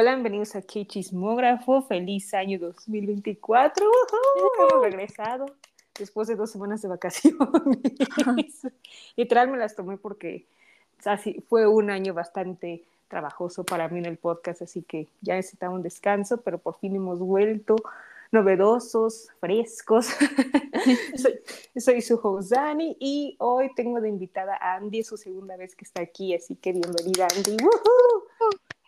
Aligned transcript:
Hola, 0.00 0.12
bienvenidos 0.12 0.56
a 0.56 0.62
K 0.62 0.86
Chismógrafo. 0.86 1.82
Feliz 1.82 2.32
año 2.32 2.58
2024. 2.58 3.86
Hemos 4.58 4.82
regresado 4.82 5.44
después 5.98 6.26
de 6.26 6.36
dos 6.36 6.50
semanas 6.50 6.80
de 6.80 6.88
vacaciones. 6.88 7.36
Literal 9.16 9.50
me 9.50 9.58
las 9.58 9.76
tomé 9.76 9.98
porque 9.98 10.46
así, 11.04 11.44
fue 11.50 11.66
un 11.66 11.90
año 11.90 12.14
bastante 12.14 12.82
trabajoso 13.08 13.62
para 13.62 13.88
mí 13.88 13.98
en 13.98 14.06
el 14.06 14.16
podcast, 14.16 14.62
así 14.62 14.80
que 14.80 15.06
ya 15.20 15.34
necesitaba 15.34 15.74
un 15.74 15.82
descanso, 15.82 16.40
pero 16.40 16.56
por 16.56 16.78
fin 16.78 16.96
hemos 16.96 17.18
vuelto 17.18 17.76
novedosos, 18.32 19.28
frescos. 19.38 20.08
soy, 21.76 22.00
su 22.00 22.18
host 22.22 22.52
Dani 22.52 22.96
y 22.98 23.36
hoy 23.38 23.70
tengo 23.74 24.00
de 24.00 24.08
invitada 24.08 24.56
a 24.58 24.76
Andy, 24.76 25.00
es 25.00 25.08
su 25.08 25.18
segunda 25.18 25.58
vez 25.58 25.76
que 25.76 25.84
está 25.84 26.00
aquí, 26.00 26.34
así 26.34 26.56
que 26.56 26.72
bienvenida 26.72 27.28
Andy. 27.36 27.58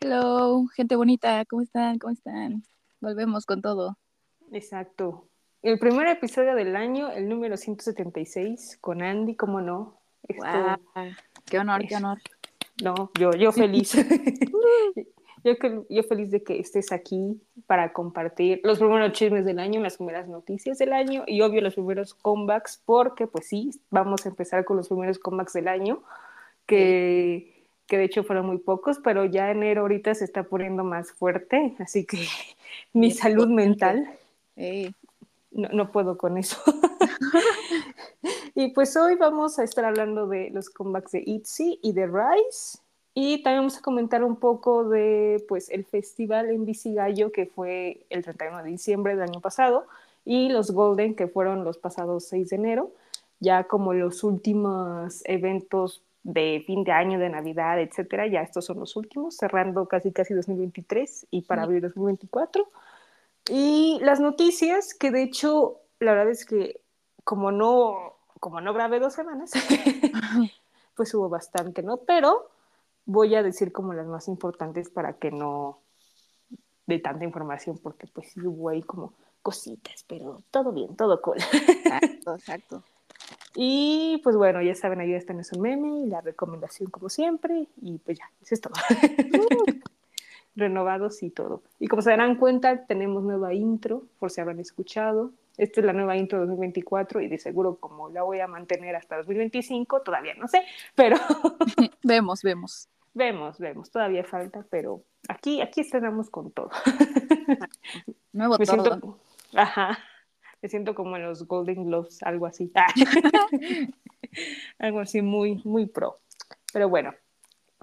Hello, 0.05 0.66
gente 0.74 0.97
bonita, 0.97 1.45
¿cómo 1.45 1.62
están? 1.62 2.01
¿Cómo 2.01 2.12
están? 2.12 2.65
Volvemos 3.01 3.47
con 3.47 3.62
todo. 3.62 3.97
Exacto. 4.51 5.29
El 5.62 5.79
primer 5.79 6.09
episodio 6.09 6.56
del 6.56 6.74
año, 6.74 7.12
el 7.12 7.29
número 7.29 7.56
176, 7.56 8.79
con 8.80 9.01
Andy, 9.01 9.37
¿cómo 9.37 9.60
no? 9.60 10.01
Qué 10.27 10.41
honor, 11.57 11.87
qué 11.87 11.95
honor. 11.95 12.19
No, 12.83 13.12
yo, 13.16 13.30
yo 13.30 13.52
feliz. 13.52 13.95
Yo, 15.45 15.55
yo 15.88 16.05
feliz 16.05 16.30
de 16.30 16.45
que 16.45 16.60
estés 16.60 16.93
aquí 16.93 17.43
para 17.66 17.93
compartir 17.93 18.60
los 18.62 18.79
primeros 18.79 19.10
chismes 19.10 19.45
del 19.45 19.59
año, 19.59 19.80
las 19.80 19.96
primeras 19.96 20.29
noticias 20.29 20.79
del 20.79 20.93
año 20.93 21.24
y 21.27 21.41
obvio 21.41 21.60
los 21.60 21.74
primeros 21.74 22.15
comebacks, 22.15 22.80
porque 22.84 23.27
pues 23.27 23.48
sí, 23.48 23.73
vamos 23.91 24.24
a 24.24 24.29
empezar 24.29 24.65
con 24.65 24.76
los 24.76 24.87
primeros 24.87 25.19
comebacks 25.19 25.54
del 25.54 25.66
año, 25.66 26.04
que, 26.65 27.51
que 27.93 27.98
de 27.98 28.04
hecho 28.04 28.24
fueron 28.24 28.46
muy 28.46 28.57
pocos, 28.57 29.01
pero 29.04 29.26
ya 29.26 29.51
enero 29.51 29.82
ahorita 29.82 30.15
se 30.15 30.24
está 30.24 30.45
poniendo 30.45 30.82
más 30.82 31.12
fuerte, 31.12 31.76
así 31.79 32.07
que 32.07 32.24
mi 32.95 33.10
salud 33.10 33.48
mental, 33.48 34.09
no, 35.51 35.68
no 35.68 35.93
puedo 35.93 36.16
con 36.16 36.38
eso. 36.38 36.57
y 38.54 38.68
pues 38.68 38.96
hoy 38.96 39.16
vamos 39.16 39.59
a 39.59 39.65
estar 39.65 39.85
hablando 39.85 40.26
de 40.26 40.48
los 40.48 40.70
comebacks 40.70 41.13
de 41.13 41.23
ITZY 41.26 41.80
y 41.82 41.93
de 41.93 42.07
Rise 42.07 42.79
y 43.13 43.43
también 43.43 43.60
vamos 43.60 43.76
a 43.76 43.82
comentar 43.82 44.24
un 44.24 44.37
poco 44.37 44.88
de 44.88 45.45
pues, 45.46 45.68
el 45.68 45.85
festival 45.85 46.48
en 46.48 46.66
Gallo 46.95 47.30
que 47.30 47.45
fue 47.45 48.07
el 48.09 48.24
31 48.24 48.63
de 48.63 48.70
diciembre 48.70 49.16
del 49.16 49.29
año 49.29 49.43
pasado 49.43 49.85
y 50.24 50.48
los 50.48 50.70
Golden 50.70 51.15
que 51.15 51.29
fueron 51.29 51.63
los 51.63 51.76
pasados 51.76 52.24
6 52.24 52.48
de 52.48 52.57
enero, 52.57 52.90
ya 53.38 53.65
como 53.65 53.93
los 53.93 54.24
últimos 54.24 55.20
eventos 55.26 56.01
de 56.23 56.62
fin 56.66 56.84
de 56.84 56.92
año, 56.92 57.18
de 57.18 57.28
Navidad, 57.28 57.80
etcétera, 57.80 58.26
ya 58.26 58.42
estos 58.42 58.65
son 58.65 58.78
los 58.78 58.95
últimos, 58.96 59.37
cerrando 59.37 59.87
casi 59.87 60.12
casi 60.12 60.34
2023 60.34 61.26
y 61.30 61.42
para 61.42 61.64
abril 61.64 61.80
2024. 61.82 62.68
Y 63.51 63.98
las 64.03 64.20
noticias, 64.20 64.94
que 64.94 65.10
de 65.10 65.22
hecho, 65.22 65.81
la 65.98 66.12
verdad 66.12 66.31
es 66.31 66.47
que 66.47 66.81
como 67.25 67.50
no, 67.50 68.16
como 68.41 68.60
no 68.60 68.72
grabé 68.72 69.00
dos 69.00 69.14
semanas, 69.14 69.50
pues 70.97 71.12
hubo 71.14 71.28
bastante, 71.28 71.82
¿no? 71.82 71.98
Pero 71.98 72.48
voy 73.04 73.34
a 73.34 73.42
decir 73.42 73.72
como 73.72 73.92
las 73.94 74.06
más 74.06 74.28
importantes 74.28 74.91
para 74.91 75.14
que 75.14 75.31
no 75.31 75.81
de 76.86 76.98
tanta 76.98 77.25
información, 77.25 77.78
porque 77.78 78.06
pues 78.06 78.31
sí 78.32 78.41
hubo 78.47 78.69
ahí 78.69 78.82
como 78.82 79.14
cositas, 79.42 80.04
pero 80.06 80.42
todo 80.50 80.72
bien, 80.72 80.94
todo 80.97 81.20
cool. 81.20 81.38
Exacto, 81.38 82.34
exacto. 82.34 82.84
Y 83.54 84.20
pues 84.25 84.36
bueno, 84.36 84.62
ya 84.62 84.75
saben, 84.75 85.00
ahí 85.00 85.12
está 85.12 85.32
nuestro 85.32 85.60
meme 85.60 86.00
y 86.00 86.06
la 86.06 86.20
recomendación 86.20 86.91
como 86.91 87.08
siempre, 87.08 87.66
y 87.81 87.98
pues 87.98 88.18
ya, 88.18 88.30
eso 88.42 88.54
es 88.54 88.60
todo. 88.60 88.74
Renovados 90.54 91.22
y 91.22 91.30
todo. 91.30 91.62
Y 91.78 91.88
como 91.88 92.02
se 92.02 92.10
darán 92.10 92.36
cuenta, 92.36 92.86
tenemos 92.86 93.22
nueva 93.22 93.54
intro, 93.54 94.04
por 94.18 94.30
si 94.30 94.41
habrán 94.41 94.60
escuchado. 94.60 95.32
Esta 95.56 95.80
es 95.80 95.86
la 95.86 95.92
nueva 95.92 96.16
intro 96.16 96.41
2024 96.41 97.20
y 97.20 97.28
de 97.28 97.38
seguro 97.38 97.76
como 97.76 98.08
la 98.08 98.22
voy 98.22 98.41
a 98.41 98.46
mantener 98.46 98.96
hasta 98.96 99.16
2025, 99.18 100.00
todavía 100.00 100.34
no 100.34 100.48
sé, 100.48 100.62
pero... 100.94 101.16
vemos, 102.02 102.42
vemos. 102.42 102.88
Vemos, 103.14 103.58
vemos, 103.58 103.91
todavía 103.91 104.24
falta, 104.24 104.64
pero 104.70 105.02
aquí, 105.28 105.60
aquí 105.60 105.82
estrenamos 105.82 106.30
con 106.30 106.50
todo. 106.50 106.70
Nuevo 108.32 108.56
me 108.58 108.64
todo. 108.64 108.84
Siento, 108.84 109.18
ajá, 109.54 109.98
me 110.62 110.68
siento 110.68 110.94
como 110.94 111.16
en 111.16 111.24
los 111.24 111.46
Golden 111.46 111.86
Globes, 111.86 112.22
algo 112.22 112.46
así. 112.46 112.72
algo 114.78 115.00
así 115.00 115.20
muy, 115.20 115.60
muy 115.64 115.86
pro. 115.86 116.20
Pero 116.72 116.88
bueno, 116.88 117.12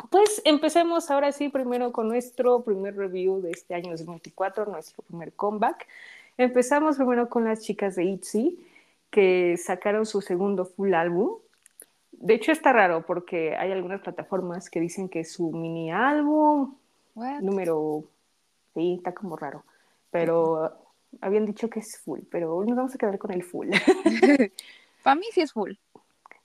pues 0.10 0.42
empecemos 0.46 1.12
ahora 1.12 1.32
sí 1.32 1.50
primero 1.50 1.92
con 1.92 2.08
nuestro 2.08 2.64
primer 2.64 2.96
review 2.96 3.42
de 3.42 3.52
este 3.52 3.76
año 3.76 3.92
2024, 3.92 4.66
nuestro 4.66 5.04
primer 5.04 5.34
comeback. 5.34 5.88
Empezamos 6.38 6.96
primero 6.96 7.30
con 7.30 7.44
las 7.44 7.62
chicas 7.62 7.96
de 7.98 8.06
ITZY, 8.06 8.66
que 9.12 9.58
sacaron 9.58 10.06
su 10.06 10.22
segundo 10.22 10.66
full 10.66 10.94
álbum, 10.94 11.38
de 12.12 12.34
hecho 12.34 12.52
está 12.52 12.74
raro 12.74 13.06
porque 13.06 13.56
hay 13.56 13.72
algunas 13.72 14.02
plataformas 14.02 14.70
que 14.70 14.80
dicen 14.80 15.10
que 15.10 15.24
su 15.24 15.52
mini 15.52 15.92
álbum 15.92 16.76
número 17.42 18.04
sí 18.74 18.96
está 18.98 19.14
como 19.14 19.36
raro 19.36 19.64
pero 20.12 20.78
habían 21.22 21.46
dicho 21.46 21.70
que 21.70 21.80
es 21.80 21.98
full 22.00 22.22
pero 22.30 22.64
nos 22.66 22.76
vamos 22.76 22.96
a 22.96 22.98
quedar 22.98 23.18
con 23.18 23.32
el 23.32 23.44
full. 23.44 23.70
Para 25.04 25.16
mí 25.16 25.26
sí 25.32 25.42
es 25.42 25.54
full. 25.54 25.74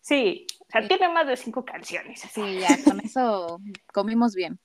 Sí 0.00 0.46
o 0.60 0.70
sea 0.70 0.86
tiene 0.86 1.08
más 1.08 1.26
de 1.26 1.36
cinco 1.36 1.64
canciones 1.64 2.20
sí 2.20 2.60
ya 2.60 2.76
con 2.84 3.00
eso 3.00 3.60
comimos 3.92 4.34
bien. 4.34 4.58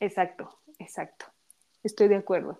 Exacto 0.00 0.58
exacto. 0.78 1.26
Estoy 1.84 2.08
de 2.08 2.16
acuerdo. 2.16 2.58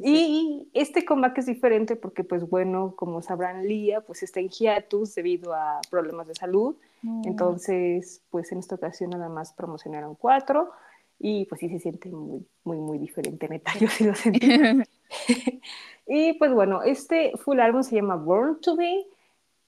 y 0.00 0.68
este 0.74 1.06
comeback 1.06 1.38
es 1.38 1.46
diferente 1.46 1.96
porque, 1.96 2.24
pues 2.24 2.46
bueno, 2.46 2.94
como 2.94 3.22
sabrán, 3.22 3.66
Lía 3.66 4.02
pues 4.02 4.22
está 4.22 4.40
en 4.40 4.50
hiatus 4.50 5.14
debido 5.14 5.54
a 5.54 5.80
problemas 5.90 6.28
de 6.28 6.34
salud. 6.34 6.76
Mm. 7.00 7.22
Entonces, 7.24 8.20
pues 8.28 8.52
en 8.52 8.58
esta 8.58 8.74
ocasión 8.74 9.10
nada 9.10 9.30
más 9.30 9.54
promocionaron 9.54 10.14
cuatro 10.14 10.72
y 11.18 11.46
pues 11.46 11.60
sí 11.60 11.68
se 11.68 11.78
siente 11.78 12.08
muy, 12.10 12.46
muy, 12.64 12.78
muy 12.78 12.98
diferente, 12.98 13.48
neta, 13.48 13.72
yo 13.80 13.88
sí 13.88 14.04
lo 14.04 14.14
sentí. 14.14 14.48
y 16.06 16.32
pues 16.34 16.52
bueno, 16.52 16.82
este 16.82 17.32
full 17.36 17.60
álbum 17.60 17.82
se 17.82 17.96
llama 17.96 18.16
Born 18.16 18.60
to 18.60 18.76
Be, 18.76 19.06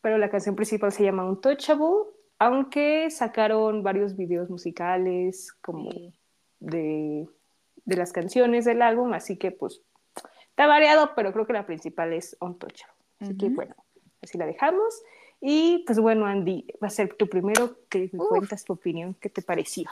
pero 0.00 0.19
la 0.19 0.31
canción 0.31 0.56
principal 0.56 0.92
se 0.92 1.04
llama 1.04 1.25
Untouchable, 1.25 2.12
aunque 2.38 3.10
sacaron 3.10 3.82
varios 3.82 4.16
videos 4.16 4.48
musicales 4.48 5.53
como 5.60 5.91
de 6.60 7.28
de 7.88 7.97
las 7.97 8.12
canciones 8.12 8.66
del 8.66 8.82
álbum, 8.82 9.14
así 9.14 9.38
que 9.38 9.50
pues 9.50 9.81
está 10.50 10.66
variado, 10.66 11.12
pero 11.16 11.32
creo 11.32 11.47
que 11.47 11.54
la 11.54 11.64
principal 11.64 12.12
es 12.12 12.37
On 12.38 12.58
Touch. 12.58 12.82
Así 13.19 13.34
que 13.37 13.48
bueno, 13.48 13.75
así 14.22 14.37
la 14.37 14.44
dejamos. 14.44 15.03
Y 15.41 15.84
pues 15.87 15.98
bueno, 15.98 16.26
Andy, 16.26 16.66
va 16.82 16.88
a 16.88 16.91
ser 16.91 17.14
tu 17.14 17.28
primero 17.28 17.78
que 17.88 18.10
me 18.12 18.19
cuentas 18.19 18.64
tu 18.64 18.75
opinión, 18.75 19.14
¿qué 19.14 19.31
te 19.31 19.41
pareció? 19.41 19.88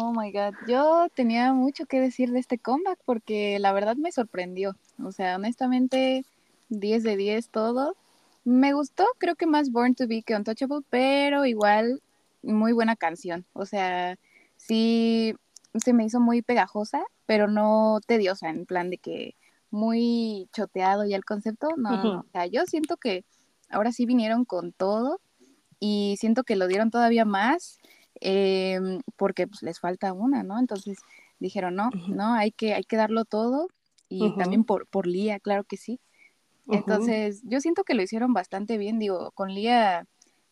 Oh 0.00 0.12
my 0.12 0.30
god, 0.32 0.54
yo 0.66 1.08
tenía 1.14 1.52
mucho 1.52 1.86
que 1.86 2.00
decir 2.00 2.30
de 2.30 2.38
este 2.38 2.58
comeback 2.58 2.98
porque 3.04 3.58
la 3.58 3.72
verdad 3.72 3.96
me 3.96 4.12
sorprendió. 4.12 4.76
O 5.02 5.12
sea, 5.12 5.36
honestamente, 5.36 6.24
10 6.68 7.02
de 7.02 7.16
10 7.16 7.48
todo. 7.48 7.96
Me 8.44 8.72
gustó, 8.72 9.04
creo 9.18 9.34
que 9.34 9.46
más 9.46 9.70
Born 9.70 9.94
to 9.94 10.06
Be 10.06 10.22
que 10.22 10.36
Untouchable, 10.36 10.84
pero 10.88 11.44
igual 11.44 12.00
muy 12.42 12.72
buena 12.72 12.96
canción. 12.96 13.44
O 13.52 13.66
sea, 13.66 14.18
sí 14.56 15.34
se 15.74 15.92
me 15.92 16.04
hizo 16.04 16.20
muy 16.20 16.42
pegajosa 16.42 17.04
pero 17.28 17.46
no 17.46 18.00
tediosa, 18.06 18.48
en 18.48 18.64
plan 18.64 18.88
de 18.88 18.96
que 18.96 19.36
muy 19.70 20.48
choteado 20.54 21.04
ya 21.04 21.14
el 21.14 21.26
concepto. 21.26 21.68
No, 21.76 22.20
o 22.20 22.24
sea, 22.32 22.46
yo 22.46 22.64
siento 22.64 22.96
que 22.96 23.22
ahora 23.68 23.92
sí 23.92 24.06
vinieron 24.06 24.46
con 24.46 24.72
todo 24.72 25.20
y 25.78 26.16
siento 26.18 26.42
que 26.42 26.56
lo 26.56 26.68
dieron 26.68 26.90
todavía 26.90 27.26
más 27.26 27.80
em, 28.20 29.00
porque 29.16 29.46
pues, 29.46 29.62
les 29.62 29.80
falta 29.80 30.12
una, 30.12 30.42
¿no? 30.42 30.58
Entonces 30.58 30.98
dijeron, 31.38 31.74
no, 31.76 31.90
no, 32.08 32.34
hay 32.34 32.50
que, 32.50 32.74
hay 32.74 32.84
que 32.84 32.96
darlo 32.96 33.24
todo 33.24 33.68
y 34.08 34.34
también 34.36 34.64
por, 34.64 34.86
por 34.86 35.06
Lía, 35.06 35.38
claro 35.38 35.64
que 35.64 35.76
sí. 35.76 36.00
Entonces, 36.70 37.40
yo 37.44 37.60
siento 37.60 37.84
que 37.84 37.94
lo 37.94 38.02
hicieron 38.02 38.32
bastante 38.32 38.76
bien, 38.76 38.98
digo, 38.98 39.30
con 39.32 39.54
Lía 39.54 40.06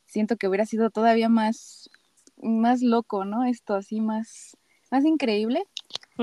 siento 0.06 0.36
que 0.36 0.48
hubiera 0.48 0.64
sido 0.66 0.90
todavía 0.90 1.28
más, 1.28 1.90
más 2.36 2.82
loco, 2.82 3.24
¿no? 3.24 3.44
Esto 3.44 3.74
así 3.74 4.00
más, 4.00 4.56
más 4.90 5.04
increíble, 5.04 5.64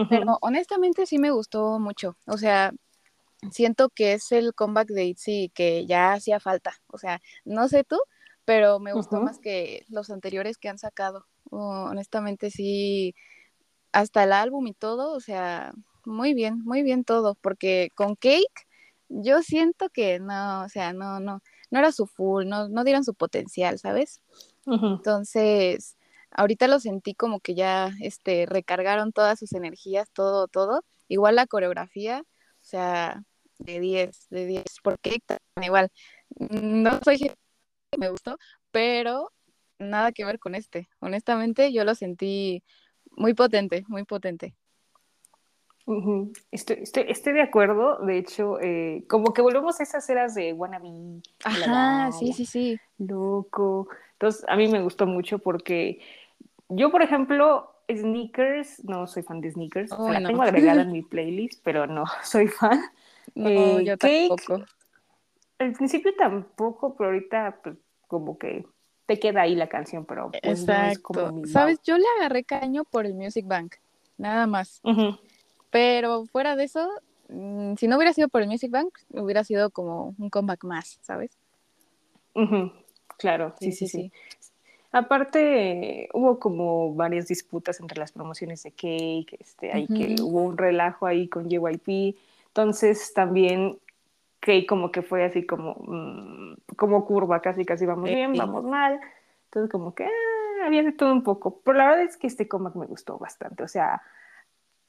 pero 0.10 0.38
honestamente 0.42 1.06
sí 1.06 1.20
me 1.20 1.32
gustó 1.32 1.80
mucho. 1.80 2.16
O 2.26 2.38
sea, 2.38 2.74
siento 3.52 3.90
que 3.90 4.14
es 4.14 4.32
el 4.32 4.54
comeback 4.54 4.88
de 4.90 5.06
Itzy 5.06 5.52
que 5.54 5.86
ya 5.86 6.14
hacía 6.14 6.40
falta. 6.40 6.74
O 6.88 6.98
sea, 6.98 7.22
no 7.46 7.68
sé 7.68 7.84
tú, 7.84 7.98
pero 8.46 8.80
me 8.80 8.94
gustó 8.94 9.22
más 9.22 9.40
que 9.40 9.86
los 9.90 10.10
anteriores 10.10 10.58
que 10.58 10.70
han 10.70 10.80
sacado. 10.80 11.26
Honestamente 11.56 12.50
sí, 12.52 13.16
hasta 13.92 14.24
el 14.24 14.34
álbum 14.34 14.68
y 14.68 14.74
todo, 14.74 15.14
o 15.14 15.20
sea, 15.20 15.74
muy 16.06 16.34
bien, 16.34 16.60
muy 16.64 16.84
bien 16.84 17.04
todo, 17.04 17.36
porque 17.36 17.90
con 17.96 18.16
Cake 18.16 18.68
yo 19.10 19.42
siento 19.42 19.90
que 19.90 20.20
no, 20.20 20.64
o 20.64 20.70
sea, 20.70 20.94
no, 20.94 21.20
no, 21.20 21.42
no 21.70 21.80
era 21.80 21.92
su 21.92 22.08
full, 22.08 22.48
no, 22.48 22.68
no 22.70 22.84
dieron 22.84 23.04
su 23.04 23.14
potencial, 23.14 23.80
¿sabes? 23.80 24.22
Entonces, 24.66 25.98
ahorita 26.32 26.68
lo 26.68 26.80
sentí 26.80 27.14
como 27.14 27.40
que 27.40 27.54
ya 27.54 27.92
este, 28.02 28.46
recargaron 28.46 29.12
todas 29.12 29.40
sus 29.40 29.54
energías, 29.54 30.10
todo, 30.12 30.48
todo, 30.48 30.84
igual 31.08 31.36
la 31.36 31.48
coreografía, 31.48 32.24
o 32.26 32.66
sea, 32.66 33.24
de 33.60 33.80
10, 33.80 34.30
de 34.30 34.46
10, 34.46 34.64
porque 34.84 35.20
igual, 35.62 35.90
no 36.40 37.00
soy 37.04 37.32
me 37.98 38.10
gustó, 38.10 38.38
pero 38.72 39.32
nada 39.84 40.12
que 40.12 40.26
ver 40.26 40.40
con 40.40 40.56
este. 40.56 40.90
Honestamente, 41.00 41.72
yo 41.72 41.84
lo 41.84 41.96
sentí 41.96 42.64
muy 43.12 43.34
potente, 43.34 43.84
muy 43.88 44.04
potente. 44.04 44.56
estoy, 46.52 46.84
estoy, 47.08 47.34
de 47.34 47.42
acuerdo. 47.42 48.00
De 48.06 48.18
hecho, 48.18 48.60
eh, 48.62 49.06
como 49.08 49.34
que 49.34 49.42
volvemos 49.42 49.80
a 49.80 49.84
esas 49.84 50.10
eras 50.10 50.36
de 50.36 50.54
wannabe. 50.54 51.22
Ajá, 51.44 52.12
sí, 52.12 52.34
sí, 52.34 52.46
sí. 52.46 52.80
Loco. 52.98 53.88
Entonces, 54.14 54.46
a 54.48 54.56
mí 54.56 54.68
me 54.68 54.82
gustó 54.82 55.06
mucho 55.06 55.40
porque 55.40 56.00
yo, 56.70 56.92
por 56.92 57.02
ejemplo, 57.02 57.74
sneakers, 57.92 58.84
no 58.86 59.08
soy 59.08 59.24
fan 59.24 59.42
de 59.42 59.52
sneakers. 59.52 59.92
la 59.92 60.26
tengo 60.26 60.42
agregada 60.42 60.82
en 60.82 60.92
mi 60.92 61.02
playlist, 61.02 61.62
pero 61.64 61.88
no 61.88 62.06
soy 62.24 62.48
fan. 62.48 62.82
No, 63.36 63.50
eh, 63.50 63.86
yo 63.86 63.98
tampoco. 63.98 64.66
Al 65.60 65.74
principio 65.74 66.14
tampoco, 66.16 66.96
pero 66.96 67.12
ahorita 67.12 67.60
pues, 67.64 67.78
como 68.08 68.38
que 68.38 68.66
te 69.06 69.20
queda 69.20 69.42
ahí 69.42 69.56
la 69.56 69.68
canción, 69.68 70.06
pero 70.06 70.32
pues 70.32 70.62
Exacto. 70.62 71.42
Sabes, 71.46 71.80
yo 71.84 71.98
le 71.98 72.06
agarré 72.18 72.44
caño 72.44 72.84
por 72.86 73.06
el 73.06 73.14
Music 73.14 73.46
Bank, 73.46 73.76
nada 74.18 74.48
más. 74.48 74.82
Pero 75.70 76.26
fuera 76.26 76.56
de 76.56 76.66
eso, 76.66 76.88
mm, 77.30 77.76
si 77.76 77.88
no 77.88 77.98
hubiera 77.98 78.14
sido 78.14 78.30
por 78.30 78.42
el 78.42 78.48
Music 78.48 78.72
Bank, 78.72 78.98
hubiera 79.10 79.44
sido 79.44 79.70
como 79.72 80.16
un 80.18 80.30
comeback 80.30 80.64
más, 80.64 81.00
¿sabes? 81.02 81.38
Claro, 83.18 83.54
sí 83.60 83.72
sí, 83.72 83.88
sí, 83.88 84.12
Aparte, 84.92 86.08
hubo 86.14 86.38
como 86.38 86.94
varias 86.94 87.28
disputas 87.28 87.80
entre 87.80 88.00
las 88.00 88.12
promociones 88.12 88.62
de 88.62 88.72
Cake, 88.72 89.38
este, 89.40 89.72
ahí 89.72 89.88
que 89.88 90.16
hubo 90.22 90.44
un 90.44 90.56
relajo 90.56 91.08
ahí 91.08 91.28
con 91.28 91.50
JYP. 91.50 92.16
Entonces, 92.48 93.12
también 93.12 93.80
que 94.44 94.66
como 94.66 94.92
que 94.92 95.02
fue 95.02 95.24
así 95.24 95.46
como, 95.46 95.76
mm, 95.88 96.76
como 96.76 97.06
curva, 97.06 97.42
casi 97.42 97.64
casi 97.64 97.86
vamos 97.86 98.10
bien, 98.10 98.34
vamos 98.34 98.66
mal. 98.66 99.00
Entonces 99.46 99.72
como 99.72 99.96
que 99.96 100.04
ah, 100.04 100.66
había 100.66 100.84
de 100.84 100.92
todo 100.92 101.14
un 101.14 101.24
poco. 101.24 101.62
Pero 101.64 101.78
la 101.78 101.86
verdad 101.86 102.04
es 102.04 102.18
que 102.18 102.28
este 102.28 102.50
comeback 102.50 102.76
me 102.76 102.86
gustó 102.86 103.18
bastante. 103.18 103.64
O 103.64 103.70
sea, 103.70 104.02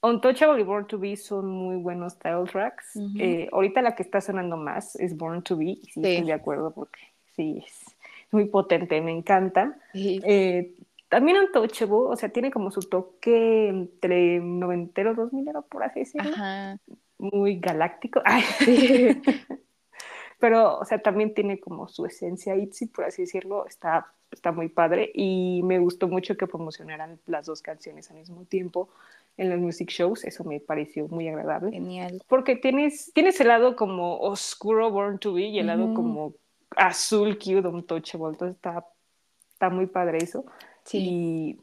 Untouchable 0.03 0.61
y 0.61 0.65
Born 0.65 0.89
to 0.89 0.99
Be 0.99 1.17
son 1.17 1.49
muy 1.49 1.77
buenos 1.77 2.19
title 2.19 2.47
tracks. 2.51 2.99
Eh, 3.17 3.49
ahorita 3.53 3.81
la 3.81 3.95
que 3.95 4.03
está 4.03 4.21
sonando 4.21 4.57
más 4.57 4.97
es 4.97 5.17
Born 5.17 5.43
to 5.43 5.57
Be. 5.57 5.67
Y 5.67 5.81
sí, 5.85 6.01
estoy 6.03 6.27
de 6.27 6.33
acuerdo 6.33 6.73
porque 6.73 7.01
sí, 7.37 7.63
es 7.65 7.97
muy 8.33 8.47
potente, 8.47 9.01
me 9.01 9.13
encanta. 9.13 9.79
Eh, 9.95 10.75
también 11.09 11.39
Untouchable, 11.39 12.09
o 12.09 12.17
sea, 12.17 12.29
tiene 12.29 12.51
como 12.51 12.73
su 12.73 12.81
toque 12.81 13.69
entre 13.69 14.41
noventero, 14.41 15.15
dos 15.15 15.33
milero, 15.33 15.63
por 15.63 15.85
así 15.85 16.01
decirlo. 16.01 16.33
Ajá 16.35 16.77
muy 17.19 17.59
galáctico. 17.59 18.23
Pero, 20.39 20.79
o 20.79 20.85
sea, 20.85 20.99
también 20.99 21.33
tiene 21.33 21.59
como 21.59 21.89
su 21.89 22.05
esencia 22.05 22.57
Itzy, 22.57 22.87
por 22.87 23.05
así 23.05 23.23
decirlo, 23.23 23.67
está, 23.67 24.13
está 24.31 24.53
muy 24.53 24.69
padre 24.69 25.11
y 25.15 25.63
me 25.65 25.79
gustó 25.79 26.09
mucho 26.09 26.37
que 26.37 26.47
promocionaran 26.47 27.19
las 27.27 27.47
dos 27.47 27.63
canciones 27.63 28.11
al 28.11 28.19
mismo 28.19 28.45
tiempo 28.45 28.91
en 29.37 29.51
los 29.51 29.59
music 29.59 29.91
shows, 29.91 30.25
eso 30.25 30.45
me 30.45 30.61
pareció 30.61 31.09
muy 31.09 31.29
agradable. 31.29 31.73
Genial. 31.73 32.23
Porque 32.29 32.57
tienes, 32.57 33.11
tienes 33.15 33.41
el 33.41 33.49
lado 33.49 33.75
como 33.75 34.19
oscuro 34.19 34.91
Born 34.91 35.19
to 35.19 35.33
Be 35.33 35.47
y 35.47 35.59
el 35.59 35.67
lado 35.67 35.93
como 35.95 36.35
azul 36.77 37.37
cute 37.39 37.67
Untouchable, 37.67 38.29
entonces 38.29 38.57
está, 38.57 38.87
está 39.51 39.71
muy 39.71 39.87
padre 39.87 40.19
eso. 40.19 40.45
Sí. 40.85 40.99
Y 40.99 41.61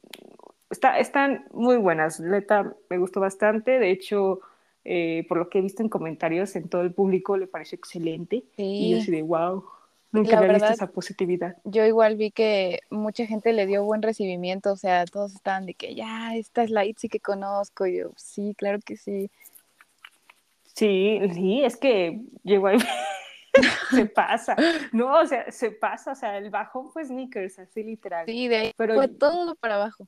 está, 0.69 0.99
están 0.99 1.45
muy 1.51 1.77
buenas, 1.77 2.19
neta, 2.19 2.75
me 2.89 2.97
gustó 2.97 3.19
bastante, 3.19 3.79
de 3.79 3.91
hecho 3.91 4.41
eh, 4.83 5.25
por 5.27 5.37
lo 5.37 5.49
que 5.49 5.59
he 5.59 5.61
visto 5.61 5.83
en 5.83 5.89
comentarios 5.89 6.55
en 6.55 6.69
todo 6.69 6.81
el 6.81 6.93
público, 6.93 7.37
le 7.37 7.47
pareció 7.47 7.77
excelente. 7.77 8.43
Y 8.57 8.91
yo 8.91 8.97
así 8.99 9.11
de, 9.11 9.21
wow, 9.21 9.63
nunca 10.11 10.37
había 10.37 10.53
visto 10.53 10.69
esa 10.69 10.91
positividad. 10.91 11.57
Yo 11.63 11.85
igual 11.85 12.15
vi 12.15 12.31
que 12.31 12.79
mucha 12.89 13.25
gente 13.25 13.53
le 13.53 13.65
dio 13.67 13.83
buen 13.83 14.01
recibimiento, 14.01 14.71
o 14.71 14.77
sea, 14.77 15.05
todos 15.05 15.33
estaban 15.33 15.65
de 15.65 15.73
que 15.73 15.95
ya, 15.95 16.35
esta 16.35 16.63
es 16.63 16.69
la 16.69 16.85
Itzy 16.85 17.09
que 17.09 17.19
conozco. 17.19 17.85
Y 17.85 17.97
yo, 17.97 18.11
sí, 18.15 18.55
claro 18.57 18.79
que 18.83 18.97
sí. 18.97 19.29
Sí, 20.73 21.19
sí, 21.33 21.63
es 21.63 21.77
que 21.77 22.21
llegó 22.43 22.67
ahí. 22.67 22.77
se 23.91 24.05
pasa, 24.05 24.55
no, 24.93 25.19
o 25.19 25.25
sea, 25.25 25.51
se 25.51 25.71
pasa, 25.71 26.13
o 26.13 26.15
sea, 26.15 26.37
el 26.37 26.49
bajón 26.49 26.89
fue 26.91 27.05
sneakers, 27.05 27.59
así 27.59 27.83
literal. 27.83 28.25
Sí, 28.25 28.47
de 28.47 28.55
ahí 28.55 28.73
Pero 28.77 28.95
fue 28.95 29.07
todo 29.09 29.55
para 29.55 29.75
abajo. 29.75 30.07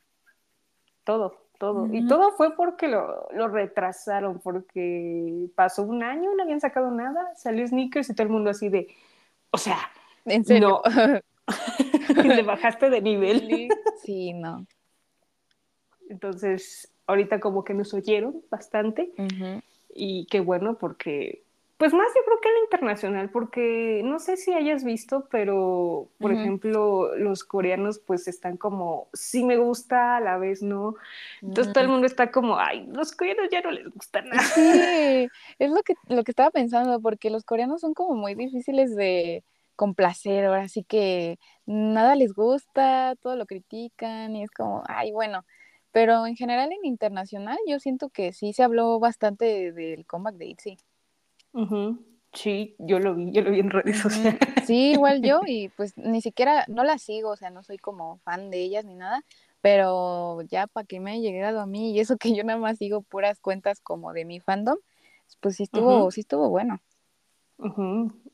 Todo, 1.04 1.43
todo. 1.64 1.88
Y 1.94 2.06
todo 2.08 2.34
fue 2.34 2.58
porque 2.58 2.90
lo, 2.90 3.30
lo, 3.32 3.48
retrasaron, 3.48 4.40
porque 4.40 5.48
pasó 5.56 5.84
un 5.84 6.04
año, 6.04 6.30
no 6.36 6.44
habían 6.44 6.60
sacado 6.60 6.92
nada, 6.92 7.34
salió 7.38 7.66
Sneakers 7.66 8.10
y 8.10 8.14
todo 8.14 8.28
el 8.28 8.34
mundo 8.34 8.50
así 8.50 8.68
de, 8.68 8.90
o 9.50 9.58
sea, 9.58 9.78
¿En 10.26 10.44
serio? 10.44 10.82
no. 10.86 11.22
Le 12.24 12.44
bajaste 12.44 12.90
de 12.90 13.02
nivel. 13.02 13.70
Sí, 14.04 14.34
no. 14.34 14.66
Entonces, 16.10 16.92
ahorita 17.08 17.40
como 17.40 17.64
que 17.64 17.74
nos 17.74 17.94
oyeron 17.94 18.42
bastante 18.50 19.14
y 19.94 20.26
qué 20.26 20.42
bueno 20.42 20.78
porque 20.78 21.44
pues 21.84 21.94
más 21.94 22.08
yo 22.16 22.22
creo 22.24 22.40
que 22.40 22.48
en 22.48 22.54
la 22.54 22.62
internacional, 22.62 23.30
porque 23.30 24.02
no 24.06 24.18
sé 24.20 24.38
si 24.38 24.54
hayas 24.54 24.86
visto, 24.86 25.28
pero 25.30 26.08
por 26.18 26.32
ejemplo, 26.32 27.14
los 27.18 27.44
coreanos 27.44 28.00
pues 28.00 28.30
están 28.30 28.56
como, 28.56 29.10
sí 29.12 29.44
me 29.44 29.58
gusta, 29.58 30.16
a 30.16 30.22
la 30.22 30.38
vez 30.38 30.64
no. 30.64 30.96
Entonces 31.42 31.74
todo 31.74 31.84
el 31.84 31.90
mundo 31.90 32.08
está 32.08 32.32
como, 32.32 32.58
ay, 32.58 32.88
los 32.88 33.12
coreanos 33.12 33.50
ya 33.52 33.60
no 33.60 33.72
les 33.72 33.90
gusta 33.90 34.22
nada. 34.22 34.42
Sí, 34.44 35.28
es 35.60 35.72
lo 35.72 35.84
que, 35.84 35.96
lo 36.08 36.24
que 36.24 36.32
estaba 36.32 36.52
pensando, 36.52 37.02
porque 37.02 37.30
los 37.30 37.44
coreanos 37.44 37.82
son 37.82 37.94
como 37.94 38.16
muy 38.16 38.34
difíciles 38.34 38.96
de 38.96 39.44
complacer, 39.76 40.46
ahora 40.46 40.70
sí 40.70 40.86
que 40.86 41.38
nada 41.66 42.16
les 42.16 42.34
gusta, 42.34 43.18
todo 43.20 43.36
lo 43.36 43.46
critican 43.46 44.38
y 44.38 44.44
es 44.44 44.52
como, 44.52 44.84
ay, 44.88 45.12
bueno. 45.12 45.44
Pero 45.92 46.26
en 46.28 46.38
general 46.38 46.72
en 46.72 46.86
internacional 46.86 47.58
yo 47.68 47.78
siento 47.82 48.08
que 48.08 48.32
sí 48.32 48.54
se 48.54 48.64
habló 48.64 49.02
bastante 49.02 49.74
del 49.74 50.06
comeback 50.06 50.36
de 50.36 50.46
ITZY. 50.46 50.78
Sí, 52.34 52.76
yo 52.80 53.00
lo 53.00 53.14
vi, 53.16 53.32
yo 53.32 53.42
lo 53.44 53.52
vi 53.52 53.60
en 53.60 53.70
redes 53.70 54.00
sociales. 54.00 54.40
Sí, 54.66 54.94
igual 54.94 55.22
yo, 55.22 55.42
y 55.48 55.70
pues 55.70 55.98
ni 55.98 56.22
siquiera, 56.22 56.66
no 56.68 56.84
la 56.84 56.98
sigo, 56.98 57.30
o 57.30 57.36
sea, 57.36 57.52
no 57.52 57.64
soy 57.64 57.78
como 57.78 58.18
fan 58.20 58.50
de 58.50 58.62
ellas 58.62 58.86
ni 58.86 58.96
nada, 58.96 59.24
pero 59.62 60.42
ya 60.42 60.68
para 60.68 60.86
que 60.86 61.00
me 61.00 61.12
haya 61.12 61.32
llegado 61.32 61.60
a 61.60 61.66
mí, 61.66 61.92
y 61.92 62.00
eso 62.00 62.18
que 62.18 62.36
yo 62.36 62.44
nada 62.44 62.60
más 62.60 62.78
sigo 62.80 63.02
puras 63.02 63.40
cuentas 63.40 63.80
como 63.82 64.14
de 64.14 64.26
mi 64.26 64.40
fandom, 64.40 64.78
pues 65.40 65.58
sí 65.58 65.64
estuvo, 65.64 66.10
sí 66.12 66.22
estuvo 66.22 66.50
bueno. 66.50 66.82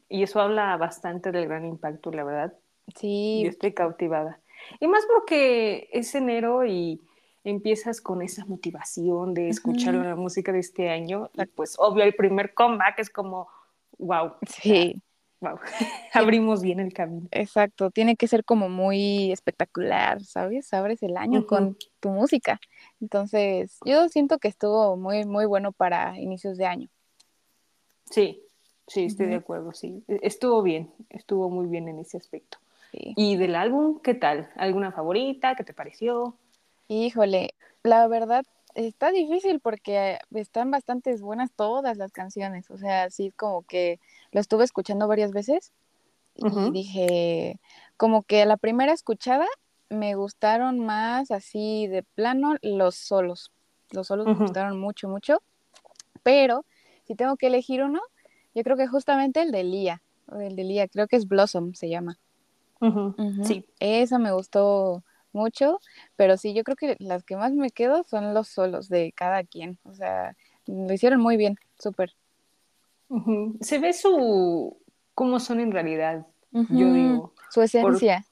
Y 0.07 0.23
eso 0.23 0.39
habla 0.41 0.75
bastante 0.77 1.31
del 1.31 1.47
gran 1.47 1.65
impacto, 1.65 2.11
la 2.11 2.23
verdad. 2.23 2.53
Sí. 2.95 3.41
Yo 3.43 3.49
estoy 3.49 3.73
cautivada. 3.73 4.39
Y 4.79 4.87
más 4.87 5.05
porque 5.05 5.89
es 5.91 6.15
enero 6.15 6.65
y 6.65 7.01
empiezas 7.43 8.01
con 8.01 8.21
esa 8.21 8.45
motivación 8.45 9.33
de 9.33 9.49
escuchar 9.49 9.95
la 9.95 10.15
música 10.15 10.51
de 10.51 10.59
este 10.59 10.89
año 10.89 11.29
y 11.33 11.45
pues 11.45 11.75
obvio 11.77 12.03
el 12.03 12.13
primer 12.15 12.53
comeback 12.53 12.99
es 12.99 13.09
como 13.09 13.47
wow. 13.97 14.33
Sí. 14.47 15.01
Wow. 15.41 15.59
Abrimos 16.13 16.61
bien 16.61 16.79
el 16.79 16.93
camino. 16.93 17.27
Exacto, 17.31 17.91
tiene 17.91 18.15
que 18.15 18.27
ser 18.27 18.43
como 18.43 18.69
muy 18.69 19.31
espectacular, 19.31 20.21
¿sabes? 20.23 20.73
Abres 20.73 21.01
el 21.01 21.15
año 21.17 21.45
con 21.47 21.77
tu 21.99 22.09
música. 22.09 22.59
Entonces, 22.99 23.77
yo 23.85 24.09
siento 24.09 24.39
que 24.39 24.49
estuvo 24.49 24.97
muy 24.97 25.25
muy 25.25 25.45
bueno 25.45 25.71
para 25.71 26.19
inicios 26.19 26.57
de 26.57 26.65
año. 26.65 26.89
Sí. 28.05 28.43
Sí, 28.89 29.05
estoy 29.05 29.27
de 29.27 29.35
acuerdo, 29.35 29.71
sí. 29.71 30.03
E, 30.07 30.19
estuvo 30.23 30.63
bien, 30.63 30.91
estuvo 31.09 31.47
muy 31.49 31.67
bien 31.67 31.87
en 31.87 31.99
ese 31.99 32.17
aspecto. 32.17 32.57
¿Y 32.91 33.35
del 33.35 33.55
álbum 33.55 33.99
qué 34.01 34.15
tal? 34.15 34.49
¿Alguna 34.55 34.91
favorita? 34.91 35.55
¿Qué 35.55 35.63
te 35.63 35.75
pareció? 35.75 36.35
Híjole, 36.89 37.53
la 37.83 38.07
verdad 38.07 38.43
está 38.73 39.11
difícil 39.11 39.59
porque 39.59 40.17
están 40.33 40.71
bastante 40.71 41.15
buenas 41.17 41.51
todas 41.55 41.97
las 41.97 42.11
canciones. 42.11 42.69
O 42.71 42.77
sea, 42.77 43.09
sí, 43.11 43.31
como 43.31 43.61
que 43.61 43.99
lo 44.31 44.41
estuve 44.41 44.63
escuchando 44.63 45.07
varias 45.07 45.31
veces 45.31 45.71
y 46.35 46.71
dije, 46.71 47.59
como 47.95 48.23
que 48.23 48.41
a 48.41 48.45
la 48.45 48.57
primera 48.57 48.91
escuchada 48.91 49.45
me 49.89 50.15
gustaron 50.15 50.79
más 50.79 51.31
así 51.31 51.87
de 51.87 52.01
plano 52.01 52.55
los 52.61 52.95
solos. 52.95 53.51
Los 53.91 54.07
solos 54.07 54.25
me 54.25 54.33
gustaron 54.33 54.79
mucho, 54.79 55.09
mucho. 55.09 55.43
Pero 56.23 56.65
si 57.05 57.15
tengo 57.15 57.37
que 57.37 57.47
elegir 57.47 57.83
uno, 57.83 58.01
yo 58.55 58.63
creo 58.63 58.77
que 58.77 58.87
justamente 58.87 59.41
el 59.41 59.51
de 59.51 59.63
Lía. 59.63 60.01
El 60.39 60.55
de 60.55 60.63
Lía, 60.63 60.87
creo 60.87 61.07
que 61.07 61.17
es 61.17 61.27
Blossom, 61.27 61.73
se 61.73 61.87
llama. 61.89 62.17
Sí. 63.43 63.65
Esa 63.79 64.17
me 64.17 64.31
gustó 64.31 65.03
mucho, 65.33 65.79
pero 66.15 66.37
sí, 66.37 66.53
yo 66.53 66.63
creo 66.63 66.75
que 66.75 66.95
las 66.99 67.23
que 67.23 67.35
más 67.35 67.53
me 67.53 67.71
quedo 67.71 68.03
son 68.03 68.33
los 68.33 68.47
solos 68.47 68.89
de 68.89 69.11
cada 69.13 69.43
quien, 69.43 69.77
o 69.83 69.93
sea, 69.93 70.35
lo 70.65 70.93
hicieron 70.93 71.21
muy 71.21 71.37
bien, 71.37 71.57
súper. 71.77 72.13
Se 73.61 73.79
ve 73.79 73.93
su, 73.93 74.77
cómo 75.15 75.39
son 75.39 75.59
en 75.59 75.71
realidad, 75.71 76.25
yo 76.51 76.93
digo. 76.93 77.33
Su 77.49 77.61
esencia. 77.61 78.25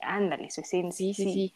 Ándale, 0.00 0.50
su 0.50 0.62
esencia. 0.62 0.92
Sí, 0.92 1.14
sí, 1.14 1.32
sí, 1.32 1.54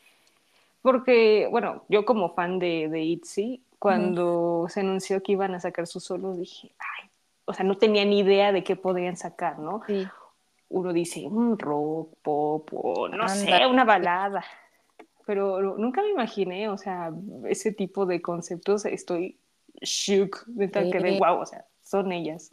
Porque, 0.83 1.49
bueno, 1.51 1.85
yo 1.89 2.05
como 2.05 2.35
fan 2.35 2.59
de, 2.59 2.89
de 2.89 3.01
ITZY, 3.03 3.63
cuando 3.79 4.67
se 4.69 4.81
anunció 4.81 5.23
que 5.23 5.33
iban 5.33 5.55
a 5.55 5.61
sacar 5.61 5.87
sus 5.87 6.05
solos, 6.05 6.39
dije, 6.39 6.71
ay, 6.79 7.11
o 7.45 7.53
sea, 7.53 7.65
no 7.65 7.77
tenía 7.77 8.05
ni 8.05 8.21
idea 8.21 8.53
de 8.53 8.63
qué 8.63 8.77
podían 8.77 9.17
sacar, 9.17 9.59
¿no? 9.59 9.83
Sí. 9.87 10.07
Uno 10.69 10.93
dice, 10.93 11.27
un 11.27 11.59
rock, 11.59 12.15
pop, 12.23 12.69
o 12.73 13.09
no 13.09 13.29
sé, 13.29 13.67
una 13.67 13.85
balada. 13.85 14.45
Pero 15.33 15.79
nunca 15.79 16.03
me 16.03 16.11
imaginé, 16.11 16.69
o 16.69 16.77
sea, 16.77 17.11
ese 17.49 17.73
tipo 17.73 18.05
de 18.05 18.21
conceptos, 18.21 18.85
estoy 18.85 19.39
shook, 19.81 20.45
de 20.45 20.69
tal 20.69 20.91
que 20.91 21.01
de 21.01 21.19
wow, 21.19 21.41
o 21.41 21.47
sea, 21.47 21.65
son 21.81 22.13
ellas. 22.13 22.53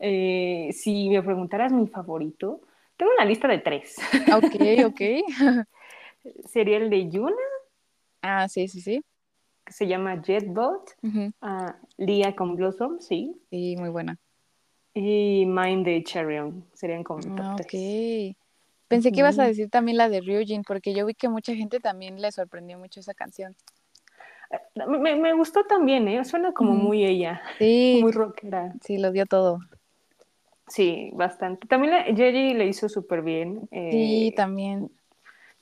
Eh, 0.00 0.70
si 0.72 1.08
me 1.08 1.22
preguntaras 1.22 1.72
mi 1.72 1.86
favorito, 1.86 2.62
tengo 2.96 3.12
una 3.16 3.24
lista 3.24 3.46
de 3.46 3.58
tres. 3.58 3.96
Ok, 4.34 4.56
ok. 4.86 5.00
Sería 6.46 6.78
el 6.78 6.90
de 6.90 7.08
Yuna. 7.10 7.36
Ah, 8.22 8.48
sí, 8.48 8.66
sí, 8.66 8.80
sí. 8.80 9.04
Que 9.64 9.72
se 9.72 9.86
llama 9.86 10.20
Jetbot. 10.20 10.96
Uh 11.04 11.30
Lia 11.96 12.34
con 12.34 12.56
Blossom, 12.56 12.98
sí. 12.98 13.40
Sí, 13.50 13.76
muy 13.78 13.90
buena. 13.90 14.18
Y 14.94 15.44
Mind 15.46 15.86
de 15.86 16.02
Charion. 16.02 16.66
Serían 16.72 17.04
como 17.04 17.20
ah, 17.40 17.54
Ok. 17.54 18.34
Pensé 18.90 19.12
que 19.12 19.20
ibas 19.20 19.38
a 19.38 19.44
decir 19.44 19.70
también 19.70 19.98
la 19.98 20.08
de 20.08 20.20
Ryujin, 20.20 20.64
porque 20.64 20.92
yo 20.92 21.06
vi 21.06 21.14
que 21.14 21.28
mucha 21.28 21.54
gente 21.54 21.78
también 21.78 22.20
le 22.20 22.32
sorprendió 22.32 22.76
mucho 22.76 22.98
esa 22.98 23.14
canción. 23.14 23.54
Eh, 24.50 24.84
me, 24.88 25.14
me 25.14 25.32
gustó 25.32 25.62
también, 25.64 26.08
¿eh? 26.08 26.24
Suena 26.24 26.52
como 26.52 26.72
muy 26.72 27.04
ella. 27.04 27.40
Sí. 27.56 28.00
Muy 28.02 28.10
rockera. 28.10 28.74
Sí, 28.82 28.98
lo 28.98 29.12
dio 29.12 29.26
todo. 29.26 29.60
Sí, 30.66 31.10
bastante. 31.12 31.68
También 31.68 32.16
Jerry 32.16 32.52
le 32.54 32.66
hizo 32.66 32.88
súper 32.88 33.22
bien. 33.22 33.60
sí, 33.70 34.28
eh, 34.28 34.34
también. 34.34 34.90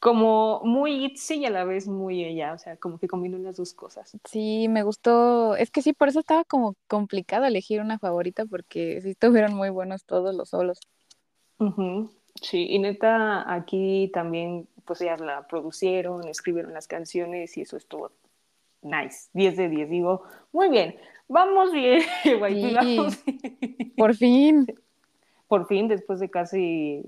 Como 0.01 0.63
muy 0.65 1.05
Itzy 1.05 1.35
y 1.35 1.45
a 1.45 1.51
la 1.51 1.65
vez 1.65 1.87
muy 1.87 2.25
ella, 2.25 2.55
o 2.55 2.59
sea, 2.59 2.79
como 2.79 2.99
que 2.99 3.09
combinó 3.09 3.37
las 3.37 3.57
dos 3.57 3.75
cosas. 3.75 4.17
Sí, 4.25 4.69
me 4.71 4.85
gustó. 4.85 5.55
Es 5.55 5.71
que 5.71 5.83
sí, 5.83 5.93
por 5.93 6.09
eso 6.09 6.21
estaba 6.21 6.45
como 6.45 6.77
complicado 6.87 7.45
elegir 7.45 7.83
una 7.83 7.99
favorita, 7.99 8.47
porque 8.47 9.01
sí 9.03 9.11
estuvieron 9.11 9.55
muy 9.55 9.69
buenos 9.69 10.07
todos 10.07 10.35
los 10.35 10.49
solos. 10.49 10.81
Sí, 12.43 12.67
y 12.71 12.79
neta, 12.79 13.53
aquí 13.53 14.11
también, 14.13 14.69
pues 14.85 15.01
ellas 15.01 15.21
la 15.21 15.47
producieron, 15.47 16.27
escribieron 16.29 16.73
las 16.73 16.87
canciones 16.87 17.57
y 17.57 17.63
eso 17.63 17.77
estuvo 17.77 18.11
nice, 18.83 19.29
10 19.33 19.57
de 19.57 19.69
10. 19.69 19.91
Digo, 19.91 20.23
muy 20.53 20.69
bien, 20.69 20.97
vamos 21.29 21.73
bien, 21.73 22.03
vamos 22.41 23.25
bien. 23.25 23.95
Por 23.97 24.15
fin 24.15 24.67
por 25.49 25.67
fin, 25.67 25.89
después 25.89 26.21
de 26.21 26.31
casi 26.31 27.03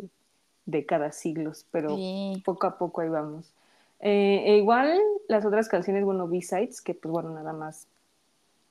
décadas, 0.64 1.16
siglos, 1.16 1.66
pero 1.70 1.96
poco 2.44 2.66
a 2.66 2.78
poco 2.78 3.02
ahí 3.02 3.08
vamos. 3.08 3.52
Eh, 4.00 4.42
e 4.46 4.56
igual 4.56 4.98
las 5.28 5.44
otras 5.44 5.68
canciones, 5.68 6.04
bueno, 6.04 6.26
B-Sides, 6.26 6.80
que 6.80 6.94
pues 6.94 7.12
bueno, 7.12 7.30
nada 7.30 7.52
más. 7.52 7.86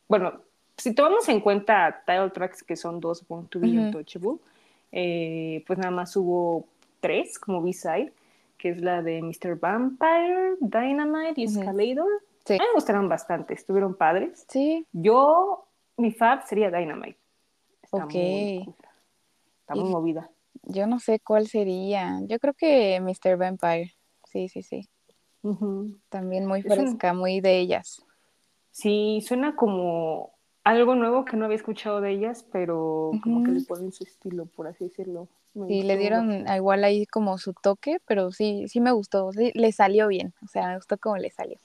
Bueno, 0.07 0.41
si 0.75 0.95
tomamos 0.95 1.29
en 1.29 1.39
cuenta 1.39 2.03
title 2.05 2.31
tracks 2.31 2.63
que 2.63 2.75
son 2.75 2.99
dos, 2.99 3.25
Born 3.27 3.47
to 3.47 3.59
Be 3.59 3.67
Untouchable, 3.67 4.39
eh, 4.91 5.63
pues 5.67 5.79
nada 5.79 5.91
más 5.91 6.15
hubo 6.15 6.67
tres 6.99 7.39
como 7.39 7.61
B-Side, 7.61 8.13
que 8.57 8.69
es 8.69 8.81
la 8.81 9.01
de 9.01 9.21
Mr. 9.21 9.59
Vampire, 9.59 10.55
Dynamite 10.59 11.41
y 11.41 11.43
Escalator. 11.45 12.09
A 12.47 12.53
mí 12.53 12.59
me 12.59 12.73
gustaron 12.73 13.07
bastante, 13.07 13.53
estuvieron 13.53 13.95
padres. 13.95 14.45
Sí. 14.47 14.85
Yo, 14.91 15.65
mi 15.97 16.11
fab 16.11 16.45
sería 16.47 16.71
Dynamite. 16.71 17.19
ok. 17.91 18.13
Está 18.13 19.75
muy 19.75 19.89
movida. 19.89 20.29
Yo 20.63 20.87
no 20.87 20.99
sé 20.99 21.19
cuál 21.19 21.47
sería. 21.47 22.19
Yo 22.23 22.39
creo 22.39 22.53
que 22.53 22.99
Mr. 22.99 23.37
Vampire. 23.37 23.93
Sí, 24.25 24.49
sí, 24.49 24.63
sí. 24.63 24.89
También 26.09 26.45
muy 26.45 26.61
fresca, 26.61 27.13
muy 27.13 27.39
de 27.39 27.59
ellas. 27.59 28.05
Sí, 28.71 29.21
suena 29.25 29.55
como 29.55 30.33
algo 30.69 30.93
nuevo 30.93 31.25
que 31.25 31.35
no 31.35 31.45
había 31.45 31.57
escuchado 31.57 31.99
de 31.99 32.11
ellas, 32.11 32.45
pero 32.51 33.11
como 33.23 33.43
que 33.43 33.51
le 33.51 33.61
ponen 33.61 33.91
su 33.91 34.03
estilo, 34.03 34.45
por 34.45 34.67
así 34.67 34.83
decirlo. 34.83 35.27
sí, 35.67 35.81
le 35.81 35.97
dieron 35.97 36.47
igual 36.47 36.83
ahí 36.83 37.07
como 37.07 37.39
su 37.39 37.53
toque, 37.53 37.97
pero 38.05 38.31
sí, 38.31 38.65
sí 38.67 38.79
me 38.79 38.91
gustó, 38.91 39.31
sí, 39.31 39.51
le 39.55 39.71
salió 39.71 40.07
bien, 40.07 40.33
o 40.43 40.47
sea, 40.47 40.67
me 40.67 40.75
gustó 40.75 40.97
como 40.99 41.17
le 41.17 41.31
salió. 41.31 41.57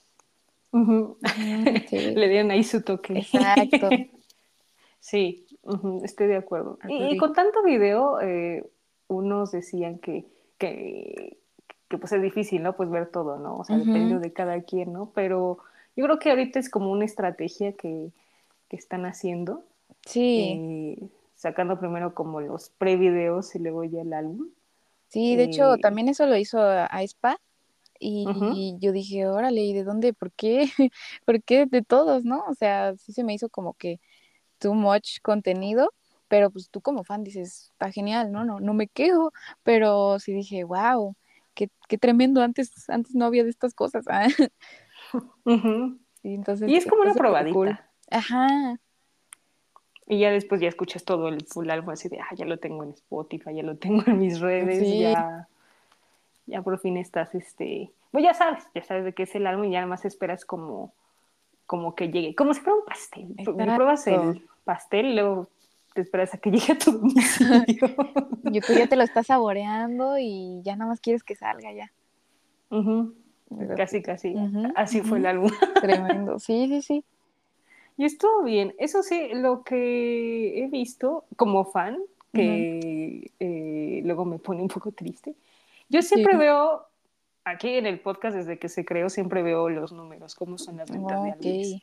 le 0.73 2.29
dieron 2.29 2.51
ahí 2.51 2.65
su 2.65 2.83
toque. 2.83 3.19
Exacto. 3.19 3.91
sí, 5.01 5.47
estoy 6.03 6.27
de 6.27 6.37
acuerdo. 6.37 6.79
Y, 6.89 7.19
con 7.19 7.35
tanto 7.35 7.63
video, 7.63 8.21
eh, 8.23 8.65
unos 9.09 9.53
decían 9.53 9.99
que, 9.99 10.25
que, 10.57 11.37
pues 11.89 12.11
es 12.13 12.23
difícil, 12.23 12.63
¿no? 12.63 12.75
Pues 12.75 12.89
ver 12.91 13.11
todo, 13.11 13.39
¿no? 13.39 13.59
O 13.59 13.65
sea, 13.65 13.77
depende 13.77 14.19
de 14.19 14.33
cada 14.33 14.63
quien, 14.63 14.95
¿no? 14.95 15.13
Pero 15.15 15.59
yo 15.95 16.07
creo 16.07 16.19
que 16.19 16.31
ahorita 16.31 16.59
es 16.59 16.71
como 16.71 16.91
una 16.91 17.05
estrategia 17.05 17.75
que, 17.75 18.11
están 18.75 19.07
haciendo. 19.07 19.65
Sí. 20.07 20.99
Eh, 21.01 21.09
sacando 21.35 21.79
primero 21.79 22.15
como 22.15 22.41
los 22.41 22.71
prevideos 22.71 23.55
y 23.55 23.59
luego 23.59 23.85
ya 23.85 24.03
el 24.03 24.13
álbum. 24.13 24.49
Sí, 25.09 25.37
de 25.37 25.45
hecho, 25.45 25.75
eh, 25.75 25.79
también 25.79 26.09
eso 26.09 26.27
lo 26.27 26.37
hizo 26.37 26.61
a, 26.61 27.03
Spa. 27.03 27.39
Y, 28.01 28.27
y, 28.55 28.77
yo 28.81 28.93
dije, 28.93 29.27
órale, 29.29 29.63
¿y 29.63 29.73
de 29.73 29.85
dónde? 29.85 30.13
¿Por 30.13 30.33
qué? 30.33 30.69
¿Por 31.25 31.43
qué 31.43 31.67
de 31.67 31.83
todos, 31.83 32.25
no? 32.25 32.45
O 32.49 32.55
sea, 32.55 32.97
sí 32.97 33.13
se 33.13 33.25
me 33.25 33.35
hizo 33.35 33.49
como 33.49 33.75
que 33.75 34.01
too 34.59 34.75
much 34.75 35.21
contenido, 35.23 35.93
pero 36.29 36.51
pues 36.51 36.69
tú 36.71 36.81
como 36.81 37.05
fan 37.05 37.23
dices, 37.23 37.71
está 37.73 37.93
genial, 37.93 38.33
¿no? 38.33 38.45
No, 38.45 38.61
no 38.61 38.75
me 38.75 38.89
quejo, 38.89 39.33
pero 39.63 40.19
sí 40.19 40.33
dije, 40.33 40.65
wow, 40.65 41.15
qué, 41.55 41.71
qué 41.89 41.99
tremendo, 41.99 42.43
antes, 42.43 42.89
antes 42.89 43.15
no 43.15 43.27
había 43.27 43.45
de 43.45 43.51
estas 43.51 43.75
cosas. 43.75 44.05
¿ah? 44.09 44.27
y, 46.23 46.35
entonces, 46.35 46.69
y 46.69 46.75
es 46.77 46.87
como 46.87 47.03
una 47.03 47.15
probadita. 47.15 47.91
Ajá. 48.11 48.79
Y 50.07 50.19
ya 50.19 50.31
después 50.31 50.61
ya 50.61 50.69
escuchas 50.69 51.05
todo 51.05 51.29
el 51.29 51.45
full 51.47 51.71
álbum 51.71 51.91
así 51.91 52.09
de, 52.09 52.21
ah, 52.21 52.35
ya 52.35 52.45
lo 52.45 52.59
tengo 52.59 52.85
en 52.85 52.91
Spotify, 52.91 53.55
ya 53.55 53.63
lo 53.63 53.77
tengo 53.77 54.03
en 54.07 54.19
mis 54.19 54.41
redes, 54.41 54.99
ya, 54.99 55.49
ya 56.47 56.63
por 56.63 56.79
fin 56.79 56.99
estás, 56.99 57.35
este, 57.35 57.91
pues 58.11 58.23
ya 58.23 58.35
sabes, 58.35 58.65
ya 58.75 58.83
sabes 58.83 59.05
de 59.05 59.15
qué 59.15 59.23
es 59.23 59.35
el 59.35 59.47
álbum 59.47 59.65
y 59.65 59.71
ya 59.73 59.79
además 59.79 60.05
esperas 60.05 60.45
como 60.45 60.93
como 61.67 61.95
que 61.95 62.11
llegue, 62.11 62.35
como 62.35 62.55
si 62.55 62.61
fuera 62.61 62.79
un 62.79 62.85
pastel. 62.85 63.35
Pruebas 63.45 64.07
el 64.07 64.47
pastel 64.65 65.07
y 65.07 65.15
luego 65.15 65.49
te 65.95 66.03
esperas 66.03 66.35
a 66.35 66.39
que 66.39 66.51
llegue 66.53 66.73
a 66.73 66.79
tu 66.79 66.93
domicilio. 66.93 67.95
y 68.45 68.61
tú 68.61 68.73
ya 68.75 68.87
te 68.87 68.97
lo 68.97 69.03
estás 69.03 69.27
saboreando 69.27 70.19
y 70.19 70.61
ya 70.63 70.77
nada 70.77 70.91
más 70.91 71.01
quieres 71.01 71.23
que 71.23 71.35
salga 71.35 71.73
ya. 71.73 71.91
Casi, 73.77 74.03
casi. 74.03 74.35
Así 74.75 75.01
fue 75.01 75.19
el 75.19 75.27
álbum. 75.27 75.51
Tremendo. 75.81 76.39
Sí, 76.39 76.67
sí, 76.69 76.83
sí. 76.83 77.05
Y 77.97 78.05
estuvo 78.05 78.43
bien. 78.43 78.75
Eso 78.79 79.03
sí, 79.03 79.29
lo 79.33 79.63
que 79.63 80.63
he 80.63 80.67
visto 80.69 81.25
como 81.37 81.65
fan, 81.65 81.99
que 82.33 83.31
eh, 83.39 84.01
luego 84.05 84.25
me 84.25 84.39
pone 84.39 84.63
un 84.63 84.69
poco 84.69 84.91
triste. 84.91 85.35
Yo 85.89 86.03
siempre 86.03 86.37
veo 86.37 86.87
aquí 87.45 87.75
en 87.75 87.87
el 87.87 88.01
podcast, 88.01 88.37
desde 88.37 88.59
que 88.59 88.69
se 88.69 88.85
creó, 88.85 89.09
siempre 89.09 89.43
veo 89.43 89.69
los 89.69 89.93
números, 89.93 90.35
cómo 90.35 90.59
son 90.59 90.79
las 90.79 90.91
ventas 90.91 91.23
de 91.23 91.31
álbumes. 91.31 91.83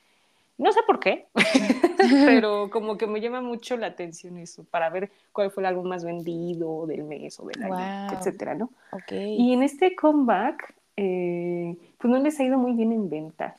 No 0.57 0.71
sé 0.71 0.81
por 0.85 0.99
qué, 0.99 1.27
pero 2.25 2.69
como 2.69 2.97
que 2.97 3.07
me 3.07 3.21
llama 3.21 3.41
mucho 3.41 3.77
la 3.77 3.87
atención 3.87 4.37
eso, 4.37 4.63
para 4.65 4.89
ver 4.89 5.09
cuál 5.31 5.51
fue 5.51 5.63
el 5.63 5.67
álbum 5.67 5.87
más 5.87 6.03
vendido 6.03 6.85
del 6.85 7.03
mes 7.03 7.39
o 7.39 7.45
del 7.45 7.63
año, 7.63 8.13
etcétera, 8.13 8.55
¿no? 8.55 8.69
Y 9.09 9.53
en 9.53 9.63
este 9.63 9.95
comeback, 9.95 10.75
eh, 10.97 11.75
pues 11.97 12.11
no 12.11 12.19
les 12.19 12.39
ha 12.39 12.43
ido 12.43 12.57
muy 12.57 12.73
bien 12.73 12.91
en 12.91 13.09
ventas. 13.09 13.55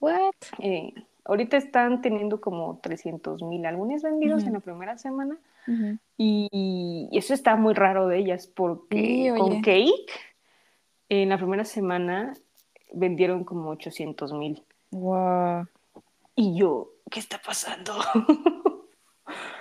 What? 0.00 0.34
Eh, 0.58 0.94
ahorita 1.24 1.56
están 1.56 2.02
teniendo 2.02 2.40
como 2.40 2.78
300 2.82 3.42
mil 3.42 3.64
álbumes 3.66 4.02
vendidos 4.02 4.44
en 4.44 4.54
la 4.54 4.60
primera 4.60 4.98
semana 4.98 5.38
y, 6.16 7.08
eso 7.12 7.34
está 7.34 7.56
muy 7.56 7.74
raro 7.74 8.08
de 8.08 8.18
ellas 8.18 8.46
porque 8.46 9.32
con 9.36 9.62
Cake 9.62 10.10
en 11.08 11.28
la 11.28 11.38
primera 11.38 11.64
semana 11.64 12.34
vendieron 12.92 13.44
como 13.44 13.70
800 13.70 14.32
mil. 14.32 14.64
Wow. 14.90 15.66
Y 16.34 16.58
yo, 16.58 16.92
¿qué 17.10 17.20
está 17.20 17.40
pasando? 17.44 17.94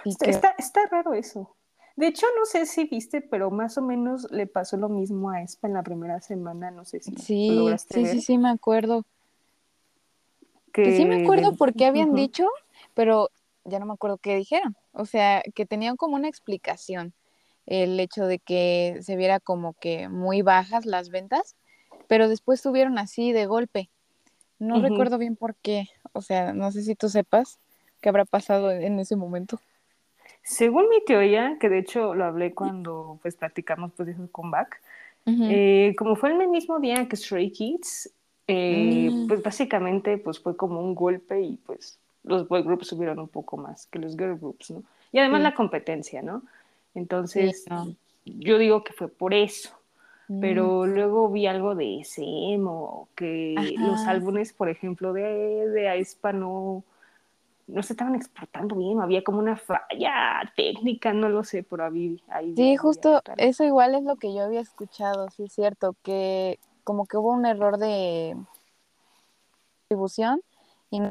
está, 0.06 0.56
está, 0.58 0.86
raro 0.90 1.14
eso. 1.14 1.56
De 1.96 2.08
hecho, 2.08 2.26
no 2.38 2.46
sé 2.46 2.66
si 2.66 2.86
viste, 2.86 3.22
pero 3.22 3.52
más 3.52 3.78
o 3.78 3.82
menos 3.82 4.32
le 4.32 4.48
pasó 4.48 4.78
lo 4.78 4.90
mismo 4.90 5.30
a 5.30 5.42
Espa 5.42 5.68
en 5.68 5.74
la 5.74 5.84
primera 5.84 6.22
semana. 6.22 6.72
No 6.72 6.86
sé 6.86 7.02
si 7.02 7.16
sí, 7.18 7.52
lograste 7.52 8.06
sí, 8.06 8.12
Sí, 8.12 8.22
sí, 8.22 8.38
me 8.38 8.50
acuerdo. 8.50 9.06
Que, 10.72 10.96
sí 10.96 11.06
me 11.06 11.24
acuerdo 11.24 11.56
por 11.56 11.74
qué 11.74 11.86
habían 11.86 12.14
dicho, 12.14 12.48
pero 12.94 13.30
ya 13.66 13.80
no 13.80 13.86
me 13.86 13.94
acuerdo 13.94 14.18
qué 14.18 14.36
dijeron. 14.36 14.76
O 14.94 15.06
sea, 15.06 15.44
que 15.56 15.66
tenían 15.66 15.98
como 15.98 16.16
una 16.16 16.28
explicación 16.28 17.14
el 17.66 18.00
hecho 18.00 18.26
de 18.26 18.40
que 18.40 18.98
se 19.02 19.16
viera 19.16 19.40
como 19.40 19.74
que 19.74 20.10
muy 20.10 20.42
bajas 20.42 20.86
las 20.86 21.10
ventas, 21.10 21.56
pero 22.08 22.28
después 22.28 22.60
subieron 22.60 22.98
así 22.98 23.32
de 23.32 23.46
golpe. 23.46 23.90
No 24.58 24.82
recuerdo 24.82 25.18
bien 25.18 25.36
por 25.38 25.56
qué, 25.56 25.88
o 26.12 26.22
sea, 26.22 26.52
no 26.52 26.72
sé 26.72 26.82
si 26.82 26.96
tú 26.96 27.08
sepas 27.08 27.60
qué 28.02 28.10
habrá 28.10 28.26
pasado 28.26 28.72
en 28.72 29.00
ese 29.00 29.16
momento. 29.16 29.60
Según 30.42 30.90
mi 30.90 31.04
teoría, 31.06 31.58
que 31.60 31.70
de 31.70 31.80
hecho 31.80 32.16
lo 32.16 32.26
hablé 32.26 32.54
cuando 32.54 33.20
pues 33.22 33.36
platicamos 33.36 33.92
pues 33.96 34.08
de 34.08 34.16
su 34.16 34.30
comeback, 34.32 34.82
eh, 35.26 35.94
como 35.96 36.16
fue 36.16 36.32
el 36.32 36.48
mismo 36.48 36.80
día 36.80 37.08
que 37.08 37.16
Stray 37.16 37.52
Kids, 37.52 38.12
Eh, 38.52 39.10
mm. 39.12 39.28
Pues 39.28 39.44
básicamente 39.44 40.18
pues 40.18 40.40
fue 40.40 40.58
como 40.58 40.82
un 40.82 40.96
golpe 40.96 41.40
y 41.40 41.58
pues 41.58 42.00
los 42.24 42.48
boy 42.48 42.64
groups 42.64 42.88
subieron 42.88 43.20
un 43.20 43.28
poco 43.28 43.58
más 43.58 43.86
que 43.86 44.00
los 44.00 44.18
girl 44.18 44.38
groups, 44.38 44.72
¿no? 44.72 44.84
Y 45.12 45.20
además 45.20 45.42
la 45.42 45.54
competencia, 45.54 46.24
¿no? 46.24 46.42
Entonces, 46.96 47.66
yo 48.26 48.58
digo 48.58 48.84
que 48.84 48.94
fue 48.94 49.08
por 49.08 49.34
eso. 49.34 49.70
Pero 50.42 50.84
mm. 50.86 50.90
luego 50.90 51.30
vi 51.30 51.48
algo 51.48 51.74
de 51.74 52.02
SM 52.02 52.64
o 52.68 53.08
que 53.16 53.56
los 53.78 54.02
álbumes, 54.02 54.54
por 54.54 54.70
ejemplo, 54.70 55.12
de, 55.12 55.68
de 55.70 55.90
Aespa 55.90 56.34
no, 56.34 56.84
no 57.66 57.84
se 57.84 57.94
estaban 57.94 58.14
exportando 58.14 58.76
bien, 58.76 59.02
había 59.02 59.24
como 59.24 59.40
una 59.40 59.56
falla 59.56 60.42
técnica, 60.56 61.14
no 61.14 61.30
lo 61.30 61.44
sé, 61.44 61.64
por 61.64 61.82
ahí. 61.82 62.22
ahí 62.28 62.54
sí, 62.56 62.76
justo 62.78 63.22
eso 63.38 63.64
igual 63.64 63.96
es 63.96 64.04
lo 64.04 64.18
que 64.18 64.32
yo 64.34 64.44
había 64.44 64.60
escuchado, 64.60 65.30
sí 65.32 65.44
es 65.44 65.54
cierto, 65.54 65.96
que 66.04 66.60
como 66.90 67.06
que 67.06 67.18
hubo 67.18 67.34
un 67.34 67.46
error 67.46 67.78
de 67.78 68.36
distribución 69.82 70.42
y 70.90 71.02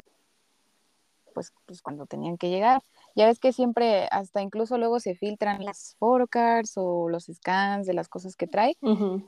pues, 1.33 1.53
pues 1.67 1.83
cuando 1.83 2.07
tenían 2.07 2.37
que 2.37 2.51
llegar. 2.51 2.83
Ya 3.15 3.27
ves 3.27 3.39
que 3.39 3.53
siempre, 3.53 4.09
hasta 4.11 4.43
incluso 4.43 4.77
luego 4.77 4.99
se 4.99 5.15
filtran 5.15 5.65
las 5.65 5.95
photocards 6.01 6.73
o 6.75 7.09
los 7.09 7.27
scans 7.33 7.87
de 7.87 7.95
las 7.95 8.09
cosas 8.09 8.35
que 8.35 8.49
trae, 8.49 8.77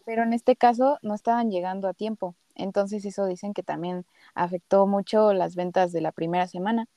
pero 0.05 0.25
en 0.25 0.33
este 0.33 0.57
caso 0.57 0.99
no 1.03 1.15
estaban 1.15 1.53
llegando 1.53 1.87
a 1.87 1.95
tiempo. 1.95 2.35
Entonces 2.57 3.05
eso 3.05 3.27
dicen 3.27 3.55
que 3.55 3.63
también 3.63 4.05
afectó 4.35 4.89
mucho 4.89 5.33
las 5.33 5.55
ventas 5.55 5.93
de 5.93 6.01
la 6.01 6.11
primera 6.11 6.49
semana. 6.49 6.89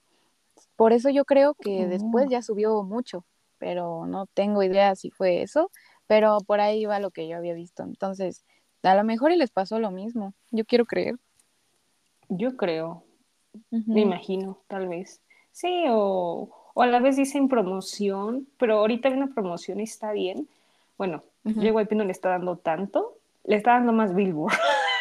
Por 0.75 0.93
eso 0.93 1.11
yo 1.11 1.25
creo 1.25 1.53
que 1.53 1.85
después 1.85 2.27
ya 2.27 2.41
subió 2.41 2.81
mucho, 2.81 3.23
pero 3.59 4.07
no 4.07 4.25
tengo 4.25 4.63
idea 4.63 4.95
si 4.95 5.11
fue 5.11 5.43
eso, 5.43 5.69
pero 6.07 6.39
por 6.39 6.59
ahí 6.59 6.85
va 6.85 6.99
lo 6.99 7.11
que 7.11 7.27
yo 7.27 7.37
había 7.37 7.53
visto. 7.53 7.83
Entonces, 7.83 8.43
a 8.83 8.95
lo 8.95 9.03
mejor 9.03 9.31
y 9.31 9.37
les 9.37 9.51
pasó 9.51 9.79
lo 9.79 9.91
mismo. 9.91 10.33
Yo 10.51 10.65
quiero 10.65 10.85
creer. 10.85 11.15
Yo 12.29 12.55
creo. 12.57 13.03
Me 13.69 14.01
imagino, 14.01 14.59
tal 14.67 14.87
vez. 14.87 15.21
Sí, 15.51 15.85
o, 15.89 16.49
a 16.75 16.85
la 16.87 16.99
vez 16.99 17.15
dicen 17.15 17.47
promoción, 17.47 18.47
pero 18.57 18.79
ahorita 18.79 19.09
hay 19.09 19.15
una 19.15 19.33
promoción 19.33 19.79
y 19.79 19.83
está 19.83 20.11
bien. 20.11 20.47
Bueno, 20.97 21.23
uh 21.43 21.49
-huh. 21.49 21.95
no 21.95 22.03
le 22.03 22.11
está 22.11 22.29
dando 22.29 22.57
tanto, 22.57 23.17
le 23.43 23.55
está 23.55 23.73
dando 23.73 23.93
más 23.93 24.13
Billboard. 24.13 24.53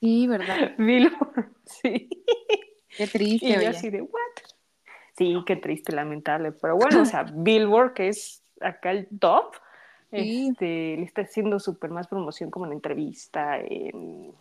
Sí, 0.00 0.26
¿verdad? 0.26 0.72
Billboard, 0.78 1.52
sí. 1.64 2.08
Qué 2.96 3.06
triste. 3.06 3.46
Y 3.46 3.52
yo 3.52 3.70
así 3.70 3.88
de, 3.88 4.02
¿what? 4.02 4.10
Sí, 5.16 5.36
qué 5.46 5.54
triste, 5.54 5.92
lamentable. 5.92 6.50
Pero 6.50 6.76
bueno, 6.76 7.02
o 7.02 7.04
sea, 7.04 7.22
Billboard, 7.22 7.94
que 7.94 8.08
es 8.08 8.42
acá 8.60 8.90
el 8.90 9.06
top, 9.20 9.54
este, 10.12 10.96
le 10.96 11.02
está 11.02 11.22
haciendo 11.22 11.58
súper 11.58 11.90
más 11.90 12.06
promoción 12.06 12.50
como 12.50 12.66
en 12.66 12.72
entrevista, 12.72 13.58
en, 13.58 14.32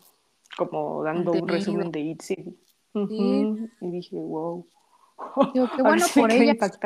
como 0.57 1.03
dando 1.03 1.31
un 1.31 1.47
resumen 1.47 1.91
de 1.91 1.99
ITZY. 2.01 2.57
Y 2.93 3.91
dije, 3.91 4.15
wow. 4.17 4.67
Digo, 5.53 5.69
qué 5.75 5.81
bueno 5.83 6.05
por 6.13 6.31
ellas. 6.31 6.79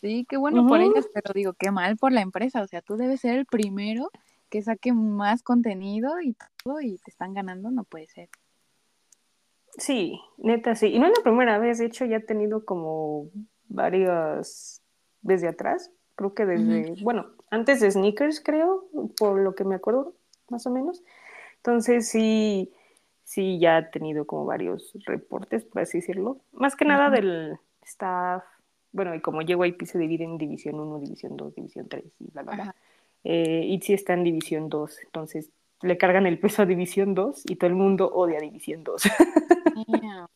Sí, 0.00 0.26
qué 0.28 0.36
bueno 0.36 0.66
por 0.66 0.80
ellas, 0.80 1.08
pero 1.14 1.32
digo, 1.32 1.54
qué 1.54 1.70
mal 1.70 1.96
por 1.96 2.12
la 2.12 2.20
empresa. 2.20 2.62
O 2.62 2.66
sea, 2.66 2.82
tú 2.82 2.96
debes 2.96 3.20
ser 3.20 3.38
el 3.38 3.46
primero 3.46 4.10
que 4.50 4.62
saque 4.62 4.92
más 4.92 5.42
contenido 5.42 6.20
y 6.20 6.36
todo 6.62 6.80
y 6.80 6.98
te 6.98 7.10
están 7.10 7.34
ganando, 7.34 7.70
no 7.70 7.84
puede 7.84 8.06
ser. 8.06 8.28
Sí, 9.78 10.20
neta, 10.36 10.76
sí. 10.76 10.86
Y 10.88 10.98
no 10.98 11.06
es 11.06 11.12
la 11.16 11.24
primera 11.24 11.58
vez, 11.58 11.78
de 11.78 11.86
hecho 11.86 12.04
ya 12.04 12.18
he 12.18 12.20
tenido 12.20 12.64
como 12.64 13.30
varias 13.68 14.82
desde 15.22 15.48
atrás, 15.48 15.90
creo 16.14 16.34
que 16.34 16.46
desde, 16.46 17.02
bueno, 17.02 17.33
antes 17.50 17.80
de 17.80 17.90
Sneakers 17.90 18.40
creo, 18.40 18.86
por 19.18 19.38
lo 19.38 19.54
que 19.54 19.64
me 19.64 19.74
acuerdo, 19.74 20.14
más 20.48 20.66
o 20.66 20.70
menos. 20.70 21.02
Entonces 21.56 22.08
sí, 22.08 22.72
sí 23.24 23.58
ya 23.58 23.78
he 23.78 23.82
tenido 23.84 24.26
como 24.26 24.44
varios 24.44 24.92
reportes, 25.06 25.64
por 25.64 25.82
así 25.82 25.98
decirlo. 25.98 26.38
Más 26.52 26.76
que 26.76 26.84
nada 26.84 27.10
del 27.10 27.58
staff, 27.82 28.44
bueno, 28.92 29.14
y 29.14 29.20
como 29.20 29.42
JYP 29.42 29.82
se 29.86 29.98
divide 29.98 30.24
en 30.24 30.38
División 30.38 30.78
1, 30.78 31.00
División 31.00 31.36
2, 31.36 31.54
División 31.56 31.88
3 31.88 32.04
y 32.20 32.30
bla, 32.30 32.42
bla, 32.42 32.54
bla. 32.54 32.74
Eh, 33.24 33.64
ITZY 33.70 33.94
está 33.94 34.12
en 34.12 34.22
División 34.22 34.68
2, 34.68 35.00
entonces 35.04 35.50
le 35.82 35.98
cargan 35.98 36.26
el 36.26 36.38
peso 36.38 36.62
a 36.62 36.66
División 36.66 37.14
2 37.14 37.44
y 37.48 37.56
todo 37.56 37.68
el 37.68 37.74
mundo 37.74 38.08
odia 38.12 38.38
División 38.38 38.84
2. 38.84 39.02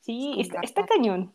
sí, 0.00 0.34
está, 0.38 0.60
está, 0.60 0.84
cañón. 0.84 1.32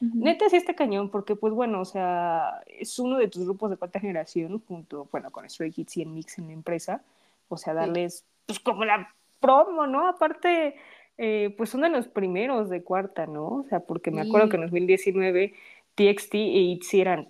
Neta 0.00 0.48
sí 0.48 0.56
está 0.56 0.74
cañón, 0.74 1.10
porque 1.10 1.36
pues 1.36 1.54
bueno, 1.54 1.80
o 1.80 1.84
sea, 1.84 2.62
es 2.66 2.98
uno 2.98 3.16
de 3.16 3.28
tus 3.28 3.44
grupos 3.44 3.70
de 3.70 3.76
cuarta 3.76 4.00
generación, 4.00 4.62
junto, 4.66 5.08
bueno, 5.10 5.30
con 5.30 5.48
Stray 5.48 5.70
Kids 5.70 5.96
y 5.96 6.02
en 6.02 6.14
Mix 6.14 6.38
en 6.38 6.48
la 6.48 6.52
empresa, 6.52 7.02
o 7.48 7.56
sea, 7.56 7.72
darles, 7.72 8.24
pues 8.46 8.60
como 8.60 8.84
la 8.84 9.14
promo, 9.40 9.86
¿no? 9.86 10.06
Aparte, 10.06 10.76
eh, 11.16 11.54
pues 11.56 11.70
son 11.70 11.82
de 11.82 11.88
los 11.88 12.08
primeros 12.08 12.68
de 12.68 12.82
cuarta, 12.82 13.26
¿no? 13.26 13.46
O 13.46 13.64
sea, 13.68 13.80
porque 13.80 14.10
me 14.10 14.20
acuerdo 14.20 14.48
que 14.48 14.56
en 14.56 14.62
2019 14.62 15.54
TXT 15.94 16.34
e 16.34 16.60
ITZY 16.60 17.00
eran, 17.00 17.28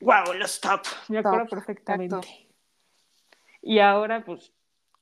wow, 0.00 0.32
los 0.38 0.60
top, 0.60 0.80
me 1.08 1.18
acuerdo 1.18 1.46
perfectamente. 1.46 2.16
Y 3.62 3.78
ahora, 3.80 4.24
pues, 4.24 4.52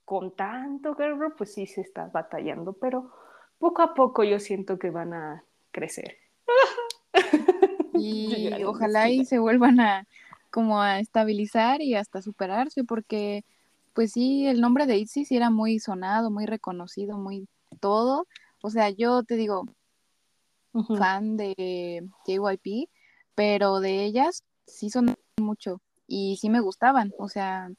con 0.04 0.32
tanto 0.32 0.94
guerrero, 0.94 1.36
pues 1.36 1.54
sí 1.54 1.66
se 1.66 1.82
está 1.82 2.06
batallando, 2.06 2.72
pero 2.72 3.12
poco 3.58 3.82
a 3.82 3.94
poco 3.94 4.24
yo 4.24 4.40
siento 4.40 4.78
que 4.78 4.90
van 4.90 5.12
a 5.12 5.44
crecer. 5.70 6.16
Y 7.98 8.64
ojalá 8.64 9.10
y 9.10 9.24
se 9.24 9.38
vuelvan 9.38 9.80
a 9.80 10.06
como 10.50 10.80
a 10.80 10.98
estabilizar 11.00 11.82
y 11.82 11.94
hasta 11.94 12.22
superarse, 12.22 12.84
porque 12.84 13.44
pues 13.92 14.12
sí, 14.12 14.46
el 14.46 14.60
nombre 14.60 14.86
de 14.86 14.96
ITZY 14.96 15.24
sí 15.24 15.36
era 15.36 15.50
muy 15.50 15.80
sonado, 15.80 16.30
muy 16.30 16.46
reconocido, 16.46 17.18
muy 17.18 17.48
todo. 17.80 18.26
O 18.62 18.70
sea, 18.70 18.90
yo 18.90 19.24
te 19.24 19.34
digo, 19.36 19.66
fan 20.96 21.36
de 21.36 22.08
JYP, 22.26 22.88
pero 23.34 23.80
de 23.80 24.04
ellas 24.04 24.44
sí 24.66 24.90
son 24.90 25.16
mucho 25.36 25.80
y 26.06 26.36
sí 26.40 26.50
me 26.50 26.60
gustaban. 26.60 27.12
O 27.18 27.28
sea, 27.28 27.70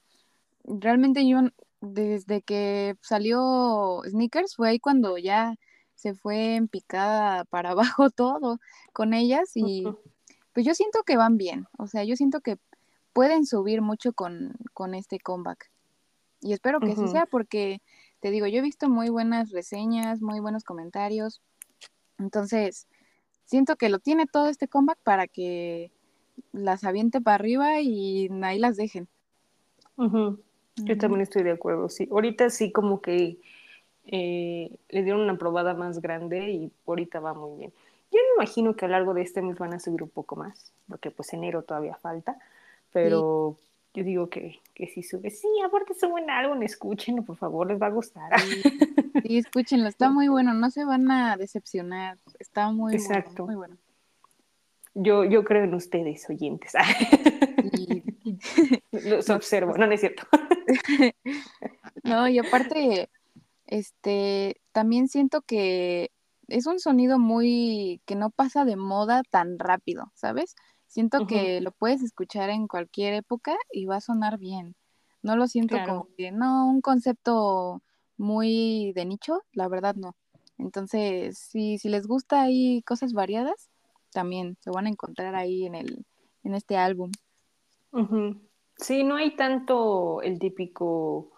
realmente 0.63 1.27
yo 1.27 1.39
desde 1.81 2.41
que 2.41 2.95
salió 3.01 4.01
Sneakers 4.05 4.55
fue 4.55 4.69
ahí 4.69 4.79
cuando 4.79 5.17
ya 5.17 5.55
se 5.95 6.13
fue 6.13 6.55
en 6.55 6.67
picada 6.67 7.45
para 7.45 7.71
abajo 8.01 8.09
todo 8.09 8.59
con 8.93 9.13
ellas 9.13 9.51
y 9.55 9.85
pues 10.59 10.67
yo 10.67 10.75
siento 10.75 11.03
que 11.03 11.15
van 11.15 11.37
bien, 11.37 11.67
o 11.77 11.87
sea, 11.87 12.03
yo 12.03 12.17
siento 12.17 12.41
que 12.41 12.57
pueden 13.13 13.45
subir 13.45 13.81
mucho 13.81 14.11
con, 14.11 14.57
con 14.73 14.93
este 14.93 15.17
comeback. 15.17 15.71
Y 16.41 16.51
espero 16.51 16.81
que 16.81 16.91
así 16.91 17.07
sea 17.07 17.25
porque, 17.27 17.81
te 18.19 18.29
digo, 18.29 18.45
yo 18.45 18.57
he 18.57 18.61
visto 18.61 18.89
muy 18.89 19.07
buenas 19.07 19.51
reseñas, 19.51 20.21
muy 20.21 20.41
buenos 20.41 20.65
comentarios. 20.65 21.41
Entonces, 22.17 22.89
siento 23.45 23.77
que 23.77 23.87
lo 23.87 23.99
tiene 23.99 24.25
todo 24.25 24.49
este 24.49 24.67
comeback 24.67 24.97
para 25.01 25.27
que 25.27 25.93
las 26.51 26.83
aviente 26.83 27.21
para 27.21 27.35
arriba 27.35 27.79
y 27.79 28.29
ahí 28.43 28.59
las 28.59 28.75
dejen. 28.75 29.07
Yo 30.75 30.97
también 30.97 31.21
estoy 31.21 31.43
de 31.43 31.51
acuerdo, 31.51 31.87
sí. 31.87 32.09
Ahorita 32.11 32.49
sí 32.49 32.73
como 32.73 32.99
que 32.99 33.37
eh, 34.07 34.75
le 34.89 35.03
dieron 35.03 35.21
una 35.21 35.37
probada 35.37 35.73
más 35.73 36.01
grande 36.01 36.51
y 36.51 36.71
ahorita 36.85 37.21
va 37.21 37.33
muy 37.33 37.59
bien. 37.59 37.73
Yo 38.11 38.17
me 38.17 38.43
imagino 38.43 38.75
que 38.75 38.85
a 38.85 38.87
lo 38.87 38.93
largo 38.93 39.13
de 39.13 39.21
este 39.21 39.41
mes 39.41 39.57
van 39.57 39.73
a 39.73 39.79
subir 39.79 40.01
un 40.01 40.09
poco 40.09 40.35
más, 40.35 40.71
porque 40.87 41.11
pues 41.11 41.31
enero 41.33 41.63
todavía 41.63 41.95
falta, 41.95 42.37
pero 42.91 43.57
yo 43.93 44.03
digo 44.03 44.29
que, 44.29 44.59
que 44.73 44.87
sí 44.87 45.03
sube. 45.03 45.29
Sí, 45.29 45.47
aparte 45.65 45.93
suben 45.93 46.29
algo, 46.29 46.55
escúchenlo, 46.61 47.23
por 47.23 47.37
favor, 47.37 47.67
les 47.67 47.81
va 47.81 47.87
a 47.87 47.91
gustar. 47.91 48.31
Sí, 49.21 49.37
escúchenlo, 49.37 49.87
está 49.87 50.09
muy 50.09 50.27
bueno, 50.27 50.53
no 50.53 50.71
se 50.71 50.85
van 50.85 51.09
a 51.11 51.37
decepcionar, 51.37 52.17
está 52.39 52.71
muy, 52.71 52.95
Exacto. 52.95 53.45
muy 53.45 53.55
bueno. 53.55 53.77
Yo, 54.95 55.23
yo 55.23 55.43
creo 55.43 55.63
en 55.63 55.73
ustedes, 55.73 56.27
oyentes. 56.29 56.73
Los 58.91 59.29
observo, 59.29 59.77
no, 59.77 59.87
no 59.87 59.93
es 59.93 60.01
cierto. 60.01 60.23
no, 62.03 62.27
y 62.27 62.39
aparte, 62.39 63.09
este, 63.67 64.59
también 64.71 65.07
siento 65.07 65.41
que 65.41 66.11
es 66.49 66.65
un 66.65 66.79
sonido 66.79 67.19
muy 67.19 68.01
que 68.05 68.15
no 68.15 68.29
pasa 68.29 68.65
de 68.65 68.75
moda 68.75 69.23
tan 69.29 69.59
rápido, 69.59 70.11
¿sabes? 70.15 70.55
Siento 70.87 71.27
que 71.27 71.61
lo 71.61 71.71
puedes 71.71 72.01
escuchar 72.01 72.49
en 72.49 72.67
cualquier 72.67 73.13
época 73.13 73.55
y 73.71 73.85
va 73.85 73.97
a 73.97 74.01
sonar 74.01 74.39
bien. 74.39 74.75
No 75.21 75.35
lo 75.35 75.47
siento 75.47 75.77
como 75.85 76.07
que, 76.17 76.31
no, 76.31 76.67
un 76.67 76.81
concepto 76.81 77.83
muy 78.17 78.91
de 78.93 79.05
nicho, 79.05 79.43
la 79.51 79.67
verdad 79.67 79.95
no. 79.95 80.15
Entonces, 80.57 81.37
si, 81.37 81.77
si 81.77 81.89
les 81.89 82.07
gusta 82.07 82.41
ahí 82.41 82.81
cosas 82.83 83.13
variadas, 83.13 83.69
también 84.11 84.57
se 84.61 84.71
van 84.71 84.87
a 84.87 84.89
encontrar 84.89 85.35
ahí 85.35 85.65
en 85.65 85.75
el, 85.75 86.05
en 86.43 86.55
este 86.55 86.75
álbum. 86.75 87.11
Sí, 88.77 89.03
no 89.03 89.15
hay 89.15 89.35
tanto 89.35 90.21
el 90.21 90.39
típico 90.39 91.31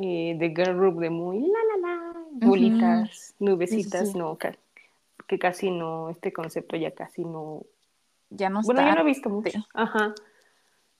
eh, 0.00 0.36
de 0.38 0.48
girl 0.48 0.76
group 0.76 1.00
de 1.00 1.10
muy 1.10 1.40
la 1.40 1.46
la 1.46 1.88
la, 1.88 2.46
bolitas, 2.46 3.34
nubecitas, 3.38 4.14
no, 4.14 4.38
que, 4.38 5.38
casi 5.38 5.70
no, 5.70 6.10
este 6.10 6.32
concepto 6.32 6.76
ya 6.76 6.92
casi 6.92 7.24
no. 7.24 7.62
Ya 8.30 8.50
no 8.50 8.62
Bueno, 8.62 8.86
yo 8.86 8.94
no 8.94 9.00
he 9.00 9.04
visto 9.04 9.30
mucho. 9.30 9.66
Ajá. 9.74 10.14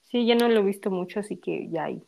Sí, 0.03 0.25
ya 0.25 0.35
no 0.35 0.49
lo 0.49 0.61
he 0.61 0.63
visto 0.63 0.89
mucho, 0.89 1.19
así 1.19 1.37
que 1.37 1.69
ya 1.69 1.85
hay 1.85 2.03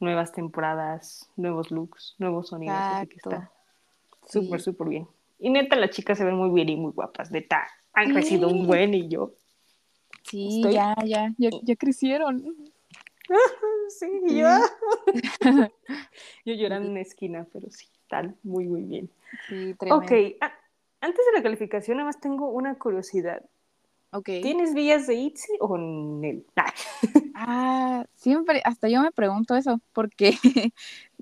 nuevas 0.00 0.32
temporadas, 0.32 1.30
nuevos 1.36 1.70
looks, 1.70 2.16
nuevos 2.18 2.48
sonidos. 2.48 2.76
Así 2.76 3.06
que 3.06 3.16
está 3.16 3.50
súper, 4.28 4.60
súper 4.60 4.88
bien. 4.88 5.08
Y 5.38 5.50
neta, 5.50 5.76
las 5.76 5.90
chicas 5.90 6.18
se 6.18 6.24
ven 6.24 6.36
muy 6.36 6.50
bien 6.50 6.68
y 6.68 6.76
muy 6.76 6.92
guapas. 6.92 7.30
Neta, 7.30 7.66
han 7.92 8.12
crecido 8.12 8.48
un 8.48 8.66
buen 8.66 8.94
y 8.94 9.08
yo. 9.08 9.32
Sí, 10.22 10.62
ya, 10.70 10.94
ya, 11.04 11.32
ya, 11.38 11.76
crecieron. 11.76 12.44
sí, 13.88 14.06
yo. 14.28 14.48
yo 16.44 16.54
llorando 16.54 16.86
en 16.86 16.92
una 16.92 17.00
esquina, 17.00 17.46
pero 17.52 17.70
sí, 17.70 17.86
están 18.02 18.36
muy, 18.42 18.66
muy 18.66 18.82
bien. 18.82 19.10
Sí, 19.48 19.74
tremendo. 19.74 20.04
Ok, 20.04 20.12
antes 21.00 21.26
de 21.26 21.32
la 21.36 21.42
calificación, 21.42 21.98
nada 21.98 22.08
más 22.08 22.20
tengo 22.20 22.48
una 22.48 22.78
curiosidad. 22.78 23.42
Okay. 24.10 24.42
¿Tienes 24.42 24.74
vías 24.74 25.08
de 25.08 25.14
ITZY 25.14 25.56
o 25.58 25.76
NEL? 25.76 26.46
ah, 27.34 28.06
siempre, 28.14 28.62
hasta 28.64 28.88
yo 28.88 29.02
me 29.02 29.10
pregunto 29.10 29.56
eso, 29.56 29.80
porque 29.92 30.38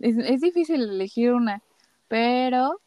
es, 0.01 0.19
es, 0.19 0.41
difícil 0.43 0.83
elegir 0.83 1.33
una, 1.33 1.63
pero 2.09 2.81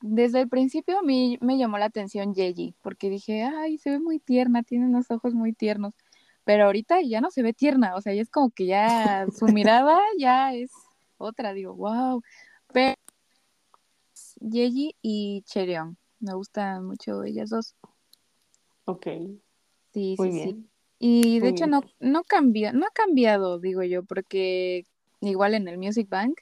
desde 0.00 0.40
el 0.40 0.48
principio 0.48 0.98
a 0.98 1.02
mí 1.02 1.38
me 1.42 1.58
llamó 1.58 1.76
la 1.76 1.84
atención 1.84 2.34
Yeji, 2.34 2.74
porque 2.80 3.10
dije, 3.10 3.42
ay, 3.42 3.76
se 3.76 3.90
ve 3.90 4.00
muy 4.00 4.18
tierna, 4.18 4.62
tiene 4.62 4.86
unos 4.86 5.10
ojos 5.10 5.34
muy 5.34 5.52
tiernos, 5.52 5.92
pero 6.44 6.64
ahorita 6.66 7.00
ya 7.02 7.20
no 7.20 7.30
se 7.30 7.42
ve 7.42 7.52
tierna, 7.52 7.94
o 7.94 8.00
sea, 8.00 8.14
ya 8.14 8.22
es 8.22 8.30
como 8.30 8.50
que 8.50 8.66
ya 8.66 9.26
su 9.36 9.46
mirada 9.46 9.98
ya 10.18 10.54
es 10.54 10.70
otra, 11.18 11.52
digo, 11.52 11.74
wow, 11.74 12.22
pero 12.72 12.96
Yeji 14.40 14.96
y 15.02 15.42
Chereon, 15.42 15.96
me 16.20 16.34
gustan 16.34 16.84
mucho 16.86 17.22
ellas 17.24 17.50
dos. 17.50 17.76
Ok. 18.84 19.06
Sí, 19.92 20.16
sí, 20.18 20.32
sí. 20.32 20.68
Y 20.98 21.40
de 21.40 21.48
hecho 21.48 21.66
no, 21.66 21.82
no 22.00 22.22
cambió, 22.22 22.72
no 22.72 22.86
ha 22.86 22.90
cambiado, 22.90 23.58
digo 23.58 23.82
yo, 23.82 24.04
porque 24.04 24.86
igual 25.20 25.54
en 25.54 25.68
el 25.68 25.78
Music 25.78 26.08
Bank, 26.08 26.40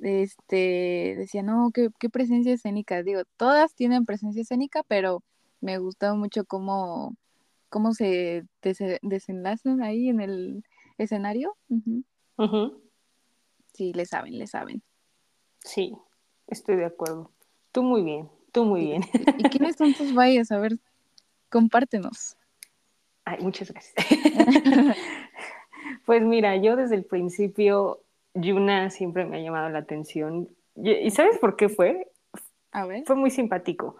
este, 0.00 1.14
decía, 1.16 1.42
no, 1.42 1.70
qué, 1.72 1.90
qué 1.98 2.08
presencia 2.08 2.52
escénica. 2.52 3.02
Digo, 3.02 3.22
todas 3.36 3.74
tienen 3.74 4.04
presencia 4.04 4.42
escénica, 4.42 4.82
pero 4.86 5.22
me 5.60 5.78
gustó 5.78 6.14
mucho 6.16 6.44
cómo, 6.44 7.16
cómo 7.68 7.92
se 7.92 8.44
desenlazan 9.02 9.82
ahí 9.82 10.08
en 10.08 10.20
el 10.20 10.64
escenario. 10.98 11.56
Sí, 13.72 13.92
le 13.92 14.06
saben, 14.06 14.38
le 14.38 14.46
saben. 14.46 14.82
Sí, 15.60 15.94
estoy 16.46 16.76
de 16.76 16.86
acuerdo. 16.86 17.30
Tú 17.72 17.82
muy 17.82 18.02
bien, 18.02 18.30
tú 18.52 18.64
muy 18.64 18.80
bien. 18.82 19.02
¿Y 19.38 19.42
quiénes 19.44 19.76
son 19.76 19.94
tus 19.94 20.14
valles? 20.14 20.50
A 20.52 20.58
ver, 20.58 20.78
compártenos. 21.50 22.36
Ay, 23.24 23.38
muchas 23.42 23.70
gracias. 23.70 23.94
pues 26.06 26.22
mira, 26.22 26.56
yo 26.56 26.76
desde 26.76 26.94
el 26.94 27.04
principio, 27.04 28.00
Yuna 28.34 28.90
siempre 28.90 29.24
me 29.24 29.38
ha 29.38 29.40
llamado 29.40 29.68
la 29.68 29.80
atención. 29.80 30.48
¿Y 30.76 31.10
sabes 31.10 31.38
por 31.38 31.56
qué 31.56 31.68
fue? 31.68 32.06
A 32.76 32.84
ver. 32.84 33.04
Fue 33.06 33.16
muy 33.16 33.30
simpático. 33.30 33.96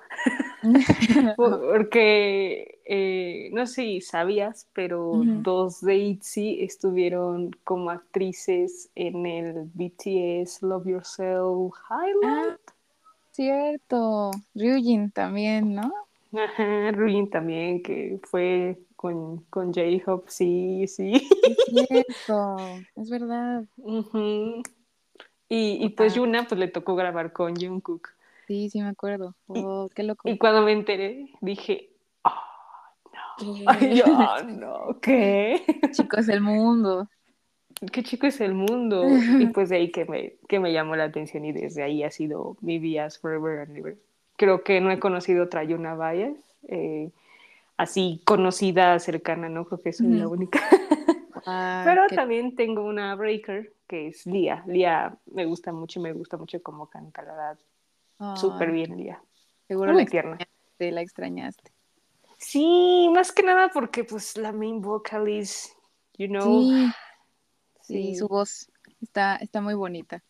Porque, 1.39 2.79
eh, 2.85 3.49
no 3.55 3.67
sé 3.67 3.75
si 3.75 4.01
sabías, 4.03 4.69
pero 4.75 5.23
dos 5.25 5.81
de 5.81 5.97
ITZY 5.97 6.63
estuvieron 6.63 7.53
como 7.65 7.89
actrices 7.89 8.91
en 8.95 9.25
el 9.25 9.71
BTS 9.73 10.61
Love 10.61 10.89
Yourself 10.89 11.75
Highlight. 11.89 12.61
Ah, 12.67 12.73
cierto. 13.33 14.31
Ryujin 14.55 15.11
también, 15.11 15.75
¿no? 15.75 15.91
Ajá, 16.39 16.91
Ruin 16.93 17.31
también, 17.31 17.83
que 17.83 18.21
fue 18.25 18.79
con, 18.95 19.39
con 19.45 19.73
J-Hop, 19.73 20.25
sí, 20.29 20.87
sí. 20.87 21.15
Es 21.15 21.57
cierto, 21.89 22.57
es 22.95 23.09
verdad. 23.09 23.65
y, 25.49 25.83
y, 25.83 25.89
pues 25.97 26.15
Yuna, 26.15 26.47
pues 26.47 26.61
le 26.61 26.69
tocó 26.69 26.95
grabar 26.95 27.33
con 27.33 27.57
Jungkook. 27.57 28.16
Sí, 28.47 28.71
sí 28.71 28.81
me 28.81 28.89
acuerdo. 28.89 29.35
Oh, 29.47 29.89
qué 29.95 30.03
loco. 30.03 30.29
Y 30.29 30.39
cuando 30.39 30.63
me 30.63 30.73
enteré, 30.73 31.31
dije, 31.41 31.91
oh, 32.23 32.31
no. 33.39 33.73
Oh, 34.07 34.43
no, 34.45 35.01
¿qué? 35.01 35.63
Chico 35.93 36.19
es 36.19 36.29
el 36.29 36.41
mundo. 36.41 37.09
Qué 37.93 38.03
chico 38.03 38.27
es 38.27 38.41
el 38.41 38.55
mundo. 38.55 39.05
y 39.39 39.47
pues 39.53 39.69
de 39.69 39.77
ahí 39.77 39.91
que 39.91 40.07
me, 40.07 40.37
que 40.49 40.59
me 40.59 40.73
llamó 40.73 40.97
la 40.97 41.05
atención 41.05 41.45
y 41.45 41.53
desde 41.53 41.83
ahí 41.83 42.03
ha 42.03 42.11
sido 42.11 42.57
mi 42.63 42.79
vías 42.79 43.19
forever 43.19 43.59
and 43.61 43.77
ever 43.77 43.99
creo 44.37 44.63
que 44.63 44.81
no 44.81 44.91
he 44.91 44.99
conocido 44.99 45.45
otra 45.45 45.65
Yuna 45.65 45.95
Valles, 45.95 46.39
eh, 46.69 47.11
así 47.77 48.23
conocida, 48.25 48.99
cercana, 48.99 49.49
¿no? 49.49 49.65
Creo 49.65 49.81
que 49.81 49.93
soy 49.93 50.09
la 50.09 50.29
única. 50.29 50.61
Ah, 51.49 51.83
Pero 51.87 52.09
también 52.09 52.57
tengo 52.57 52.83
una 52.83 53.15
breaker 53.15 53.73
que 53.87 54.09
es 54.09 54.27
Lía. 54.27 54.65
Lía 54.67 55.17
me 55.27 55.45
gusta 55.45 55.71
mucho 55.71 56.01
y 56.01 56.03
me 56.03 56.13
gusta 56.13 56.37
mucho 56.37 56.61
cómo 56.61 56.89
canta, 56.89 57.23
la 57.23 57.35
verdad. 57.35 57.59
Súper 58.37 58.71
bien, 58.71 58.97
Lía. 58.97 59.23
Seguro 59.69 59.93
Muy 59.93 60.05
la 60.05 60.11
tierna. 60.11 60.37
Extrañaste, 60.37 60.93
la 60.93 61.01
extrañaste. 61.03 61.73
Sí, 62.39 63.11
más 63.15 63.33
que 63.33 63.43
nada 63.43 63.71
porque 63.73 64.05
pues 64.05 64.37
la 64.37 64.53
main 64.53 64.81
vocalist, 64.81 65.73
you 66.19 66.29
know. 66.29 66.63
Sí, 66.63 66.93
sí. 67.83 68.15
su 68.17 68.29
voz 68.29 68.71
está, 69.01 69.37
está 69.37 69.61
muy 69.61 69.75
bonita. 69.75 70.23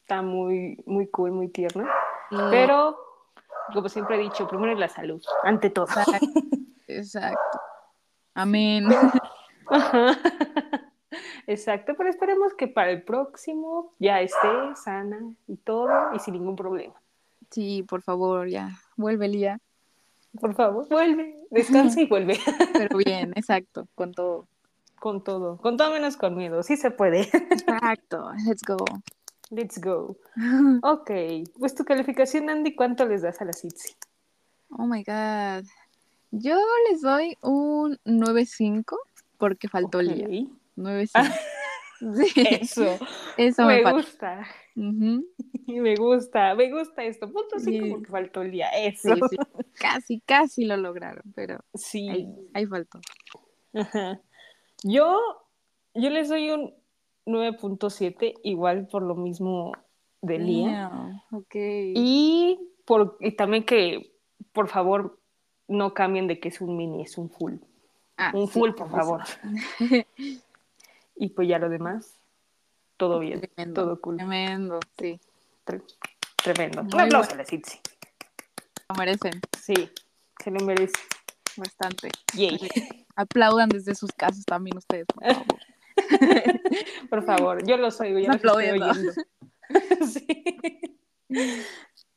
Está 0.00 0.22
muy, 0.22 0.82
muy 0.86 1.08
cool, 1.08 1.32
muy 1.32 1.48
tierna. 1.48 1.88
Pero, 2.50 2.96
como 3.72 3.88
siempre 3.88 4.16
he 4.16 4.20
dicho, 4.20 4.46
primero 4.48 4.72
es 4.72 4.78
la 4.78 4.88
salud, 4.88 5.22
ante 5.44 5.70
todo. 5.70 5.86
Exacto. 6.86 7.60
Amén. 8.34 8.88
Exacto, 11.46 11.94
pero 11.96 12.08
esperemos 12.08 12.54
que 12.54 12.68
para 12.68 12.90
el 12.90 13.02
próximo 13.02 13.92
ya 13.98 14.20
esté 14.20 14.48
sana 14.76 15.34
y 15.46 15.56
todo 15.56 16.14
y 16.14 16.18
sin 16.18 16.34
ningún 16.34 16.56
problema. 16.56 16.94
Sí, 17.50 17.82
por 17.82 18.02
favor, 18.02 18.48
ya, 18.48 18.70
vuelve 18.96 19.28
Lía. 19.28 19.60
Por 20.40 20.54
favor, 20.54 20.88
vuelve, 20.88 21.36
descansa 21.50 22.00
y 22.00 22.06
vuelve. 22.06 22.38
Pero 22.72 22.98
bien, 22.98 23.32
exacto, 23.34 23.88
con 23.96 24.12
todo. 24.12 24.46
Con 25.00 25.24
todo, 25.24 25.56
con 25.56 25.76
todo 25.76 25.90
menos 25.92 26.16
con 26.16 26.36
miedo, 26.36 26.62
sí 26.62 26.76
se 26.76 26.90
puede. 26.90 27.22
Exacto, 27.22 28.30
let's 28.46 28.62
go. 28.62 28.76
Let's 29.50 29.80
go. 29.80 30.16
Ok, 30.82 31.10
pues 31.58 31.74
tu 31.74 31.84
calificación, 31.84 32.48
Andy, 32.48 32.76
¿cuánto 32.76 33.06
les 33.06 33.22
das 33.22 33.40
a 33.40 33.44
la 33.44 33.52
CITSI? 33.52 33.94
Oh 34.78 34.86
my 34.86 35.02
God. 35.02 35.64
Yo 36.30 36.56
les 36.88 37.00
doy 37.00 37.36
un 37.42 37.98
9.5 38.04 38.96
porque 39.38 39.68
faltó 39.68 39.98
el 39.98 40.14
día. 40.14 40.46
9.5. 40.80 41.32
sí. 42.24 42.40
Eso. 42.60 42.98
Eso 43.36 43.64
me, 43.66 43.92
gusta. 43.92 44.46
Me 44.74 45.94
gusta, 45.94 46.54
me 46.54 46.70
gusta 46.70 47.04
esto. 47.04 47.30
Punto 47.30 47.58
5 47.58 47.86
porque 47.90 48.10
faltó 48.10 48.42
el 48.42 48.50
día. 48.50 48.68
Eso. 48.70 49.14
Sí, 49.28 49.36
casi, 49.74 50.20
casi 50.20 50.64
lo 50.64 50.76
lograron, 50.76 51.22
pero 51.34 51.60
sí. 51.74 52.08
ahí, 52.54 52.66
faltó. 52.66 53.00
Yo, 54.82 55.20
yo 55.94 56.10
les 56.10 56.28
doy 56.28 56.50
un 56.50 56.74
9.7, 57.26 58.40
igual 58.42 58.88
por 58.88 59.02
lo 59.02 59.14
mismo 59.14 59.72
de 60.22 60.38
Lía. 60.38 60.90
Y, 61.94 62.58
por, 62.84 63.16
y 63.20 63.32
también 63.32 63.64
que, 63.64 64.12
por 64.52 64.68
favor, 64.68 65.20
no 65.68 65.94
cambien 65.94 66.26
de 66.26 66.40
que 66.40 66.48
es 66.48 66.60
un 66.60 66.76
mini, 66.76 67.02
es 67.02 67.18
un 67.18 67.30
full. 67.30 67.56
Ah, 68.16 68.32
un 68.34 68.48
full, 68.48 68.72
por 68.72 68.90
favor. 68.90 69.22
Y 71.20 71.28
pues 71.28 71.46
ya 71.48 71.58
lo 71.58 71.68
demás, 71.68 72.18
todo 72.96 73.18
bien, 73.18 73.42
todo 73.74 74.00
cool. 74.00 74.16
Tremendo, 74.16 74.80
sí. 74.98 75.20
tremendo. 76.42 76.80
Un 76.80 76.98
aplauso 76.98 77.36
la 77.36 77.44
Lo 78.88 78.94
merecen. 78.96 79.38
Sí, 79.60 79.90
se 80.42 80.50
lo 80.50 80.64
merece. 80.64 80.94
Bastante. 81.58 82.08
Aplaudan 83.16 83.68
desde 83.68 83.94
sus 83.94 84.10
casas 84.12 84.46
también 84.46 84.78
ustedes, 84.78 85.04
por 85.14 85.24
favor. 85.34 85.60
Por 87.10 87.24
favor, 87.26 87.66
yo 87.66 87.76
lo 87.76 87.90
soy, 87.90 88.24
estoy 88.24 88.70
oyendo. 88.70 88.90
sí. 90.10 90.42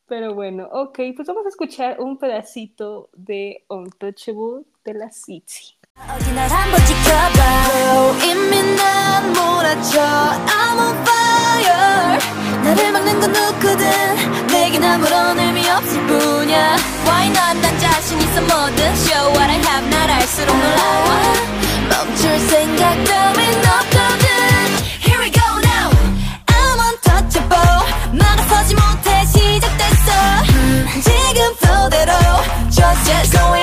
Pero 0.05 0.33
bueno, 0.33 0.69
ok, 0.71 0.99
pues 1.13 1.27
vamos 1.27 1.45
a 1.45 1.49
escuchar 1.49 1.99
un 1.99 2.17
pedacito 2.17 3.09
de 3.11 3.65
Untouchable 3.67 4.63
de 4.85 4.93
la 4.93 5.11
City. 5.11 5.77
Why 17.06 17.27
not 17.29 17.60
난 17.62 17.79
자신 17.79 18.19
있어 18.21 18.41
뭐든 18.41 18.95
Show 18.95 19.32
what 19.32 19.49
I 19.49 19.58
have 19.58 19.89
날 19.89 20.10
알수록 20.12 20.56
놀라워 20.56 21.10
멈출 21.89 22.39
생각 22.39 23.03
따윈 23.03 23.60
없거든 23.60 24.27
Here 25.01 25.19
we 25.19 25.32
go 25.32 25.41
now 25.63 25.89
I'm 26.47 26.79
untouchable 26.79 27.86
막아서지 28.12 28.75
못해 28.75 29.25
시작됐어 29.25 30.12
음, 30.53 30.88
지금 31.03 31.56
flow 31.58 31.89
Just 32.69 33.06
just 33.06 33.34
going 33.38 33.62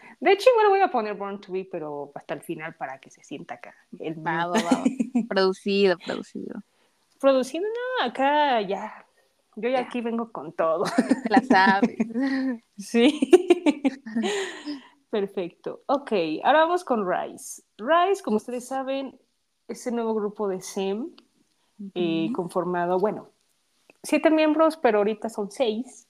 De 0.21 0.31
hecho, 0.31 0.49
igual 0.51 0.69
voy 0.69 0.79
a 0.81 0.89
poner 0.91 1.15
Born 1.15 1.41
to 1.41 1.51
Be, 1.51 1.67
pero 1.69 2.11
hasta 2.15 2.35
el 2.35 2.41
final 2.41 2.75
para 2.75 2.99
que 2.99 3.09
se 3.09 3.23
sienta 3.23 3.55
acá. 3.55 3.75
El 3.99 4.15
Va, 4.25 4.45
va, 4.47 4.53
va. 4.61 4.83
producido, 5.27 5.97
producido. 6.05 6.61
Produciendo, 7.19 7.67
no, 7.67 8.05
acá 8.07 8.61
ya. 8.61 9.05
Yo 9.55 9.67
ya 9.69 9.81
Ya. 9.81 9.87
aquí 9.87 9.99
vengo 10.01 10.31
con 10.31 10.53
todo. 10.53 10.85
La 11.29 11.41
sabes. 11.41 11.97
Sí. 12.77 13.19
Perfecto. 15.09 15.81
Ok, 15.87 16.11
ahora 16.43 16.61
vamos 16.61 16.83
con 16.83 17.05
Rise. 17.09 17.63
Rise, 17.77 18.23
como 18.23 18.37
ustedes 18.37 18.67
saben, 18.67 19.19
es 19.67 19.85
el 19.87 19.95
nuevo 19.95 20.13
grupo 20.15 20.47
de 20.47 20.61
SEM 20.61 21.09
eh, 21.95 22.29
conformado, 22.33 22.97
bueno, 22.99 23.29
siete 24.03 24.29
miembros, 24.29 24.77
pero 24.77 24.99
ahorita 24.99 25.29
son 25.29 25.51
seis, 25.51 26.07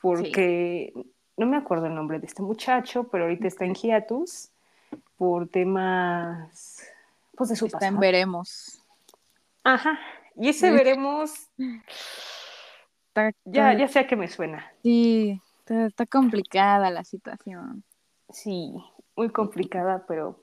porque 0.00 0.92
no 1.36 1.46
me 1.46 1.56
acuerdo 1.56 1.86
el 1.86 1.94
nombre 1.94 2.18
de 2.18 2.26
este 2.26 2.42
muchacho, 2.42 3.04
pero 3.04 3.24
ahorita 3.24 3.48
está 3.48 3.64
en 3.64 3.74
hiatus 3.74 4.50
por 5.16 5.48
temas, 5.48 6.84
pues 7.36 7.50
de 7.50 7.56
su 7.56 7.66
Está 7.66 7.86
en 7.86 7.98
veremos. 7.98 8.80
Ajá, 9.64 9.98
y 10.36 10.48
ese 10.48 10.70
veremos, 10.70 11.48
ya, 13.44 13.76
ya 13.76 13.88
sé 13.88 14.00
a 14.00 14.06
qué 14.06 14.16
me 14.16 14.28
suena. 14.28 14.70
Sí, 14.82 15.40
está, 15.60 15.86
está 15.86 16.06
complicada 16.06 16.90
la 16.90 17.04
situación. 17.04 17.82
Sí, 18.30 18.74
muy 19.16 19.30
complicada, 19.30 20.04
pero 20.06 20.38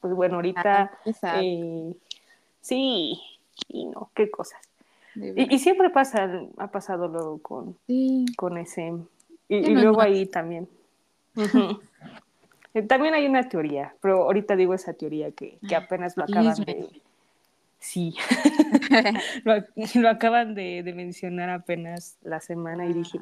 pues 0.00 0.14
bueno, 0.14 0.34
Ah, 0.34 0.36
ahorita 0.36 0.98
eh, 1.42 1.94
sí, 2.60 3.20
y 3.68 3.86
no, 3.86 4.10
qué 4.14 4.30
cosas. 4.30 4.60
Y, 5.14 5.58
siempre 5.58 5.90
pasa, 5.90 6.28
ha 6.58 6.68
pasado 6.68 7.08
luego 7.08 7.38
con, 7.38 7.78
Sí, 7.86 8.26
con 8.36 8.58
ese. 8.58 8.92
Y, 9.48 9.74
luego 9.74 10.00
ahí 10.00 10.26
también. 10.26 10.68
Eh, 12.74 12.82
También 12.82 13.14
hay 13.14 13.26
una 13.26 13.48
teoría, 13.48 13.94
pero 14.00 14.22
ahorita 14.24 14.56
digo 14.56 14.74
esa 14.74 14.94
teoría 14.94 15.30
que, 15.32 15.58
que 15.68 15.76
apenas 15.76 16.16
lo 16.16 16.24
acaban 16.24 16.56
de. 16.64 16.88
Sí, 17.78 18.16
lo, 19.44 19.54
lo 20.00 20.08
acaban 20.08 20.54
de, 20.54 20.82
de 20.82 20.92
mencionar 20.94 21.50
apenas 21.50 22.16
la 22.22 22.40
semana 22.40 22.86
y 22.86 22.94
dije, 22.94 23.20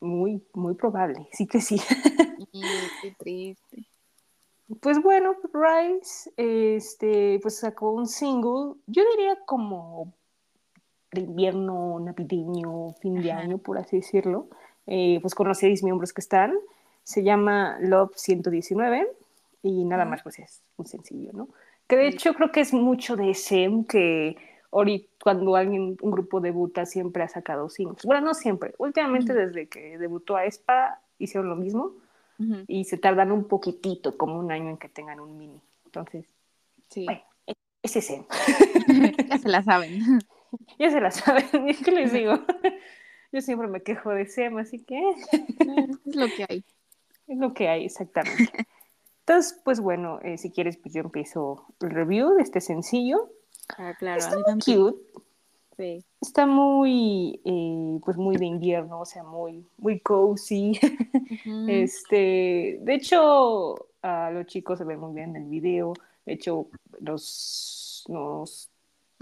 muy, 0.00 0.42
muy 0.54 0.74
probable, 0.74 1.28
sí 1.32 1.46
que 1.46 1.60
sí. 1.60 1.78
Sí, 1.78 2.62
qué 3.02 3.14
triste. 3.18 3.86
Pues 4.80 5.00
bueno, 5.00 5.36
Rice 5.52 6.32
este, 6.36 7.38
pues 7.40 7.58
sacó 7.58 7.92
un 7.92 8.06
single, 8.06 8.74
yo 8.86 9.02
diría 9.16 9.38
como 9.46 10.12
de 11.12 11.20
invierno, 11.20 12.00
navideño, 12.00 12.94
fin 13.00 13.22
de 13.22 13.30
año, 13.30 13.58
por 13.58 13.78
así 13.78 13.96
decirlo, 13.96 14.48
eh, 14.86 15.18
pues 15.20 15.34
con 15.34 15.48
los 15.48 15.58
seis 15.58 15.82
miembros 15.82 16.12
que 16.12 16.20
están. 16.20 16.54
Se 17.04 17.22
llama 17.22 17.78
Love 17.80 18.12
119 18.16 19.08
y 19.62 19.84
nada 19.84 20.04
más 20.04 20.22
pues 20.22 20.38
es 20.38 20.62
un 20.76 20.86
sencillo, 20.86 21.32
¿no? 21.32 21.48
Que 21.86 21.96
de 21.96 22.08
hecho 22.08 22.34
creo 22.34 22.50
que 22.50 22.60
es 22.60 22.72
mucho 22.72 23.14
de 23.16 23.32
SEM 23.34 23.84
que 23.84 24.36
ahorita 24.72 25.08
cuando 25.22 25.56
alguien, 25.56 25.96
un 26.00 26.10
grupo 26.10 26.40
debuta 26.40 26.84
siempre 26.86 27.22
ha 27.22 27.28
sacado 27.28 27.68
singles. 27.68 28.04
Bueno, 28.04 28.26
no 28.26 28.34
siempre, 28.34 28.74
últimamente 28.78 29.32
Ujú. 29.32 29.40
desde 29.40 29.68
que 29.68 29.98
debutó 29.98 30.36
a 30.36 30.44
Espa 30.44 31.00
hicieron 31.18 31.48
lo 31.48 31.56
mismo 31.56 31.92
Ujú, 32.38 32.64
y 32.66 32.84
se 32.84 32.98
tardan 32.98 33.32
un 33.32 33.44
poquitito, 33.48 34.16
como 34.18 34.38
un 34.38 34.50
año 34.52 34.68
en 34.70 34.76
que 34.76 34.88
tengan 34.88 35.20
un 35.20 35.38
mini. 35.38 35.60
Entonces, 35.84 36.26
Sí, 36.90 37.04
bueno, 37.04 37.22
ese 37.82 37.98
es 38.00 38.04
SEM. 38.10 38.24
ya 39.28 39.38
se 39.38 39.48
la 39.48 39.62
saben. 39.62 39.98
Ya 40.78 40.90
se 40.90 41.00
la 41.00 41.10
saben, 41.10 41.48
¿qué 41.84 41.90
les 41.90 42.12
digo? 42.12 42.34
Yo 43.32 43.40
siempre 43.40 43.68
me 43.68 43.82
quejo 43.82 44.10
de 44.10 44.26
SEM, 44.26 44.58
así 44.58 44.84
que 44.84 45.00
Es 46.06 46.16
lo 46.16 46.26
que 46.26 46.46
hay. 46.48 46.64
es 47.26 47.38
lo 47.38 47.52
que 47.54 47.68
hay 47.68 47.84
exactamente. 47.84 48.66
Entonces, 49.20 49.60
pues 49.64 49.80
bueno, 49.80 50.20
eh, 50.22 50.38
si 50.38 50.50
quieres, 50.50 50.76
pues 50.76 50.94
yo 50.94 51.00
empiezo 51.00 51.66
el 51.80 51.90
review 51.90 52.34
de 52.34 52.42
este 52.42 52.60
sencillo. 52.60 53.30
Ah, 53.76 53.94
claro, 53.98 54.18
Está 54.20 54.36
muy 54.36 54.60
cute, 54.60 54.98
Sí. 55.76 56.04
está 56.22 56.46
muy, 56.46 57.40
eh, 57.44 58.00
pues 58.04 58.16
muy 58.16 58.36
de 58.36 58.46
invierno, 58.46 59.00
o 59.00 59.04
sea, 59.04 59.24
muy, 59.24 59.66
muy 59.78 60.00
cozy. 60.00 60.78
Este, 61.68 62.78
de 62.80 62.94
hecho, 62.94 63.74
a 64.00 64.30
los 64.30 64.46
chicos 64.46 64.78
se 64.78 64.84
ven 64.84 65.00
muy 65.00 65.12
bien 65.12 65.30
en 65.36 65.42
el 65.42 65.48
video. 65.48 65.92
De 66.24 66.34
hecho, 66.34 66.68
nos, 67.00 68.04
nos, 68.08 68.70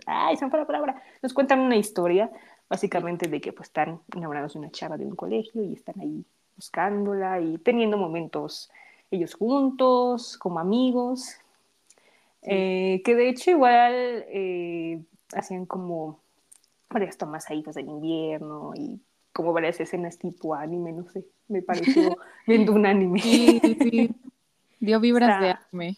ay, 0.06 0.36
se 0.36 0.44
me 0.44 0.50
fue 0.50 0.60
la 0.60 0.66
palabra. 0.66 1.02
Nos 1.22 1.32
cuentan 1.32 1.60
una 1.60 1.76
historia, 1.76 2.30
básicamente 2.78 3.28
de 3.28 3.40
que 3.40 3.52
pues 3.52 3.68
están 3.68 4.00
enamorados 4.16 4.54
de 4.54 4.58
una 4.58 4.70
chava 4.72 4.96
de 4.96 5.06
un 5.06 5.14
colegio 5.14 5.62
y 5.62 5.74
están 5.74 5.94
ahí 6.00 6.24
buscándola 6.56 7.40
y 7.40 7.56
teniendo 7.58 7.96
momentos 7.96 8.68
ellos 9.12 9.34
juntos, 9.34 10.36
como 10.38 10.58
amigos. 10.58 11.36
Eh, 12.42 13.00
que 13.04 13.14
de 13.14 13.28
hecho 13.28 13.52
igual 13.52 13.92
eh, 14.28 15.00
hacían 15.36 15.66
como 15.66 16.18
varias 16.90 17.16
tomas 17.16 17.48
ahí 17.48 17.62
pues 17.62 17.76
del 17.76 17.88
invierno 17.88 18.72
y 18.74 18.98
como 19.32 19.52
varias 19.52 19.78
escenas 19.78 20.18
tipo 20.18 20.52
anime, 20.56 20.90
no 20.92 21.08
sé, 21.10 21.24
me 21.46 21.62
pareció 21.62 22.16
viendo 22.48 22.72
un 22.72 22.86
anime. 22.86 23.20
Sí, 23.20 23.60
sí, 23.62 23.74
sí. 23.80 24.10
Dio 24.80 24.98
vibras 24.98 25.40
de 25.40 25.50
Está- 25.50 25.66
anime. 25.70 25.96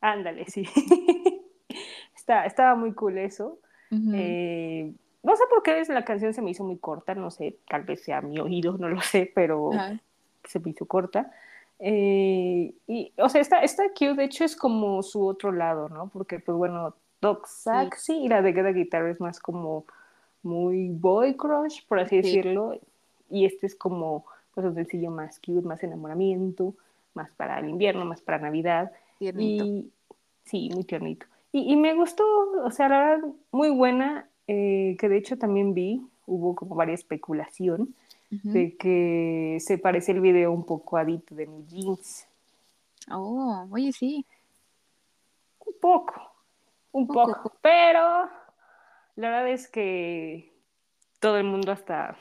Ándale, 0.00 0.44
sí. 0.46 0.64
Está, 2.14 2.46
estaba 2.46 2.76
muy 2.76 2.92
cool 2.92 3.18
eso. 3.18 3.58
Ujú. 3.90 4.12
Eh, 4.14 4.92
no 5.22 5.36
sé 5.36 5.44
por 5.50 5.62
qué 5.62 5.82
la 5.88 6.04
canción 6.04 6.32
se 6.34 6.42
me 6.42 6.50
hizo 6.50 6.64
muy 6.64 6.78
corta, 6.78 7.14
no 7.14 7.30
sé, 7.30 7.56
tal 7.68 7.82
vez 7.82 8.02
sea 8.02 8.20
mi 8.20 8.38
oído, 8.40 8.76
no 8.78 8.88
lo 8.88 9.00
sé, 9.02 9.30
pero 9.34 9.72
Ajá. 9.74 9.98
se 10.44 10.60
me 10.60 10.70
hizo 10.70 10.86
corta. 10.86 11.32
Eh, 11.78 12.74
y, 12.86 13.12
o 13.16 13.28
sea, 13.28 13.40
está, 13.40 13.60
está 13.62 13.84
cute, 13.90 14.14
de 14.14 14.24
hecho 14.24 14.44
es 14.44 14.54
como 14.56 15.02
su 15.02 15.26
otro 15.26 15.50
lado, 15.52 15.88
¿no? 15.88 16.08
Porque, 16.08 16.38
pues 16.38 16.56
bueno, 16.56 16.94
Doc 17.20 17.46
Saxy 17.46 18.24
y 18.24 18.28
la 18.28 18.42
de 18.42 18.52
Get 18.52 18.66
a 18.66 18.72
Guitar 18.72 19.06
es 19.06 19.20
más 19.20 19.40
como 19.40 19.84
muy 20.42 20.88
boy 20.88 21.36
crush, 21.36 21.86
por 21.86 21.98
así 21.98 22.22
Sí. 22.22 22.36
decirlo, 22.36 22.78
y 23.30 23.44
este 23.44 23.66
es 23.66 23.74
como, 23.74 24.24
pues 24.54 24.66
un 24.66 24.74
sencillo 24.74 25.10
más 25.10 25.38
cute, 25.38 25.66
más 25.66 25.82
enamoramiento, 25.82 26.74
más 27.14 27.30
para 27.32 27.58
el 27.58 27.68
invierno, 27.68 28.04
más 28.04 28.20
para 28.20 28.38
Navidad. 28.38 28.92
Tiernito. 29.18 29.64
Y 29.64 29.90
sí, 30.44 30.70
muy 30.72 30.84
tiernito. 30.84 31.26
Y, 31.52 31.72
y 31.72 31.76
me 31.76 31.94
gustó, 31.94 32.24
o 32.64 32.70
sea, 32.70 32.88
la 32.88 32.98
verdad, 32.98 33.28
muy 33.52 33.70
buena, 33.70 34.28
eh, 34.46 34.96
que 34.98 35.08
de 35.08 35.16
hecho 35.16 35.38
también 35.38 35.74
vi, 35.74 36.02
hubo 36.26 36.54
como 36.54 36.74
varias 36.74 37.00
especulación 37.00 37.94
de 38.30 38.76
que 38.76 39.58
se 39.60 39.76
parece 39.76 40.12
el 40.12 40.20
video 40.20 40.52
un 40.52 40.64
poco 40.64 40.96
a 40.96 41.04
Dito 41.04 41.34
de 41.34 41.48
New 41.48 41.66
Jeans. 41.66 42.28
Oh, 43.10 43.66
oye, 43.72 43.92
sí. 43.92 44.24
Un 45.66 45.74
poco, 45.80 46.14
un 46.92 47.06
Poco. 47.08 47.32
poco, 47.32 47.52
pero 47.60 48.28
la 49.16 49.30
verdad 49.30 49.48
es 49.48 49.66
que 49.68 50.52
todo 51.18 51.38
el 51.38 51.44
mundo, 51.44 51.72
hasta 51.72 52.16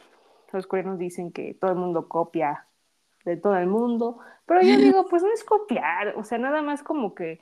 los 0.51 0.65
coreanos 0.65 0.97
dicen 0.97 1.31
que 1.31 1.53
todo 1.53 1.71
el 1.71 1.77
mundo 1.77 2.07
copia 2.07 2.65
de 3.23 3.37
todo 3.37 3.55
el 3.57 3.67
mundo, 3.67 4.17
pero 4.47 4.61
yo 4.61 4.77
digo, 4.77 5.05
pues 5.07 5.21
no 5.21 5.31
es 5.31 5.43
copiar, 5.43 6.15
o 6.17 6.23
sea, 6.23 6.39
nada 6.39 6.63
más 6.63 6.81
como 6.81 7.13
que 7.13 7.39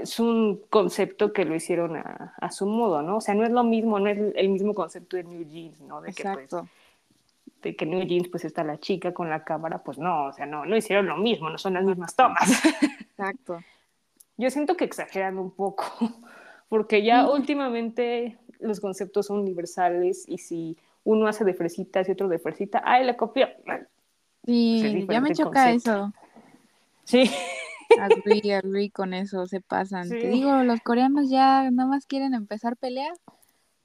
es 0.00 0.18
un 0.20 0.60
concepto 0.68 1.32
que 1.32 1.44
lo 1.44 1.54
hicieron 1.54 1.96
a, 1.96 2.34
a 2.38 2.50
su 2.50 2.66
modo, 2.66 3.02
¿no? 3.02 3.16
O 3.18 3.20
sea, 3.20 3.34
no 3.34 3.44
es 3.44 3.50
lo 3.50 3.62
mismo, 3.64 3.98
no 3.98 4.08
es 4.08 4.18
el 4.34 4.48
mismo 4.50 4.74
concepto 4.74 5.16
de 5.16 5.24
New 5.24 5.44
Jeans, 5.44 5.80
¿no? 5.80 6.00
De 6.00 6.12
que, 6.12 6.22
pues, 6.22 6.44
Exacto. 6.44 6.68
de 7.62 7.76
que 7.76 7.86
New 7.86 8.02
Jeans 8.04 8.28
pues 8.28 8.44
está 8.44 8.64
la 8.64 8.78
chica 8.78 9.12
con 9.14 9.30
la 9.30 9.44
cámara, 9.44 9.78
pues 9.78 9.98
no, 9.98 10.26
o 10.26 10.32
sea, 10.32 10.46
no, 10.46 10.64
no 10.66 10.76
hicieron 10.76 11.06
lo 11.06 11.16
mismo, 11.16 11.48
no 11.50 11.58
son 11.58 11.74
las 11.74 11.84
mismas 11.84 12.14
tomas. 12.14 12.50
Exacto. 13.10 13.60
Yo 14.36 14.50
siento 14.50 14.76
que 14.76 14.84
exageran 14.84 15.38
un 15.38 15.50
poco, 15.50 15.84
porque 16.68 17.02
ya 17.02 17.24
Sí. 17.26 17.30
últimamente 17.32 18.38
los 18.58 18.80
conceptos 18.80 19.26
son 19.26 19.38
universales 19.40 20.24
y 20.28 20.38
si 20.38 20.76
uno 21.04 21.26
hace 21.26 21.44
de 21.44 21.54
fresitas 21.54 22.08
y 22.08 22.12
otro 22.12 22.28
de 22.28 22.38
fresita, 22.38 22.82
¡ay, 22.84 23.04
le 23.06 23.16
copió! 23.16 23.48
Sí, 24.44 24.82
diferente 24.82 25.12
ya 25.14 25.20
me 25.20 25.32
choca 25.34 25.64
concepto. 25.70 25.90
eso. 25.90 26.12
Sí, 27.04 27.30
Agree, 27.98 28.54
agree 28.54 28.90
con 28.90 29.14
eso, 29.14 29.46
se 29.46 29.60
pasan. 29.60 30.08
Te 30.08 30.20
Sí. 30.20 30.26
digo, 30.28 30.62
los 30.62 30.80
coreanos 30.80 31.28
ya 31.30 31.70
nada 31.70 31.88
más 31.88 32.06
quieren 32.06 32.34
empezar 32.34 32.76
pelea, 32.76 33.12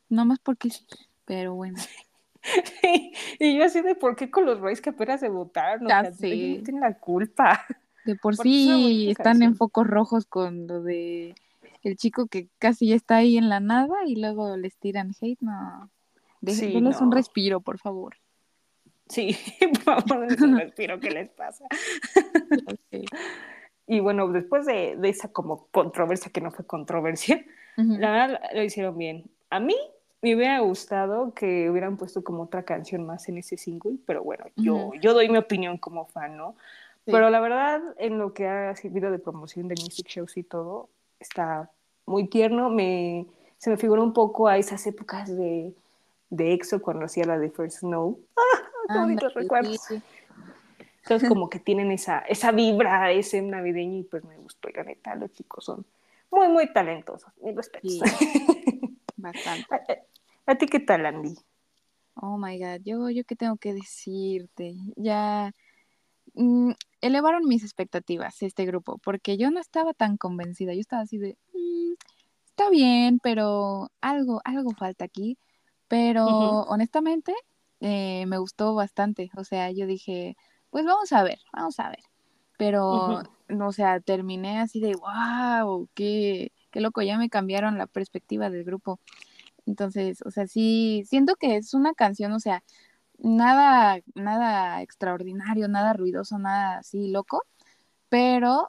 nada 0.10 0.26
más 0.26 0.40
porque 0.40 0.70
sí. 0.70 0.86
Pero 1.26 1.56
bueno, 1.56 1.80
y 3.40 3.58
yo 3.58 3.64
así 3.66 3.82
de, 3.82 3.96
¿por 3.96 4.16
qué 4.16 4.30
con 4.30 4.46
los 4.46 4.60
Rays 4.60 4.82
que 4.82 4.92
apenas 4.92 5.20
se 5.20 5.30
votaron? 5.30 5.88
No 5.88 6.12
tienen 6.18 6.80
la 6.80 7.00
culpa. 7.00 7.66
de 8.04 8.16
por 8.16 8.34
una 8.34 8.44
sí 8.44 9.10
están 9.10 9.42
en 9.42 9.56
focos 9.56 9.88
rojos 9.88 10.26
con 10.26 10.68
lo 10.68 10.84
de 10.84 11.34
el 11.82 11.98
chico 11.98 12.28
que 12.28 12.50
casi 12.60 12.88
ya 12.88 12.96
está 12.96 13.18
ahí 13.18 13.38
en 13.38 13.50
la 13.50 13.60
nada 13.60 13.96
y 14.06 14.16
luego 14.16 14.58
les 14.58 14.78
tiran 14.78 15.12
hate, 15.20 15.40
no. 15.42 15.90
denles 16.42 17.02
un 17.02 17.12
respiro, 17.12 17.62
por 17.62 17.80
favor. 17.80 18.18
Sí, 19.08 19.36
por 19.86 20.04
favor, 20.04 20.28
un 20.42 20.58
respiro, 20.58 21.00
¿qué 21.00 21.12
les 21.12 21.30
pasa? 21.30 21.66
Y 23.88 24.00
bueno, 24.00 24.28
después 24.30 24.66
de, 24.66 24.98
esa 25.04 25.32
como 25.32 25.68
controversia, 25.68 26.32
que 26.32 26.42
no 26.42 26.52
fue 26.52 26.66
controversia, 26.66 27.46
la 27.78 28.12
verdad 28.12 28.42
lo 28.54 28.64
hicieron 28.64 28.98
bien. 28.98 29.30
A 29.50 29.60
mí 29.60 29.76
me 30.22 30.36
hubiera 30.36 30.60
gustado 30.60 31.34
que 31.34 31.70
hubieran 31.70 31.98
puesto 31.98 32.24
como 32.24 32.44
otra 32.44 32.64
canción 32.64 33.06
más 33.06 33.30
en 33.30 33.38
ese 33.38 33.58
single, 33.58 33.98
pero 34.06 34.24
bueno, 34.24 34.46
yo, 34.56 34.92
yo 35.00 35.14
doy 35.14 35.30
mi 35.30 35.38
opinión 35.38 35.78
como 35.78 36.06
fan, 36.08 36.36
¿no? 36.36 36.56
Pero 37.06 37.30
la 37.30 37.40
verdad, 37.40 37.82
en 37.98 38.18
lo 38.18 38.34
que 38.34 38.48
ha 38.48 38.76
servido 38.76 39.12
de 39.12 39.20
promoción 39.20 39.68
de 39.68 39.76
music 39.80 40.08
shows 40.08 40.38
y 40.38 40.44
todo, 40.44 40.90
está 41.20 41.70
muy 42.08 42.28
tierno. 42.28 42.72
Me, 42.72 43.28
se 43.58 43.70
me 43.70 43.78
figura 43.78 44.02
un 44.02 44.14
poco 44.14 44.48
a 44.48 44.58
esas 44.58 44.86
épocas 44.88 45.30
de, 45.30 45.76
de 46.30 46.54
EXO 46.54 46.82
cuando 46.82 47.06
hacía 47.06 47.26
la 47.26 47.38
de 47.38 47.52
First 47.52 47.80
Snow. 47.80 48.20
¡Ah! 48.36 48.42
¡Qué 48.94 49.00
bonitos 49.00 49.34
recuerdos! 49.34 49.88
Entonces, 51.06 51.30
como 51.30 51.52
que 51.52 51.60
tienen 51.60 51.92
esa, 51.92 52.20
esa 52.20 52.52
vibra, 52.52 53.12
ese 53.12 53.40
navideño, 53.40 54.00
y 54.00 54.04
pues 54.04 54.24
me 54.24 54.38
gustó. 54.38 54.70
Y 54.70 54.74
la 54.74 54.84
neta, 54.84 55.14
los 55.14 55.32
chicos 55.34 55.64
son 55.64 55.86
muy, 56.32 56.48
muy 56.48 56.74
talentosos. 56.74 57.32
Mis 57.44 57.56
respetos. 57.56 58.00
Bastante. 59.16 59.68
¿A, 60.48 60.56
ti 60.56 60.66
qué 60.66 60.80
tal, 60.80 61.06
Andy? 61.06 61.36
Oh 62.16 62.40
my 62.40 62.58
god, 62.58 62.82
yo, 62.84 63.12
yo 63.12 63.24
qué 63.24 63.36
tengo 63.36 63.56
que 63.58 63.76
decirte. 63.76 64.78
Ya 64.96 65.54
mm, 66.34 66.72
elevaron 67.02 67.48
mis 67.48 67.64
expectativas 67.64 68.42
este 68.42 68.66
grupo, 68.66 68.98
porque 68.98 69.38
yo 69.38 69.52
no 69.52 69.60
estaba 69.60 69.94
tan 69.94 70.18
convencida. 70.18 70.74
Yo 70.74 70.80
estaba 70.80 71.04
así 71.04 71.20
de, 71.20 71.38
mm, 71.54 71.94
está 72.48 72.72
bien, 72.72 73.20
pero 73.20 73.92
algo, 74.02 74.42
algo 74.44 74.72
falta 74.72 75.06
aquí. 75.06 75.38
Pero 75.88 76.26
honestamente, 76.64 77.32
eh, 77.80 78.26
me 78.26 78.40
gustó 78.40 78.74
bastante. 78.74 79.30
O 79.38 79.44
sea, 79.44 79.70
yo 79.70 79.86
dije, 79.86 80.36
pues 80.76 80.84
vamos 80.86 81.14
a 81.14 81.24
ver, 81.24 81.40
vamos 81.54 81.80
a 81.80 81.88
ver. 81.88 82.04
Pero, 82.58 83.24
o 83.50 83.72
sea, 83.72 84.02
terminé 84.02 84.60
así 84.60 84.82
de, 84.82 84.94
wow, 84.96 85.88
qué, 85.94 86.52
qué 86.70 86.82
loco, 86.82 87.02
ya 87.02 87.18
me 87.18 87.30
cambiaron 87.30 87.78
la 87.78 87.88
perspectiva 87.88 88.50
del 88.50 88.66
grupo. 88.66 89.00
Entonces, 89.66 90.22
o 90.26 90.32
sea, 90.32 90.48
sí, 90.48 91.06
siento 91.06 91.36
que 91.38 91.56
es 91.56 91.74
una 91.74 91.94
canción, 91.94 92.34
o 92.34 92.42
sea, 92.42 92.62
nada, 93.18 94.02
nada 94.16 94.82
extraordinario, 94.82 95.70
nada 95.70 95.94
ruidoso, 95.94 96.40
nada 96.40 96.80
así 96.80 97.08
loco, 97.08 97.44
pero 98.10 98.68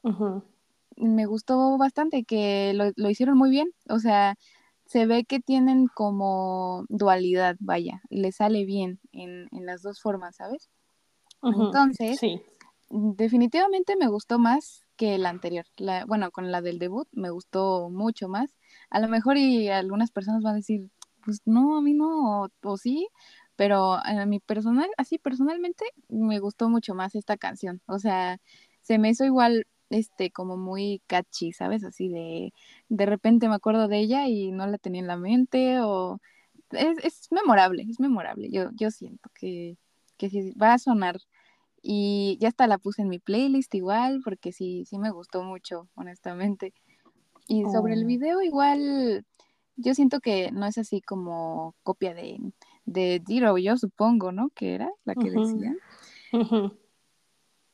me 0.94 1.26
gustó 1.26 1.76
bastante 1.76 2.22
que 2.22 2.72
lo, 2.72 2.92
lo, 2.94 3.10
hicieron 3.10 3.36
muy 3.36 3.50
bien, 3.50 3.72
o 3.88 3.98
sea, 3.98 4.36
se 4.84 5.06
ve 5.06 5.24
que 5.24 5.40
tienen 5.40 5.88
como 5.88 6.84
dualidad, 6.88 7.56
vaya, 7.58 8.00
le 8.10 8.30
sale 8.30 8.64
bien 8.64 9.00
en, 9.10 9.48
en 9.50 9.66
las 9.66 9.82
dos 9.82 10.00
formas, 10.00 10.36
¿sabes? 10.36 10.70
Entonces, 11.42 12.20
definitivamente 12.90 13.96
me 13.96 14.08
gustó 14.08 14.38
más 14.38 14.86
que 14.96 15.18
la 15.18 15.28
anterior. 15.28 15.66
La, 15.76 16.04
bueno, 16.06 16.30
con 16.30 16.50
la 16.50 16.62
del 16.62 16.78
debut 16.78 17.08
me 17.12 17.30
gustó 17.30 17.90
mucho 17.90 18.28
más. 18.28 18.56
A 18.90 19.00
lo 19.00 19.08
mejor 19.08 19.36
y 19.36 19.68
algunas 19.68 20.10
personas 20.10 20.42
van 20.42 20.54
a 20.54 20.56
decir, 20.56 20.88
pues 21.24 21.40
no, 21.44 21.76
a 21.76 21.82
mí 21.82 21.92
no, 21.94 22.48
o, 22.62 22.76
sí, 22.76 23.08
pero 23.56 23.94
a 23.94 24.26
mi 24.26 24.40
personal, 24.40 24.88
así 24.96 25.18
personalmente, 25.18 25.84
me 26.08 26.38
gustó 26.38 26.68
mucho 26.68 26.94
más 26.94 27.14
esta 27.14 27.36
canción. 27.36 27.82
O 27.86 27.98
sea, 27.98 28.38
se 28.82 28.98
me 28.98 29.10
hizo 29.10 29.24
igual, 29.24 29.66
este, 29.90 30.30
como 30.30 30.56
muy 30.56 31.02
catchy, 31.06 31.52
¿sabes? 31.52 31.84
Así 31.84 32.08
de, 32.08 32.52
de 32.88 33.06
repente 33.06 33.48
me 33.48 33.54
acuerdo 33.56 33.88
de 33.88 33.98
ella 33.98 34.28
y 34.28 34.52
no 34.52 34.66
la 34.66 34.78
tenía 34.78 35.00
en 35.00 35.06
la 35.08 35.16
mente, 35.16 35.80
o 35.80 36.20
es, 36.70 36.98
es 37.04 37.28
memorable, 37.32 37.86
es 37.88 38.00
memorable. 38.00 38.50
Yo, 38.50 38.70
yo 38.74 38.90
siento 38.90 39.30
que, 39.34 39.76
que 40.16 40.30
sí 40.30 40.52
va 40.60 40.74
a 40.74 40.78
sonar 40.78 41.18
y 41.88 42.36
ya 42.40 42.48
hasta 42.48 42.66
la 42.66 42.78
puse 42.78 43.02
en 43.02 43.08
mi 43.08 43.20
playlist 43.20 43.72
igual, 43.74 44.20
porque 44.24 44.50
sí, 44.50 44.84
sí 44.86 44.98
me 44.98 45.10
gustó 45.10 45.44
mucho, 45.44 45.88
honestamente. 45.94 46.74
Y 47.46 47.62
sobre 47.66 47.94
el 47.94 48.02
oh. 48.02 48.06
video 48.06 48.42
igual, 48.42 49.24
yo 49.76 49.94
siento 49.94 50.18
que 50.20 50.50
no 50.50 50.66
es 50.66 50.78
así 50.78 51.00
como 51.00 51.76
copia 51.84 52.12
de, 52.12 52.40
de 52.86 53.22
Diro, 53.24 53.56
yo 53.56 53.76
supongo, 53.76 54.32
¿no? 54.32 54.50
Que 54.50 54.74
era 54.74 54.90
la 55.04 55.14
que 55.14 55.30
decía. 55.30 55.76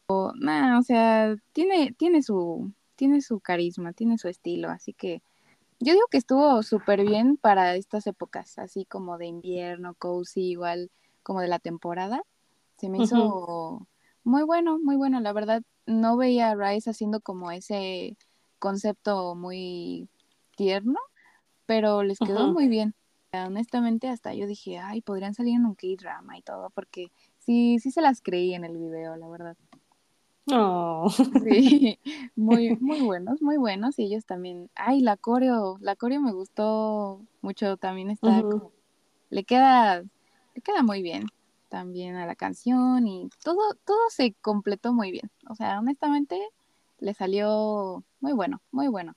o, 0.08 0.32
o 0.34 0.82
sea, 0.82 1.34
tiene, 1.52 1.94
tiene 1.96 2.22
su, 2.22 2.70
tiene 2.96 3.22
su 3.22 3.40
carisma, 3.40 3.94
tiene 3.94 4.18
su 4.18 4.28
estilo, 4.28 4.68
así 4.68 4.92
que 4.92 5.22
yo 5.80 5.94
digo 5.94 6.06
que 6.10 6.18
estuvo 6.18 6.62
súper 6.62 7.04
bien 7.04 7.38
para 7.38 7.76
estas 7.76 8.06
épocas, 8.06 8.58
así 8.58 8.84
como 8.84 9.16
de 9.16 9.26
invierno, 9.26 9.94
cozy, 9.94 10.50
igual 10.50 10.90
como 11.22 11.40
de 11.40 11.48
la 11.48 11.58
temporada. 11.58 12.22
Se 12.78 12.88
me 12.88 12.98
hizo 12.98 13.86
muy 14.24 14.42
bueno, 14.42 14.78
muy 14.78 14.96
bueno. 14.96 15.20
La 15.20 15.32
verdad, 15.32 15.62
no 15.86 16.16
veía 16.16 16.50
a 16.50 16.54
Rice 16.54 16.90
haciendo 16.90 17.20
como 17.20 17.50
ese 17.50 18.16
concepto 18.58 19.34
muy 19.34 20.08
tierno, 20.56 20.98
pero 21.66 22.02
les 22.02 22.18
quedó 22.18 22.52
muy 22.52 22.68
bien. 22.68 22.94
Honestamente, 23.32 24.08
hasta 24.08 24.34
yo 24.34 24.46
dije, 24.46 24.78
ay, 24.78 25.00
podrían 25.00 25.34
salir 25.34 25.54
en 25.54 25.64
un 25.64 25.74
K-drama 25.74 26.36
y 26.36 26.42
todo, 26.42 26.70
porque 26.70 27.10
sí, 27.38 27.78
sí 27.78 27.90
se 27.90 28.02
las 28.02 28.20
creí 28.20 28.54
en 28.54 28.64
el 28.64 28.76
video, 28.76 29.16
la 29.16 29.28
verdad. 29.28 29.56
No. 30.46 31.08
Sí, 31.08 31.98
muy, 32.36 32.76
muy 32.80 33.00
buenos, 33.00 33.40
muy 33.42 33.56
buenos. 33.56 33.98
Y 33.98 34.04
ellos 34.04 34.26
también. 34.26 34.70
Ay, 34.74 35.00
la 35.00 35.16
coreo, 35.16 35.78
la 35.80 35.96
coreo 35.96 36.20
me 36.20 36.32
gustó 36.32 37.20
mucho. 37.40 37.76
También 37.76 38.10
está 38.10 38.42
le 39.30 39.44
queda, 39.44 40.02
le 40.54 40.62
queda 40.62 40.82
muy 40.82 41.02
bien 41.02 41.26
también 41.72 42.16
a 42.16 42.26
la 42.26 42.34
canción 42.34 43.06
y 43.06 43.30
todo, 43.42 43.74
todo 43.86 44.10
se 44.10 44.34
completó 44.42 44.92
muy 44.92 45.10
bien. 45.10 45.30
O 45.48 45.54
sea, 45.54 45.78
honestamente, 45.78 46.38
le 46.98 47.14
salió 47.14 48.04
muy 48.20 48.34
bueno, 48.34 48.60
muy 48.70 48.88
bueno. 48.88 49.14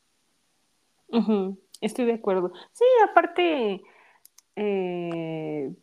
Estoy 1.82 2.06
de 2.06 2.14
acuerdo. 2.14 2.54
Sí, 2.72 2.86
aparte, 3.04 3.84
eh, 4.56 5.74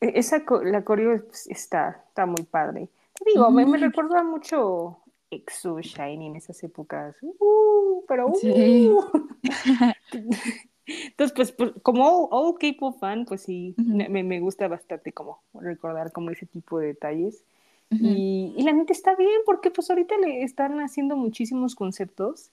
e-, 0.00 0.12
esa, 0.18 0.44
la 0.62 0.84
coreo 0.84 1.24
está, 1.46 2.04
está 2.08 2.26
muy 2.26 2.42
padre. 2.42 2.90
Te 3.14 3.30
digo, 3.30 3.50
me, 3.50 3.64
me, 3.64 3.78
recuerda 3.78 4.22
mucho 4.22 4.98
Exo 5.30 5.80
Shiny 5.80 6.26
en 6.26 6.36
esas 6.36 6.62
épocas. 6.62 7.16
Uh, 7.22 8.04
pero 8.06 8.26
uh. 8.28 9.10
Entonces, 10.86 11.34
pues, 11.34 11.52
pues 11.52 11.72
como 11.82 12.28
all 12.30 12.54
K-pop 12.58 12.98
fan, 12.98 13.24
pues 13.24 13.42
sí, 13.42 13.74
me, 13.76 14.08
me, 14.22 14.40
gusta 14.40 14.68
bastante 14.68 15.12
como 15.12 15.40
recordar 15.54 16.12
como 16.12 16.30
ese 16.30 16.46
tipo 16.46 16.78
de 16.78 16.88
detalles. 16.88 17.44
y, 17.90 18.52
y, 18.56 18.62
la 18.62 18.72
neta 18.72 18.92
está 18.92 19.14
bien, 19.14 19.40
porque 19.46 19.70
pues 19.70 19.88
ahorita 19.88 20.16
le 20.18 20.42
están 20.42 20.80
haciendo 20.80 21.16
muchísimos 21.16 21.74
conceptos 21.74 22.50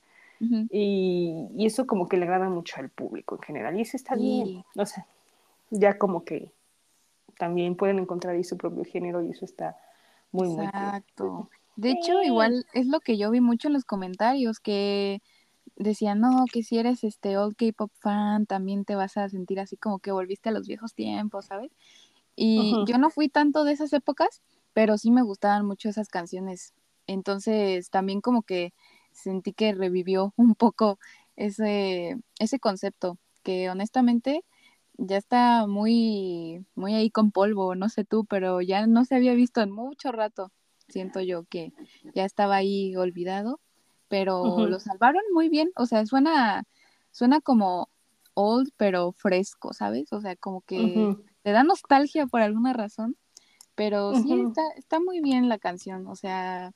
y, 0.70 1.48
y, 1.56 1.66
eso 1.66 1.86
como 1.86 2.08
que 2.08 2.18
le 2.18 2.24
agrada 2.24 2.50
mucho 2.50 2.76
al 2.78 2.90
público 2.90 3.36
en 3.36 3.42
general. 3.42 3.78
Y 3.78 3.82
eso 3.82 3.98
está 3.98 4.16
bien. 4.16 4.64
O 4.76 4.86
sea, 4.86 5.06
ya 5.70 5.98
como 5.98 6.24
que 6.24 6.52
también 7.38 7.76
pueden 7.76 8.00
encontrar 8.00 8.36
ahí 8.36 8.44
su 8.44 8.58
propio 8.58 8.84
género 8.86 9.24
y 9.24 9.32
eso 9.32 9.46
está 9.46 9.78
muy, 10.32 10.48
muy 10.48 10.66
Exacto. 10.66 11.50
De 11.76 11.92
hecho, 11.92 12.22
igual 12.22 12.66
es 12.74 12.86
lo 12.88 13.00
que 13.00 13.18
yo 13.18 13.32
vi 13.32 13.42
mucho 13.42 13.68
en 13.68 13.74
los 13.74 13.86
comentarios, 13.86 14.60
que 14.60 15.22
decían, 15.82 16.20
no, 16.20 16.46
que 16.52 16.64
si 16.64 16.78
eres 16.78 17.04
este 17.04 17.38
old 17.38 17.56
K-pop 17.56 17.92
fan, 18.00 18.46
también 18.46 18.86
te 18.86 18.96
vas 18.96 19.18
a 19.18 19.30
sentir 19.30 19.60
así 19.60 19.78
como 19.78 20.00
que 20.00 20.12
volviste 20.12 20.50
a 20.50 20.52
los 20.52 20.68
viejos 20.68 20.94
tiempos, 20.94 21.46
¿sabes? 21.46 21.72
Y 22.36 22.74
yo 22.88 22.98
no 22.98 23.10
fui 23.10 23.30
tanto 23.30 23.64
de 23.64 23.74
esas 23.74 23.94
épocas, 23.94 24.42
pero 24.74 24.98
sí 24.98 25.12
me 25.12 25.22
gustaban 25.22 25.66
mucho 25.66 25.90
esas 25.90 26.10
canciones. 26.10 26.74
Entonces 27.08 27.90
también 27.90 28.22
como 28.22 28.44
que 28.44 28.74
sentí 29.12 29.54
que 29.54 29.74
revivió 29.74 30.34
un 30.38 30.56
poco 30.56 31.00
ese, 31.36 32.18
ese 32.40 32.60
concepto, 32.60 33.18
que 33.44 33.70
honestamente 33.70 34.44
ya 34.98 35.18
está 35.18 35.66
muy, 35.68 36.66
muy 36.76 36.94
ahí 36.94 37.10
con 37.10 37.32
polvo, 37.32 37.76
no 37.76 37.90
sé 37.90 38.06
tú, 38.06 38.26
pero 38.26 38.62
ya 38.62 38.86
no 38.88 39.04
se 39.06 39.16
había 39.16 39.34
visto 39.34 39.62
en 39.62 39.72
mucho 39.72 40.12
rato. 40.12 40.52
Siento 40.90 41.22
yo 41.22 41.46
que 41.46 41.74
ya 42.14 42.26
estaba 42.26 42.56
ahí 42.58 42.96
olvidado 42.96 43.60
pero 44.12 44.68
lo 44.68 44.80
salvaron 44.82 45.22
muy 45.34 45.48
bien, 45.48 45.72
o 45.78 45.86
sea, 45.86 46.06
suena, 46.06 46.66
suena 47.12 47.40
como 47.40 47.88
old, 48.34 48.70
pero 48.76 49.14
fresco, 49.14 49.72
¿sabes? 49.72 50.12
O 50.12 50.20
sea, 50.20 50.36
como 50.36 50.60
que 50.62 51.16
te 51.44 51.52
da 51.52 51.64
nostalgia 51.64 52.28
por 52.28 52.42
alguna 52.42 52.74
razón, 52.74 53.16
pero 53.74 54.14
sí 54.14 54.34
está, 54.34 54.62
está 54.76 55.00
muy 55.00 55.22
bien 55.22 55.48
la 55.48 55.58
canción, 55.60 56.08
o 56.08 56.18
sea, 56.18 56.74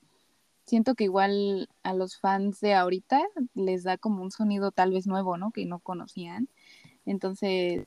siento 0.64 0.96
que 0.96 1.04
igual 1.04 1.68
a 1.84 1.94
los 1.94 2.18
fans 2.18 2.62
de 2.62 2.74
ahorita 2.74 3.22
les 3.54 3.84
da 3.84 3.98
como 3.98 4.24
un 4.24 4.32
sonido 4.32 4.72
tal 4.72 4.92
vez 4.92 5.06
nuevo, 5.06 5.36
¿no? 5.38 5.52
Que 5.52 5.66
no 5.66 5.80
conocían. 5.80 6.48
Entonces, 7.06 7.86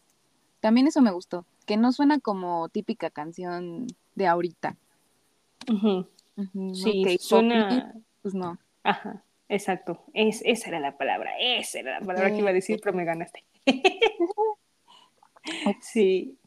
también 0.60 0.86
eso 0.86 1.00
me 1.00 1.10
gustó, 1.10 1.46
que 1.64 1.78
no 1.78 1.90
suena 1.92 2.20
como 2.20 2.68
típica 2.68 3.08
canción 3.08 3.86
de 4.14 4.26
ahorita. 4.26 4.76
Sí, 6.74 7.16
suena... 7.18 7.94
Pues 8.20 8.34
no. 8.34 8.58
Ajá. 8.82 9.24
Exacto, 9.48 10.04
es, 10.12 10.42
esa 10.44 10.68
era 10.68 10.80
la 10.80 10.98
palabra, 10.98 11.32
esa 11.38 11.80
era 11.80 12.00
la 12.00 12.06
palabra 12.06 12.30
que 12.30 12.38
iba 12.38 12.50
a 12.50 12.54
decir, 12.54 12.80
pero 12.82 12.96
me 12.96 13.04
ganaste. 13.04 13.44
sí, 15.80 16.38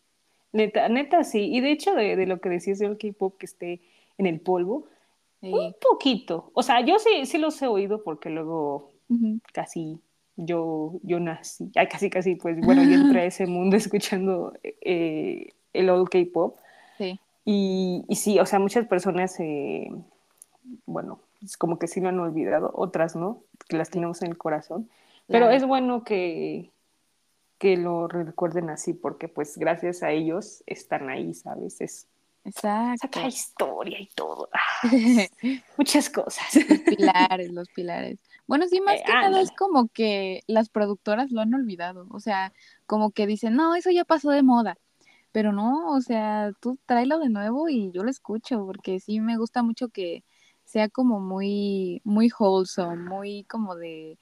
Neta, 0.54 0.89
neta, 0.89 1.24
sí. 1.24 1.49
Y 1.52 1.62
de 1.62 1.72
hecho, 1.72 1.95
de, 1.95 2.16
de 2.16 2.26
lo 2.26 2.41
que 2.41 2.49
decías 2.49 2.80
del 2.80 2.97
K-pop 2.97 3.38
que 3.38 3.45
esté 3.45 3.82
en 4.18 4.26
el 4.26 4.41
polvo, 4.41 4.88
un 5.41 5.74
poquito. 5.82 6.52
O 6.54 6.62
sea, 6.62 6.86
yo 6.86 6.99
sí, 6.99 7.26
sí 7.26 7.38
los 7.38 7.60
he 7.62 7.68
oído 7.68 8.04
porque 8.04 8.30
luego 8.30 8.91
casi 9.54 9.99
yo, 10.36 10.99
yo 11.04 11.20
nací, 11.20 11.72
ay, 11.76 11.88
casi, 11.88 12.10
casi, 12.10 12.36
pues 12.36 12.60
bueno, 12.62 12.84
yo 12.84 12.93
entré 12.93 13.22
a 13.22 13.26
ese 13.26 13.45
mundo 13.47 13.76
escuchando 13.76 14.54
eh, 14.64 15.49
el 15.74 15.89
old 15.89 16.10
K-pop. 16.10 16.58
Sí. 16.97 17.20
Y, 17.43 18.06
y, 18.08 18.16
sí, 18.18 18.39
o 18.39 18.45
sea, 18.45 18.60
muchas 18.60 18.86
personas, 18.86 19.39
eh, 19.39 19.89
bueno, 20.86 21.20
es 21.44 21.58
como 21.58 21.80
que 21.80 21.88
sí 21.88 22.02
lo 22.02 22.10
han 22.10 22.20
olvidado, 22.20 22.72
otras 22.74 23.16
no, 23.16 23.44
que 23.68 23.78
las 23.78 23.89
tenemos 23.89 24.22
en 24.22 24.30
el 24.30 24.38
corazón. 24.38 24.89
Pero 25.28 25.50
es 25.50 25.66
bueno 25.66 26.04
que, 26.04 26.72
que 27.58 27.78
lo 27.78 28.08
recuerden 28.08 28.70
así, 28.70 28.94
porque 28.94 29.28
pues 29.28 29.58
gracias 29.58 30.04
a 30.04 30.12
ellos 30.12 30.64
están 30.66 31.10
ahí, 31.10 31.34
¿sabes? 31.34 31.80
Es, 31.80 32.08
Exacto. 32.44 33.08
Saca 33.08 33.28
historia 33.28 34.00
y 34.00 34.08
todo. 34.16 34.50
muchas 35.78 36.10
cosas. 36.10 36.56
Los 36.56 36.80
pilares, 36.80 37.52
los 37.52 37.70
pilares. 37.70 38.20
Bueno, 38.48 38.68
sí, 38.68 38.82
más 38.82 38.96
eh, 38.96 39.04
que 39.06 39.14
nada 39.14 39.42
es 39.42 39.52
como 39.52 39.88
que 39.89 40.42
las 40.48 40.70
productoras 40.70 41.32
lo 41.32 41.42
han 41.42 41.54
olvidado. 41.54 42.08
O 42.10 42.20
sea, 42.20 42.52
como 42.88 43.12
que 43.12 43.28
dicen, 43.28 43.56
no, 43.56 43.76
eso 43.76 43.92
ya 43.92 44.06
pasó 44.06 44.32
de 44.32 44.44
moda. 44.44 44.78
Pero 45.32 45.54
no, 45.54 45.94
o 45.94 46.02
sea, 46.02 46.52
tú 46.60 46.78
tráelo 46.86 47.20
de 47.20 47.30
nuevo 47.30 47.70
y 47.70 47.92
yo 47.92 48.04
lo 48.04 48.10
escucho, 48.10 48.66
porque 48.66 49.00
sí 49.00 49.20
me 49.22 49.38
gusta 49.38 49.64
mucho 49.64 49.89
que 49.89 50.24
sea 50.72 50.88
como 50.88 51.19
muy, 51.19 52.01
muy 52.05 52.32
wholesome, 52.38 53.03
muy 53.03 53.43
como 53.43 53.76
de, 53.76 54.17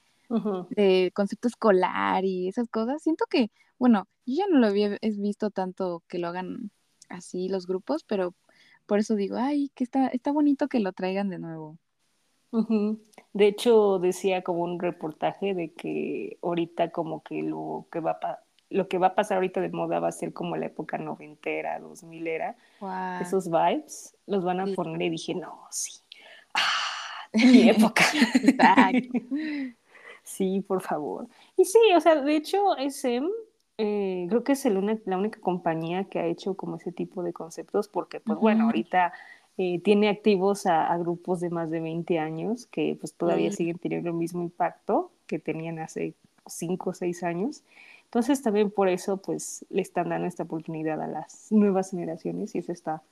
de 0.70 1.12
concepto 1.14 1.46
escolar 1.46 2.24
y 2.24 2.48
esas 2.48 2.68
cosas. 2.68 3.02
Siento 3.02 3.24
que, 3.30 3.50
bueno, 3.78 4.08
yo 4.26 4.34
ya 4.38 4.46
no 4.48 4.58
lo 4.58 4.66
había 4.66 4.98
visto 5.00 5.50
tanto 5.50 6.02
que 6.08 6.18
lo 6.18 6.28
hagan 6.28 6.70
así 7.08 7.48
los 7.48 7.66
grupos, 7.66 8.02
pero 8.04 8.34
por 8.86 8.98
eso 8.98 9.14
digo, 9.14 9.36
ay, 9.36 9.70
que 9.74 9.84
está, 9.84 10.08
está 10.08 10.32
bonito 10.32 10.66
que 10.66 10.80
lo 10.80 10.92
traigan 10.92 11.30
de 11.30 11.38
nuevo. 11.38 11.78
De 13.32 13.46
hecho, 13.46 14.00
decía 14.00 14.42
como 14.42 14.64
un 14.64 14.80
reportaje 14.80 15.54
de 15.54 15.72
que 15.72 16.36
ahorita 16.42 16.90
como 16.90 17.22
que 17.22 17.44
lo 17.44 17.86
que 17.92 18.00
va 18.00 18.18
a 18.22 18.40
lo 18.70 18.86
que 18.88 18.98
va 18.98 19.08
a 19.08 19.14
pasar 19.16 19.36
ahorita 19.36 19.60
de 19.60 19.68
moda 19.70 19.98
va 19.98 20.08
a 20.08 20.12
ser 20.12 20.32
como 20.32 20.56
la 20.56 20.66
época 20.66 20.96
noventera, 20.96 21.80
dos 21.80 22.04
milera, 22.04 22.56
esos 23.20 23.50
vibes 23.50 24.16
los 24.26 24.44
van 24.44 24.60
a 24.60 24.66
poner 24.74 25.02
y 25.02 25.10
dije, 25.10 25.34
no, 25.34 25.66
sí, 25.70 26.00
mi 27.52 27.68
época. 27.68 28.04
sí, 30.24 30.64
por 30.66 30.82
favor. 30.82 31.28
Y 31.56 31.64
sí, 31.64 31.78
o 31.96 32.00
sea, 32.00 32.16
de 32.16 32.36
hecho, 32.36 32.76
SM 32.76 33.28
eh, 33.82 34.26
creo 34.28 34.44
que 34.44 34.52
es 34.52 34.66
el 34.66 35.00
la 35.06 35.16
única 35.16 35.40
compañía 35.40 36.04
que 36.04 36.18
ha 36.18 36.26
hecho 36.26 36.54
como 36.54 36.76
ese 36.76 36.92
tipo 36.92 37.22
de 37.22 37.32
conceptos, 37.32 37.88
porque 37.88 38.20
pues 38.20 38.38
bueno, 38.38 38.66
ahorita 38.66 39.14
eh, 39.56 39.80
tiene 39.80 40.10
activos 40.10 40.66
a, 40.66 40.94
grupos 40.98 41.40
de 41.40 41.48
más 41.48 41.70
de 41.70 41.80
20 41.80 42.18
años 42.18 42.66
que 42.66 42.96
pues 43.00 43.14
todavía 43.14 43.50
siguen 43.52 43.78
teniendo 43.78 44.10
el 44.10 44.16
mismo 44.16 44.42
impacto 44.42 45.10
que 45.26 45.38
tenían 45.38 45.78
hace 45.78 46.14
5 46.46 46.90
o 46.90 46.94
6 46.94 47.22
años. 47.22 47.62
Entonces 48.04 48.42
también 48.42 48.70
por 48.70 48.88
eso 48.88 49.16
pues 49.16 49.64
le 49.70 49.80
están 49.82 50.10
dando 50.10 50.26
esta 50.26 50.42
oportunidad 50.42 51.00
a 51.00 51.06
las 51.06 51.50
nuevas 51.50 51.90
generaciones 51.90 52.54
y 52.54 52.58
eso 52.58 52.72
está 52.72 53.02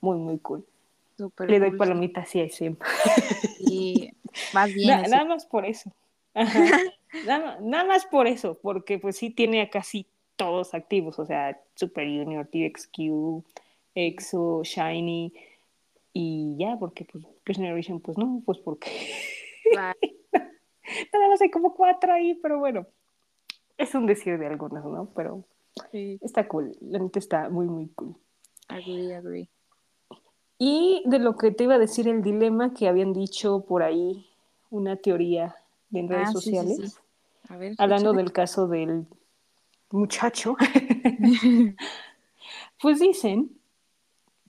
muy, 0.00 0.18
muy 0.18 0.38
cool. 0.38 0.64
le 1.46 1.58
doy 1.58 1.72
palomitas 1.72 2.28
sí, 2.28 2.48
siempre. 2.50 2.88
Y 3.66 4.10
más 4.52 4.72
bien. 4.72 4.88
nada 4.88 5.24
más 5.24 5.46
por 5.46 5.64
eso. 5.64 5.92
Nada, 7.26 7.84
más 7.84 8.06
por 8.06 8.26
eso, 8.26 8.58
porque 8.60 8.98
pues 8.98 9.16
sí 9.16 9.30
tiene 9.30 9.62
a 9.62 9.70
casi 9.70 10.06
todos 10.34 10.74
activos, 10.74 11.18
o 11.20 11.26
sea, 11.26 11.60
Super 11.76 12.06
Junior, 12.06 12.46
TXQ, 12.46 13.44
EXO, 13.94 14.62
Shiny, 14.64 15.32
y 16.12 16.56
ya, 16.58 16.76
porque 16.76 17.04
pues 17.04 17.24
First 17.44 17.60
Generation, 17.60 18.00
pues 18.00 18.18
no, 18.18 18.42
pues 18.44 18.58
porque 18.58 18.90
nada 19.72 21.28
más 21.28 21.40
hay 21.40 21.50
como 21.50 21.74
cuatro 21.74 22.12
ahí, 22.12 22.34
pero 22.42 22.58
bueno, 22.58 22.86
es 23.78 23.94
un 23.94 24.06
decir 24.06 24.36
de 24.38 24.46
algunas, 24.46 24.84
¿no? 24.84 25.12
Pero 25.14 25.44
está 25.92 26.48
cool, 26.48 26.76
la 26.80 26.98
neta 26.98 27.20
está 27.20 27.48
muy, 27.48 27.66
muy 27.66 27.88
cool. 27.88 28.16
Agree, 28.68 29.14
agree. 29.14 29.48
Y 30.58 31.02
de 31.06 31.18
lo 31.18 31.36
que 31.36 31.50
te 31.50 31.64
iba 31.64 31.74
a 31.74 31.78
decir, 31.78 32.08
el 32.08 32.22
dilema 32.22 32.74
que 32.74 32.88
habían 32.88 33.12
dicho 33.12 33.64
por 33.66 33.82
ahí, 33.82 34.26
una 34.70 34.96
teoría 34.96 35.56
en 35.92 36.08
redes 36.08 36.28
ah, 36.28 36.32
sociales, 36.32 37.00
hablando 37.78 38.12
del 38.12 38.32
caso 38.32 38.66
del 38.68 39.06
muchacho, 39.90 40.56
pues 42.80 43.00
dicen 43.00 43.50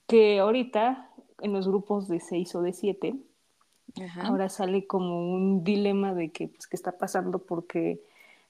que 0.06 0.38
ahorita 0.38 1.10
en 1.40 1.52
los 1.52 1.68
grupos 1.68 2.08
de 2.08 2.20
seis 2.20 2.54
o 2.54 2.62
de 2.62 2.72
siete, 2.72 3.14
ahora 4.22 4.48
sale 4.48 4.86
como 4.86 5.32
un 5.32 5.64
dilema 5.64 6.14
de 6.14 6.30
que, 6.30 6.48
pues, 6.48 6.66
qué 6.66 6.76
está 6.76 6.92
pasando 6.92 7.38
porque 7.38 8.00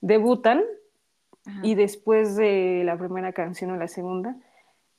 debutan 0.01 0.63
y 1.63 1.77
después 1.77 2.35
de 2.35 2.83
la 2.85 2.99
primera 2.99 3.33
canción 3.33 3.71
o 3.71 3.77
la 3.77 3.87
segunda, 3.87 4.37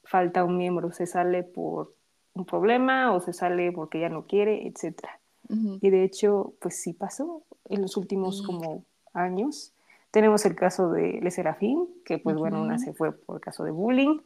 falta 0.03 0.45
un 0.45 0.57
miembro, 0.57 0.91
se 0.91 1.05
sale 1.05 1.43
por 1.43 1.93
un 2.37 2.45
problema 2.45 3.13
o 3.13 3.19
se 3.19 3.33
sale 3.33 3.71
porque 3.71 3.99
ya 3.99 4.09
no 4.09 4.25
quiere, 4.25 4.67
etcétera. 4.67 5.19
Y 5.49 5.89
de 5.89 6.03
hecho, 6.03 6.55
pues 6.59 6.81
sí 6.81 6.91
pasó 6.91 7.41
en 7.69 7.81
los 7.81 7.95
últimos 7.95 8.41
como 8.41 8.83
años. 9.13 9.71
Tenemos 10.11 10.45
el 10.45 10.55
caso 10.55 10.91
de 10.91 11.19
Le 11.21 11.31
Serafín, 11.31 11.87
que 12.03 12.17
pues 12.17 12.35
bueno, 12.35 12.61
una 12.61 12.77
se 12.77 12.93
fue 12.93 13.13
por 13.13 13.39
caso 13.39 13.63
de 13.63 13.71
bullying, 13.71 14.19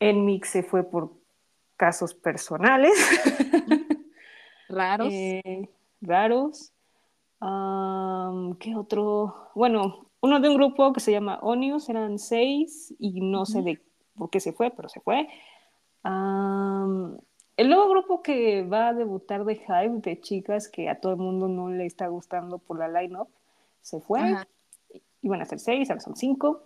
en 0.00 0.26
Mix 0.26 0.50
se 0.50 0.62
fue 0.62 0.82
por 0.82 1.12
casos 1.76 2.12
personales. 2.12 2.92
Raros. 4.68 5.08
Eh, 5.10 5.68
raros. 6.00 6.72
¿Qué 8.58 8.76
otro? 8.76 9.50
Bueno, 9.54 10.06
uno 10.20 10.40
de 10.40 10.48
un 10.48 10.56
grupo 10.56 10.92
que 10.92 11.00
se 11.00 11.12
llama 11.12 11.38
Onius, 11.40 11.88
eran 11.88 12.18
seis 12.18 12.94
y 12.98 13.20
no 13.20 13.46
sé 13.46 13.62
de 13.62 13.80
por 14.14 14.30
qué 14.30 14.40
se 14.40 14.52
fue, 14.52 14.70
pero 14.70 14.88
se 14.88 15.00
fue. 15.00 15.26
El 17.60 17.68
nuevo 17.68 17.90
grupo 17.90 18.22
que 18.22 18.62
va 18.62 18.88
a 18.88 18.94
debutar 18.94 19.44
de 19.44 19.56
Hype, 19.56 20.00
de 20.00 20.18
chicas 20.18 20.66
que 20.66 20.88
a 20.88 20.98
todo 20.98 21.12
el 21.12 21.18
mundo 21.18 21.46
no 21.46 21.68
le 21.68 21.84
está 21.84 22.06
gustando 22.06 22.56
por 22.56 22.78
la 22.78 22.88
line-up, 22.88 23.28
se 23.82 24.00
fue. 24.00 24.34
Iban 25.20 25.42
a 25.42 25.44
ser 25.44 25.58
seis, 25.58 25.90
ahora 25.90 26.00
son 26.00 26.16
cinco. 26.16 26.62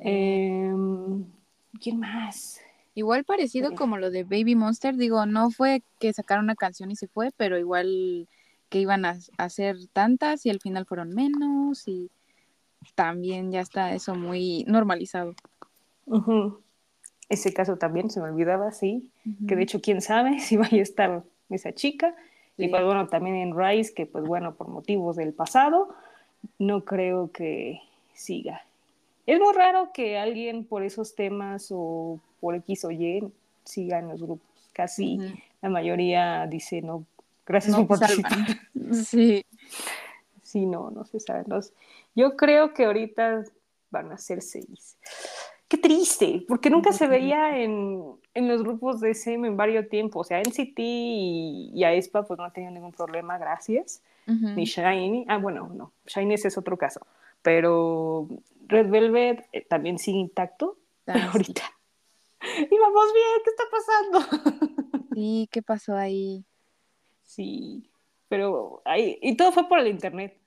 Em, 0.00 1.24
¿Quién 1.80 2.00
más? 2.00 2.60
Igual 2.96 3.22
parecido 3.22 3.76
como 3.76 3.96
lo 3.96 4.10
de 4.10 4.24
Baby 4.24 4.56
Monster, 4.56 4.96
digo, 4.96 5.24
no 5.24 5.52
fue 5.52 5.84
que 6.00 6.12
sacaron 6.12 6.46
una 6.46 6.56
canción 6.56 6.90
y 6.90 6.96
se 6.96 7.06
fue, 7.06 7.30
pero 7.36 7.56
igual 7.56 8.26
que 8.70 8.80
iban 8.80 9.04
a 9.04 9.16
hacer 9.38 9.76
tantas 9.92 10.46
y 10.46 10.50
al 10.50 10.58
final 10.58 10.84
fueron 10.84 11.10
menos 11.10 11.86
y 11.86 12.10
también 12.96 13.52
ya 13.52 13.60
está 13.60 13.94
eso 13.94 14.16
muy 14.16 14.64
normalizado 14.66 15.36
ese 17.28 17.52
caso 17.52 17.76
también 17.76 18.10
se 18.10 18.20
me 18.20 18.28
olvidaba, 18.28 18.72
sí, 18.72 19.08
que 19.48 19.56
de 19.56 19.62
hecho 19.62 19.80
quién 19.80 20.00
sabe 20.00 20.38
si 20.40 20.56
vaya 20.56 20.78
a 20.78 20.82
estar 20.82 21.22
esa 21.50 21.72
chica. 21.72 22.14
Y 22.56 22.68
pues 22.68 22.84
bueno, 22.84 23.08
también 23.08 23.34
en 23.36 23.58
Rice, 23.58 23.92
que 23.94 24.06
pues 24.06 24.24
bueno, 24.24 24.54
por 24.54 24.68
motivos 24.68 25.16
del 25.16 25.32
pasado, 25.32 25.88
no 26.58 26.84
creo 26.84 27.32
que 27.32 27.80
siga. 28.12 28.62
Es 29.26 29.40
muy 29.40 29.52
raro 29.54 29.90
que 29.92 30.18
alguien 30.18 30.64
por 30.64 30.84
esos 30.84 31.16
temas 31.16 31.68
o 31.70 32.20
por 32.40 32.54
X 32.54 32.84
o 32.84 32.90
Y 32.92 33.26
siga 33.64 33.98
en 33.98 34.08
los 34.08 34.22
grupos. 34.22 34.46
Casi 34.72 35.18
la 35.62 35.68
mayoría 35.68 36.46
dice 36.46 36.82
no, 36.82 37.04
gracias 37.46 37.76
por 37.76 37.98
participar. 37.98 38.32
Sí. 38.92 39.44
Sí, 40.42 40.66
no, 40.66 40.90
no 40.90 41.04
se 41.04 41.18
sabe. 41.18 41.44
yo 42.14 42.36
creo 42.36 42.74
que 42.74 42.84
ahorita 42.84 43.44
van 43.90 44.12
a 44.12 44.18
ser 44.18 44.42
seis 44.42 44.96
qué 45.74 45.78
triste, 45.78 46.44
porque 46.46 46.70
nunca 46.70 46.92
se 46.92 47.08
veía 47.08 47.58
en, 47.58 48.02
en, 48.34 48.48
los 48.48 48.62
grupos 48.62 49.00
de 49.00 49.10
SM 49.10 49.46
en 49.46 49.56
varios 49.56 49.88
tiempos. 49.88 50.26
O 50.26 50.28
sea, 50.28 50.40
NCT 50.40 50.78
y, 50.78 51.70
y 51.74 51.84
Aespa 51.84 52.22
pues 52.22 52.38
no 52.38 52.50
tenían 52.52 52.74
ningún 52.74 52.92
problema, 52.92 53.38
gracias. 53.38 54.02
Ni 54.26 54.64
Shiny. 54.64 55.26
Ah, 55.28 55.38
bueno, 55.38 55.70
no, 55.74 55.92
Shiny 56.06 56.34
ese 56.34 56.48
es 56.48 56.56
otro 56.56 56.78
caso. 56.78 57.06
Pero 57.42 58.28
Red 58.68 58.88
Velvet 58.88 59.48
eh, 59.52 59.66
también 59.68 59.98
sigue 59.98 60.18
intacto, 60.18 60.76
pero 61.04 61.18
ah, 61.20 61.30
ahorita. 61.32 61.62
Y 62.58 62.76
vamos 62.78 63.06
bien, 63.14 63.40
¿qué 63.42 63.50
está 63.50 63.64
pasando? 63.70 65.08
Sí, 65.14 65.48
¿qué 65.50 65.62
pasó 65.62 65.96
ahí? 65.96 66.44
Sí, 67.22 67.88
pero 68.28 68.82
ahí, 68.84 69.18
y 69.22 69.34
todo 69.34 69.50
fue 69.50 69.66
por 69.66 69.78
el 69.78 69.88
internet. 69.88 70.38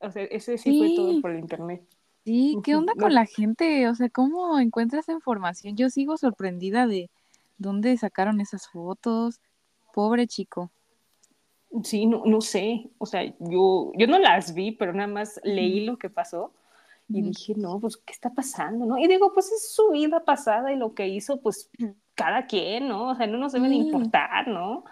O 0.00 0.10
sea, 0.10 0.24
ese 0.24 0.58
sí. 0.58 0.78
fue 0.78 0.94
todo 0.94 1.20
por 1.22 1.30
el 1.30 1.38
internet. 1.38 1.82
Sí, 2.26 2.58
¿qué 2.64 2.74
onda 2.74 2.92
con 2.98 3.14
la 3.14 3.24
gente? 3.24 3.88
O 3.88 3.94
sea, 3.94 4.08
¿cómo 4.08 4.58
encuentras 4.58 5.08
información? 5.08 5.76
Yo 5.76 5.90
sigo 5.90 6.16
sorprendida 6.16 6.88
de 6.88 7.08
dónde 7.56 7.96
sacaron 7.96 8.40
esas 8.40 8.66
fotos. 8.66 9.40
Pobre 9.94 10.26
chico. 10.26 10.72
Sí, 11.84 12.04
no, 12.04 12.24
no 12.26 12.40
sé. 12.40 12.90
O 12.98 13.06
sea, 13.06 13.22
yo, 13.38 13.92
yo 13.96 14.08
no 14.08 14.18
las 14.18 14.54
vi, 14.54 14.72
pero 14.72 14.92
nada 14.92 15.06
más 15.06 15.40
leí 15.44 15.84
lo 15.86 15.98
que 15.98 16.10
pasó. 16.10 16.50
Y 17.08 17.22
dije, 17.22 17.54
no, 17.56 17.78
pues, 17.78 17.96
¿qué 17.96 18.12
está 18.12 18.30
pasando? 18.30 18.86
¿no? 18.86 18.98
Y 18.98 19.06
digo, 19.06 19.32
pues 19.32 19.52
es 19.52 19.70
su 19.70 19.90
vida 19.90 20.24
pasada 20.24 20.72
y 20.72 20.76
lo 20.76 20.94
que 20.94 21.06
hizo, 21.06 21.40
pues, 21.40 21.70
cada 22.16 22.46
quien, 22.46 22.88
¿no? 22.88 23.10
O 23.10 23.14
sea, 23.14 23.28
no 23.28 23.38
nos 23.38 23.52
debe 23.52 23.68
de 23.68 23.76
importar, 23.76 24.48
¿no? 24.48 24.84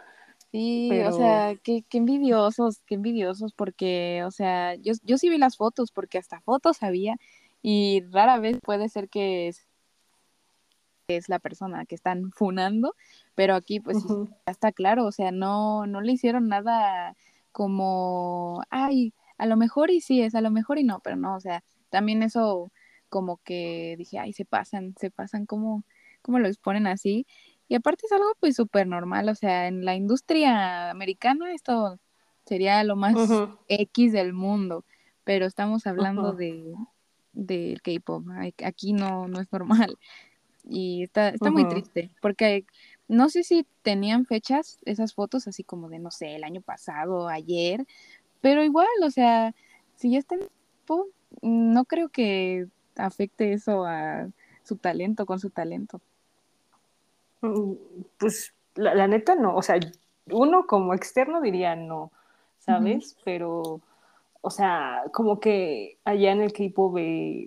Sí, 0.55 0.89
o 1.05 1.11
sea, 1.11 1.57
qué, 1.57 1.83
qué, 1.89 1.99
envidiosos, 1.99 2.81
qué 2.87 2.95
envidiosos, 2.95 3.53
porque, 3.55 4.23
o 4.25 4.31
sea, 4.31 4.77
yo, 4.77 4.93
yo 5.03 5.19
sí 5.19 5.29
vi 5.29 5.37
las 5.37 5.57
fotos, 5.57 5.91
porque 5.91 6.17
hasta 6.17 6.41
fotos 6.43 6.85
había, 6.85 7.17
y 7.61 8.05
rara 8.13 8.39
vez 8.39 8.59
puede 8.63 8.89
ser 8.89 9.09
que 9.09 9.49
es, 9.49 9.67
es 11.09 11.29
la 11.29 11.41
persona 11.41 11.87
que 11.87 11.97
están 11.97 12.31
funando, 12.31 12.95
pero 13.35 13.57
aquí 13.57 13.81
pues 13.81 13.99
ya 14.07 14.53
está 14.53 14.71
claro, 14.71 15.07
o 15.07 15.11
sea, 15.11 15.33
no, 15.33 15.87
no 15.89 16.01
le 16.03 16.13
hicieron 16.13 16.47
nada 16.47 17.17
como, 17.51 18.63
ay, 18.71 19.13
a 19.39 19.47
lo 19.47 19.57
mejor 19.57 19.91
y 19.91 20.01
sí 20.01 20.23
es, 20.23 20.37
a 20.37 20.41
lo 20.41 20.53
mejor 20.53 20.79
y 20.79 20.85
no, 20.85 21.01
pero 21.01 21.17
no, 21.17 21.35
o 21.35 21.41
sea, 21.41 21.65
también 21.91 22.23
eso 22.23 22.71
como 23.09 23.39
que 23.39 23.97
dije, 23.99 24.21
ay, 24.21 24.33
se 24.33 24.45
pasan, 24.45 24.95
se 25.01 25.11
pasan, 25.11 25.47
como, 25.47 25.83
como 26.23 26.39
lo 26.39 26.47
exponen 26.47 26.87
así? 26.87 27.27
Y 27.75 27.77
aparte 27.77 28.07
es 28.07 28.13
algo 28.13 28.37
pues 28.39 28.55
súper 28.55 28.87
normal, 28.87 29.29
o 29.29 29.35
sea, 29.35 29.67
en 29.67 29.85
la 29.85 29.97
industria 29.97 30.91
americana 30.91 31.53
esto 31.53 31.99
sería 32.47 32.85
lo 32.85 32.95
más 32.95 33.17
X 33.67 34.13
del 34.13 34.33
mundo, 34.33 34.85
pero 35.25 35.45
estamos 35.45 35.85
hablando 35.89 36.35
de 36.35 36.73
del 37.33 37.83
K-pop, 37.83 38.27
aquí 38.65 38.93
no, 38.93 39.27
no 39.27 39.41
es 39.41 39.51
normal. 39.51 39.99
Y 40.63 41.03
está, 41.03 41.31
está 41.31 41.51
muy 41.51 41.69
triste, 41.69 42.13
porque 42.23 42.65
no 43.09 43.29
sé 43.29 43.43
si 43.43 43.67
tenían 43.83 44.25
fechas 44.25 44.79
esas 44.85 45.13
fotos 45.13 45.49
así 45.49 45.65
como 45.65 45.89
de, 45.89 45.99
no 45.99 46.13
sé, 46.13 46.37
el 46.37 46.45
año 46.45 46.61
pasado, 46.61 47.27
ayer, 47.27 47.85
pero 48.41 48.63
igual, 48.63 48.87
o 49.03 49.11
sea, 49.11 49.53
si 49.97 50.13
ya 50.13 50.21
está 50.21 50.37
en 50.37 50.43
no 51.43 51.85
creo 51.87 52.09
que 52.09 52.69
afecte 52.95 53.53
eso 53.53 53.85
a 53.85 54.29
su 54.63 54.77
talento, 54.77 55.27
con 55.27 55.41
su 55.41 55.51
talento. 55.51 56.01
Mm, 57.45 57.75
pues 58.19 58.55
la, 58.75 59.07
neta 59.07 59.35
no, 59.35 59.55
o 59.55 59.63
sea, 59.63 59.79
uno 60.31 60.67
como 60.67 60.95
externo 60.95 61.43
diría 61.43 61.77
no, 61.77 62.11
¿sabes? 62.59 63.17
Pero, 63.23 63.83
o 64.41 64.51
sea, 64.51 65.03
como 65.13 65.39
que 65.39 65.99
allá 66.05 66.33
en 66.33 66.41
el 66.41 66.53
K-pop, 66.53 66.97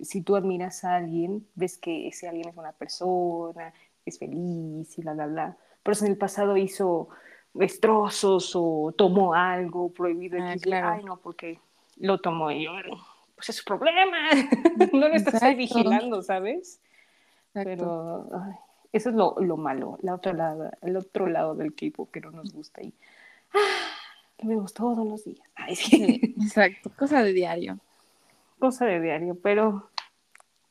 si 0.02 0.22
tú 0.22 0.36
admiras 0.36 0.84
a 0.84 0.96
alguien, 0.96 1.46
ves 1.56 1.78
que 1.78 2.06
ese 2.06 2.28
alguien 2.28 2.48
es 2.48 2.56
una 2.56 2.72
persona, 2.72 3.74
es 4.06 4.18
feliz 4.18 4.96
y 4.96 5.02
bla, 5.02 5.14
bla, 5.14 5.26
bla. 5.26 5.56
Pero 5.82 5.94
si 5.96 6.04
en 6.04 6.12
el 6.12 6.18
pasado 6.18 6.56
hizo 6.56 7.08
destrozos 7.52 8.52
o 8.54 8.94
tomó 8.96 9.34
algo 9.34 9.92
prohibido, 9.92 10.38
ah, 10.40 10.54
claro. 10.62 10.88
ay 10.90 11.02
no, 11.02 11.16
porque 11.16 11.58
lo 11.96 12.20
tomó 12.20 12.52
y 12.52 12.64
yo, 12.64 12.70
pues 13.34 13.48
es 13.48 13.56
su 13.56 13.64
problema, 13.64 14.30
no 14.92 15.08
lo 15.08 15.14
estás 15.14 15.42
ahí 15.42 15.56
vigilando, 15.56 16.22
¿sabes? 16.22 16.80
Pero, 17.52 18.28
ay, 18.32 18.54
eso 18.92 19.10
es 19.10 19.14
lo, 19.14 19.36
lo, 19.40 19.56
malo, 19.56 19.98
la 20.02 20.14
otra 20.14 20.32
lado, 20.32 20.70
el 20.82 20.96
otro 20.96 21.26
lado 21.26 21.54
del 21.54 21.68
equipo 21.68 22.10
que 22.10 22.20
no 22.20 22.30
nos 22.30 22.52
gusta 22.52 22.82
y 22.82 22.94
ah, 23.52 24.38
lo 24.38 24.48
vemos 24.48 24.72
todos 24.72 25.06
los 25.06 25.24
días. 25.24 25.46
sí. 25.74 26.34
exacto, 26.40 26.90
cosa 26.96 27.22
de 27.22 27.32
diario. 27.32 27.78
Cosa 28.58 28.86
de 28.86 29.00
diario, 29.00 29.36
pero 29.40 29.90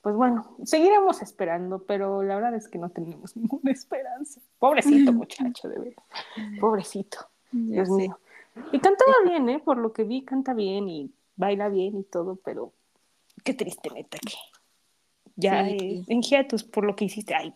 pues 0.02 0.16
bueno, 0.16 0.56
seguiremos 0.64 1.22
esperando, 1.22 1.84
pero 1.84 2.24
la 2.24 2.36
verdad 2.36 2.56
es 2.56 2.68
que 2.70 2.78
no 2.78 2.90
tenemos 2.90 3.36
ninguna 3.36 3.72
esperanza. 3.72 4.40
Pobrecito 4.58 5.12
muchacho, 5.12 5.68
de 5.68 5.80
verdad. 5.80 6.04
Pobrecito. 6.62 7.18
Dios 7.52 7.90
mío. 7.90 8.18
Y 8.72 8.80
cantaba 8.80 9.14
bien, 9.26 9.50
¿eh? 9.50 9.60
Por 9.60 9.78
lo 9.78 9.94
que 9.94 10.04
vi, 10.04 10.24
canta 10.24 10.54
bien 10.54 10.88
y 10.90 11.12
baila 11.36 11.70
bien 11.70 11.98
y 11.98 12.04
todo, 12.04 12.38
pero 12.38 12.72
qué 13.44 13.54
triste 13.54 13.90
neta 13.94 14.18
que 14.18 14.36
ya 15.36 15.68
en 15.68 16.22
hiatus 16.22 16.64
por 16.64 16.86
lo 16.86 16.96
que 16.96 17.06
hiciste. 17.06 17.36
Ay, 17.36 17.54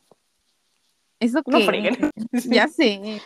eso 1.21 1.43
que, 1.43 1.91
ya 2.49 2.67
sé, 2.67 3.21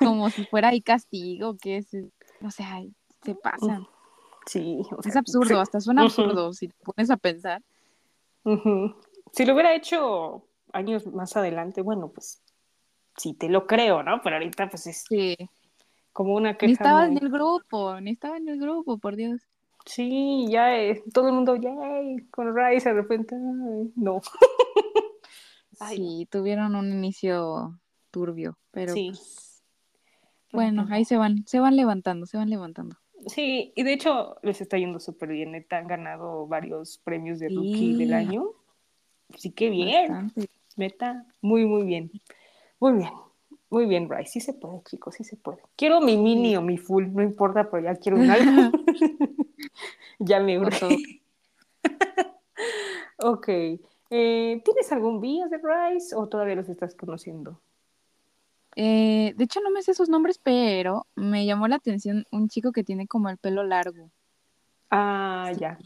como 0.00 0.28
si 0.30 0.44
fuera 0.46 0.70
ahí 0.70 0.82
castigo, 0.82 1.56
que 1.56 1.76
es, 1.78 1.96
o 2.42 2.50
sea, 2.50 2.82
se 3.22 3.34
pasa. 3.36 3.86
Sí. 4.46 4.82
es 5.04 5.16
absurdo, 5.16 5.60
hasta 5.60 5.80
suena 5.80 6.02
absurdo 6.02 6.52
si 6.52 6.68
te 6.68 6.74
pones 6.84 7.10
a 7.10 7.16
pensar. 7.16 7.62
Si 9.32 9.46
lo 9.46 9.54
hubiera 9.54 9.74
hecho 9.74 10.44
años 10.72 11.06
más 11.06 11.36
adelante, 11.36 11.82
bueno, 11.82 12.08
pues 12.08 12.42
sí 13.16 13.32
te 13.32 13.48
lo 13.48 13.66
creo, 13.66 14.02
¿no? 14.02 14.20
Pero 14.22 14.36
ahorita 14.36 14.68
pues 14.68 14.88
es 14.88 15.04
sí. 15.08 15.36
como 16.12 16.34
una 16.34 16.58
queja. 16.58 16.66
Ni 16.66 16.72
estaba 16.72 17.06
en 17.06 17.16
el 17.16 17.30
grupo, 17.30 18.00
ni 18.00 18.10
estaba 18.10 18.36
en 18.36 18.48
el 18.48 18.58
grupo, 18.58 18.98
por 18.98 19.14
Dios. 19.14 19.40
Sí, 19.86 20.46
ya 20.50 20.68
todo 21.12 21.28
el 21.28 21.34
mundo, 21.34 21.54
ya 21.56 21.74
con 22.32 22.56
Rice 22.56 22.88
de 22.88 22.94
repente, 22.94 23.36
no. 23.94 24.20
Sí, 25.88 26.28
tuvieron 26.30 26.74
un 26.74 26.92
inicio 26.92 27.80
turbio, 28.10 28.58
pero 28.70 28.94
sí. 28.94 29.10
Pues, 29.10 29.62
bueno, 30.52 30.86
ahí 30.90 31.04
se 31.04 31.16
van, 31.16 31.44
se 31.46 31.58
van 31.58 31.76
levantando, 31.76 32.26
se 32.26 32.36
van 32.36 32.48
levantando. 32.48 32.96
Sí, 33.26 33.72
y 33.74 33.82
de 33.82 33.92
hecho 33.92 34.36
les 34.42 34.60
está 34.60 34.78
yendo 34.78 35.00
súper 35.00 35.30
bien, 35.30 35.52
neta, 35.52 35.78
han 35.78 35.88
ganado 35.88 36.46
varios 36.46 36.98
premios 36.98 37.38
de 37.38 37.48
rookie 37.48 37.96
del 37.96 38.12
año. 38.12 38.50
Así 39.32 39.50
que 39.50 39.70
bien, 39.70 40.32
neta, 40.76 41.26
muy, 41.40 41.64
muy 41.64 41.82
bien. 41.84 42.10
Muy 42.78 42.92
bien, 42.98 43.10
muy 43.70 43.86
bien, 43.86 44.08
Rice, 44.08 44.32
sí 44.32 44.40
se 44.40 44.52
puede, 44.52 44.82
chicos, 44.84 45.14
sí 45.14 45.24
se 45.24 45.36
puede. 45.36 45.58
Quiero 45.74 46.00
mi 46.00 46.16
mini 46.16 46.56
o 46.56 46.62
mi 46.62 46.76
full, 46.76 47.06
no 47.12 47.22
importa, 47.22 47.70
pero 47.70 47.82
ya 47.82 47.96
quiero 47.96 48.18
un 48.18 48.30
álbum. 48.30 48.72
ya 50.18 50.40
me 50.40 50.58
urge. 50.58 50.98
ok. 53.18 53.48
Eh, 54.16 54.62
¿Tienes 54.64 54.92
algún 54.92 55.20
bio 55.20 55.48
de 55.48 55.58
Rice 55.58 56.14
o 56.14 56.28
todavía 56.28 56.54
los 56.54 56.68
estás 56.68 56.94
conociendo? 56.94 57.60
Eh, 58.76 59.34
de 59.36 59.42
hecho, 59.42 59.60
no 59.60 59.70
me 59.70 59.82
sé 59.82 59.92
sus 59.92 60.08
nombres, 60.08 60.38
pero 60.38 61.08
me 61.16 61.46
llamó 61.46 61.66
la 61.66 61.74
atención 61.74 62.24
un 62.30 62.48
chico 62.48 62.70
que 62.70 62.84
tiene 62.84 63.08
como 63.08 63.28
el 63.28 63.38
pelo 63.38 63.64
largo. 63.64 64.12
Ah, 64.88 65.50
ya. 65.58 65.78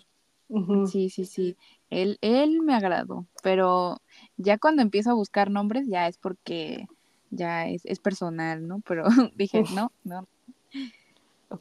Sí, 0.91 1.09
sí, 1.09 1.25
sí. 1.25 1.57
Él, 1.89 2.19
él 2.21 2.61
me 2.61 2.75
agradó, 2.75 3.25
pero 3.43 3.97
ya 4.37 4.59
cuando 4.59 4.83
empiezo 4.83 5.11
a 5.11 5.15
buscar 5.15 5.51
nombres 5.51 5.87
ya 5.89 6.07
es 6.07 6.19
porque 6.19 6.87
ya 7.31 7.67
es, 7.67 7.99
personal, 7.99 8.69
¿no? 8.69 8.83
Pero 8.87 9.05
dije, 9.37 9.63
no, 9.75 9.91
no. 10.05 10.29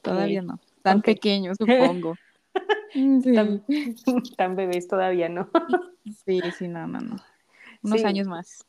Todavía 0.01 0.41
no. 0.41 0.59
Tan 0.81 1.01
pequeño, 1.01 1.53
supongo. 1.55 2.15
Tan, 4.37 4.55
bebés 4.55 4.87
todavía 4.87 5.29
no. 5.29 5.49
sí, 6.25 6.41
sí, 6.57 6.67
no, 6.67 6.87
no, 6.87 6.99
no. 6.99 7.15
Unos 7.83 8.03
años 8.03 8.27
más. 8.27 8.65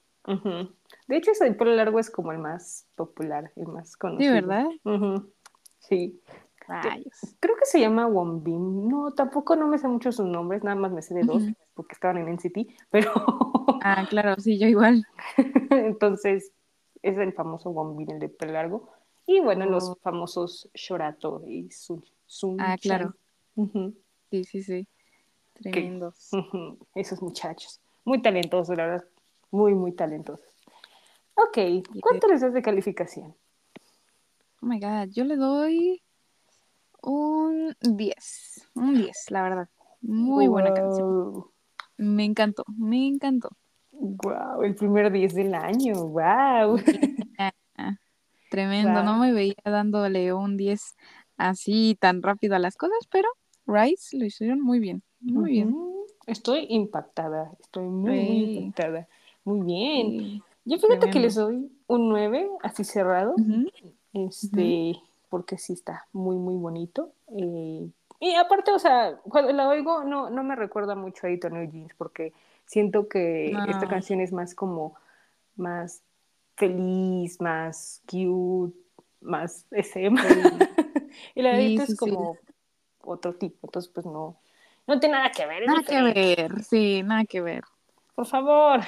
De 1.07 1.17
hecho, 1.17 1.31
ese 1.31 1.51
pelo 1.53 1.75
largo 1.75 1.99
es 1.99 2.11
como 2.11 2.33
el 2.33 2.39
más 2.39 2.87
popular, 2.95 3.51
el 3.57 3.67
más 3.67 3.97
conocido. 3.97 4.35
Sí, 4.35 4.41
¿verdad? 4.41 4.67
Sí. 5.79 6.21
Creo 7.41 7.57
que 7.57 7.65
se 7.65 7.81
llama 7.81 8.07
Wombin. 8.07 8.89
No, 8.89 9.13
tampoco 9.13 9.57
no 9.57 9.67
me 9.67 9.79
sé 9.79 9.89
mucho 9.89 10.13
sus 10.13 10.27
nombres, 10.27 10.63
nada 10.63 10.77
más 10.77 10.93
me 10.93 11.03
sé 11.03 11.15
de 11.15 11.23
dos, 11.23 11.43
porque 11.75 11.95
estaban 11.95 12.19
en 12.19 12.29
NCT, 12.35 12.71
pero... 12.91 13.11
ah, 13.83 14.07
claro, 14.11 14.37
sí, 14.39 14.59
yo 14.59 14.67
igual. 14.67 15.07
Entonces, 15.71 16.53
es 17.03 17.17
el 17.17 17.33
famoso 17.33 17.71
Wombin, 17.71 18.11
el 18.11 18.19
de 18.19 18.29
pelo 18.29 18.53
largo. 18.53 18.91
Y 19.27 19.41
bueno, 19.41 19.67
los 19.67 19.91
oh. 19.91 19.99
famosos 20.03 20.71
Shorato 20.75 21.43
y 21.47 21.71
Sun. 21.71 22.05
Sun 22.27 22.61
ah, 22.61 22.77
claro. 22.81 23.15
Sí, 24.31 24.45
sí, 24.45 24.63
sí. 24.63 24.87
Tremendos. 25.55 26.31
Esos 26.95 27.21
muchachos. 27.21 27.81
Muy 28.05 28.23
talentosos, 28.23 28.77
la 28.77 28.87
verdad. 28.87 29.09
Muy, 29.51 29.75
muy 29.75 29.93
talentosos. 29.93 30.47
Ok, 31.35 31.85
¿cuánto 32.01 32.29
les 32.29 32.41
das 32.41 32.53
de 32.53 32.63
calificación? 32.63 33.35
Oh 34.61 34.67
my 34.67 34.79
god, 34.81 35.09
yo 35.11 35.25
le 35.25 35.37
doy 35.37 36.03
un 37.03 37.75
10. 37.81 38.69
Un 38.75 38.95
10, 38.95 39.31
la 39.31 39.43
verdad. 39.43 39.69
Muy 40.01 40.47
buena 40.49 40.73
canción. 40.73 41.47
Me 41.97 42.25
encantó, 42.25 42.65
me 42.77 43.09
encantó. 43.09 43.51
Wow, 43.93 44.63
el 44.63 44.75
primer 44.75 45.11
10 45.11 45.35
del 45.35 45.55
año, 45.55 45.95
wow. 46.07 46.81
Tremendo, 48.51 49.03
no 49.03 49.19
me 49.19 49.33
veía 49.33 49.55
dándole 49.65 50.33
un 50.33 50.57
10 50.57 50.97
así 51.37 51.97
tan 52.01 52.23
rápido 52.23 52.57
a 52.57 52.59
las 52.59 52.77
cosas, 52.77 53.07
pero 53.11 53.29
Rice 53.69 54.17
lo 54.17 54.25
hicieron 54.25 54.61
muy 54.61 54.81
bien, 54.81 55.03
muy 55.21 55.51
bien. 55.53 55.77
Estoy 56.27 56.67
impactada, 56.71 57.53
estoy 57.61 57.87
muy, 57.87 58.19
impactada. 58.19 59.07
Muy 59.45 59.61
bien. 59.61 60.43
Yo 60.65 60.79
fíjate 60.79 61.11
que 61.11 61.21
les 61.21 61.35
doy 61.35 61.71
un 61.87 62.09
9, 62.09 62.49
así 62.63 62.85
cerrado, 62.85 63.35
este, 64.13 65.01
porque 65.29 65.59
sí 65.59 65.75
está 65.75 66.07
muy, 66.13 66.37
muy 66.37 66.57
bonito. 66.57 67.13
Eh, 67.37 67.89
y 68.21 68.35
aparte, 68.35 68.73
o 68.73 68.79
sea, 68.79 69.17
cuando 69.29 69.53
la 69.53 69.69
oigo, 69.69 70.05
no, 70.05 70.29
no 70.29 70.43
me 70.43 70.57
recuerda 70.57 70.95
mucho 70.95 71.27
a 71.27 71.31
Eternal 71.31 71.71
Jeans, 71.71 71.95
porque 71.97 72.33
siento 72.67 73.09
que 73.09 73.53
esta 73.69 73.87
canción 73.89 74.21
es 74.21 74.33
más 74.33 74.55
como, 74.55 74.95
más 75.57 76.03
feliz, 76.57 77.41
más 77.41 78.03
cute, 78.11 78.77
más 79.21 79.67
SM. 79.71 80.19
y 81.35 81.43
la 81.43 81.57
de 81.57 81.75
es 81.75 81.97
como 81.97 82.37
otro 83.11 83.35
tipo, 83.35 83.67
entonces 83.67 83.91
pues 83.93 84.07
no, 84.07 84.37
No 84.87 84.99
tiene 85.01 85.17
nada 85.17 85.31
que 85.31 85.47
ver. 85.47 85.67
Nada 85.67 85.83
que 85.83 86.03
ver, 86.03 86.65
sí, 86.65 87.03
nada 87.03 87.25
que 87.25 87.41
ver. 87.41 87.65
Por 88.15 88.27
favor, 88.27 88.81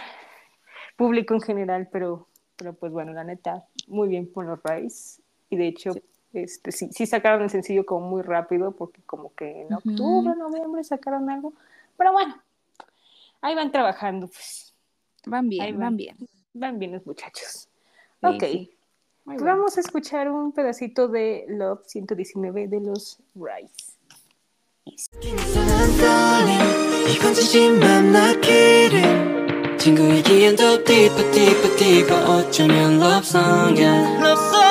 público 0.96 1.34
en 1.34 1.40
general, 1.40 1.88
pero, 1.90 2.26
pero 2.56 2.74
pues 2.74 2.92
bueno, 2.92 3.12
la 3.12 3.24
neta, 3.24 3.64
muy 3.86 4.08
bien 4.08 4.30
por 4.30 4.44
los 4.44 4.60
Rice. 4.62 5.22
Y 5.50 5.56
de 5.56 5.68
hecho, 5.68 5.92
sí. 5.92 6.02
Este, 6.32 6.70
sí, 6.70 6.88
sí, 6.92 7.06
sacaron 7.06 7.42
el 7.42 7.50
sencillo 7.50 7.84
como 7.84 8.08
muy 8.08 8.22
rápido, 8.22 8.72
porque 8.72 9.02
como 9.02 9.34
que 9.34 9.62
en 9.62 9.74
octubre, 9.74 10.36
noviembre 10.36 10.84
sacaron 10.84 11.28
algo. 11.28 11.52
Pero 11.96 12.12
bueno, 12.12 12.40
ahí 13.40 13.54
van 13.54 13.72
trabajando, 13.72 14.28
pues. 14.28 14.72
Van 15.26 15.48
bien, 15.48 15.72
van, 15.72 15.80
van, 15.80 15.96
bien. 15.96 16.16
Van 16.54 16.78
bien 16.78 16.92
los 16.92 17.04
muchachos. 17.04 17.68
Sí, 18.20 18.26
ok. 18.26 18.42
Sí. 18.42 18.76
Pues 19.24 19.42
vamos 19.42 19.76
a 19.76 19.80
escuchar 19.80 20.30
un 20.30 20.52
pedacito 20.52 21.08
de 21.08 21.44
Love 21.48 21.84
119 21.86 22.68
de 22.68 22.80
los 22.80 23.18
Rice. 23.34 23.89
친구에겐 29.78 30.57
더 30.57 30.84
deeper 30.84 31.30
deeper 31.32 31.76
deeper 31.76 32.14
어쩌면 32.30 33.01
love 33.01 33.26
song이야 33.26 34.20
love 34.20 34.41
song 34.49 34.69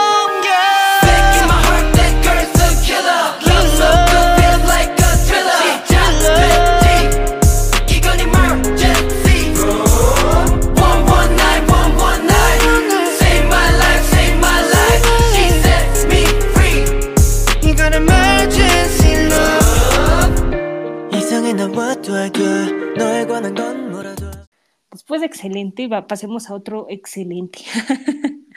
excelente, 25.30 25.88
va, 25.88 26.08
pasemos 26.08 26.50
a 26.50 26.56
otro 26.56 26.88
excelente. 26.90 27.60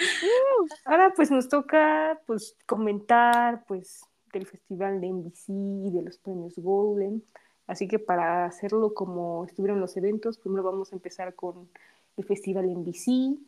Ahora 0.85 1.13
pues 1.15 1.31
nos 1.31 1.49
toca 1.49 2.21
pues 2.27 2.57
comentar 2.67 3.65
pues 3.67 4.05
del 4.33 4.47
festival 4.47 5.01
de 5.01 5.13
NBC 5.13 5.49
y 5.49 5.91
de 5.91 6.03
los 6.03 6.19
premios 6.19 6.59
Golden. 6.59 7.23
Así 7.67 7.87
que 7.87 7.99
para 7.99 8.47
hacerlo 8.47 8.95
como 8.95 9.45
estuvieron 9.45 9.81
los 9.81 9.97
eventos, 9.97 10.39
primero 10.39 10.63
vamos 10.63 10.93
a 10.93 10.97
empezar 10.97 11.35
con 11.35 11.69
el 12.17 12.25
festival 12.25 12.67
NBC, 12.67 13.39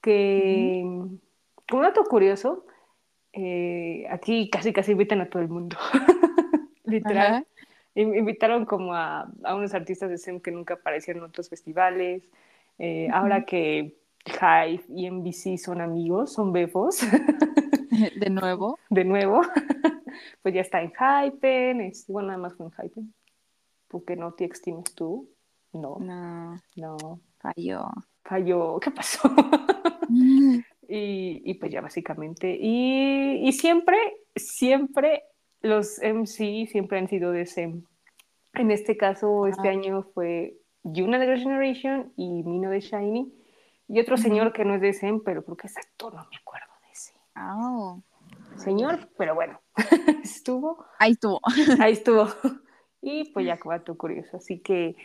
que 0.00 0.82
uh 0.84 0.88
-huh. 0.88 1.20
como 1.68 1.82
dato 1.82 2.04
curioso, 2.04 2.66
eh, 3.32 4.06
aquí 4.10 4.50
casi 4.50 4.72
casi 4.72 4.92
invitan 4.92 5.20
a 5.20 5.28
todo 5.28 5.42
el 5.42 5.48
mundo. 5.48 5.76
Literal. 6.84 7.42
Uh 7.42 7.54
invitaron 7.94 8.66
como 8.66 8.94
a, 8.94 9.30
a, 9.44 9.54
unos 9.54 9.72
artistas 9.74 10.10
de 10.10 10.18
SEM 10.18 10.40
que 10.40 10.50
nunca 10.50 10.74
aparecieron 10.74 11.22
en 11.22 11.28
otros 11.30 11.48
festivales. 11.48 12.24
Eh, 12.78 13.06
uh 13.08 13.10
-huh. 13.10 13.14
Ahora 13.14 13.44
que 13.44 13.96
Hive 14.26 14.84
y 14.88 15.10
NBC 15.10 15.58
son 15.58 15.80
amigos, 15.80 16.32
son 16.32 16.52
befos. 16.52 17.00
De 18.20 18.30
nuevo. 18.30 18.78
De 18.90 19.04
nuevo. 19.04 19.42
Pues 20.42 20.54
ya 20.54 20.60
está 20.60 20.80
en 20.80 20.92
Hypen. 20.92 21.80
Es, 21.80 22.06
bueno, 22.06 22.28
nada 22.28 22.38
más 22.38 22.54
fue 22.54 22.66
en 22.66 22.72
Hypen. 22.72 23.14
Porque 23.88 24.14
no 24.14 24.36
no 24.38 24.82
estuvo. 24.84 25.26
No. 25.72 25.96
No. 25.98 26.60
No. 26.76 27.20
Falló. 27.40 27.90
Falló. 28.22 28.78
¿Qué 28.78 28.92
pasó? 28.92 29.28
y, 30.88 31.42
y, 31.50 31.54
pues 31.54 31.72
ya 31.72 31.80
básicamente. 31.80 32.56
Y, 32.60 33.40
y 33.42 33.52
siempre, 33.52 33.96
siempre 34.36 35.24
los 35.62 35.98
MC 35.98 36.68
siempre 36.68 36.98
han 36.98 37.08
sido 37.08 37.32
de 37.32 37.46
SEM. 37.46 37.82
En 38.52 38.70
este 38.70 38.96
caso, 38.96 39.48
este 39.48 39.68
ah. 39.68 39.72
año 39.72 40.02
fue 40.14 40.56
Yuna 40.84 41.18
de 41.18 41.26
Girls' 41.26 41.42
Generation 41.42 42.12
y 42.16 42.42
Mino 42.44 42.70
de 42.70 42.80
Shiny. 42.80 43.32
Y 43.88 44.00
otro 44.00 44.14
uh 44.14 44.18
-huh. 44.18 44.22
señor 44.22 44.52
que 44.52 44.64
no 44.64 44.74
es 44.74 44.80
de 44.80 44.92
SEM, 44.92 45.20
pero 45.24 45.44
creo 45.44 45.56
que 45.56 45.66
es 45.66 45.76
actor, 45.76 46.14
no 46.14 46.26
me 46.30 46.36
acuerdo 46.36 46.72
de 46.82 46.92
ese. 46.92 47.14
Oh. 47.36 48.00
Señor, 48.56 49.08
pero 49.18 49.34
bueno, 49.34 49.60
estuvo. 50.22 50.84
Ahí 50.98 51.12
estuvo. 51.12 51.40
Ahí 51.80 51.92
estuvo. 52.00 52.28
Y 53.02 53.30
pues 53.32 53.46
ya 53.46 53.58
tu 53.84 53.96
curioso. 53.96 54.36
Así 54.36 54.60
que, 54.60 54.96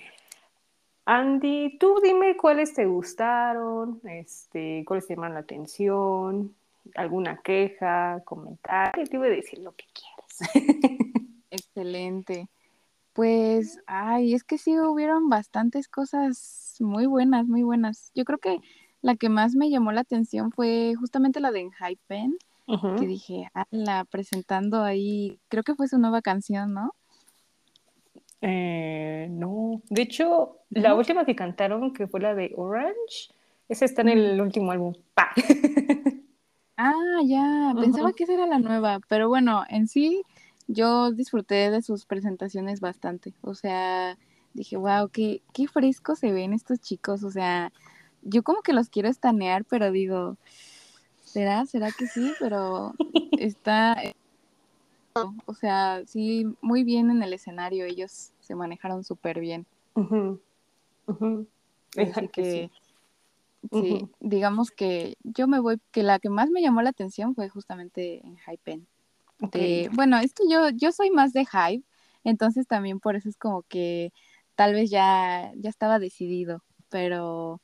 Andy, 1.06 1.78
tú 1.78 2.00
dime 2.02 2.38
cuáles 2.38 2.74
te 2.74 2.86
gustaron, 2.86 4.00
este, 4.04 4.84
cuáles 4.86 5.08
te 5.08 5.16
llaman 5.16 5.34
la 5.34 5.42
atención, 5.42 6.56
alguna 6.96 7.42
queja, 7.42 8.22
comentario. 8.24 9.06
Te 9.06 9.18
voy 9.18 9.28
a 9.28 9.32
decir 9.32 9.60
lo 9.60 9.74
que 9.74 9.86
quieras. 9.94 10.54
Excelente. 11.52 12.48
Pues, 13.20 13.82
ay, 13.86 14.34
es 14.34 14.46
que 14.46 14.58
sí 14.58 14.80
hubieron 14.80 15.28
bastantes 15.28 15.90
cosas 15.90 16.78
muy 16.80 17.06
buenas, 17.06 17.48
muy 17.48 17.64
buenas. 17.64 18.14
Yo 18.16 18.24
creo 18.24 18.38
que 18.38 18.60
la 19.02 19.18
que 19.18 19.28
más 19.28 19.56
me 19.56 19.70
llamó 19.70 19.92
la 19.92 20.00
atención 20.00 20.54
fue 20.54 20.94
justamente 20.98 21.42
la 21.42 21.52
de 21.52 21.60
Enhypen, 21.60 22.38
uh 22.68 22.76
-huh. 22.76 22.98
que 22.98 23.08
dije, 23.08 23.52
ah, 23.54 23.66
la 23.72 24.06
presentando 24.06 24.84
ahí, 24.84 25.38
creo 25.50 25.64
que 25.64 25.76
fue 25.76 25.90
su 25.90 25.98
nueva 25.98 26.22
canción, 26.22 26.74
¿no? 26.74 26.94
Eh, 28.40 29.28
no, 29.30 29.82
de 29.90 30.02
hecho, 30.02 30.60
¿No? 30.70 30.82
la 30.82 30.96
última 30.96 31.26
que 31.26 31.36
cantaron, 31.36 31.92
que 31.92 32.08
fue 32.08 32.22
la 32.22 32.34
de 32.34 32.54
Orange, 32.56 33.34
esa 33.68 33.84
está 33.84 34.02
en 34.02 34.08
el 34.08 34.40
último 34.40 34.72
álbum. 34.72 34.94
¡Pah! 35.14 35.32
Ah, 36.82 37.20
ya, 37.26 37.74
pensaba 37.78 38.08
uh 38.08 38.12
-huh. 38.12 38.16
que 38.16 38.24
esa 38.24 38.36
era 38.36 38.48
la 38.48 38.60
nueva, 38.60 39.02
pero 39.10 39.28
bueno, 39.28 39.66
en 39.68 39.90
sí 39.90 40.24
yo 40.70 41.12
disfruté 41.12 41.72
de 41.72 41.82
sus 41.82 42.06
presentaciones 42.06 42.80
bastante, 42.80 43.34
o 43.42 43.56
sea, 43.56 44.18
dije, 44.54 44.78
wow, 44.78 45.10
qué, 45.10 45.42
qué 45.52 45.68
frescos 45.68 46.20
se 46.20 46.32
ven 46.32 46.54
estos 46.54 46.80
chicos, 46.80 47.24
o 47.24 47.32
sea, 47.32 47.74
yo 48.22 48.44
como 48.44 48.62
que 48.62 48.74
los 48.74 48.90
quiero 48.90 49.10
estanear, 49.10 49.66
pero 49.66 49.92
digo, 49.92 50.38
¿será? 51.24 51.66
¿Será 51.66 51.92
que 51.92 52.06
sí? 52.06 52.32
Pero 52.40 52.94
está, 53.32 53.98
o 55.46 55.54
sea, 55.56 56.04
sí, 56.06 56.46
muy 56.62 56.84
bien 56.84 57.10
en 57.10 57.24
el 57.24 57.34
escenario, 57.34 57.86
ellos 57.86 58.32
se 58.40 58.54
manejaron 58.54 59.04
súper 59.04 59.40
bien. 59.40 59.66
Uh 59.96 60.02
-huh. 60.04 60.40
Uh 61.08 61.14
-huh. 61.14 61.48
Así 61.98 62.28
que... 62.30 62.44
Sí. 62.44 62.72
Sí, 63.74 63.78
uh 63.78 63.82
-huh. 63.82 64.10
digamos 64.22 64.72
que 64.72 65.18
yo 65.22 65.46
me 65.46 65.60
voy, 65.60 65.82
que 65.92 66.02
la 66.02 66.20
que 66.20 66.30
más 66.30 66.50
me 66.50 66.62
llamó 66.62 66.82
la 66.82 66.92
atención 66.92 67.36
fue 67.36 67.50
justamente 67.50 68.26
en 68.26 68.38
Hypen. 68.38 68.88
Okay. 69.42 69.84
De, 69.84 69.90
bueno, 69.90 70.18
es 70.18 70.34
que 70.34 70.44
yo, 70.50 70.70
yo 70.70 70.92
soy 70.92 71.12
más 71.12 71.34
de 71.34 71.46
Hype, 71.46 71.86
entonces 72.24 72.68
también 72.68 73.00
por 73.00 73.16
eso 73.16 73.30
es 73.30 73.38
como 73.38 73.64
que 73.64 74.12
tal 74.56 74.74
vez 74.74 74.90
ya, 74.90 75.52
ya 75.56 75.70
estaba 75.70 76.00
decidido, 76.00 76.64
pero 76.90 77.62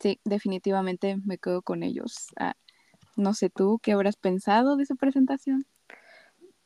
sí, 0.00 0.20
definitivamente 0.24 1.18
me 1.24 1.38
quedo 1.38 1.62
con 1.62 1.82
ellos. 1.82 2.28
Ah, 2.38 2.54
no 3.16 3.34
sé 3.34 3.50
tú, 3.50 3.78
¿qué 3.82 3.92
habrás 3.92 4.16
pensado 4.16 4.76
de 4.76 4.86
su 4.86 4.96
presentación? 4.96 5.66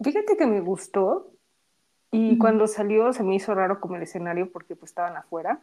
Fíjate 0.03 0.37
que 0.37 0.47
me 0.47 0.61
gustó 0.61 1.33
y 2.11 2.31
uh 2.31 2.35
-huh. 2.35 2.39
cuando 2.39 2.67
salió 2.67 3.13
se 3.13 3.23
me 3.23 3.35
hizo 3.35 3.55
raro 3.55 3.81
como 3.81 3.97
el 3.97 4.03
escenario 4.03 4.51
porque 4.51 4.75
pues 4.77 4.91
estaban 4.91 5.17
afuera 5.17 5.61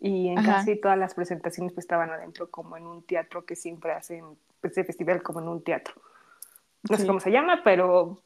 y 0.00 0.28
en 0.28 0.38
Ajá. 0.38 0.56
casi 0.56 0.76
todas 0.76 0.96
las 0.96 1.14
presentaciones 1.14 1.72
pues 1.72 1.84
estaban 1.84 2.10
adentro 2.10 2.50
como 2.50 2.76
en 2.76 2.86
un 2.86 3.02
teatro 3.02 3.44
que 3.44 3.56
siempre 3.56 3.92
hacen 3.92 4.24
este 4.62 4.84
festival 4.84 5.22
como 5.22 5.40
en 5.40 5.48
un 5.48 5.62
teatro. 5.62 5.94
No 6.88 6.96
sí. 6.96 7.02
sé 7.02 7.06
cómo 7.06 7.20
se 7.20 7.30
llama, 7.30 7.62
pero 7.64 8.22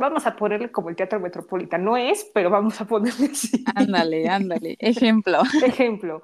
vamos 0.00 0.26
a 0.26 0.34
ponerle 0.34 0.72
como 0.72 0.88
el 0.88 0.96
Teatro 0.96 1.20
Metropolitano. 1.20 1.84
No 1.84 1.96
es, 1.96 2.28
pero 2.34 2.50
vamos 2.50 2.80
a 2.80 2.86
ponerle 2.86 3.26
así. 3.26 3.64
Ándale, 3.74 4.28
ándale. 4.28 4.76
Ejemplo. 4.80 5.42
Ejemplo. 5.64 6.22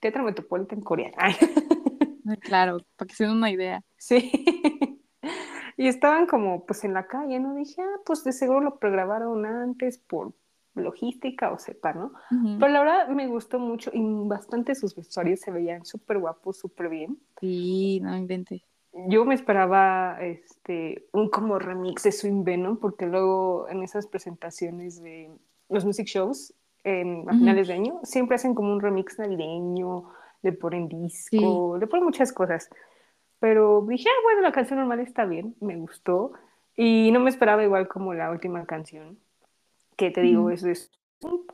Teatro 0.00 0.22
Metropolitano 0.22 0.84
coreano. 0.84 1.16
claro, 2.40 2.78
para 2.96 3.08
que 3.08 3.14
se 3.14 3.24
den 3.24 3.32
una 3.32 3.50
idea. 3.50 3.82
Sí. 3.96 4.30
y 5.76 5.88
estaban 5.88 6.26
como 6.26 6.66
pues 6.66 6.84
en 6.84 6.92
la 6.92 7.06
calle, 7.06 7.40
¿no? 7.40 7.54
Dije, 7.54 7.80
ah, 7.80 8.00
pues 8.04 8.22
de 8.24 8.32
seguro 8.32 8.60
lo 8.60 8.78
pregrabaron 8.78 9.46
antes 9.46 9.98
por 9.98 10.34
logística 10.74 11.52
o 11.52 11.58
sepa, 11.58 11.92
¿no? 11.92 12.12
Uh 12.30 12.34
-huh. 12.34 12.58
Pero 12.58 12.72
la 12.72 12.80
verdad 12.80 13.08
me 13.08 13.26
gustó 13.28 13.58
mucho 13.58 13.90
y 13.94 14.00
bastante 14.28 14.74
sus 14.74 14.94
vestuarios 14.94 15.40
se 15.40 15.50
veían 15.50 15.84
súper 15.84 16.18
guapos, 16.18 16.58
súper 16.58 16.88
bien. 16.88 17.18
Sí, 17.40 18.00
no 18.02 18.16
inventes. 18.16 18.62
Yo 19.08 19.24
me 19.24 19.34
esperaba 19.34 20.18
este, 20.20 21.06
un 21.12 21.28
como 21.28 21.58
remix 21.58 22.04
de 22.04 22.12
Swing 22.12 22.44
Venom, 22.44 22.78
porque 22.78 23.06
luego 23.06 23.68
en 23.68 23.82
esas 23.82 24.06
presentaciones 24.06 25.02
de 25.02 25.30
los 25.68 25.84
music 25.84 26.06
shows 26.06 26.54
en, 26.84 27.20
a 27.28 27.32
uh 27.32 27.34
-huh. 27.34 27.38
finales 27.38 27.68
de 27.68 27.74
año 27.74 28.00
siempre 28.04 28.36
hacen 28.36 28.54
como 28.54 28.72
un 28.72 28.80
remix 28.80 29.18
navideño, 29.18 30.04
le 30.42 30.52
ponen 30.52 30.88
disco, 30.88 31.74
sí. 31.74 31.80
le 31.80 31.86
ponen 31.86 32.04
muchas 32.04 32.32
cosas. 32.32 32.70
Pero 33.40 33.84
dije, 33.88 34.08
ah, 34.08 34.20
bueno, 34.22 34.42
la 34.42 34.52
canción 34.52 34.78
normal 34.78 35.00
está 35.00 35.24
bien, 35.24 35.54
me 35.60 35.76
gustó. 35.76 36.32
Y 36.76 37.10
no 37.12 37.20
me 37.20 37.30
esperaba 37.30 37.62
igual 37.62 37.88
como 37.88 38.14
la 38.14 38.30
última 38.30 38.64
canción 38.64 39.18
que 39.96 40.10
te 40.10 40.20
digo, 40.22 40.50
es, 40.50 40.64
es, 40.64 40.90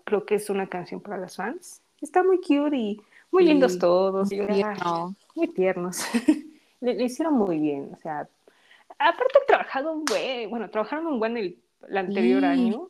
creo 0.05 0.25
que 0.25 0.35
es 0.37 0.51
una 0.51 0.67
canción 0.67 1.01
para 1.01 1.19
las 1.19 1.37
fans. 1.37 1.83
Está 2.01 2.23
muy 2.23 2.39
cute 2.39 2.77
y 2.77 3.01
muy 3.31 3.45
sí, 3.45 3.49
lindos 3.51 3.79
todos. 3.79 4.33
Muy, 4.33 4.47
tierno. 4.47 5.15
muy 5.35 5.49
tiernos. 5.49 6.05
le, 6.81 6.95
le, 6.95 7.05
hicieron 7.05 7.35
muy 7.35 7.59
bien, 7.59 7.91
o 7.93 7.97
sea, 7.97 8.29
aparte 8.99 9.39
han 9.41 9.47
trabajado 9.47 9.93
un 9.93 10.05
buen, 10.05 10.51
bueno, 10.51 10.71
trabajaron 10.71 11.07
un 11.07 11.19
buen 11.19 11.37
el, 11.37 11.59
el 11.89 11.97
anterior 11.97 12.41
sí. 12.41 12.47
año. 12.47 12.89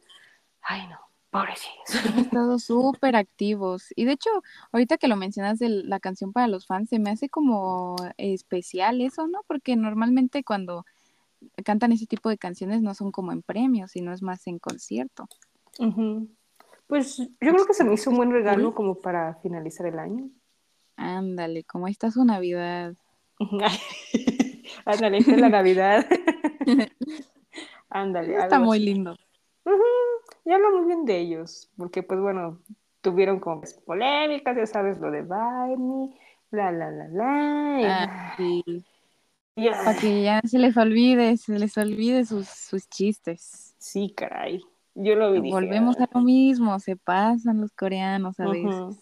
Ay, 0.62 0.86
no, 0.88 0.98
Pobrecitos. 1.30 2.06
Han 2.06 2.18
estado 2.18 2.58
súper 2.58 3.14
activos. 3.14 3.92
Y 3.94 4.04
de 4.04 4.12
hecho, 4.12 4.30
ahorita 4.72 4.98
que 4.98 5.06
lo 5.06 5.16
mencionas 5.16 5.60
de 5.60 5.68
la 5.68 6.00
canción 6.00 6.32
para 6.32 6.48
los 6.48 6.66
fans, 6.66 6.90
se 6.90 6.98
me 6.98 7.10
hace 7.10 7.28
como 7.28 7.94
especial 8.16 9.00
eso, 9.00 9.28
¿no? 9.28 9.42
Porque 9.46 9.76
normalmente 9.76 10.42
cuando 10.42 10.84
cantan 11.64 11.92
ese 11.92 12.06
tipo 12.06 12.28
de 12.28 12.36
canciones 12.36 12.82
no 12.82 12.94
son 12.94 13.12
como 13.12 13.30
en 13.32 13.42
premios, 13.42 13.92
sino 13.92 14.12
es 14.12 14.22
más 14.22 14.46
en 14.48 14.58
concierto. 14.58 15.28
Pues 16.88 17.18
yo 17.18 17.28
creo 17.38 17.64
que 17.64 17.74
se 17.74 17.84
me 17.84 17.94
hizo 17.94 18.10
un 18.10 18.16
buen 18.16 18.32
regalo 18.32 18.74
como 18.74 18.96
para 18.96 19.36
finalizar 19.36 19.86
el 19.86 20.00
año. 20.00 20.28
Ándale, 20.96 21.62
como 21.62 21.86
ahí 21.86 21.92
está 21.92 22.10
su 22.10 22.24
Navidad. 22.24 22.94
Ándale, 24.84 25.18
esta 25.18 25.32
es 25.32 25.40
la 25.40 25.48
Navidad. 25.48 26.06
Ándale. 27.90 28.36
Está 28.36 28.58
muy 28.60 28.78
lindo. 28.78 29.16
Y 30.44 30.52
habla 30.52 30.70
muy 30.70 30.86
bien 30.86 31.04
de 31.04 31.18
ellos, 31.18 31.70
porque 31.76 32.02
pues 32.02 32.20
bueno, 32.20 32.60
tuvieron 33.00 33.40
como 33.40 33.62
polémicas, 33.84 34.56
ya 34.56 34.66
sabes, 34.66 34.98
lo 34.98 35.10
de 35.10 35.22
Barney, 35.22 36.10
la, 36.50 36.72
la, 36.72 36.90
la, 36.90 37.08
la. 37.08 38.04
Ah, 38.04 38.34
sí. 38.36 38.62
Para 39.54 39.96
que 39.98 40.22
ya 40.22 40.40
se 40.44 40.58
les 40.58 40.76
olvide, 40.76 41.36
se 41.36 41.58
les 41.58 41.76
olvide 41.76 42.24
sus, 42.24 42.48
sus 42.48 42.88
chistes. 42.88 43.74
Sí, 43.78 44.12
caray. 44.16 44.62
Yo 44.94 45.14
lo 45.14 45.32
vi. 45.32 45.50
Volvemos 45.50 45.98
a 46.00 46.08
lo 46.12 46.20
mismo, 46.20 46.78
se 46.78 46.96
pasan 46.96 47.60
los 47.60 47.72
coreanos 47.72 48.38
a 48.40 48.48
veces. 48.48 49.00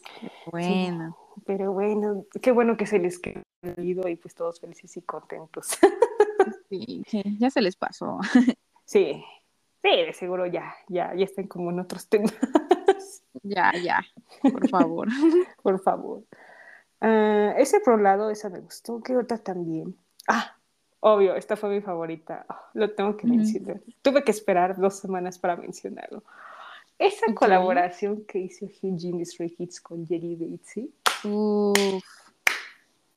Bueno. 0.50 1.16
Pero 1.48 1.72
bueno, 1.72 2.26
qué 2.42 2.52
bueno 2.52 2.76
que 2.76 2.84
se 2.84 2.98
les 2.98 3.18
quedó 3.18 3.40
y 3.82 4.16
pues 4.16 4.34
todos 4.34 4.60
felices 4.60 4.94
y 4.98 5.00
contentos. 5.00 5.78
sí, 6.68 7.02
ya 7.38 7.48
se 7.48 7.62
les 7.62 7.74
pasó. 7.74 8.18
sí, 8.84 9.24
sí, 9.82 9.88
de 9.88 10.12
seguro 10.12 10.44
ya, 10.44 10.74
ya, 10.88 11.14
ya 11.14 11.24
están 11.24 11.46
como 11.46 11.70
en 11.70 11.80
otros 11.80 12.06
temas. 12.06 12.34
ya, 13.42 13.72
ya, 13.82 14.04
por 14.42 14.68
favor. 14.68 15.08
por 15.62 15.80
favor. 15.80 16.18
Uh, 17.00 17.56
ese 17.56 17.80
lado, 17.98 18.28
esa 18.28 18.50
me 18.50 18.60
gustó. 18.60 19.00
¿Qué 19.00 19.16
otra 19.16 19.38
también? 19.38 19.96
Ah, 20.28 20.54
obvio, 21.00 21.34
esta 21.34 21.56
fue 21.56 21.70
mi 21.70 21.80
favorita. 21.80 22.44
Ah, 22.46 22.68
lo 22.74 22.94
tengo 22.94 23.16
que 23.16 23.26
mencionar. 23.26 23.80
Tuve 24.02 24.22
que 24.22 24.32
esperar 24.32 24.76
dos 24.76 24.98
semanas 24.98 25.38
para 25.38 25.56
mencionarlo. 25.56 26.22
Esa 26.98 27.32
colaboración 27.32 28.26
que 28.26 28.38
hizo 28.38 28.66
Hyunjin 28.66 29.24
Stray 29.24 29.54
Kids 29.54 29.80
con 29.80 30.06
Jerry 30.06 30.36
Batesy. 30.36 30.92
Uff. 31.24 32.04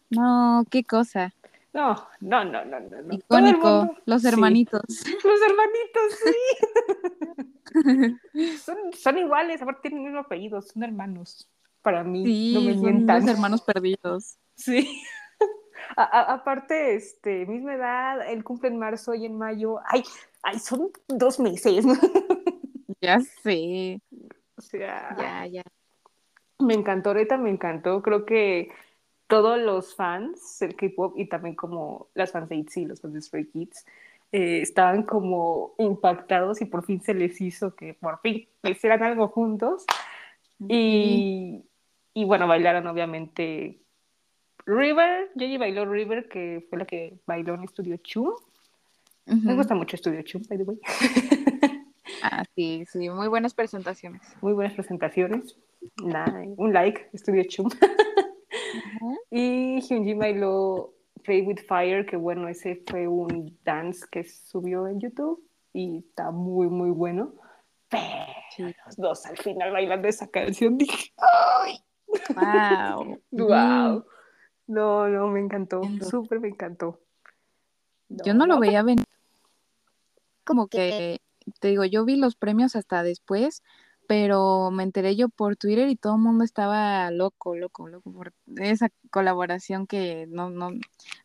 No, 0.10 0.66
qué 0.70 0.84
cosa. 0.84 1.34
No, 1.74 1.95
no, 2.20 2.43
no, 2.43 2.66
no, 2.66 2.80
no. 2.80 3.14
Icónico, 3.14 3.95
los 4.06 4.26
hermanitos. 4.26 4.82
Los 5.24 5.39
hermanitos, 5.41 6.20
sí. 8.34 8.58
son, 8.58 8.78
son, 8.91 9.18
iguales, 9.18 9.62
aparte 9.62 9.84
tienen 9.84 9.99
el 9.99 10.06
mismo 10.08 10.20
apellido, 10.20 10.62
son 10.62 10.84
hermanos. 10.84 11.49
Para 11.82 12.04
mí, 12.04 12.26
sí, 12.26 12.54
no 12.54 12.62
me 12.62 12.74
son 12.76 13.08
los 13.08 13.28
hermanos 13.28 13.62
perdidos. 13.62 14.38
Sí. 14.56 15.02
A, 15.97 16.34
aparte, 16.34 16.95
este, 16.95 17.45
misma 17.45 17.74
edad, 17.76 18.30
él 18.30 18.43
cumple 18.43 18.70
en 18.70 18.78
marzo 18.78 19.14
y 19.14 19.26
en 19.26 19.38
mayo. 19.38 19.80
Ay, 19.88 20.04
ay, 20.43 20.60
son 20.60 20.91
dos 21.08 21.39
meses. 21.39 21.86
Ya 23.02 23.20
sé. 23.20 23.99
O 24.56 24.62
sea. 24.62 25.16
Ya, 25.18 25.47
ya. 25.47 25.64
Me 26.62 26.74
encantó, 26.74 27.09
ahorita 27.09 27.38
me 27.38 27.49
encantó. 27.49 28.01
Creo 28.01 28.26
que 28.26 28.70
todos 29.28 29.59
los 29.59 29.95
fans 29.95 30.57
del 30.59 30.76
K-pop 30.76 31.18
y 31.18 31.26
también 31.26 31.55
como 31.55 32.07
las 32.14 32.32
fans 32.32 32.49
de 32.49 32.57
ITZY, 32.57 32.86
los 32.86 33.01
fans 33.01 33.14
de 33.14 33.22
Stray 33.22 33.45
Kids, 33.45 33.86
eh, 34.32 34.62
estaban 34.62 35.03
como 35.03 35.74
impactados 35.78 36.62
y 36.62 36.66
por 36.66 36.86
fin 36.86 37.01
se 37.01 37.14
les 37.14 37.39
hizo 37.41 37.76
que 37.76 37.93
por 37.93 38.20
fin 38.22 38.47
hicieran 38.64 39.03
algo 39.03 39.28
juntos. 39.28 39.86
Y, 40.68 41.64
y 42.14 42.26
bueno, 42.26 42.47
bailaron 42.47 42.86
obviamente 42.88 43.82
River, 44.66 45.32
Yoyi 45.36 45.57
bailó 45.57 45.86
River, 45.86 46.28
que 46.30 46.66
fue 46.70 46.80
la 46.80 46.86
que 46.86 47.20
bailó 47.26 47.55
en 47.55 47.64
Estudio 47.64 47.97
Chum. 47.97 48.32
Me 49.26 49.55
gusta 49.55 49.76
mucho 49.76 49.95
Estudio 49.95 50.22
Chum, 50.24 50.43
by 50.49 50.57
the 50.57 50.64
way. 50.64 50.80
ah, 52.22 52.43
sí, 52.55 52.86
sí, 52.91 53.09
muy 53.09 53.28
buenas 53.28 53.53
presentaciones. 53.53 54.22
Muy 54.41 54.53
buenas 54.53 54.74
presentaciones. 54.74 55.57
Un 56.58 56.74
like, 56.74 57.10
Estudio 57.14 57.44
Chum. 57.48 57.70
Y 59.32 59.80
Hyunjin 59.82 60.20
bailó 60.20 60.94
Play 61.24 61.42
with 61.42 61.60
Fire, 61.68 62.06
que 62.06 62.18
bueno, 62.18 62.48
ese 62.48 62.84
fue 62.88 63.08
un 63.08 63.58
dance 63.64 64.06
que 64.12 64.24
subió 64.24 64.88
en 64.88 65.00
YouTube 65.00 65.42
y 65.74 66.00
está 66.00 66.32
muy, 66.32 66.68
muy 66.68 66.90
bueno. 66.90 67.34
Pero 67.90 68.72
los 68.86 68.96
dos 68.98 69.26
al 69.26 69.38
final 69.38 69.72
bailando 69.72 70.08
esa 70.08 70.28
canción 70.28 70.78
dije, 70.78 71.14
¡ay! 71.18 71.80
¡Wow! 72.36 73.22
¡Wow! 73.32 74.06
No, 74.68 75.10
no, 75.10 75.28
me 75.28 75.42
encantó, 75.42 75.82
súper 76.00 76.40
me 76.40 76.48
encantó. 76.48 77.02
yo 78.08 78.34
no 78.34 78.46
lo 78.46 78.58
veía 78.58 78.84
venir. 78.84 79.06
Como 80.46 80.70
que, 80.70 81.20
te 81.60 81.68
digo, 81.68 81.84
yo 81.84 82.06
vi 82.06 82.16
los 82.16 82.38
premios 82.38 82.78
hasta 82.78 83.04
después, 83.04 83.64
pero 84.12 84.72
me 84.72 84.84
enteré 84.84 85.16
yo 85.16 85.30
por 85.30 85.55
Twitter 85.55 85.88
y 85.88 85.95
todo 85.95 86.16
el 86.16 86.22
mundo 86.22 86.43
estaba 86.43 87.09
loco, 87.12 87.55
loco, 87.55 87.88
loco 87.88 88.12
por 88.12 88.34
esa 88.57 88.89
colaboración 89.09 89.88
que 89.88 90.28
no, 90.28 90.49
no, 90.49 90.72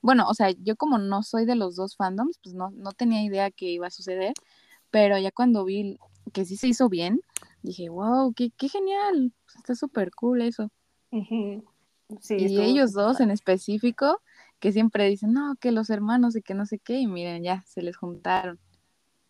bueno, 0.03 0.29
o 0.29 0.35
sea, 0.35 0.51
yo 0.53 0.77
como 0.77 0.97
no 0.97 1.25
soy 1.25 1.47
de 1.47 1.57
los 1.57 1.75
dos 1.75 1.97
fandoms, 1.97 2.39
pues 2.41 2.55
no, 2.55 2.71
no 2.71 2.93
tenía 2.93 3.25
idea 3.25 3.51
que 3.51 3.65
iba 3.65 3.89
a 3.89 3.91
suceder, 3.91 4.35
pero 4.93 5.19
ya 5.19 5.33
cuando 5.33 5.65
vi 5.65 5.99
que 6.33 6.45
sí 6.45 6.57
se 6.57 6.69
hizo 6.69 6.89
bien, 6.89 7.21
dije, 7.61 7.89
wow, 7.89 8.33
qué, 8.35 8.53
qué 8.57 8.69
genial, 8.69 9.33
está 9.57 9.75
súper 9.75 10.13
cool 10.13 10.43
eso 10.43 10.71
y 12.29 12.61
ellos 12.61 12.93
dos 12.93 13.19
en 13.19 13.33
específico, 13.33 14.21
que 14.61 14.71
siempre 14.71 15.09
dicen, 15.09 15.33
no, 15.33 15.57
que 15.57 15.73
los 15.73 15.91
hermanos 15.91 16.37
y 16.37 16.43
que 16.43 16.55
no 16.55 16.67
sé 16.67 16.79
qué, 16.79 17.01
y 17.01 17.09
miren, 17.09 17.43
ya 17.43 17.65
se 17.67 17.83
les 17.83 17.97
juntaron. 17.97 18.61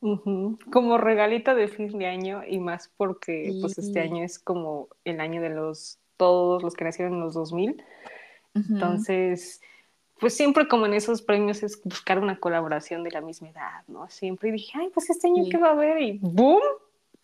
Como 0.00 0.98
regalito 0.98 1.54
de 1.54 1.68
fin 1.68 1.98
de 1.98 2.06
año 2.06 2.42
y 2.46 2.58
más 2.58 2.92
porque 2.96 3.56
pues 3.60 3.78
este 3.78 4.00
año 4.00 4.22
es 4.22 4.38
como 4.38 4.88
el 5.04 5.20
año 5.20 5.40
de 5.40 5.50
los 5.50 5.98
todos 6.16 6.62
los 6.62 6.74
que 6.74 6.84
nacieron 6.84 7.14
en 7.14 7.20
los 7.20 7.34
2000. 7.34 7.82
Entonces, 8.54 9.60
pues 10.18 10.34
siempre 10.34 10.66
como 10.66 10.86
en 10.86 10.94
esos 10.94 11.22
premios 11.22 11.62
es 11.62 11.82
buscar 11.84 12.18
una 12.18 12.38
colaboración 12.38 13.04
de 13.04 13.10
la 13.10 13.20
misma 13.20 13.50
edad, 13.50 13.82
¿no? 13.86 14.08
Siempre 14.08 14.50
dije, 14.50 14.72
ay, 14.74 14.90
pues 14.92 15.10
este 15.10 15.28
año 15.28 15.44
qué 15.50 15.58
va 15.58 15.68
a 15.68 15.72
haber 15.72 16.00
y 16.00 16.18
¡boom! 16.18 16.62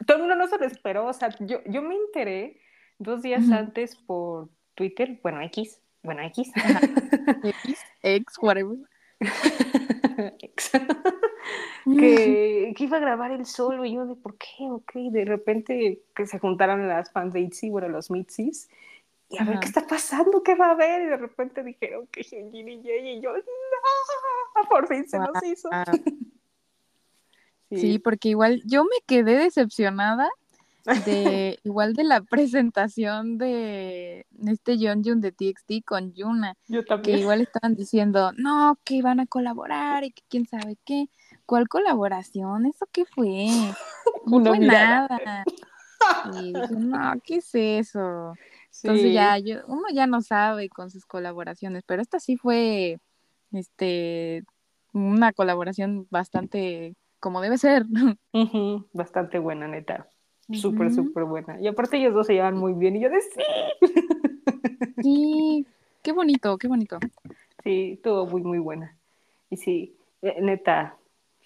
Todo 0.06 0.16
el 0.16 0.22
mundo 0.24 0.36
no 0.36 0.46
se 0.48 0.58
lo 0.58 0.66
esperó, 0.66 1.06
o 1.06 1.12
sea, 1.12 1.34
yo, 1.40 1.60
yo 1.66 1.82
me 1.82 1.94
enteré 1.94 2.60
dos 2.98 3.22
días 3.22 3.50
antes 3.50 3.96
por 3.96 4.48
Twitter, 4.74 5.18
bueno, 5.22 5.40
X, 5.42 5.80
bueno, 6.02 6.22
X. 6.22 6.50
X, 7.44 7.78
X, 8.02 8.38
whatever. 8.40 8.76
X. 10.40 10.72
que, 11.84 12.74
que, 12.76 12.84
iba 12.84 12.96
a 12.96 13.00
grabar 13.00 13.30
el 13.32 13.46
solo 13.46 13.84
y 13.84 13.94
yo 13.94 14.06
de 14.06 14.14
por 14.14 14.36
qué, 14.36 14.70
ok, 14.70 14.92
de 14.94 15.24
repente 15.24 16.02
que 16.14 16.26
se 16.26 16.38
juntaron 16.38 16.86
las 16.88 17.10
fans 17.12 17.32
de 17.32 17.40
ITZY, 17.40 17.70
bueno, 17.70 17.88
los 17.88 18.10
Mitsis, 18.10 18.68
y 19.28 19.38
a 19.38 19.44
ver 19.44 19.60
qué 19.60 19.66
está 19.66 19.86
pasando, 19.86 20.42
qué 20.42 20.54
va 20.54 20.66
a 20.66 20.70
haber, 20.72 21.02
y 21.02 21.06
de 21.06 21.16
repente 21.16 21.62
dijeron 21.62 22.06
que 22.08 22.22
Shinjin 22.22 22.68
y 22.68 22.82
Jay, 22.82 23.08
y 23.16 23.20
yo, 23.20 23.32
no, 23.32 24.68
por 24.68 24.86
fin 24.86 25.08
se 25.08 25.18
nos 25.18 25.42
hizo. 25.42 25.70
sí. 27.70 27.78
sí, 27.78 27.98
porque 27.98 28.28
igual 28.28 28.62
yo 28.66 28.84
me 28.84 28.96
quedé 29.06 29.38
decepcionada 29.38 30.28
de 30.84 31.58
igual 31.64 31.94
de 31.94 32.04
la 32.04 32.22
presentación 32.22 33.38
de 33.38 34.26
este 34.46 34.76
Jun 34.76 35.20
de 35.20 35.32
TXT 35.32 35.84
con 35.84 36.12
Yuna. 36.12 36.56
Que 37.02 37.18
igual 37.18 37.42
estaban 37.42 37.74
diciendo, 37.74 38.32
no, 38.36 38.78
que 38.84 38.94
iban 38.94 39.20
a 39.20 39.26
colaborar 39.26 40.04
y 40.04 40.12
que 40.12 40.22
quién 40.28 40.46
sabe 40.46 40.76
qué. 40.84 41.08
¿Cuál 41.47 41.68
colaboración? 41.68 42.66
¿Eso 42.66 42.86
qué 42.93 43.05
fue? 43.05 43.47
No 44.26 44.45
fue 44.45 44.59
nada. 44.59 45.45
Y 46.34 46.53
dije, 46.53 46.74
no, 46.74 47.14
¿qué 47.24 47.36
es 47.36 47.51
eso? 47.55 48.34
Entonces 48.82 49.12
ya, 49.12 49.38
yo, 49.38 49.57
uno 49.66 49.84
ya 49.93 50.07
no 50.07 50.20
sabe 50.20 50.68
con 50.68 50.90
sus 50.90 51.05
colaboraciones, 51.07 51.82
pero 51.84 52.03
esta 52.03 52.20
sí 52.20 52.36
fue 52.36 53.01
este 53.53 54.45
una 54.93 55.32
colaboración 55.32 56.07
bastante 56.11 56.95
como 57.18 57.40
debe 57.40 57.59
ser. 57.59 57.86
Bastante 58.93 59.38
buena, 59.38 59.66
neta 59.66 60.07
súper, 60.55 60.90
súper 60.93 61.24
buena. 61.24 61.61
Y 61.61 61.68
aparte 61.68 61.97
ellos 61.97 62.14
dos 62.14 62.26
se 62.26 62.34
llevan 62.34 62.57
muy 62.57 62.72
bien 62.72 62.97
y 62.97 63.01
yo 63.01 63.11
de 63.11 63.20
sí. 63.20 63.40
Sí, 65.03 65.66
qué 66.03 66.12
bonito, 66.12 66.59
qué 66.59 66.68
bonito. 66.68 66.99
Sí, 67.62 68.01
todo 68.03 68.26
muy, 68.26 68.43
muy 68.43 68.59
buena. 68.59 68.97
Y 69.51 69.57
sí, 69.57 69.97
eh, 70.22 70.40
neta, 70.40 70.97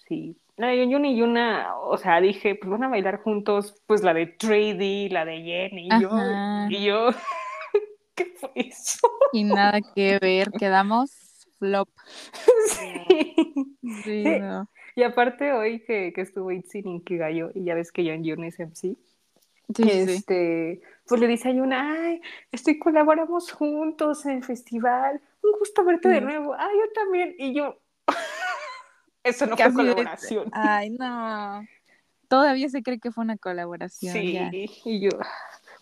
sí. 0.07 0.37
No, 0.57 0.73
yo 0.73 0.97
ni 0.97 1.15
Yuna, 1.15 1.75
o 1.77 1.97
sea, 1.97 2.19
dije, 2.19 2.55
pues 2.55 2.71
van 2.71 2.83
a 2.83 2.89
bailar 2.89 3.21
juntos, 3.21 3.79
pues 3.85 4.01
la 4.01 4.15
de 4.15 4.25
Trady, 4.25 5.07
la 5.09 5.23
de 5.23 5.43
Jenny, 5.43 5.87
y 5.87 6.01
yo, 6.01 6.09
y 6.69 6.83
yo, 6.83 7.09
¿qué 8.15 8.25
fue 8.25 8.49
eso? 8.55 9.07
Y 9.33 9.43
nada 9.43 9.79
que 9.93 10.17
ver, 10.19 10.51
quedamos 10.51 11.47
flop. 11.59 11.89
Sí. 12.67 14.03
Sí, 14.03 14.23
No. 14.39 14.67
Y 14.95 15.03
aparte 15.03 15.53
hoy 15.53 15.83
que, 15.85 16.11
que 16.11 16.21
estuvo 16.21 16.51
Itzy 16.51 16.79
en 16.79 16.87
Inkigayo, 16.87 17.51
y 17.53 17.63
ya 17.63 17.75
ves 17.75 17.91
que 17.91 18.03
John 18.03 18.23
Yun 18.23 18.43
es 18.45 18.59
MC, 18.59 18.97
este, 19.77 20.81
pues 21.07 21.21
le 21.21 21.27
dice 21.27 21.49
a 21.49 21.51
Yuna, 21.51 21.93
ay, 21.93 22.21
estoy 22.51 22.79
colaboramos 22.79 23.51
juntos 23.51 24.25
en 24.25 24.37
el 24.37 24.43
festival, 24.43 25.21
un 25.43 25.51
gusto 25.59 25.83
verte 25.83 26.09
de 26.09 26.21
nuevo, 26.21 26.55
ay, 26.57 26.75
yo 26.79 26.91
también, 26.93 27.35
y 27.37 27.53
yo, 27.53 27.79
eso 29.27 29.45
no 29.45 29.57
fue 29.57 29.73
colaboración. 29.73 30.49
Ay, 30.51 30.89
no. 30.91 31.65
Todavía 32.27 32.69
se 32.69 32.83
cree 32.83 32.99
que 32.99 33.11
fue 33.11 33.23
una 33.23 33.37
colaboración. 33.37 34.13
Sí, 34.13 34.37
y 34.85 34.99
yo, 34.99 35.09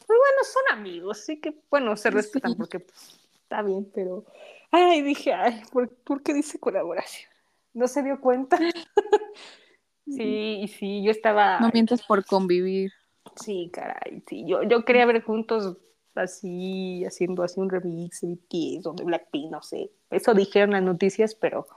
muy 0.07 0.17
bueno, 0.17 0.43
son 0.43 0.77
amigos, 0.77 1.19
sí 1.25 1.39
que, 1.39 1.55
bueno, 1.69 1.95
se 1.97 2.11
respetan 2.11 2.55
porque 2.55 2.79
pues, 2.79 3.19
está 3.41 3.63
bien, 3.63 3.89
pero, 3.93 4.25
ay, 4.71 5.01
dije, 5.01 5.33
ay, 5.33 5.63
¿por, 5.71 6.21
qué 6.21 6.33
dice 6.33 6.59
colaboración? 6.59 7.29
¿No 7.73 7.87
se 7.87 8.03
dio 8.03 8.21
cuenta? 8.21 8.57
sí, 10.05 10.71
sí, 10.77 11.03
yo 11.03 11.11
estaba... 11.11 11.59
No 11.59 11.71
mientes 11.73 12.03
por 12.03 12.23
convivir. 12.25 12.91
Sí, 13.35 13.71
caray, 13.73 14.23
sí, 14.27 14.45
yo, 14.47 14.61
yo 14.63 14.85
quería 14.85 15.07
ver 15.07 15.23
juntos 15.23 15.77
así, 16.13 17.03
haciendo 17.05 17.43
así 17.43 17.59
un 17.59 17.69
remix 17.69 18.21
de 18.21 18.27
BTS 18.27 18.85
o 18.85 18.93
de 18.93 19.03
Blackpink, 19.03 19.51
no 19.51 19.61
sé. 19.61 19.91
Eso 20.11 20.33
dijeron 20.33 20.71
las 20.71 20.83
noticias, 20.83 21.35
pero 21.35 21.67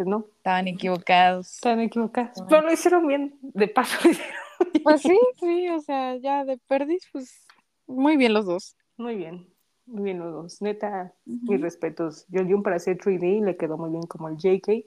pues 0.00 0.08
no. 0.08 0.24
Estaban 0.38 0.66
equivocados. 0.66 1.56
Estaban 1.56 1.80
equivocados. 1.80 2.42
Pero 2.48 2.62
lo 2.62 2.72
hicieron 2.72 3.06
bien, 3.06 3.38
de 3.42 3.68
paso 3.68 3.98
lo 4.02 4.10
hicieron 4.12 4.34
bien. 4.72 4.82
Pues 4.82 5.02
sí, 5.02 5.18
sí, 5.38 5.68
o 5.68 5.80
sea, 5.80 6.16
ya 6.16 6.42
de 6.46 6.56
perdiz, 6.56 7.02
pues 7.12 7.46
muy 7.86 8.16
bien 8.16 8.32
los 8.32 8.46
dos. 8.46 8.76
Muy 8.96 9.16
bien, 9.16 9.46
muy 9.84 10.04
bien 10.04 10.18
los 10.20 10.32
dos. 10.32 10.62
Neta, 10.62 11.12
mis 11.26 11.60
respetos. 11.60 12.24
John 12.32 12.62
para 12.62 12.76
hacer 12.76 12.96
3D 12.96 13.44
le 13.44 13.58
quedó 13.58 13.76
muy 13.76 13.90
bien 13.90 14.04
como 14.04 14.30
el 14.30 14.38
JK. 14.38 14.86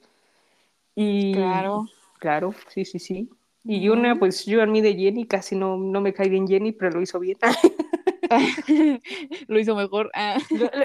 Y 0.95 1.33
claro. 1.35 1.85
Claro, 2.17 2.55
sí, 2.69 2.83
sí, 2.83 2.97
sí. 2.97 3.29
Y 3.63 3.89
una, 3.89 4.17
pues 4.17 4.47
yo 4.47 4.63
a 4.63 4.65
mí 4.65 4.81
de 4.81 4.95
Jenny 4.95 5.27
casi 5.27 5.55
no, 5.55 5.77
no 5.77 6.01
me 6.01 6.11
cae 6.11 6.27
bien 6.27 6.47
Jenny, 6.47 6.71
pero 6.71 6.93
lo 6.93 7.01
hizo 7.03 7.19
bien. 7.19 7.37
lo 9.47 9.59
hizo 9.59 9.75
mejor. 9.75 10.11
Ah. 10.13 10.37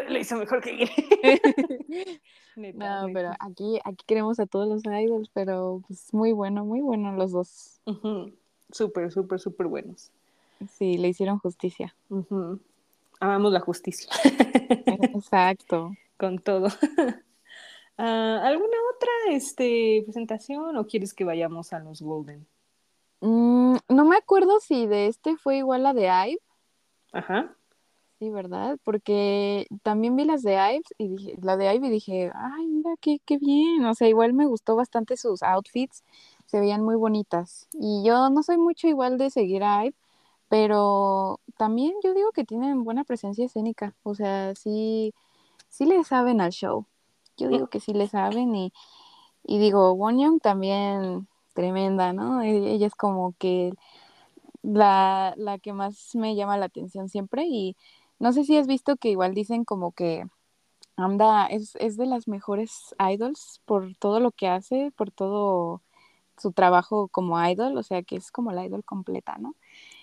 Lo, 0.09 0.18
hizo 0.18 0.36
mejor 0.36 0.61
que 0.61 0.86
Jenny. 0.86 2.20
no, 2.74 3.07
pero 3.12 3.32
aquí, 3.40 3.78
aquí 3.84 4.05
queremos 4.07 4.38
a 4.40 4.46
todos 4.46 4.68
los 4.68 4.82
idols, 4.84 5.30
pero 5.32 5.82
pues 5.86 6.12
muy 6.12 6.32
bueno, 6.32 6.64
muy 6.64 6.80
bueno 6.80 7.12
los 7.12 7.32
dos. 7.32 7.80
Súper, 8.70 9.11
súper, 9.11 9.40
súper 9.40 9.66
buenos. 9.66 10.11
Sí, 10.70 10.99
le 10.99 11.09
hicieron 11.09 11.38
justicia. 11.38 11.94
Amamos 13.20 13.53
la 13.53 13.61
justicia. 13.61 14.11
Exacto. 15.14 15.92
Con 16.16 16.38
todo. 16.38 16.68
Ah, 17.96 18.40
¿Alguna 18.44 18.76
otra 18.94 19.11
este, 19.30 20.03
presentación 20.05 20.76
o 20.76 20.86
quieres 20.86 21.14
que 21.14 21.24
vayamos 21.24 21.72
a 21.72 21.80
los 21.80 22.01
Golden? 22.01 22.46
Mm, 23.20 23.76
no 23.88 24.05
me 24.05 24.16
acuerdo 24.16 24.61
si 24.61 24.86
de 24.86 25.09
este 25.09 25.36
fue 25.36 25.59
igual 25.59 25.84
a 25.86 25.94
de 25.94 26.07
Ive. 26.07 26.40
Ajá. 27.12 27.54
Sí, 28.18 28.30
¿verdad? 28.30 28.78
Porque 28.82 29.66
también 29.84 30.16
vi 30.16 30.24
las 30.24 30.42
de 30.42 30.54
Ive 30.54 30.82
y 30.98 31.09
dije, 31.09 31.34
la 31.40 31.56
de 31.56 31.72
Ive 31.74 31.86
y 31.86 31.90
dije, 31.90 32.32
ay, 32.34 32.66
mira, 32.66 32.90
qué, 33.00 33.20
qué 33.24 33.38
bien. 33.38 33.84
O 33.84 33.94
sea, 33.94 34.09
igual 34.09 34.32
me 34.32 34.46
gustó 34.46 34.74
bastante 34.74 35.16
sus 35.16 35.42
outfits, 35.44 36.02
se 36.46 36.59
veían 36.59 36.82
muy 36.82 36.96
bonitas. 36.96 37.68
Y 37.74 38.02
yo 38.04 38.28
no 38.30 38.42
soy 38.42 38.59
mucho 38.59 38.88
igual 38.88 39.18
de 39.18 39.30
seguir 39.30 39.62
a 39.62 39.84
Ive, 39.86 39.94
pero 40.48 41.40
también 41.59 41.94
yo 42.02 42.12
digo 42.14 42.32
que 42.32 42.44
tienen 42.44 42.82
buena 42.84 43.04
presencia 43.04 43.46
escénica. 43.46 43.94
O 44.02 44.14
sea, 44.16 44.54
sí, 44.56 45.14
sí 45.68 45.86
le 45.86 46.02
saben 46.04 46.40
al 46.40 46.50
show. 46.52 46.86
Yo 47.36 47.48
digo 47.48 47.68
que 47.68 47.80
sí 47.80 47.92
le 47.94 48.09
saben 48.09 48.54
y, 48.56 48.72
y 49.44 49.59
digo, 49.59 49.92
Won 49.94 50.40
también 50.40 51.28
tremenda, 51.54 52.12
¿no? 52.12 52.42
E-, 52.42 52.72
ella 52.72 52.86
es 52.88 52.94
como 52.94 53.34
que 53.38 53.72
la, 54.62 55.34
la 55.36 55.59
que 55.59 55.72
más 55.72 56.14
me 56.14 56.34
llama 56.34 56.59
la 56.59 56.66
atención 56.66 57.09
siempre 57.09 57.44
y 57.46 57.76
no 58.18 58.32
sé 58.32 58.44
si 58.44 58.56
has 58.56 58.66
visto 58.66 58.96
que 58.96 59.11
igual 59.11 59.34
dicen 59.34 59.64
como 59.64 59.92
que 59.92 60.24
anda, 60.96 61.46
es, 61.46 61.76
es 61.76 61.96
de 61.96 62.06
las 62.06 62.26
mejores 62.26 62.94
idols 62.98 63.61
por 63.64 63.94
todo 63.96 64.18
lo 64.20 64.32
que 64.32 64.48
hace, 64.48 64.92
por 64.96 65.11
todo 65.12 65.82
su 66.36 66.52
trabajo 66.52 67.09
como 67.09 67.42
idol, 67.44 67.76
o 67.76 67.82
sea 67.82 68.02
que 68.02 68.16
es 68.16 68.30
como 68.32 68.52
la 68.52 68.64
idol 68.64 68.84
completa, 68.84 69.36
¿no? 69.38 69.54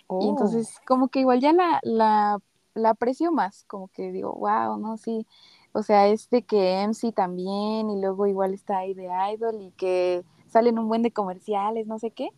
Y 0.04 0.06
oh. 0.08 0.30
entonces 0.30 0.80
como 0.86 1.10
que 1.10 1.20
igual 1.20 1.40
ya 1.42 1.54
la, 1.54 1.80
la, 1.84 2.40
la 2.74 2.92
aprecio 2.92 3.32
más, 3.32 3.66
como 3.66 3.90
que 3.90 4.12
digo, 4.12 4.34
wow, 4.34 4.78
¿no? 4.78 4.98
Sí, 4.98 5.26
o 5.74 5.84
sea, 5.84 6.08
es 6.08 6.30
de 6.30 6.44
que 6.44 6.84
MC 6.84 7.12
también 7.12 7.90
y 7.90 8.00
luego 8.00 8.28
igual 8.28 8.54
está 8.54 8.80
ahí 8.80 8.94
de 8.94 9.10
idol 9.34 9.62
y 9.62 9.72
que 9.72 10.24
salen 10.48 10.80
un 10.80 10.88
buen 10.88 11.02
de 11.02 11.12
comerciales, 11.12 11.88
no 11.88 12.00
sé 12.00 12.12
qué. 12.12 12.30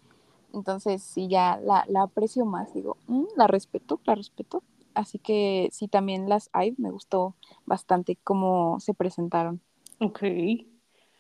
Entonces, 0.58 1.01
sí, 1.03 1.28
ya 1.28 1.60
la, 1.64 1.86
la 1.88 2.03
aprecio 2.03 2.45
más, 2.45 2.74
digo, 2.74 2.97
mm, 3.08 3.26
la 3.36 3.47
respeto, 3.47 3.99
la 4.05 4.16
respeto. 4.16 4.64
Así 4.93 5.20
que 5.20 5.70
sí, 5.72 5.88
también 5.88 6.28
las 6.28 6.49
hay, 6.53 6.74
me 6.78 6.89
gustó 6.89 7.36
bastante 7.66 8.18
cómo 8.24 8.80
se 8.80 8.93
presentaron. 8.93 9.62
Ok. 9.99 10.20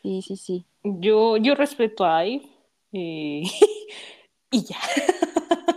Sí, 0.01 0.21
sí, 0.21 0.35
sí. 0.35 0.65
Yo, 0.83 1.37
yo 1.37 1.53
respeto 1.55 2.05
a 2.05 2.25
IVE 2.25 2.49
eh, 2.93 3.43
y 4.51 4.63
ya. 4.63 4.77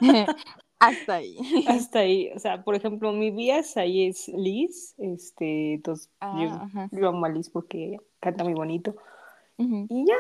Hasta 0.81 1.17
ahí. 1.17 1.37
Hasta 1.67 1.99
ahí. 1.99 2.31
O 2.35 2.39
sea, 2.39 2.65
por 2.65 2.75
ejemplo, 2.75 3.13
mi 3.13 3.31
vías 3.31 3.77
ahí 3.77 4.07
es 4.07 4.29
Liz. 4.29 4.95
Este, 4.97 5.75
entonces 5.75 6.11
ah, 6.21 6.67
yo, 6.91 7.09
amo 7.09 7.27
a 7.27 7.29
Liz 7.29 7.51
porque 7.51 7.99
canta 8.19 8.45
muy 8.45 8.55
bonito. 8.55 8.97
Y 9.59 10.07
ya, 10.07 10.17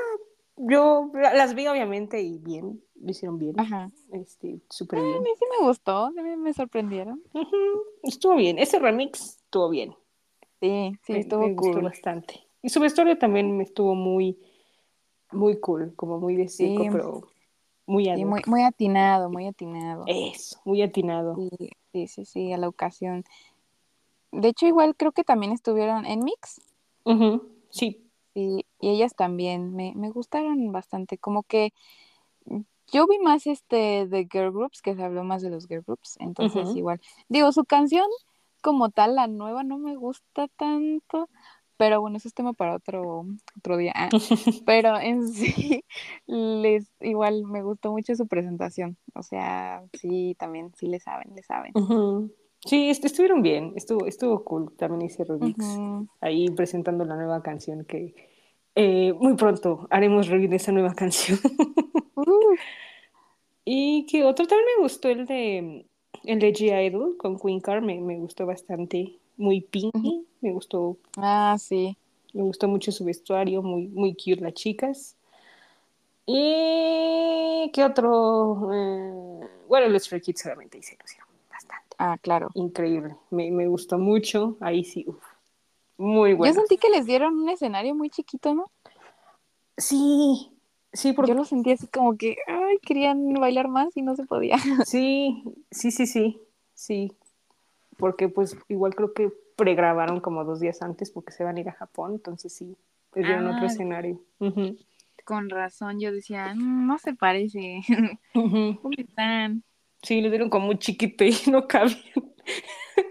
yo 0.69 1.11
las 1.15 1.55
vi 1.55 1.67
obviamente 1.67 2.21
y 2.21 2.39
bien, 2.39 2.83
lo 3.01 3.11
hicieron 3.11 3.39
bien. 3.39 3.59
Ajá. 3.59 3.91
Este, 4.13 4.61
súper 4.69 5.01
bien. 5.01 5.17
A 5.17 5.21
mí 5.21 5.31
sí 5.39 5.45
me 5.59 5.67
gustó, 5.67 6.07
a 6.07 6.11
mí 6.11 6.37
me 6.37 6.53
sorprendieron. 6.53 7.23
Estuvo 8.03 8.37
bien, 8.37 8.59
ese 8.59 8.79
remix 8.79 9.39
estuvo 9.45 9.71
bien. 9.71 9.95
Sí, 10.61 10.93
sí, 11.03 11.13
estuvo 11.15 11.47
me 11.47 11.55
gustó 11.55 11.81
bastante. 11.83 12.47
Y 12.63 12.69
su 12.69 12.81
vestuario 12.81 13.17
también 13.19 13.57
me 13.57 13.65
estuvo 13.65 13.95
muy, 13.95 14.39
muy 15.33 15.59
cool, 15.61 15.95
como 15.97 16.19
muy 16.19 16.37
de 16.37 16.49
seco, 16.49 16.85
pero 16.93 17.23
muy, 17.87 18.05
sí, 18.05 18.25
muy, 18.25 18.43
muy 18.47 18.63
atinado, 18.63 19.31
muy 19.31 19.47
atinado. 19.47 20.05
Eso, 20.07 20.61
muy 20.65 20.83
atinado. 20.83 21.37
Sí, 21.37 21.71
sí, 21.93 22.07
sí, 22.07 22.25
sí, 22.27 22.53
a 22.53 22.59
la 22.59 22.69
ocasión. 22.69 23.25
De 24.33 24.49
hecho, 24.49 24.67
igual 24.67 24.95
creo 24.95 25.13
que 25.13 25.25
también 25.25 25.53
estuvieron 25.53 26.05
en 26.05 26.23
Mix. 26.23 26.61
Sí, 27.71 28.10
y, 28.35 28.67
ellas 28.81 29.15
también 29.15 29.75
me, 29.75 29.93
me 29.95 30.11
gustaron 30.11 30.73
bastante. 30.73 31.19
Como 31.19 31.43
que 31.43 31.73
yo 32.93 33.07
vi 33.07 33.19
más 33.19 33.47
este 33.47 34.07
de 34.07 34.29
girl 34.31 34.53
groups, 34.53 34.83
que 34.83 34.95
se 34.95 35.03
habló 35.03 35.25
más 35.25 35.43
de 35.43 35.51
los 35.51 35.67
girl 35.67 35.83
groups, 35.87 36.17
entonces 36.19 36.75
igual. 36.75 37.01
Digo, 37.29 37.53
su 37.53 37.65
canción 37.65 38.07
como 38.63 38.91
tal, 38.91 39.15
la 39.15 39.27
nueva, 39.27 39.63
no 39.63 39.79
me 39.79 39.97
gusta 39.97 40.49
tanto, 40.57 41.29
pero 41.77 42.01
bueno, 42.01 42.19
eso 42.19 42.29
es 42.29 42.35
tema 42.35 42.53
para 42.53 42.75
otro, 42.75 43.25
otro 43.57 43.77
día. 43.77 43.93
Ah, 43.95 44.09
pero 44.67 44.99
en 44.99 45.29
sí, 45.29 45.85
les 46.27 46.91
igual 47.01 47.45
me 47.45 47.63
gustó 47.63 47.91
mucho 47.93 48.15
su 48.15 48.27
presentación. 48.27 48.99
O 49.15 49.23
sea, 49.23 49.83
sí, 49.99 50.37
también, 50.39 50.73
sí 50.77 50.89
le 50.89 51.01
saben, 51.01 51.35
le 51.35 51.43
saben. 51.43 51.73
Sí, 52.65 52.91
estuvieron 52.91 53.43
bien, 53.43 53.73
estuvo, 53.77 54.07
estuvo 54.07 54.45
cool. 54.45 54.73
También 54.77 55.03
hice 55.03 55.25
remix 55.25 55.65
ahí 56.21 56.49
presentando 56.51 57.05
la 57.05 57.17
nueva 57.17 57.43
canción 57.43 57.85
que 57.85 58.15
eh, 58.75 59.13
muy 59.15 59.35
pronto 59.35 59.87
haremos 59.91 60.29
review 60.29 60.51
de 60.51 60.57
esa 60.57 60.73
nueva 60.73 60.95
canción. 60.97 61.39
Y 63.65 64.07
que 64.07 64.25
otro 64.25 64.47
también 64.47 64.67
me 64.77 64.83
gustó 64.83 65.09
el 65.09 65.27
de 65.27 65.87
el 66.25 66.39
de 66.39 66.53
G 66.53 66.87
Idol 66.87 67.17
con 67.17 67.39
Queen 67.39 67.61
Car, 67.61 67.81
me, 67.81 67.99
me 68.01 68.19
gustó 68.19 68.45
bastante, 68.47 69.19
muy 69.37 69.63
pinky, 69.63 70.27
me 70.41 70.53
gustó. 70.53 70.99
Ah, 71.17 71.57
sí. 71.59 71.97
Me 72.33 72.43
gustó 72.43 72.69
mucho 72.69 72.93
su 72.93 73.05
vestuario, 73.05 73.63
muy, 73.63 73.89
muy 73.89 74.15
cute 74.15 74.41
las 74.41 74.55
chicas. 74.55 75.17
Y 76.27 77.71
qué 77.73 77.85
otro, 77.85 78.71
eh, 78.73 79.49
bueno, 79.69 79.89
los 79.89 80.05
Stray 80.05 80.21
Kids 80.21 80.43
solamente 80.43 80.79
hicieron 80.79 81.30
Ah, 82.03 82.17
claro. 82.17 82.49
Increíble. 82.55 83.15
Me, 83.31 83.51
me 83.51 83.69
gustó 83.69 83.99
mucho. 83.99 84.57
Ahí 84.61 84.85
sí, 84.85 85.05
muy 85.99 86.33
bueno. 86.33 86.55
Yo 86.55 86.59
sentí 86.59 86.79
que 86.79 86.89
les 86.89 87.05
dieron 87.05 87.35
un 87.35 87.51
escenario 87.51 87.95
muy 87.95 88.09
chiquito, 88.09 88.55
¿no? 88.55 88.71
Sí, 89.77 90.51
sí, 90.95 91.13
porque... 91.13 91.33
Yo 91.33 91.37
lo 91.37 91.45
sentí 91.45 91.73
así 91.73 91.89
como 91.89 92.17
que, 92.17 92.39
ay, 92.47 92.79
querían 92.79 93.35
bailar 93.35 93.69
más 93.69 93.95
y 93.99 94.01
no 94.01 94.17
se 94.17 94.25
podía. 94.25 94.57
Sí, 94.87 95.45
sí, 95.71 95.91
sí, 95.91 96.07
sí, 96.07 96.41
sí. 96.73 97.13
Porque 97.99 98.31
pues 98.31 98.57
igual 98.69 98.95
creo 98.95 99.13
que 99.13 99.31
pregrabaron 99.57 100.21
como 100.21 100.45
dos 100.45 100.59
días 100.59 100.81
antes 100.81 101.11
porque 101.11 101.33
se 101.33 101.45
van 101.45 101.59
a 101.59 101.61
ir 101.61 101.69
a 101.69 101.73
Japón, 101.73 102.13
entonces 102.15 102.51
sí, 102.51 102.79
les 103.15 103.27
dieron 103.27 103.47
otro 103.47 103.65
ah, 103.65 103.67
escenario. 103.67 104.23
Con 105.27 105.51
razón, 105.51 106.01
yo 106.01 106.13
decía, 106.13 106.55
mm, 106.55 106.87
no 106.87 106.97
se 106.97 107.13
parece. 107.13 107.83
¿Cómo 108.33 108.91
están? 108.97 109.65
Sí, 110.03 110.21
lo 110.21 110.31
dieron 110.31 110.51
como 110.51 110.67
muy 110.67 110.79
chiquito 110.79 111.25
y 111.25 111.33
no 111.51 111.67
cabían. 111.67 111.99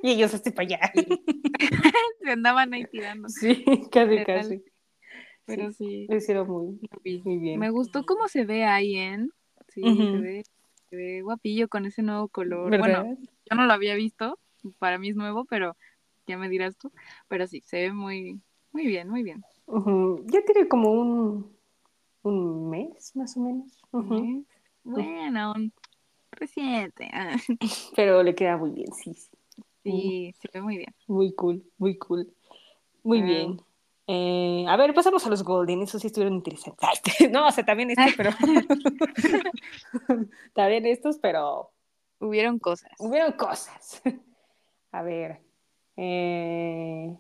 y 0.01 0.11
ellos 0.11 0.33
así 0.33 0.51
para 0.51 0.67
allá. 0.67 0.79
Se 2.23 2.31
andaban 2.31 2.73
ahí 2.73 2.85
tirando. 2.85 3.29
Sí, 3.29 3.63
casi, 3.91 4.23
casi. 4.23 4.63
Pero 5.45 5.71
sí. 5.71 6.05
Lo 6.09 6.17
hicieron 6.17 6.47
muy, 6.47 6.79
muy 7.23 7.37
bien. 7.37 7.59
Me 7.59 7.69
gustó 7.69 8.05
cómo 8.05 8.27
se 8.27 8.45
ve 8.45 8.65
ahí 8.65 8.95
en. 8.95 9.31
Sí, 9.69 9.81
se 9.81 10.17
ve 10.17 10.43
Se 10.89 10.95
ve 10.95 11.21
guapillo 11.21 11.67
con 11.67 11.85
ese 11.85 12.01
nuevo 12.01 12.27
color. 12.27 12.77
Bueno, 12.77 13.17
yo 13.49 13.55
no 13.55 13.65
lo 13.65 13.73
había 13.73 13.95
visto, 13.95 14.37
para 14.77 14.97
mí 14.97 15.09
es 15.09 15.15
nuevo, 15.15 15.45
pero 15.45 15.75
ya 16.27 16.37
me 16.37 16.49
dirás 16.49 16.77
tú. 16.77 16.91
Pero 17.27 17.47
sí, 17.47 17.61
se 17.61 17.77
ve 17.77 17.93
muy, 17.93 18.39
muy 18.71 18.85
bien, 18.85 19.09
muy 19.09 19.23
bien. 19.23 19.43
Ya 20.27 20.43
tiene 20.45 20.67
como 20.67 20.91
un, 20.91 21.55
un 22.23 22.69
mes, 22.69 23.15
más 23.15 23.37
o 23.37 23.41
menos. 23.41 23.81
Bueno, 24.83 25.53
reciente. 26.39 27.09
Pero 27.95 28.23
le 28.23 28.35
queda 28.35 28.57
muy 28.57 28.71
bien, 28.71 28.91
sí. 28.93 29.15
Sí, 29.83 30.35
se 30.39 30.49
ve 30.53 30.61
muy 30.61 30.77
bien. 30.77 30.93
Muy 31.07 31.33
cool, 31.33 31.63
muy 31.77 31.97
cool. 31.97 32.31
Muy 33.03 33.21
bien. 33.21 33.61
Eh, 34.07 34.65
a 34.67 34.75
ver, 34.75 34.93
pasamos 34.93 35.25
a 35.25 35.29
los 35.29 35.43
Golden, 35.43 35.81
eso 35.83 35.99
sí 35.99 36.07
estuvieron 36.07 36.35
interesantes. 36.35 37.13
no, 37.31 37.47
o 37.47 37.51
sea, 37.51 37.63
también 37.63 37.91
este, 37.91 38.13
pero. 38.17 38.31
también 40.53 40.85
estos, 40.85 41.17
pero. 41.19 41.71
Hubieron 42.19 42.59
cosas. 42.59 42.91
Hubieron 42.99 43.33
cosas. 43.33 44.01
a 44.91 45.03
ver. 45.03 45.39
Eh... 45.95 47.15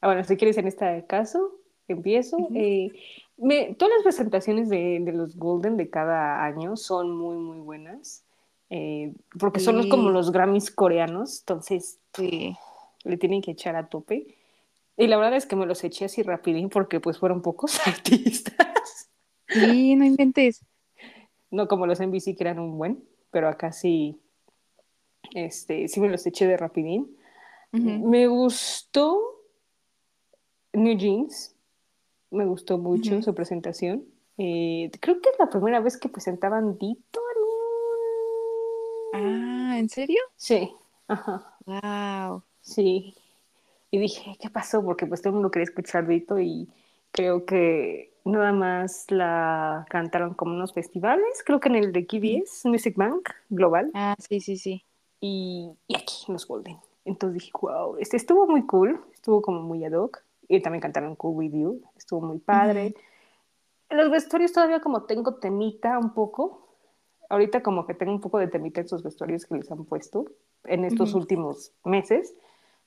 Ah, 0.00 0.08
bueno, 0.08 0.24
si 0.24 0.36
quieres 0.36 0.56
en 0.58 0.66
este 0.66 1.04
caso, 1.06 1.58
empiezo. 1.88 2.36
Eh, 2.54 2.92
todas 3.78 3.94
las 3.94 4.02
presentaciones 4.02 4.68
de, 4.68 5.00
los 5.12 5.36
Golden 5.36 5.76
de 5.76 5.90
cada 5.90 6.44
año 6.44 6.76
son 6.76 7.16
muy, 7.16 7.36
muy 7.36 7.58
buenas. 7.60 8.25
Eh, 8.70 9.12
porque 9.38 9.60
son 9.60 9.76
los, 9.76 9.86
como 9.86 10.10
los 10.10 10.32
Grammys 10.32 10.70
coreanos, 10.70 11.40
entonces 11.40 12.00
le 12.18 13.16
tienen 13.16 13.42
que 13.42 13.52
echar 13.52 13.76
a 13.76 13.88
tope. 13.88 14.36
Y 14.96 15.06
la 15.06 15.16
verdad 15.16 15.36
es 15.36 15.46
que 15.46 15.56
me 15.56 15.66
los 15.66 15.84
eché 15.84 16.06
así 16.06 16.22
rapidín 16.22 16.68
porque 16.68 17.00
pues 17.00 17.18
fueron 17.18 17.42
pocos 17.42 17.78
artistas. 17.86 19.10
Sí, 19.48 19.94
no 19.94 20.04
inventes. 20.04 20.64
No 21.50 21.68
como 21.68 21.86
los 21.86 22.00
NBC 22.00 22.36
que 22.36 22.44
eran 22.44 22.58
un 22.58 22.76
buen, 22.76 23.04
pero 23.30 23.48
acá 23.48 23.72
sí, 23.72 24.18
este, 25.34 25.88
sí 25.88 26.00
me 26.00 26.08
los 26.08 26.26
eché 26.26 26.46
de 26.46 26.56
rapidín. 26.56 27.16
Me 27.72 28.26
gustó 28.26 29.20
New 30.72 30.96
Jeans, 30.96 31.54
me 32.30 32.46
gustó 32.46 32.78
mucho 32.78 33.20
su 33.20 33.34
presentación. 33.34 34.04
Eh, 34.38 34.90
creo 34.98 35.20
que 35.20 35.28
es 35.28 35.38
la 35.38 35.50
primera 35.50 35.80
vez 35.80 35.98
que 35.98 36.08
presentaban 36.08 36.78
Dito 36.78 37.20
Ah, 39.76 39.78
¿en 39.78 39.90
serio? 39.90 40.20
Sí, 40.36 40.72
ajá. 41.06 41.54
Wow. 41.66 42.42
Sí. 42.62 43.14
Y 43.90 43.98
dije, 43.98 44.38
¿qué 44.40 44.48
pasó? 44.48 44.82
Porque 44.82 45.04
pues 45.04 45.20
todo 45.20 45.30
el 45.30 45.34
mundo 45.34 45.50
quería 45.50 45.64
escuchar 45.64 46.06
Dito 46.06 46.40
y 46.40 46.66
creo 47.10 47.44
que 47.44 48.14
nada 48.24 48.52
más 48.52 49.10
la 49.10 49.84
cantaron 49.90 50.32
como 50.32 50.54
unos 50.54 50.72
festivales, 50.72 51.42
creo 51.44 51.60
que 51.60 51.68
en 51.68 51.74
el 51.74 51.92
de 51.92 52.06
KBS, 52.06 52.66
Music 52.70 52.96
Bank 52.96 53.28
Global. 53.50 53.90
Ah, 53.92 54.16
sí, 54.18 54.40
sí, 54.40 54.56
sí. 54.56 54.82
Y, 55.20 55.70
y 55.88 55.94
aquí, 55.94 56.24
en 56.26 56.32
los 56.32 56.48
Golden. 56.48 56.78
Entonces 57.04 57.34
dije, 57.42 57.52
wow, 57.60 57.98
este 57.98 58.16
estuvo 58.16 58.46
muy 58.46 58.62
cool, 58.62 58.98
estuvo 59.12 59.42
como 59.42 59.60
muy 59.60 59.84
ad 59.84 59.92
hoc. 59.92 60.22
Y 60.48 60.62
también 60.62 60.80
cantaron 60.80 61.16
Cool 61.16 61.36
With 61.36 61.52
You, 61.52 61.82
estuvo 61.98 62.22
muy 62.22 62.38
padre. 62.38 62.94
En 63.90 63.98
los 63.98 64.10
vestuarios 64.10 64.52
todavía 64.52 64.80
como 64.80 65.02
tengo 65.02 65.34
temita 65.34 65.98
un 65.98 66.14
poco. 66.14 66.65
Ahorita 67.28 67.62
como 67.62 67.86
que 67.86 67.94
tengo 67.94 68.12
un 68.12 68.20
poco 68.20 68.38
de 68.38 68.48
temita 68.48 68.80
en 68.80 68.88
sus 68.88 69.02
vestuarios 69.02 69.46
que 69.46 69.56
les 69.56 69.70
han 69.70 69.84
puesto 69.84 70.26
en 70.64 70.84
estos 70.84 71.14
últimos 71.14 71.72
meses. 71.84 72.34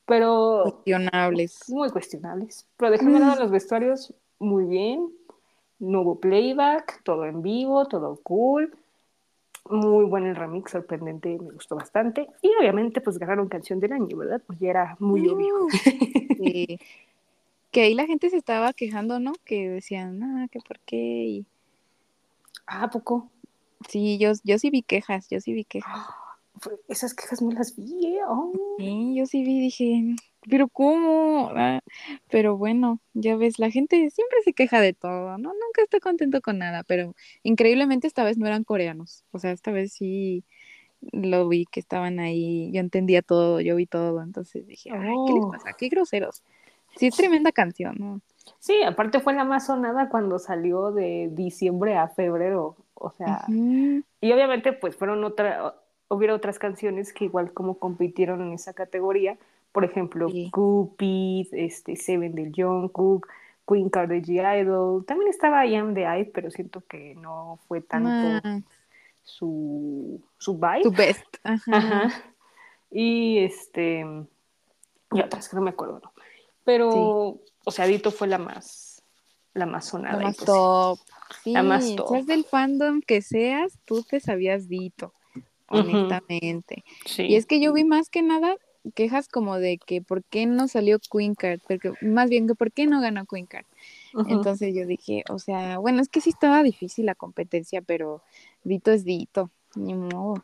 Pero... 0.05 0.63
Cuestionables. 0.63 1.69
Muy 1.69 1.89
cuestionables. 1.89 2.67
Pero 2.77 2.91
déjenme 2.91 3.19
mm. 3.19 3.39
los 3.39 3.51
vestuarios 3.51 4.13
muy 4.39 4.65
bien. 4.65 5.09
No 5.79 6.01
hubo 6.01 6.19
playback, 6.19 7.03
todo 7.03 7.25
en 7.25 7.41
vivo, 7.41 7.85
todo 7.85 8.19
cool. 8.23 8.75
Muy 9.69 10.05
bueno 10.05 10.27
el 10.27 10.35
remix, 10.35 10.71
sorprendente, 10.71 11.37
me 11.39 11.51
gustó 11.51 11.75
bastante. 11.75 12.27
Y 12.41 12.51
obviamente 12.59 13.01
pues 13.01 13.19
ganaron 13.19 13.47
canción 13.47 13.79
del 13.79 13.93
año, 13.93 14.17
¿verdad? 14.17 14.41
Pues 14.45 14.59
ya 14.59 14.69
era 14.69 14.97
muy 14.99 15.27
obvio. 15.27 15.67
Sí. 16.39 16.79
que 17.69 17.81
ahí 17.81 17.93
la 17.93 18.05
gente 18.05 18.29
se 18.29 18.37
estaba 18.37 18.71
quejando, 18.71 19.19
¿no? 19.19 19.33
Que 19.43 19.69
decían, 19.69 20.23
ah, 20.23 20.47
que 20.49 20.59
por 20.65 20.79
qué. 20.79 20.95
Y... 20.95 21.45
Ah, 22.65 22.89
poco? 22.89 23.29
Sí, 23.87 24.17
yo, 24.17 24.31
yo 24.43 24.59
sí 24.59 24.69
vi 24.69 24.81
quejas, 24.81 25.27
yo 25.29 25.39
sí 25.39 25.53
vi 25.53 25.63
quejas. 25.65 25.91
esas 26.87 27.13
quejas 27.13 27.41
no 27.41 27.51
las 27.51 27.75
vi, 27.75 28.07
¿eh? 28.07 28.19
Oh. 28.27 28.51
Sí, 28.77 29.15
yo 29.15 29.25
sí 29.25 29.43
vi, 29.43 29.59
dije, 29.59 30.15
pero 30.49 30.67
¿cómo? 30.67 31.51
Ah, 31.55 31.81
pero 32.29 32.57
bueno, 32.57 32.99
ya 33.13 33.35
ves, 33.35 33.59
la 33.59 33.71
gente 33.71 34.09
siempre 34.09 34.41
se 34.43 34.53
queja 34.53 34.81
de 34.81 34.93
todo, 34.93 35.37
¿no? 35.37 35.49
Nunca 35.49 35.81
está 35.83 35.99
contento 35.99 36.41
con 36.41 36.57
nada, 36.57 36.83
pero 36.83 37.15
increíblemente 37.43 38.07
esta 38.07 38.23
vez 38.23 38.37
no 38.37 38.47
eran 38.47 38.63
coreanos. 38.63 39.23
O 39.31 39.39
sea, 39.39 39.51
esta 39.51 39.71
vez 39.71 39.93
sí 39.93 40.43
lo 41.01 41.47
vi 41.47 41.65
que 41.65 41.79
estaban 41.79 42.19
ahí, 42.19 42.71
yo 42.73 42.81
entendía 42.81 43.21
todo, 43.21 43.61
yo 43.61 43.75
vi 43.75 43.85
todo, 43.85 44.21
entonces 44.21 44.67
dije, 44.67 44.91
ay, 44.91 45.15
¿qué 45.27 45.33
les 45.33 45.43
oh. 45.43 45.51
pasa? 45.51 45.73
Qué 45.77 45.89
groseros. 45.89 46.43
Sí, 46.97 47.07
es 47.07 47.15
tremenda 47.15 47.51
canción, 47.51 47.95
¿no? 47.99 48.21
Sí, 48.59 48.81
aparte 48.83 49.19
fue 49.19 49.33
la 49.33 49.43
más 49.43 49.67
sonada 49.67 50.09
cuando 50.09 50.39
salió 50.39 50.91
de 50.91 51.29
diciembre 51.31 51.95
a 51.95 52.07
febrero, 52.07 52.77
o 52.99 53.11
sea, 53.17 53.45
y 53.47 54.31
obviamente 54.31 54.73
pues 54.73 54.95
fueron 54.95 55.23
otra, 55.23 55.75
hubiera 56.07 56.33
otras 56.33 56.59
canciones 56.59 57.13
que 57.13 57.25
igual 57.25 57.53
como 57.53 57.79
compitieron 57.79 58.41
en 58.41 58.53
esa 58.53 58.73
categoría, 58.73 59.37
por 59.71 59.85
ejemplo, 59.85 60.27
Cupid, 60.51 61.47
este, 61.51 61.95
Seven 61.95 62.33
de 62.35 62.51
Jungkook, 62.55 63.27
Queen 63.67 63.89
Card 63.89 64.09
de 64.09 64.21
G 64.21 64.61
Idol, 64.61 65.05
también 65.05 65.29
estaba 65.29 65.65
Ian 65.65 65.93
de 65.93 66.01
I, 66.01 66.25
pero 66.25 66.49
siento 66.51 66.81
que 66.81 67.15
no 67.15 67.59
fue 67.67 67.81
tanto 67.81 68.65
su, 69.23 70.21
su 70.37 70.55
vibe. 70.55 70.83
Su 70.83 70.91
best. 70.91 71.35
Ajá. 71.43 72.09
Y 72.91 73.37
este, 73.39 74.03
y 75.11 75.21
otras 75.21 75.47
que 75.47 75.55
no 75.55 75.61
me 75.61 75.69
acuerdo, 75.69 76.01
¿no? 76.03 76.11
pero, 76.69 77.39
o 77.65 77.71
sea, 77.71 77.85
Dito 77.87 78.11
fue 78.11 78.27
la 78.27 78.37
más, 78.37 78.88
la 79.59 79.65
más 79.65 79.85
sonada. 79.85 80.17
La 80.17 80.23
más 80.23 80.35
pues, 80.37 80.45
top. 80.45 80.99
Sí, 81.43 81.51
la 81.51 81.63
más 81.63 81.95
top. 81.95 82.09
Seas 82.09 82.25
del 82.25 82.43
fandom 82.45 83.01
que 83.01 83.21
seas, 83.21 83.77
tú 83.85 84.03
te 84.03 84.19
sabías 84.19 84.67
Dito, 84.67 85.13
honestamente. 85.67 86.83
Y 87.17 87.35
es 87.35 87.45
que 87.45 87.59
yo 87.59 87.73
vi 87.73 87.83
más 87.83 88.09
que 88.09 88.21
nada 88.21 88.55
quejas 88.95 89.27
como 89.27 89.59
de 89.59 89.77
que 89.77 90.01
por 90.01 90.23
qué 90.23 90.45
no 90.45 90.67
salió 90.67 90.99
Queen 90.99 91.35
Card, 91.35 91.59
porque 91.67 91.91
más 92.01 92.29
bien 92.29 92.47
que 92.47 92.55
por 92.55 92.71
qué 92.71 92.87
no 92.87 93.01
ganó 93.01 93.25
Queen 93.25 93.45
Card. 93.45 93.65
Entonces 94.27 94.73
yo 94.73 94.87
dije, 94.87 95.23
o 95.29 95.37
sea, 95.37 95.77
bueno, 95.77 96.01
es 96.01 96.09
que 96.09 96.21
sí 96.21 96.31
estaba 96.31 96.63
difícil 96.63 97.05
la 97.05 97.13
competencia, 97.13 97.81
pero 97.81 98.23
Dito 98.63 98.91
es 98.91 99.03
Dito, 99.03 99.51
ni 99.75 99.93
modo 99.93 100.43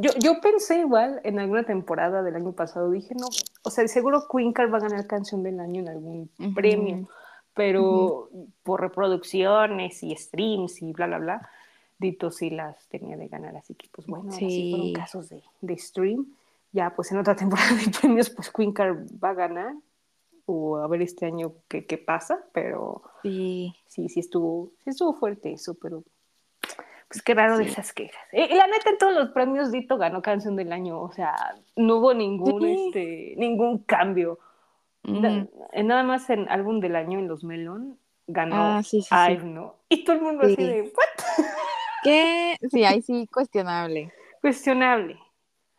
yo, 0.00 0.10
yo 0.20 0.40
pensé 0.40 0.80
igual 0.80 1.20
en 1.24 1.38
alguna 1.38 1.64
temporada 1.64 2.22
del 2.22 2.36
año 2.36 2.52
pasado, 2.52 2.90
dije, 2.90 3.14
no, 3.14 3.28
o 3.62 3.70
sea, 3.70 3.86
seguro 3.88 4.26
Queen 4.30 4.52
Card 4.52 4.72
va 4.72 4.78
a 4.78 4.82
ganar 4.82 5.06
canción 5.06 5.42
del 5.42 5.60
año 5.60 5.80
en 5.80 5.88
algún 5.88 6.30
premio, 6.54 7.08
pero 7.56 8.28
por 8.62 8.82
reproducciones 8.82 10.02
y 10.02 10.14
streams 10.14 10.82
y 10.82 10.92
bla, 10.92 11.06
bla, 11.06 11.18
bla, 11.18 11.50
Dito 11.98 12.30
sí 12.30 12.50
las 12.50 12.86
tenía 12.88 13.16
de 13.16 13.28
ganar, 13.28 13.56
así 13.56 13.74
que 13.74 13.88
pues 13.90 14.06
bueno, 14.06 14.30
sí. 14.30 14.70
fueron 14.70 14.92
casos 14.92 15.30
de, 15.30 15.42
de 15.62 15.78
stream. 15.78 16.26
Ya 16.72 16.90
pues 16.94 17.10
en 17.10 17.18
otra 17.18 17.34
temporada 17.36 17.74
de 17.74 17.90
premios, 17.98 18.28
pues 18.28 18.50
Queen 18.50 18.72
Card 18.72 19.06
va 19.22 19.30
a 19.30 19.34
ganar, 19.34 19.74
o 20.44 20.76
a 20.76 20.86
ver 20.86 21.00
este 21.00 21.24
año 21.24 21.54
qué, 21.68 21.86
qué 21.86 21.96
pasa, 21.96 22.44
pero 22.52 23.02
sí, 23.22 23.74
sí, 23.86 24.10
sí 24.10 24.20
estuvo, 24.20 24.70
sí 24.84 24.90
estuvo 24.90 25.14
fuerte 25.14 25.52
eso, 25.52 25.74
pero 25.74 26.04
pues 27.08 27.22
qué 27.22 27.32
raro 27.34 27.56
de 27.56 27.64
esas 27.64 27.92
quejas. 27.94 28.22
Y 28.32 28.54
la 28.54 28.66
neta, 28.66 28.90
en 28.90 28.98
todos 28.98 29.14
los 29.14 29.30
premios 29.30 29.72
Dito 29.72 29.96
ganó 29.96 30.20
canción 30.20 30.56
del 30.56 30.72
año, 30.72 31.00
o 31.00 31.12
sea, 31.12 31.34
no 31.76 31.96
hubo 31.96 32.12
ningún, 32.12 32.66
este, 32.66 33.34
ningún 33.38 33.78
cambio. 33.78 34.38
Nada 35.06 36.02
más 36.02 36.30
en 36.30 36.48
álbum 36.48 36.80
del 36.80 36.96
año 36.96 37.18
en 37.18 37.28
los 37.28 37.44
Melon 37.44 37.98
ganó 38.26 38.56
ah, 38.56 38.82
sí, 38.82 39.04
¿no? 39.44 39.76
Y 39.88 40.04
todo 40.04 40.16
el 40.16 40.22
mundo 40.22 40.42
así 40.44 40.56
de, 40.56 40.82
¿what? 40.82 41.24
¿Qué? 42.02 42.56
Sí, 42.70 42.84
ahí 42.84 43.02
sí, 43.02 43.28
cuestionable. 43.32 44.12
Cuestionable. 44.40 45.18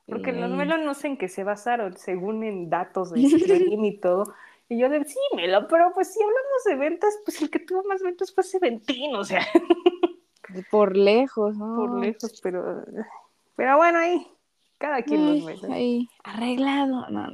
Porque 0.05 0.29
en 0.29 0.39
los 0.39 0.51
Melon 0.51 0.85
no 0.85 0.93
sé 0.93 1.07
en 1.07 1.17
qué 1.17 1.27
se 1.27 1.43
basaron, 1.43 1.97
según 1.97 2.43
en 2.43 2.69
datos 2.69 3.11
de 3.11 3.27
stream 3.27 3.83
y 3.83 3.99
todo. 3.99 4.33
Y 4.69 4.79
yo 4.79 4.89
de, 4.89 5.03
sí, 5.03 5.19
Melon, 5.35 5.67
pero 5.69 5.91
pues 5.93 6.13
si 6.13 6.21
hablamos 6.21 6.63
de 6.65 6.75
ventas, 6.75 7.17
pues 7.25 7.41
el 7.41 7.49
que 7.49 7.59
tuvo 7.59 7.83
más 7.83 8.01
ventas 8.01 8.33
fue 8.33 8.43
Seventín, 8.43 9.15
o 9.15 9.23
sea. 9.23 9.45
Por 10.71 10.95
lejos, 10.95 11.57
¿no? 11.57 11.75
Por 11.75 11.99
lejos, 11.99 12.39
pero, 12.41 12.85
pero 13.57 13.75
bueno, 13.75 13.99
ahí, 13.99 14.25
cada 14.77 15.01
quien 15.01 15.25
los 15.25 15.61
ve. 15.61 15.73
Ahí, 15.73 16.09
arreglado, 16.23 17.09
no, 17.09 17.27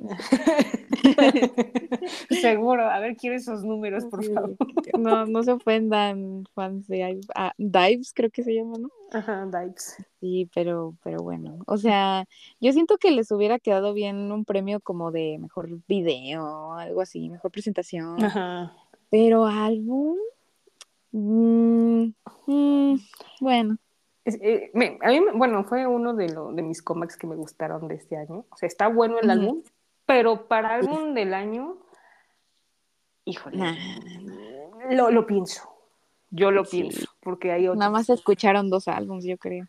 Seguro, 2.29 2.89
a 2.89 2.99
ver, 2.99 3.15
quiero 3.17 3.35
esos 3.35 3.63
números, 3.63 4.05
por 4.05 4.23
favor. 4.23 4.55
No, 4.97 5.25
no 5.25 5.43
se 5.43 5.51
ofendan, 5.51 6.45
fans 6.53 6.87
de 6.87 7.19
ah, 7.35 7.53
Dives, 7.57 8.13
creo 8.13 8.29
que 8.29 8.43
se 8.43 8.53
llama, 8.53 8.77
¿no? 8.79 8.89
Ajá, 9.11 9.45
Dives. 9.45 9.97
Sí, 10.19 10.49
pero, 10.53 10.95
pero 11.03 11.19
bueno, 11.21 11.59
o 11.67 11.77
sea, 11.77 12.25
yo 12.61 12.71
siento 12.71 12.97
que 12.97 13.11
les 13.11 13.31
hubiera 13.31 13.59
quedado 13.59 13.93
bien 13.93 14.31
un 14.31 14.45
premio 14.45 14.79
como 14.79 15.11
de 15.11 15.37
mejor 15.39 15.69
video, 15.87 16.73
algo 16.73 17.01
así, 17.01 17.29
mejor 17.29 17.51
presentación. 17.51 18.23
Ajá. 18.23 18.73
Pero 19.09 19.45
álbum, 19.45 20.17
Mm, 21.13 22.11
mm, 22.47 22.95
bueno. 23.39 23.77
Eh, 24.25 24.71
a 25.01 25.09
mí, 25.09 25.19
bueno, 25.35 25.63
fue 25.65 25.85
uno 25.85 26.13
de, 26.13 26.29
lo, 26.29 26.51
de 26.53 26.61
mis 26.61 26.81
cómics 26.81 27.17
que 27.17 27.27
me 27.27 27.35
gustaron 27.35 27.87
de 27.87 27.95
este 27.95 28.17
año. 28.17 28.45
O 28.49 28.57
sea, 28.57 28.67
está 28.67 28.87
bueno 28.87 29.19
el 29.19 29.29
álbum, 29.29 29.63
pero 30.05 30.47
para 30.47 30.75
álbum 30.75 31.13
del 31.13 31.33
año, 31.33 31.77
híjole, 33.25 33.57
lo, 34.91 35.11
lo, 35.11 35.25
pienso. 35.25 35.69
Yo 36.29 36.51
lo 36.51 36.63
pienso, 36.63 37.07
porque 37.19 37.51
hay 37.51 37.67
otros. 37.67 37.79
Nada 37.79 37.91
más 37.91 38.09
escucharon 38.09 38.69
dos 38.69 38.87
álbumes, 38.87 39.25
yo 39.25 39.37
creo. 39.37 39.67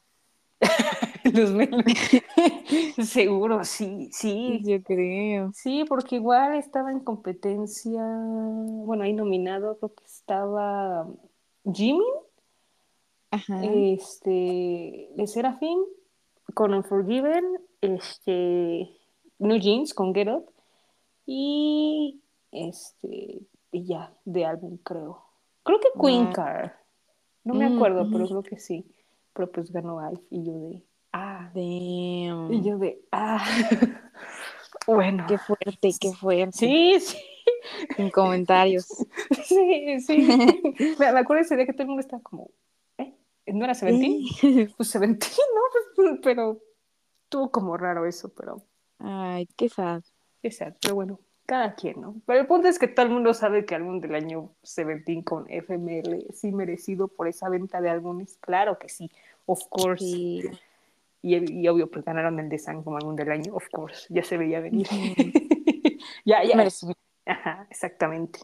Seguro, 3.03 3.65
sí, 3.65 4.11
sí. 4.13 4.61
Yo 4.65 4.83
creo. 4.83 5.51
Sí, 5.55 5.85
porque 5.89 6.17
igual 6.17 6.55
estaba 6.57 6.93
en 6.93 7.01
competencia, 7.01 8.03
bueno, 8.05 9.05
ahí 9.05 9.13
nominado, 9.13 9.79
creo 9.79 9.95
que 9.95 10.05
estaba 10.05 11.07
Jimmy, 11.73 12.05
este, 13.63 15.09
de 15.15 15.27
Serafín, 15.27 15.79
con 16.55 16.75
Unforgiven, 16.75 17.45
este, 17.81 18.91
New 19.39 19.59
Jeans 19.59 19.95
con 19.95 20.15
Get 20.15 20.29
Up, 20.29 20.51
y 21.27 22.21
este, 22.53 23.41
y 23.73 23.85
ya, 23.85 24.13
de 24.25 24.45
álbum 24.45 24.79
creo. 24.79 25.25
Creo 25.65 25.81
que 25.81 25.89
Queen 26.01 26.33
Car. 26.33 26.79
No 27.43 27.55
me 27.55 27.69
mm, 27.69 27.77
acuerdo, 27.77 28.09
pero 28.11 28.27
creo 28.27 28.43
que 28.43 28.59
sí. 28.59 28.87
Pero 29.33 29.51
pues 29.51 29.71
ganó 29.73 29.99
Alf 29.99 30.21
y 30.31 30.45
yo 30.45 30.59
de, 30.59 30.83
ah. 31.13 31.51
Damn. 31.55 32.53
Y 32.53 32.63
yo 32.63 32.79
de, 32.79 33.01
ah. 33.13 33.45
bueno. 34.87 35.25
Qué 35.29 35.39
fuerte, 35.39 35.91
qué 36.01 36.13
fuerte. 36.13 36.57
Sí, 36.57 37.01
sí. 37.01 37.19
Sin 37.97 38.11
comentarios. 38.11 38.87
Sí, 39.45 40.01
sí. 40.01 40.29
me, 40.99 41.07
acuerdo 41.07 41.43
ese 41.43 41.57
día 41.57 41.67
que 41.67 41.73
todo 41.73 41.83
el 41.83 41.89
mundo 41.89 42.01
estaba 42.01 42.23
como. 42.23 42.51
¿No 43.47 43.65
era 43.65 43.75
Seventeen? 43.75 44.69
Pues 44.77 44.89
Seventeen, 44.89 45.33
¿no? 45.55 46.19
Pero 46.23 46.61
estuvo 47.25 47.51
como 47.51 47.77
raro 47.77 48.07
eso, 48.07 48.33
pero. 48.35 48.63
Ay, 48.99 49.47
qué 49.57 49.69
sad. 49.69 50.03
Qué 50.43 50.51
sad, 50.51 50.75
pero 50.81 50.95
bueno 50.95 51.19
cada 51.47 51.75
quien, 51.75 52.01
¿no? 52.01 52.17
Pero 52.27 52.41
el 52.41 52.47
punto 52.47 52.69
es 52.69 52.79
que 52.79 52.89
todo 52.89 53.07
el 53.07 53.13
mundo 53.13 53.35
sabe 53.35 53.65
que 53.65 53.75
álbum 53.75 54.01
del 54.01 54.15
año 54.15 54.55
Seventeen 54.63 55.23
con 55.23 55.47
FML 55.49 56.27
sí 56.33 56.53
merecido 56.53 57.09
por 57.09 57.29
esa 57.29 57.49
venta 57.49 57.81
de 57.81 57.91
álbumes, 57.91 58.39
claro 58.41 58.79
que 58.79 58.89
sí, 58.89 59.11
of 59.47 59.61
course. 59.69 60.05
Y, 60.05 60.43
y, 61.23 61.69
obvio, 61.69 61.91
pues 61.91 62.05
ganaron 62.05 62.39
el 62.39 62.49
design 62.49 62.83
como 62.83 62.97
álbum 62.97 63.17
del 63.17 63.31
año, 63.31 63.55
of 63.55 63.69
course, 63.71 64.07
ya 64.09 64.23
se 64.23 64.37
veía 64.37 64.61
venir. 64.61 64.87
ya, 66.25 66.43
ya. 66.45 66.57
Merecido. 66.57 66.95
Ajá, 67.27 67.67
exactamente. 67.71 68.41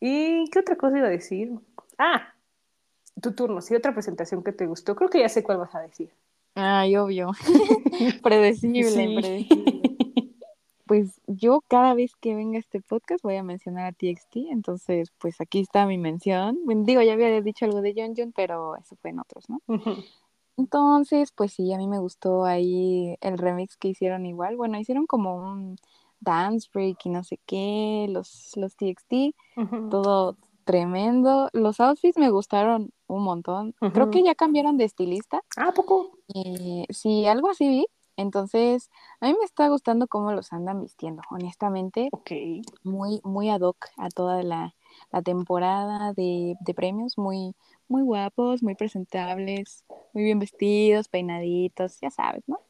¿Y 0.00 0.48
qué 0.50 0.60
otra 0.60 0.76
cosa 0.76 0.98
iba 0.98 1.06
a 1.06 1.10
decir? 1.10 1.52
Ah, 1.98 2.33
tu 3.20 3.32
turno, 3.32 3.60
sí, 3.60 3.74
otra 3.74 3.92
presentación 3.92 4.42
que 4.42 4.52
te 4.52 4.66
gustó. 4.66 4.96
Creo 4.96 5.10
que 5.10 5.20
ya 5.20 5.28
sé 5.28 5.42
cuál 5.42 5.58
vas 5.58 5.74
a 5.74 5.80
decir. 5.80 6.10
Ay, 6.54 6.96
obvio. 6.96 7.32
predecible, 8.22 9.20
predecible 9.20 9.84
pues 10.86 11.20
yo 11.26 11.62
cada 11.66 11.94
vez 11.94 12.14
que 12.20 12.34
venga 12.34 12.58
este 12.58 12.80
podcast 12.80 13.22
voy 13.22 13.36
a 13.36 13.42
mencionar 13.42 13.86
a 13.86 13.92
TXT, 13.92 14.36
entonces 14.50 15.12
pues 15.18 15.40
aquí 15.40 15.60
está 15.60 15.86
mi 15.86 15.98
mención. 15.98 16.58
digo, 16.84 17.00
ya 17.02 17.14
había 17.14 17.40
dicho 17.40 17.64
algo 17.64 17.80
de 17.80 17.94
John 17.96 18.14
John, 18.16 18.32
pero 18.34 18.76
eso 18.76 18.96
fue 18.96 19.10
en 19.10 19.20
otros, 19.20 19.48
¿no? 19.48 19.60
Entonces, 20.56 21.32
pues 21.32 21.52
sí, 21.52 21.72
a 21.72 21.78
mí 21.78 21.88
me 21.88 21.98
gustó 21.98 22.44
ahí 22.44 23.16
el 23.20 23.38
remix 23.38 23.76
que 23.76 23.88
hicieron 23.88 24.24
igual. 24.24 24.56
Bueno, 24.56 24.78
hicieron 24.78 25.06
como 25.06 25.36
un 25.36 25.76
dance 26.20 26.68
break 26.72 26.98
y 27.06 27.08
no 27.08 27.24
sé 27.24 27.40
qué, 27.44 28.06
los, 28.08 28.52
los 28.54 28.76
TXT, 28.76 29.34
todo 29.90 30.36
tremendo. 30.64 31.48
Los 31.52 31.80
outfits 31.80 32.18
me 32.18 32.30
gustaron 32.30 32.90
un 33.06 33.22
montón. 33.22 33.74
Creo 33.92 34.10
que 34.10 34.22
ya 34.22 34.34
cambiaron 34.34 34.76
de 34.76 34.84
estilista. 34.84 35.42
Ah, 35.56 35.72
poco. 35.74 36.18
Eh, 36.34 36.86
sí, 36.90 37.26
algo 37.26 37.50
así 37.50 37.68
vi. 37.68 37.86
Entonces, 38.16 38.90
a 39.20 39.26
mí 39.26 39.34
me 39.38 39.44
está 39.44 39.68
gustando 39.68 40.06
cómo 40.06 40.32
los 40.32 40.52
andan 40.52 40.80
vistiendo, 40.80 41.22
honestamente. 41.30 42.08
Ok. 42.12 42.30
Muy, 42.82 43.20
muy 43.24 43.50
ad 43.50 43.60
hoc 43.60 43.86
a 43.96 44.08
toda 44.08 44.42
la, 44.42 44.74
temporada 45.24 46.12
de, 46.12 46.56
premios, 46.76 47.18
muy, 47.18 47.54
muy 47.88 48.02
guapos, 48.02 48.62
muy 48.62 48.76
presentables, 48.76 49.84
muy 50.12 50.24
bien 50.24 50.38
vestidos, 50.38 51.08
peinaditos, 51.08 51.98
ya 52.00 52.10
sabes, 52.10 52.44
¿no? 52.46 52.60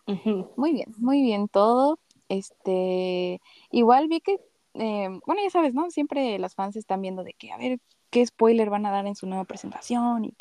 Muy 0.57 0.73
bien, 0.73 0.95
muy 0.97 1.23
bien 1.23 1.49
todo. 1.49 1.99
Este, 2.29 3.41
igual 3.71 4.09
vi 4.09 4.21
que, 4.21 4.41
eh, 4.75 5.09
bueno, 5.27 5.43
ya 5.43 5.51
sabes, 5.51 5.75
¿no? 5.75 5.91
Siempre 5.91 6.39
las 6.39 6.55
fans 6.55 6.77
están 6.77 7.01
viendo 7.01 7.25
de 7.25 7.33
que, 7.35 7.53
a 7.53 7.57
ver, 7.57 7.79
qué 8.11 8.25
spoiler 8.25 8.71
van 8.71 8.87
a 8.87 8.91
dar 8.91 9.07
en 9.07 9.17
su 9.17 9.27
nueva 9.27 9.45
presentación 9.45 10.25
y 10.25 10.35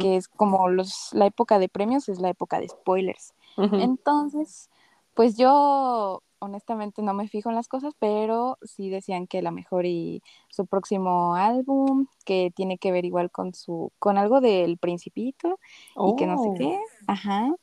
que 0.00 0.16
es 0.16 0.28
como 0.28 0.68
los, 0.68 1.08
la 1.12 1.26
época 1.26 1.58
de 1.58 1.68
premios 1.68 2.10
es 2.10 2.20
la 2.20 2.28
época 2.28 2.60
de 2.60 2.68
spoilers. 2.68 3.32
Entonces, 3.56 4.68
pues 5.14 5.36
yo 5.38 6.22
honestamente 6.38 7.02
no 7.02 7.14
me 7.14 7.28
fijo 7.28 7.48
en 7.48 7.54
las 7.54 7.68
cosas, 7.68 7.94
pero 7.98 8.58
sí 8.62 8.90
decían 8.90 9.26
que 9.26 9.40
la 9.40 9.50
mejor 9.50 9.86
y 9.86 10.22
su 10.50 10.66
próximo 10.66 11.34
álbum, 11.34 12.06
que 12.24 12.52
tiene 12.54 12.76
que 12.78 12.92
ver 12.92 13.04
igual 13.04 13.30
con 13.30 13.54
su, 13.54 13.92
con 13.98 14.18
algo 14.18 14.40
del 14.40 14.76
principito 14.78 15.58
y 16.06 16.16
que 16.16 16.26
no 16.26 16.38
sé 16.42 16.50
qué. 16.58 16.78
Oh. 16.78 17.04
Ajá. 17.06 17.54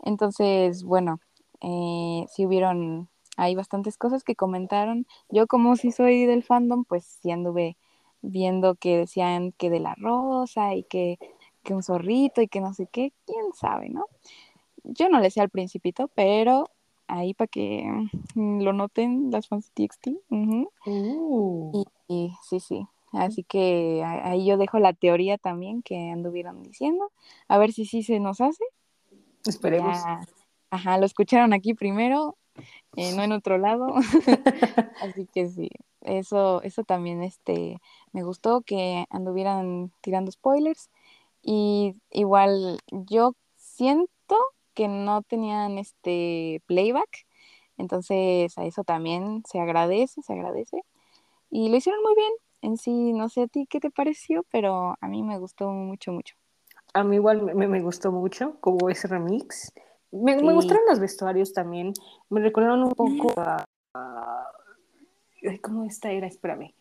Entonces, 0.00 0.84
bueno, 0.84 1.20
eh, 1.60 2.26
sí 2.28 2.46
hubieron, 2.46 3.08
hay 3.40 3.54
bastantes 3.54 3.96
cosas 3.96 4.22
que 4.22 4.36
comentaron. 4.36 5.06
Yo 5.30 5.46
como 5.46 5.74
si 5.76 5.92
soy 5.92 6.26
del 6.26 6.42
fandom, 6.42 6.84
pues 6.84 7.04
sí 7.22 7.30
anduve 7.30 7.78
viendo 8.20 8.74
que 8.74 8.98
decían 8.98 9.52
que 9.52 9.70
de 9.70 9.80
la 9.80 9.94
rosa 9.94 10.74
y 10.74 10.82
que, 10.84 11.18
que 11.62 11.72
un 11.72 11.82
zorrito 11.82 12.42
y 12.42 12.48
que 12.48 12.60
no 12.60 12.74
sé 12.74 12.86
qué, 12.86 13.14
quién 13.24 13.46
sabe, 13.54 13.88
¿no? 13.88 14.04
Yo 14.84 15.08
no 15.08 15.20
le 15.20 15.30
sé 15.30 15.40
al 15.40 15.48
principito, 15.48 16.08
pero 16.14 16.68
ahí 17.06 17.32
para 17.32 17.48
que 17.48 17.90
mm, 18.34 18.60
lo 18.60 18.74
noten 18.74 19.30
las 19.30 19.48
fans 19.48 19.72
de 19.74 19.86
TXT. 19.86 20.08
Uh. 20.28 21.84
y, 22.08 22.32
sí, 22.42 22.60
sí. 22.60 22.86
Así 23.12 23.42
que 23.42 24.02
ahí 24.04 24.44
yo 24.44 24.58
dejo 24.58 24.78
la 24.80 24.92
teoría 24.92 25.38
también 25.38 25.80
que 25.82 26.10
anduvieron 26.10 26.62
diciendo. 26.62 27.10
A 27.48 27.56
ver 27.56 27.72
si 27.72 27.86
sí 27.86 28.02
se 28.02 28.20
nos 28.20 28.42
hace. 28.42 28.64
Esperemos. 29.46 29.96
ajá, 30.70 30.98
lo 30.98 31.06
escucharon 31.06 31.54
aquí 31.54 31.72
primero, 31.72 32.36
eh, 32.96 33.14
no 33.16 33.22
en 33.22 33.32
otro 33.32 33.58
lado. 33.58 33.94
Así 35.02 35.26
que 35.32 35.48
sí, 35.48 35.70
eso, 36.02 36.62
eso 36.62 36.84
también 36.84 37.22
este, 37.22 37.80
me 38.12 38.22
gustó 38.22 38.62
que 38.62 39.06
anduvieran 39.10 39.92
tirando 40.00 40.30
spoilers. 40.30 40.90
Y 41.42 41.96
igual 42.10 42.78
yo 42.90 43.34
siento 43.56 44.36
que 44.74 44.88
no 44.88 45.22
tenían 45.22 45.78
este 45.78 46.62
playback. 46.66 47.26
Entonces 47.78 48.56
a 48.58 48.64
eso 48.64 48.84
también 48.84 49.42
se 49.48 49.58
agradece, 49.58 50.22
se 50.22 50.32
agradece. 50.32 50.82
Y 51.50 51.68
lo 51.70 51.76
hicieron 51.76 52.02
muy 52.02 52.14
bien. 52.14 52.32
En 52.62 52.76
sí, 52.76 53.12
no 53.14 53.30
sé 53.30 53.42
a 53.42 53.46
ti 53.46 53.66
qué 53.66 53.80
te 53.80 53.90
pareció, 53.90 54.44
pero 54.50 54.96
a 55.00 55.08
mí 55.08 55.22
me 55.22 55.38
gustó 55.38 55.70
mucho, 55.70 56.12
mucho. 56.12 56.34
A 56.92 57.04
mí 57.04 57.16
igual 57.16 57.42
me, 57.54 57.66
me 57.68 57.80
gustó 57.80 58.12
mucho 58.12 58.56
como 58.60 58.90
ese 58.90 59.08
remix. 59.08 59.72
Me, 60.12 60.36
me, 60.36 60.52
gustaron 60.52 60.82
los 60.88 60.98
vestuarios 60.98 61.52
también. 61.52 61.92
Me 62.28 62.40
recordaron 62.40 62.82
un 62.82 62.92
poco 62.92 63.32
a... 63.40 63.64
¿Cómo 65.62 65.84
esta 65.84 66.10
era? 66.10 66.26
Espérame. 66.26 66.74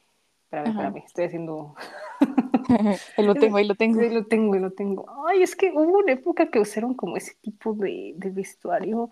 Espérame, 0.44 0.70
espérame. 0.70 0.98
Estoy 1.06 1.26
haciendo... 1.26 1.76
ahí 3.18 3.26
lo 3.26 3.36
tengo, 3.36 3.58
ahí 3.58 3.68
lo 3.68 3.76
tengo. 3.76 4.02
Ahí 4.02 4.10
lo 4.10 4.26
tengo, 4.26 4.54
ahí 4.54 4.60
lo 4.60 4.72
tengo. 4.72 5.28
Ay, 5.28 5.44
es 5.44 5.56
que 5.56 5.72
hubo 5.72 6.00
una 6.00 6.14
época 6.14 6.50
que 6.50 6.60
usaron 6.60 6.94
como 6.94 7.18
ese 7.18 7.36
tipo 7.42 7.74
de, 7.74 8.14
de 8.16 8.30
vestuario. 8.30 9.12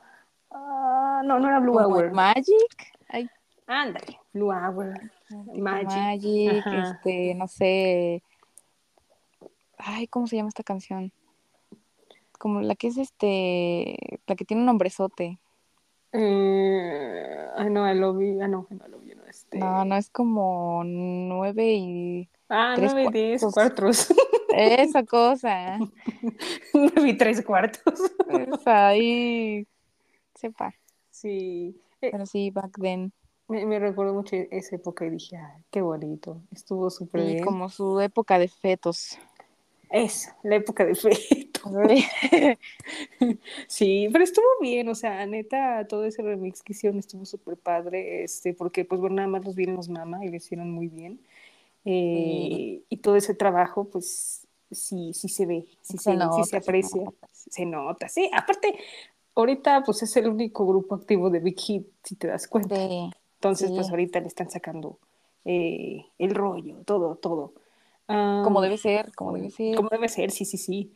Ah, 0.51 1.21
no, 1.23 1.39
no 1.39 1.47
era 1.47 1.59
Blue 1.59 1.79
Hour. 1.79 2.11
Magic. 2.11 2.95
Ay. 3.09 3.29
Ándale, 3.65 4.19
Blue 4.33 4.51
Hour. 4.51 4.93
Magic. 5.55 5.91
Magic, 5.91 6.63
este, 6.65 7.35
no 7.35 7.47
sé. 7.47 8.23
Ay, 9.77 10.07
¿cómo 10.07 10.27
se 10.27 10.37
llama 10.37 10.49
esta 10.49 10.63
canción? 10.63 11.11
Como 12.37 12.61
la 12.61 12.75
que 12.75 12.87
es 12.87 12.97
este, 12.97 13.97
la 14.27 14.35
que 14.35 14.45
tiene 14.45 14.61
un 14.61 14.67
nombrezote. 14.67 15.39
Eh, 16.13 17.47
ay, 17.55 17.69
no, 17.69 17.89
I 17.89 17.95
love 17.95 18.19
you. 18.21 18.39
Ah, 18.41 18.47
no, 18.47 18.67
no, 18.69 18.87
no, 18.87 19.25
este... 19.27 19.57
no, 19.59 19.85
no, 19.85 19.95
es 19.95 20.09
como 20.09 20.83
nueve 20.85 21.73
y 21.73 22.29
Ah, 22.49 22.73
tres 22.75 22.93
nueve, 22.93 23.11
diez 23.11 23.43
cuartos. 23.53 24.07
Esa 24.49 25.03
cosa. 25.03 25.77
nueve 26.73 27.09
y 27.09 27.17
tres 27.17 27.43
cuartos. 27.43 27.99
Esa 28.29 28.87
ahí. 28.87 29.67
Sepa. 30.35 30.73
Sí. 31.09 31.75
Eh, 32.01 32.09
Pero 32.11 32.25
sí, 32.25 32.51
back 32.51 32.77
then. 32.79 33.11
Me, 33.49 33.65
me 33.65 33.79
recuerdo 33.79 34.13
mucho 34.13 34.35
esa 34.35 34.75
época 34.75 35.05
y 35.05 35.09
dije, 35.09 35.37
ay, 35.37 35.63
qué 35.71 35.81
bonito. 35.81 36.41
Estuvo 36.51 36.89
súper 36.89 37.21
sí, 37.21 37.27
bien. 37.33 37.43
como 37.43 37.69
su 37.69 37.99
época 37.99 38.39
de 38.39 38.47
fetos. 38.47 39.17
Es, 39.89 40.29
la 40.43 40.55
época 40.57 40.85
de 40.85 40.95
fetos. 40.95 41.71
sí, 43.67 44.09
pero 44.11 44.23
estuvo 44.23 44.45
bien, 44.61 44.89
o 44.89 44.95
sea, 44.95 45.25
neta, 45.25 45.87
todo 45.87 46.05
ese 46.05 46.21
remix 46.21 46.61
que 46.61 46.73
hicieron 46.73 46.99
estuvo 46.99 47.25
súper 47.25 47.57
padre, 47.57 48.23
este, 48.23 48.53
porque 48.53 48.85
pues 48.85 49.01
bueno, 49.01 49.17
nada 49.17 49.27
más 49.27 49.45
los 49.45 49.55
vieron 49.55 49.75
los 49.75 49.89
mama 49.89 50.23
y 50.25 50.29
lo 50.29 50.35
hicieron 50.35 50.71
muy 50.71 50.87
bien. 50.87 51.19
Eh, 51.85 52.81
y 52.89 52.97
todo 52.97 53.15
ese 53.15 53.33
trabajo, 53.33 53.85
pues 53.85 54.45
sí, 54.71 55.13
sí 55.13 55.29
se 55.29 55.45
ve, 55.45 55.65
sí 55.81 55.97
se, 55.97 56.11
sí 56.11 56.43
se 56.43 56.57
aprecia, 56.57 57.03
se 57.31 57.65
nota. 57.65 58.09
Sí, 58.09 58.29
aparte, 58.33 58.75
ahorita 59.35 59.83
pues 59.83 60.03
es 60.03 60.15
el 60.17 60.27
único 60.27 60.65
grupo 60.67 60.95
activo 60.95 61.29
de 61.29 61.39
Big 61.39 61.59
Hit, 61.59 61.87
si 62.03 62.15
te 62.15 62.27
das 62.27 62.47
cuenta. 62.47 62.75
Entonces, 63.35 63.71
pues 63.71 63.89
ahorita 63.89 64.19
le 64.19 64.27
están 64.27 64.49
sacando 64.49 64.99
eh, 65.45 66.05
el 66.17 66.31
rollo, 66.31 66.77
todo, 66.85 67.15
todo. 67.15 67.53
Como 68.07 68.61
debe 68.61 68.77
ser, 68.77 69.13
como 69.13 69.33
debe 69.33 69.51
ser. 69.51 69.75
Como 69.75 69.89
debe 69.89 70.07
ser, 70.07 70.31
sí, 70.31 70.45
sí, 70.45 70.57
sí. 70.57 70.91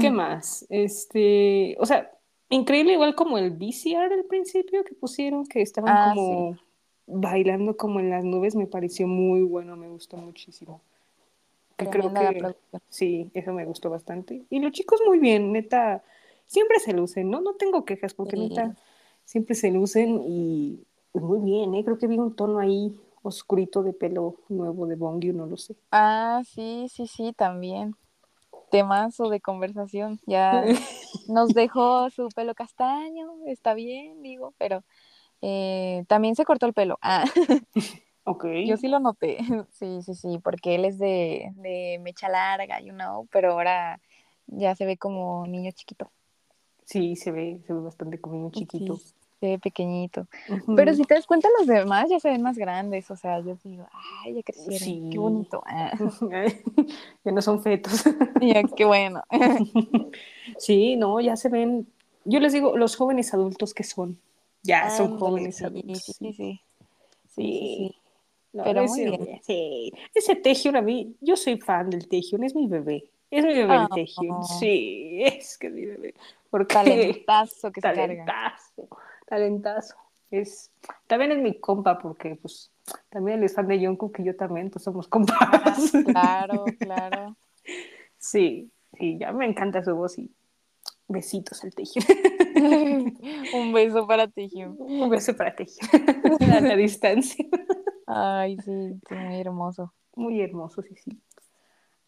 ¿Qué 0.00 0.10
más? 0.10 0.64
Este, 0.70 1.76
o 1.78 1.86
sea, 1.86 2.10
increíble 2.48 2.94
igual 2.94 3.14
como 3.14 3.36
el 3.36 3.50
VCR 3.50 4.08
del 4.08 4.24
principio 4.24 4.84
que 4.84 4.94
pusieron, 4.94 5.46
que 5.46 5.60
estaban 5.60 5.94
ah, 5.94 6.12
como 6.14 6.56
bailando 7.06 7.76
como 7.76 8.00
en 8.00 8.10
las 8.10 8.24
nubes, 8.24 8.56
me 8.56 8.66
pareció 8.66 9.06
muy 9.06 9.42
bueno, 9.42 9.76
me 9.76 9.88
gustó 9.88 10.16
muchísimo. 10.16 10.80
creo 11.76 12.12
que 12.14 12.54
sí, 12.88 13.30
eso 13.34 13.52
me 13.52 13.64
gustó 13.66 13.90
bastante. 13.90 14.44
Y 14.48 14.60
los 14.60 14.72
chicos 14.72 15.00
muy 15.06 15.18
bien, 15.18 15.52
neta, 15.52 16.02
siempre 16.46 16.78
se 16.78 16.92
lucen, 16.94 17.30
¿no? 17.30 17.40
No 17.40 17.54
tengo 17.54 17.84
quejas 17.84 18.14
porque 18.14 18.36
neta, 18.36 18.74
siempre 19.24 19.54
se 19.54 19.70
lucen 19.70 20.22
y 20.26 20.80
muy 21.12 21.40
bien, 21.40 21.74
¿eh? 21.74 21.84
Creo 21.84 21.98
que 21.98 22.06
vi 22.06 22.18
un 22.18 22.34
tono 22.34 22.58
ahí 22.58 22.98
oscurito 23.26 23.82
de 23.82 23.92
pelo 23.92 24.36
nuevo 24.48 24.86
de 24.86 24.96
Bongyu, 24.96 25.32
no 25.32 25.46
lo 25.46 25.56
sé. 25.56 25.76
Ah, 25.90 26.42
sí, 26.44 26.86
sí, 26.88 27.06
sí, 27.06 27.32
también. 27.32 27.96
Temazo 28.70 29.28
de 29.28 29.40
conversación. 29.40 30.20
Ya 30.26 30.64
nos 31.28 31.50
dejó 31.50 32.10
su 32.10 32.28
pelo 32.34 32.54
castaño, 32.54 33.32
está 33.46 33.74
bien, 33.74 34.22
digo, 34.22 34.54
pero 34.58 34.84
eh, 35.42 36.04
también 36.08 36.34
se 36.34 36.44
cortó 36.44 36.66
el 36.66 36.72
pelo. 36.74 36.98
Ah. 37.02 37.24
Ok. 38.28 38.44
Yo 38.66 38.76
sí 38.76 38.88
lo 38.88 38.98
noté, 38.98 39.38
sí, 39.70 40.02
sí, 40.02 40.14
sí, 40.14 40.40
porque 40.42 40.74
él 40.74 40.84
es 40.84 40.98
de, 40.98 41.52
de 41.54 42.00
mecha 42.02 42.28
larga, 42.28 42.80
you 42.80 42.92
know, 42.92 43.28
pero 43.30 43.52
ahora 43.52 44.00
ya 44.48 44.74
se 44.74 44.84
ve 44.84 44.96
como 44.96 45.46
niño 45.46 45.70
chiquito. 45.70 46.10
Sí, 46.84 47.14
se 47.14 47.30
ve, 47.30 47.62
se 47.64 47.72
ve 47.72 47.78
bastante 47.78 48.20
como 48.20 48.34
niño 48.34 48.50
chiquito. 48.50 48.98
Ve 49.40 49.58
pequeñito. 49.58 50.26
Pero 50.74 50.94
si 50.94 51.04
te 51.04 51.14
das 51.14 51.26
cuenta, 51.26 51.48
los 51.58 51.66
demás 51.66 52.08
ya 52.10 52.20
se 52.20 52.30
ven 52.30 52.42
más 52.42 52.56
grandes, 52.56 53.10
o 53.10 53.16
sea, 53.16 53.40
yo 53.40 53.56
digo, 53.64 53.86
ay, 54.24 54.34
ya 54.34 54.42
crecieron, 54.42 54.78
sí. 54.78 55.08
qué 55.12 55.18
bonito. 55.18 55.62
Ah. 55.66 55.92
ya 57.24 57.32
no 57.32 57.42
son 57.42 57.62
fetos. 57.62 58.04
ya, 58.40 58.62
qué 58.64 58.84
bueno. 58.84 59.22
sí, 60.58 60.96
no, 60.96 61.20
ya 61.20 61.36
se 61.36 61.48
ven, 61.48 61.86
yo 62.24 62.40
les 62.40 62.52
digo, 62.52 62.76
los 62.76 62.96
jóvenes 62.96 63.34
adultos 63.34 63.74
que 63.74 63.84
son, 63.84 64.18
ya 64.62 64.90
son 64.90 65.18
jóvenes 65.18 65.62
adultos. 65.62 66.02
Sí, 66.02 66.12
sí, 66.12 66.32
sí. 66.32 66.60
Sí. 67.34 67.96
Pero 68.52 68.84
muy 68.84 69.04
bien. 69.04 69.40
Sí. 69.42 69.92
Ese 70.14 70.34
Tejion 70.34 70.76
a 70.76 70.82
mí, 70.82 71.14
yo 71.20 71.36
soy 71.36 71.58
fan 71.58 71.90
del 71.90 72.08
Tejion, 72.08 72.42
es 72.42 72.54
mi 72.54 72.66
bebé. 72.66 73.04
Es 73.30 73.44
mi 73.44 73.52
bebé 73.54 73.76
el 73.76 73.88
Tejion. 73.88 74.44
Sí, 74.44 75.20
es 75.22 75.58
que 75.58 75.66
es 75.66 75.72
mi 75.72 75.84
bebé. 75.84 76.14
Porque... 76.50 76.74
Talentazo 76.74 77.70
que 77.70 77.80
se 77.80 77.86
Talentazo, 77.86 78.88
talentazo. 79.26 79.96
Es, 80.30 80.72
también 81.06 81.32
es 81.32 81.38
mi 81.38 81.60
compa 81.60 81.98
porque 81.98 82.36
pues 82.36 82.72
también 83.10 83.38
él 83.38 83.44
es 83.44 83.54
fan 83.54 83.68
de 83.68 83.78
Jungkook 83.78 84.18
y 84.20 84.24
yo 84.24 84.36
también, 84.36 84.66
entonces 84.66 84.84
somos 84.84 85.06
compas. 85.08 85.38
Ah, 85.40 85.76
claro, 86.04 86.64
claro. 86.78 87.36
Sí, 88.18 88.72
sí, 88.98 89.18
ya 89.18 89.30
me 89.30 89.46
encanta 89.46 89.84
su 89.84 89.94
voz 89.94 90.18
y 90.18 90.32
besitos 91.06 91.62
al 91.62 91.74
Tejion. 91.74 92.04
Un 93.52 93.72
beso 93.72 94.06
para 94.06 94.26
Tejion. 94.26 94.76
Un 94.78 95.08
beso 95.10 95.36
para 95.36 95.54
Tejion. 95.54 95.88
a 96.52 96.60
la 96.60 96.76
distancia. 96.76 97.44
Ay, 98.06 98.56
sí, 98.64 99.00
muy 99.10 99.40
hermoso. 99.40 99.92
Muy 100.14 100.40
hermoso, 100.40 100.82
sí, 100.82 100.96
sí. 100.96 101.20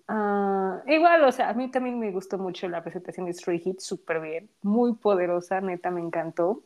Ah, 0.08 0.82
igual, 0.86 1.22
o 1.24 1.32
sea, 1.32 1.50
a 1.50 1.54
mí 1.54 1.70
también 1.70 1.98
me 1.98 2.10
gustó 2.10 2.38
mucho 2.38 2.66
la 2.68 2.82
presentación 2.82 3.26
de 3.26 3.34
Stray 3.34 3.58
Hit, 3.58 3.80
súper 3.80 4.20
bien, 4.20 4.50
muy 4.62 4.94
poderosa, 4.94 5.60
neta, 5.60 5.90
me 5.90 6.00
encantó. 6.00 6.62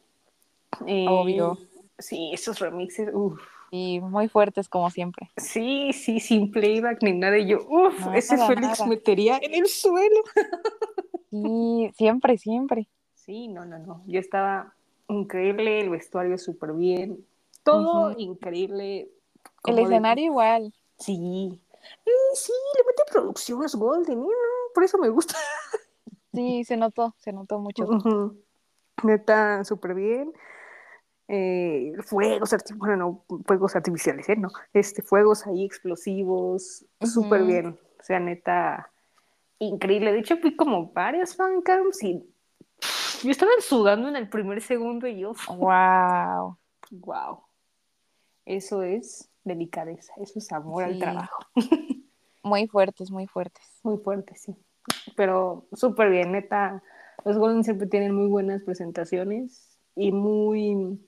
Eh, 0.86 1.06
Obvio. 1.08 1.58
Sí, 1.98 2.30
esos 2.32 2.58
remixes, 2.58 3.10
uff. 3.12 3.40
Y 3.70 4.00
muy 4.00 4.28
fuertes 4.28 4.68
como 4.68 4.90
siempre. 4.90 5.30
Sí, 5.36 5.92
sí, 5.92 6.20
sin 6.20 6.50
playback 6.50 7.02
ni 7.02 7.12
nada. 7.12 7.38
Y 7.38 7.48
yo, 7.48 7.66
uff, 7.66 8.06
ese 8.14 8.36
Félix 8.36 8.86
metería 8.86 9.38
en 9.42 9.54
el 9.54 9.66
suelo. 9.66 10.22
Sí, 11.30 11.90
siempre, 11.96 12.36
siempre. 12.36 12.90
Sí, 13.14 13.48
no, 13.48 13.64
no, 13.64 13.78
no. 13.78 14.02
Yo 14.06 14.20
estaba 14.20 14.74
increíble, 15.08 15.80
el 15.80 15.88
vestuario 15.88 16.36
súper 16.36 16.74
bien, 16.74 17.24
todo 17.62 18.14
increíble. 18.18 19.10
El 19.64 19.78
escenario 19.78 20.26
igual. 20.26 20.74
Sí. 20.98 21.58
sí, 22.34 22.52
le 22.76 22.84
mete 22.84 23.02
producciones 23.10 23.74
Golden, 23.74 24.20
¿no? 24.20 24.28
por 24.74 24.84
eso 24.84 24.98
me 24.98 25.08
gusta. 25.08 25.36
Sí, 26.34 26.64
se 26.64 26.76
notó, 26.76 27.14
se 27.18 27.32
notó 27.32 27.58
mucho. 27.58 27.86
Neta, 29.02 29.64
súper 29.64 29.94
bien. 29.94 30.32
Eh, 31.34 31.94
fuegos, 32.02 32.54
bueno, 32.76 33.24
no, 33.28 33.40
fuegos 33.46 33.74
artificiales, 33.74 34.28
¿eh? 34.28 34.36
No, 34.36 34.50
este, 34.74 35.00
fuegos 35.00 35.46
ahí 35.46 35.64
explosivos, 35.64 36.84
súper 37.00 37.44
bien. 37.44 37.78
O 37.98 38.02
sea, 38.04 38.20
neta, 38.20 38.90
increíble. 39.58 40.12
De 40.12 40.18
hecho, 40.18 40.36
fui 40.36 40.54
como 40.54 40.92
varias 40.92 41.34
fancams 41.34 42.02
y 42.02 42.22
yo 43.24 43.30
estaba 43.30 43.50
sudando 43.60 44.10
en 44.10 44.16
el 44.16 44.28
primer 44.28 44.60
segundo 44.60 45.06
y 45.06 45.20
yo. 45.20 45.32
¡Wow! 45.48 46.58
¡Wow! 46.90 47.44
Eso 48.44 48.82
es 48.82 49.30
delicadeza, 49.42 50.12
eso 50.18 50.38
es 50.38 50.52
amor 50.52 50.84
al 50.84 50.98
trabajo. 50.98 51.46
Muy 52.44 52.66
fuertes, 52.66 53.10
muy 53.10 53.26
fuertes. 53.26 53.64
Muy 53.84 53.96
fuertes, 53.96 54.42
sí. 54.42 54.54
Pero 55.16 55.64
súper 55.72 56.10
bien, 56.10 56.32
neta. 56.32 56.82
Los 57.24 57.38
Golden 57.38 57.62
siempre 57.64 57.86
tienen 57.86 58.12
muy 58.12 58.26
buenas 58.26 58.62
presentaciones 58.64 59.78
y 59.94 60.10
muy... 60.10 60.98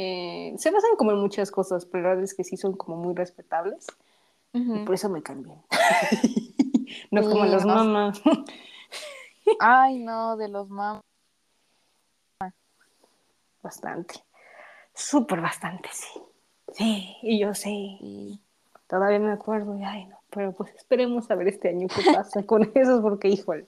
Eh, 0.00 0.54
se 0.58 0.70
basan 0.70 0.94
como 0.96 1.10
en 1.10 1.18
muchas 1.18 1.50
cosas, 1.50 1.84
pero 1.84 2.04
la 2.04 2.08
verdad 2.10 2.22
es 2.22 2.32
que 2.32 2.44
sí 2.44 2.56
son 2.56 2.74
como 2.74 2.96
muy 2.96 3.16
respetables. 3.16 3.84
Y 4.52 4.78
por 4.84 4.94
eso 4.94 5.08
me 5.08 5.22
cambian. 5.22 5.60
no 7.10 7.22
como 7.22 7.44
los 7.46 7.64
mamás. 7.66 8.22
Ay, 9.60 9.98
no, 9.98 10.36
de 10.36 10.48
los 10.48 10.68
mamás. 10.68 11.02
Bastante. 13.60 14.22
Súper 14.94 15.40
bastante, 15.40 15.88
sí. 15.92 16.20
Sí, 16.74 17.16
y 17.22 17.40
yo 17.40 17.52
sé. 17.54 17.98
Todavía 18.86 19.18
me 19.18 19.32
acuerdo, 19.32 19.76
y 19.78 19.82
ay, 19.82 20.06
no, 20.06 20.20
pero 20.30 20.52
pues 20.52 20.72
esperemos 20.76 21.28
a 21.28 21.34
ver 21.34 21.48
este 21.48 21.70
año 21.70 21.88
qué 21.88 22.12
pasa 22.12 22.44
con 22.44 22.70
esos, 22.76 23.00
porque, 23.02 23.28
híjole, 23.28 23.66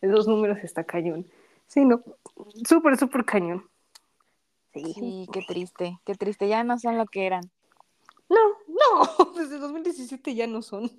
esos 0.00 0.26
números 0.26 0.58
está 0.62 0.84
cañón. 0.84 1.26
Sí, 1.66 1.84
no, 1.84 2.02
súper, 2.66 2.96
súper 2.96 3.26
cañón. 3.26 3.69
Sí. 4.72 4.92
sí, 4.94 5.28
qué 5.32 5.42
triste, 5.42 5.98
qué 6.04 6.14
triste, 6.14 6.48
ya 6.48 6.62
no 6.62 6.78
son 6.78 6.96
lo 6.96 7.06
que 7.06 7.26
eran. 7.26 7.50
No, 8.28 8.38
no, 8.68 9.32
desde 9.36 9.58
2017 9.58 10.34
ya 10.34 10.46
no 10.46 10.62
son. 10.62 10.90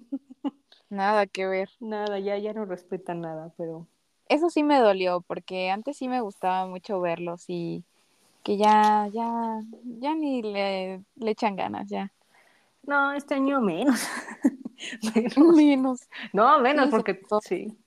Nada 0.89 1.25
que 1.25 1.47
ver. 1.47 1.69
Nada, 1.79 2.19
ya, 2.19 2.37
ya 2.37 2.53
no 2.53 2.65
respetan 2.65 3.21
nada, 3.21 3.53
pero... 3.57 3.87
Eso 4.27 4.49
sí 4.49 4.63
me 4.63 4.79
dolió, 4.79 5.21
porque 5.21 5.69
antes 5.71 5.97
sí 5.97 6.07
me 6.07 6.21
gustaba 6.21 6.67
mucho 6.67 6.99
verlos 6.99 7.45
y 7.47 7.83
que 8.43 8.57
ya, 8.57 9.07
ya, 9.11 9.61
ya 9.99 10.15
ni 10.15 10.41
le, 10.41 11.01
le 11.15 11.31
echan 11.31 11.55
ganas, 11.55 11.89
ya. 11.89 12.11
No, 12.83 13.13
este 13.13 13.35
año 13.35 13.61
menos. 13.61 14.01
menos. 15.55 16.09
No, 16.33 16.59
menos, 16.59 16.89
porque 16.89 17.21
sí. 17.41 17.77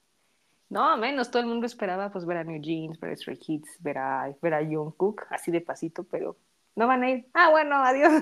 No, 0.74 0.96
menos, 0.96 1.30
todo 1.30 1.40
el 1.40 1.46
mundo 1.46 1.66
esperaba 1.66 2.10
pues 2.10 2.26
ver 2.26 2.38
a 2.38 2.42
New 2.42 2.60
Jeans, 2.60 2.98
ver 2.98 3.12
a 3.12 3.16
Stray 3.16 3.36
Kids, 3.36 3.76
ver 3.78 3.96
a, 3.96 4.34
ver 4.42 4.54
a 4.54 4.66
Jungkook, 4.66 5.22
así 5.30 5.52
de 5.52 5.60
pasito, 5.60 6.02
pero 6.02 6.36
no 6.74 6.88
van 6.88 7.04
a 7.04 7.10
ir. 7.10 7.28
Ah, 7.32 7.48
bueno, 7.52 7.76
adiós. 7.76 8.12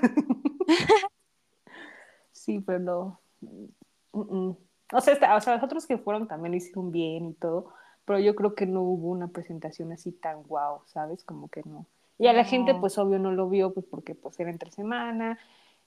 sí, 2.32 2.60
pero 2.60 2.78
no. 2.78 3.20
O, 4.12 5.00
sea, 5.00 5.14
o 5.34 5.40
sea, 5.40 5.54
los 5.54 5.62
otros 5.62 5.86
que 5.86 5.96
fueron 5.96 6.28
también 6.28 6.52
lo 6.52 6.58
hicieron 6.58 6.92
bien 6.92 7.30
y 7.30 7.32
todo, 7.32 7.72
pero 8.04 8.18
yo 8.18 8.34
creo 8.34 8.54
que 8.54 8.66
no 8.66 8.82
hubo 8.82 9.08
una 9.08 9.28
presentación 9.28 9.90
así 9.90 10.12
tan 10.12 10.42
guau, 10.42 10.82
¿sabes? 10.84 11.24
Como 11.24 11.48
que 11.48 11.62
no. 11.64 11.86
Y 12.18 12.26
a 12.26 12.34
la 12.34 12.44
gente, 12.44 12.74
pues 12.74 12.98
obvio, 12.98 13.18
no 13.18 13.32
lo 13.32 13.48
vio, 13.48 13.72
pues 13.72 13.86
porque 13.86 14.14
pues 14.14 14.38
era 14.38 14.50
entre 14.50 14.70
semana 14.70 15.38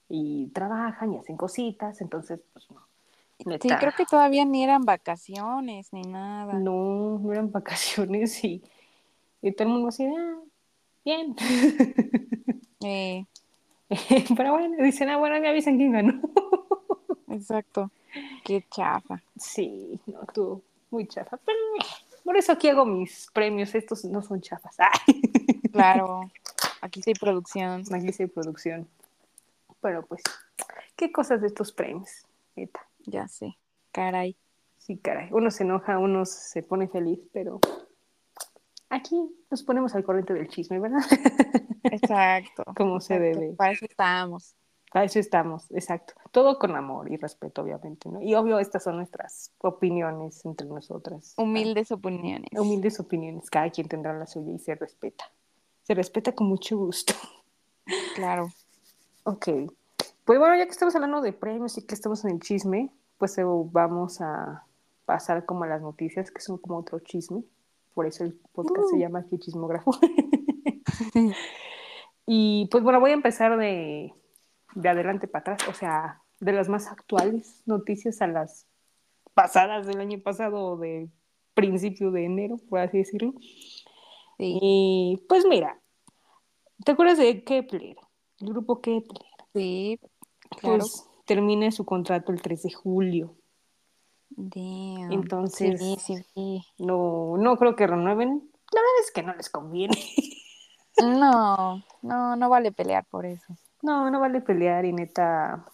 y 0.08 0.48
trabajan 0.48 1.12
y 1.12 1.18
hacen 1.18 1.36
cositas, 1.36 2.00
entonces, 2.00 2.40
pues 2.52 2.68
no. 2.72 2.84
Sí, 3.38 3.68
creo 3.68 3.92
que 3.96 4.04
todavía 4.10 4.44
ni 4.44 4.64
eran 4.64 4.84
vacaciones 4.84 5.92
ni 5.92 6.02
nada. 6.02 6.54
No, 6.54 7.18
no 7.18 7.32
eran 7.32 7.52
vacaciones 7.52 8.42
y, 8.44 8.62
y 9.42 9.52
todo 9.52 9.68
el 9.68 9.74
mundo 9.74 9.88
así, 9.88 10.04
ah, 10.06 10.38
bien. 11.04 11.36
Eh. 12.84 13.24
Pero 14.36 14.52
bueno, 14.52 14.82
dicen, 14.84 15.08
ah, 15.08 15.16
bueno, 15.16 15.40
me 15.40 15.48
avisan 15.48 15.76
quién 15.76 15.92
ganó. 15.92 16.20
Exacto. 17.28 17.90
Qué 18.44 18.64
chafa. 18.70 19.22
Sí, 19.36 19.98
no, 20.06 20.20
tú, 20.32 20.62
muy 20.90 21.06
chafa. 21.06 21.36
Pero 21.38 21.58
por 22.24 22.36
eso 22.36 22.52
aquí 22.52 22.68
hago 22.68 22.84
mis 22.84 23.28
premios, 23.32 23.74
estos 23.74 24.04
no 24.04 24.22
son 24.22 24.40
chafas. 24.40 24.76
Claro, 25.72 26.30
aquí 26.80 27.02
sí 27.02 27.10
hay 27.10 27.14
producción. 27.14 27.82
Aquí 27.92 28.12
sí 28.12 28.24
hay 28.24 28.28
producción. 28.28 28.88
Pero 29.80 30.04
pues, 30.06 30.22
¿qué 30.96 31.12
cosas 31.12 31.40
de 31.40 31.48
estos 31.48 31.72
premios? 31.72 32.26
Ya 33.06 33.28
sé, 33.28 33.56
caray. 33.92 34.36
Sí, 34.78 34.98
caray. 34.98 35.28
Uno 35.32 35.50
se 35.50 35.64
enoja, 35.64 35.98
uno 35.98 36.24
se 36.26 36.62
pone 36.62 36.88
feliz, 36.88 37.20
pero 37.32 37.60
aquí 38.88 39.16
nos 39.50 39.62
ponemos 39.62 39.94
al 39.94 40.04
corriente 40.04 40.34
del 40.34 40.48
chisme, 40.48 40.78
¿verdad? 40.78 41.00
Exacto. 41.84 42.64
Como 42.76 43.00
se 43.00 43.18
debe. 43.18 43.52
Para 43.52 43.72
eso 43.72 43.86
estamos. 43.86 44.54
Para 44.92 45.04
eso 45.04 45.18
estamos, 45.18 45.70
exacto. 45.72 46.14
Todo 46.30 46.58
con 46.58 46.74
amor 46.76 47.10
y 47.10 47.16
respeto, 47.16 47.62
obviamente, 47.62 48.08
¿no? 48.08 48.22
Y 48.22 48.34
obvio, 48.34 48.58
estas 48.58 48.84
son 48.84 48.96
nuestras 48.96 49.52
opiniones 49.58 50.44
entre 50.46 50.66
nosotras. 50.66 51.34
Humildes 51.36 51.90
opiniones. 51.90 52.48
Humildes 52.58 52.98
opiniones. 53.00 53.50
Cada 53.50 53.68
quien 53.70 53.88
tendrá 53.88 54.14
la 54.14 54.26
suya 54.26 54.52
y 54.52 54.58
se 54.58 54.74
respeta. 54.74 55.30
Se 55.82 55.92
respeta 55.92 56.32
con 56.32 56.46
mucho 56.46 56.78
gusto. 56.78 57.12
Claro. 58.14 58.48
Ok. 59.24 59.48
Pues 60.26 60.38
bueno, 60.40 60.56
ya 60.56 60.66
que 60.66 60.72
estamos 60.72 60.94
hablando 60.96 61.22
de 61.22 61.32
premios 61.32 61.78
y 61.78 61.86
que 61.86 61.94
estamos 61.94 62.24
en 62.26 62.32
el 62.32 62.40
chisme, 62.40 62.92
pues 63.18 63.38
eh, 63.38 63.44
vamos 63.46 64.20
a 64.20 64.66
pasar 65.06 65.46
como 65.46 65.64
a 65.64 65.68
las 65.68 65.82
noticias, 65.82 66.30
que 66.32 66.42
son 66.42 66.58
como 66.58 66.78
otro 66.78 67.00
chisme. 67.00 67.44
Por 67.94 68.06
eso 68.06 68.24
el 68.24 68.34
podcast 68.52 68.90
se 68.90 68.96
Uh. 68.96 68.98
llama 68.98 69.20
aquí 69.20 69.38
Chismógrafo. 69.38 69.92
y 72.26 72.68
pues 72.70 72.82
bueno, 72.84 73.00
voy 73.00 73.10
a 73.12 73.14
empezar 73.14 73.56
de, 73.58 74.14
de 74.74 74.90
adelante 74.90 75.28
para 75.28 75.54
atrás, 75.54 75.68
o 75.68 75.74
sea, 75.74 76.22
de 76.40 76.52
las 76.52 76.68
más 76.68 76.88
actuales 76.88 77.62
noticias 77.66 78.22
a 78.22 78.28
las 78.28 78.68
pasadas 79.34 79.86
del 79.86 80.00
año 80.00 80.20
pasado 80.22 80.62
o 80.72 80.78
de 80.78 81.10
principio 81.54 82.12
de 82.12 82.26
enero, 82.26 82.58
por 82.70 82.80
así 82.80 82.98
decirlo. 82.98 83.34
Sí, 84.38 84.58
Y 84.60 85.24
pues 85.28 85.44
mira, 85.46 85.80
¿te 86.84 86.92
acuerdas 86.92 87.18
de 87.18 87.44
Kepler? 87.44 87.96
El 88.40 88.48
grupo 88.48 88.80
Kepler. 88.80 89.22
sí, 89.54 89.98
claro. 90.60 90.78
Pues 90.78 91.08
termina 91.24 91.70
su 91.70 91.84
contrato 91.84 92.32
el 92.32 92.40
3 92.42 92.62
de 92.64 92.72
julio. 92.72 93.34
Damn. 94.30 95.12
Entonces- 95.12 95.80
Sí, 95.80 95.96
sí, 96.00 96.16
sí. 96.34 96.62
No, 96.78 97.36
no 97.38 97.56
creo 97.56 97.76
que 97.76 97.86
renueven. 97.86 98.50
La 98.72 98.80
verdad 98.80 99.00
es 99.00 99.10
que 99.12 99.22
no 99.22 99.34
les 99.34 99.50
conviene. 99.50 99.96
No, 101.02 101.82
no, 102.00 102.36
no 102.36 102.48
vale 102.48 102.72
pelear 102.72 103.04
por 103.04 103.26
eso. 103.26 103.54
No, 103.82 104.10
no 104.10 104.18
vale 104.18 104.40
pelear 104.40 104.86
y 104.86 104.94
neta. 104.94 105.66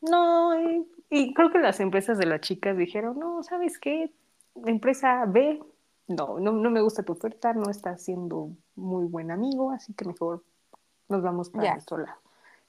No, 0.00 0.60
y, 0.60 0.84
y 1.10 1.32
creo 1.32 1.52
que 1.52 1.60
las 1.60 1.78
empresas 1.78 2.18
de 2.18 2.26
las 2.26 2.40
chicas 2.40 2.76
dijeron, 2.76 3.16
no, 3.20 3.44
¿sabes 3.44 3.78
qué? 3.78 4.12
Empresa 4.66 5.24
B, 5.26 5.62
no, 6.08 6.40
no, 6.40 6.50
no 6.50 6.70
me 6.70 6.80
gusta 6.80 7.04
tu 7.04 7.12
oferta, 7.12 7.52
no 7.52 7.70
estás 7.70 8.02
siendo 8.02 8.50
muy 8.74 9.06
buen 9.06 9.30
amigo, 9.30 9.70
así 9.70 9.92
que 9.94 10.04
mejor 10.04 10.42
nos 11.08 11.22
vamos 11.22 11.50
para 11.50 11.62
Ya. 11.64 11.72
nuestro 11.74 11.98
lado. 11.98 12.18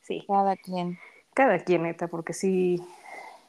Sí, 0.02 0.24
Cada 0.28 0.58
quien. 0.58 1.00
Cada 1.40 1.60
quien, 1.60 1.84
neta, 1.84 2.10
porque 2.10 2.34
sí, 2.34 2.82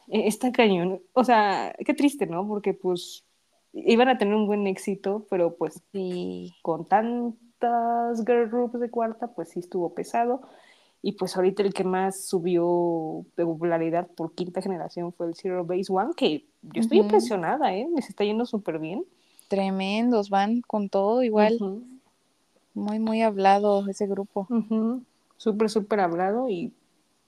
eh, 0.07 0.29
está 0.29 0.53
cañón. 0.53 1.01
O 1.13 1.25
sea, 1.25 1.75
qué 1.85 1.93
triste, 1.93 2.25
¿no? 2.27 2.47
Porque 2.47 2.73
pues 2.73 3.25
iban 3.73 4.09
a 4.09 4.17
tener 4.17 4.33
un 4.35 4.47
buen 4.47 4.69
éxito, 4.69 5.27
pero 5.29 5.57
pues 5.57 5.83
Sí, 5.93 6.55
con 6.63 6.87
tantas 6.87 8.25
girl 8.25 8.49
groups 8.49 8.79
de 8.79 8.91
cuarta, 8.91 9.35
pues 9.35 9.49
sí 9.51 9.59
estuvo 9.59 9.93
pesado. 9.93 10.43
Y 11.03 11.13
pues 11.13 11.35
ahorita 11.37 11.65
el 11.65 11.75
que 11.75 11.83
más 11.83 12.27
subió 12.27 13.25
de 13.37 13.45
popularidad 13.45 14.07
por 14.07 14.35
quinta 14.35 14.63
generación 14.63 15.13
fue 15.13 15.27
el 15.27 15.35
Zero 15.35 15.65
Base 15.65 15.93
One, 15.93 16.13
que 16.17 16.45
yo 16.63 16.81
estoy 16.81 16.99
impresionada, 16.99 17.75
¿eh? 17.75 17.89
Les 17.97 18.09
está 18.09 18.23
yendo 18.23 18.47
súper 18.47 18.79
bien. 18.79 19.05
tremendos, 19.49 20.31
van 20.31 20.61
con 20.63 20.89
todo 20.89 21.25
igual. 21.25 21.59
Muy, 22.75 23.01
muy 23.01 23.23
hablado 23.23 23.89
ese 23.89 24.07
grupo. 24.07 24.47
Súper, 25.39 25.71
súper 25.71 26.01
hablado 26.01 26.49
y 26.49 26.73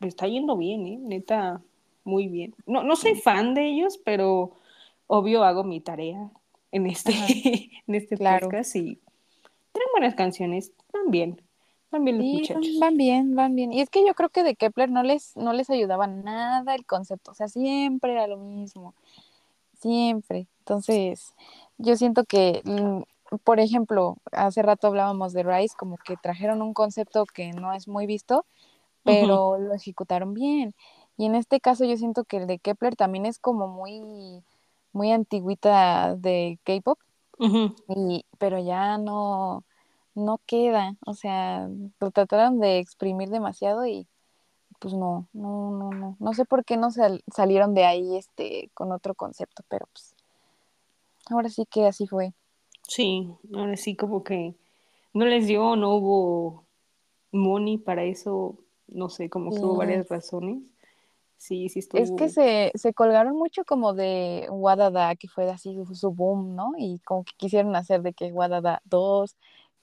me 0.02 0.08
está 0.08 0.26
yendo 0.26 0.56
bien, 0.56 0.86
¿eh? 0.86 0.98
Neta, 1.00 1.62
muy 2.04 2.28
bien. 2.28 2.54
No, 2.66 2.82
no 2.82 2.96
soy 2.96 3.14
fan 3.14 3.54
de 3.54 3.66
ellos, 3.68 3.98
pero 4.04 4.52
obvio 5.06 5.44
hago 5.44 5.64
mi 5.64 5.80
tarea 5.80 6.30
en 6.72 6.86
este, 6.86 7.12
en 7.86 7.94
este 7.94 8.16
Claro. 8.16 8.46
podcast 8.46 8.76
y 8.76 8.98
traen 9.72 9.88
buenas 9.92 10.14
canciones, 10.14 10.72
van 10.92 11.10
bien, 11.10 11.40
van 11.90 12.04
bien 12.04 12.18
los 12.18 12.26
Sí, 12.26 12.32
muchachos. 12.34 12.78
van, 12.80 12.96
bien, 12.96 13.34
van 13.34 13.54
bien. 13.54 13.72
Y 13.72 13.80
es 13.80 13.88
que 13.90 14.04
yo 14.06 14.14
creo 14.14 14.28
que 14.30 14.42
de 14.42 14.54
Kepler 14.56 14.90
no 14.90 15.02
les, 15.02 15.36
no 15.36 15.52
les 15.52 15.70
ayudaba 15.70 16.06
nada 16.06 16.74
el 16.74 16.84
concepto. 16.84 17.30
O 17.30 17.34
sea, 17.34 17.48
siempre 17.48 18.12
era 18.12 18.26
lo 18.26 18.36
mismo. 18.38 18.94
Siempre. 19.78 20.46
Entonces, 20.60 21.34
yo 21.78 21.96
siento 21.96 22.24
que, 22.24 22.62
mm, 22.64 23.38
por 23.44 23.60
ejemplo, 23.60 24.16
hace 24.32 24.62
rato 24.62 24.86
hablábamos 24.88 25.32
de 25.32 25.42
Rise, 25.42 25.74
como 25.76 25.96
que 25.98 26.16
trajeron 26.16 26.62
un 26.62 26.74
concepto 26.74 27.24
que 27.26 27.52
no 27.52 27.72
es 27.72 27.88
muy 27.88 28.06
visto, 28.06 28.44
pero 29.04 29.58
lo 29.58 29.74
ejecutaron 29.74 30.34
bien. 30.34 30.74
Y 31.16 31.26
en 31.26 31.34
este 31.34 31.60
caso 31.60 31.84
yo 31.84 31.96
siento 31.96 32.24
que 32.24 32.38
el 32.38 32.46
de 32.46 32.58
Kepler 32.58 32.96
también 32.96 33.26
es 33.26 33.38
como 33.38 33.68
muy, 33.68 34.42
muy 34.92 35.12
antigüita 35.12 36.16
de 36.16 36.58
K-pop, 36.64 36.98
y, 37.88 38.24
pero 38.38 38.58
ya 38.58 38.98
no, 38.98 39.64
no 40.14 40.38
queda. 40.46 40.96
O 41.06 41.14
sea, 41.14 41.68
lo 42.00 42.10
trataron 42.10 42.60
de 42.60 42.78
exprimir 42.78 43.28
demasiado 43.28 43.86
y 43.86 44.06
pues 44.78 44.94
no, 44.94 45.28
no, 45.32 45.70
no, 45.70 45.90
no. 45.90 46.16
No 46.18 46.34
sé 46.34 46.44
por 46.44 46.64
qué 46.64 46.76
no 46.76 46.90
sal- 46.90 47.22
salieron 47.32 47.74
de 47.74 47.84
ahí 47.84 48.16
este 48.16 48.70
con 48.74 48.90
otro 48.92 49.14
concepto, 49.14 49.62
pero 49.68 49.86
pues 49.92 50.14
ahora 51.30 51.48
sí 51.48 51.66
que 51.66 51.86
así 51.86 52.06
fue. 52.06 52.32
Sí, 52.88 53.32
ahora 53.54 53.76
sí 53.76 53.96
como 53.96 54.24
que 54.24 54.54
no 55.14 55.24
les 55.24 55.46
dio, 55.46 55.76
no 55.76 55.94
hubo 55.94 56.64
money 57.30 57.78
para 57.78 58.02
eso, 58.04 58.56
no 58.94 59.08
sé, 59.08 59.28
como 59.28 59.50
que 59.50 59.58
hubo 59.60 59.72
Sí. 59.72 59.78
varias 59.78 60.08
razones. 60.08 60.62
Sí, 61.36 61.68
sí 61.68 61.80
estuvo. 61.80 62.00
Es 62.00 62.12
que 62.12 62.28
se, 62.28 62.70
se 62.74 62.94
colgaron 62.94 63.36
mucho 63.36 63.64
como 63.64 63.94
de 63.94 64.46
Wadada, 64.50 65.16
que 65.16 65.26
fue 65.28 65.50
así 65.50 65.76
su, 65.94 66.12
boom, 66.12 66.54
¿no? 66.54 66.72
Y 66.78 67.00
como 67.00 67.24
que 67.24 67.32
quisieron 67.36 67.74
hacer 67.74 68.02
de 68.02 68.12
que 68.12 68.30
Wadada 68.32 68.80
2, 68.84 69.36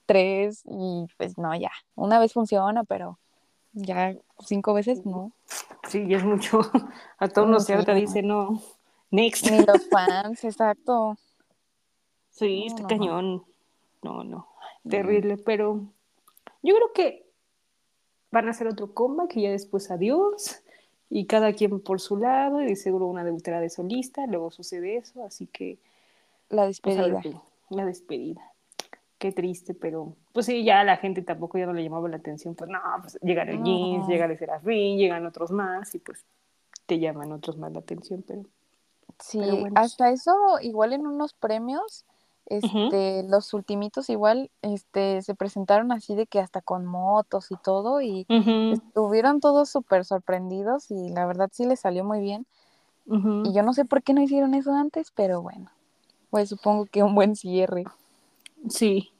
3, 0.06 0.62
y 0.66 1.06
pues 1.18 1.36
no, 1.36 1.54
ya. 1.54 1.70
Una 1.96 2.18
vez 2.18 2.32
funciona, 2.32 2.82
pero 2.84 3.18
ya 3.72 4.16
cinco 4.38 4.72
veces 4.74 5.04
no. 5.04 5.32
Sí, 5.88 6.06
ya 6.08 6.16
es 6.16 6.24
mucho. 6.24 6.60
A 7.18 7.28
todos 7.28 7.48
los 7.48 7.66
que 7.66 7.74
ahorita 7.74 7.94
sí. 7.94 8.00
dice 8.00 8.22
no. 8.22 8.60
Next. 9.10 9.50
Ni 9.50 9.58
los 9.58 9.86
fans, 9.90 10.42
exacto. 10.44 11.16
Sí, 12.30 12.68
No, 12.68 12.74
no, 12.76 12.80
no. 12.82 12.88
cañón. 12.88 13.44
No, 14.02 14.24
no. 14.24 14.48
Terrible, 14.88 15.36
pero 15.36 15.80
yo 16.62 16.74
creo 16.74 16.92
que 16.94 17.29
van 18.30 18.48
a 18.48 18.50
hacer 18.50 18.66
otro 18.66 18.92
comeback 18.94 19.36
y 19.36 19.42
ya 19.42 19.50
después 19.50 19.90
adiós. 19.90 20.62
Y 21.08 21.26
cada 21.26 21.52
quien 21.52 21.80
por 21.80 22.00
su 22.00 22.16
lado, 22.16 22.62
y 22.62 22.66
de 22.66 22.76
seguro 22.76 23.06
una 23.06 23.24
debutará 23.24 23.60
de 23.60 23.68
solista, 23.68 24.26
luego 24.26 24.50
sucede 24.52 24.96
eso, 24.96 25.24
así 25.24 25.46
que 25.48 25.78
La 26.48 26.62
pues, 26.62 26.96
despedida. 26.96 27.22
la 27.70 27.84
despedida. 27.84 28.52
Qué 29.18 29.32
triste, 29.32 29.74
pero 29.74 30.14
pues 30.32 30.46
sí, 30.46 30.64
ya 30.64 30.82
la 30.84 30.96
gente 30.96 31.20
tampoco 31.22 31.58
ya 31.58 31.66
no 31.66 31.72
le 31.72 31.82
llamaba 31.82 32.08
la 32.08 32.16
atención. 32.16 32.54
Pues 32.54 32.70
no, 32.70 32.80
pues 33.02 33.18
el 33.20 33.58
No. 33.58 33.64
jeans, 33.64 34.06
llega 34.06 34.24
el 34.26 34.38
Serafín, 34.38 34.98
llegan 34.98 35.26
otros 35.26 35.50
más 35.50 35.94
y 35.94 35.98
pues 35.98 36.24
te 36.86 36.98
llaman 36.98 37.32
otros 37.32 37.58
más 37.58 37.72
la 37.72 37.80
atención, 37.80 38.24
pero 38.26 38.44
Sí, 39.18 39.38
Pero 39.40 39.56
bueno. 39.58 39.74
hasta 39.78 40.10
eso, 40.10 40.32
igual 40.62 40.92
en 40.94 41.06
unos 41.06 41.34
premios, 41.34 42.06
este, 42.50 43.22
los 43.22 43.54
ultimitos 43.54 44.10
igual, 44.10 44.50
este, 44.60 45.22
se 45.22 45.34
presentaron 45.34 45.92
así 45.92 46.14
de 46.14 46.26
que 46.26 46.40
hasta 46.40 46.60
con 46.60 46.84
motos 46.84 47.50
y 47.50 47.56
todo, 47.56 48.02
y 48.02 48.26
estuvieron 48.72 49.40
todos 49.40 49.70
súper 49.70 50.04
sorprendidos, 50.04 50.90
y 50.90 51.08
la 51.10 51.24
verdad 51.26 51.48
sí 51.52 51.64
les 51.64 51.80
salió 51.80 52.04
muy 52.04 52.20
bien. 52.20 52.46
Y 53.44 53.52
yo 53.52 53.62
no 53.62 53.72
sé 53.72 53.84
por 53.84 54.02
qué 54.02 54.12
no 54.14 54.20
hicieron 54.22 54.54
eso 54.54 54.72
antes, 54.72 55.10
pero 55.14 55.42
bueno, 55.42 55.70
pues 56.30 56.48
supongo 56.50 56.86
que 56.86 57.02
un 57.02 57.14
buen 57.14 57.34
cierre. 57.34 57.84
Sí, 58.68 59.10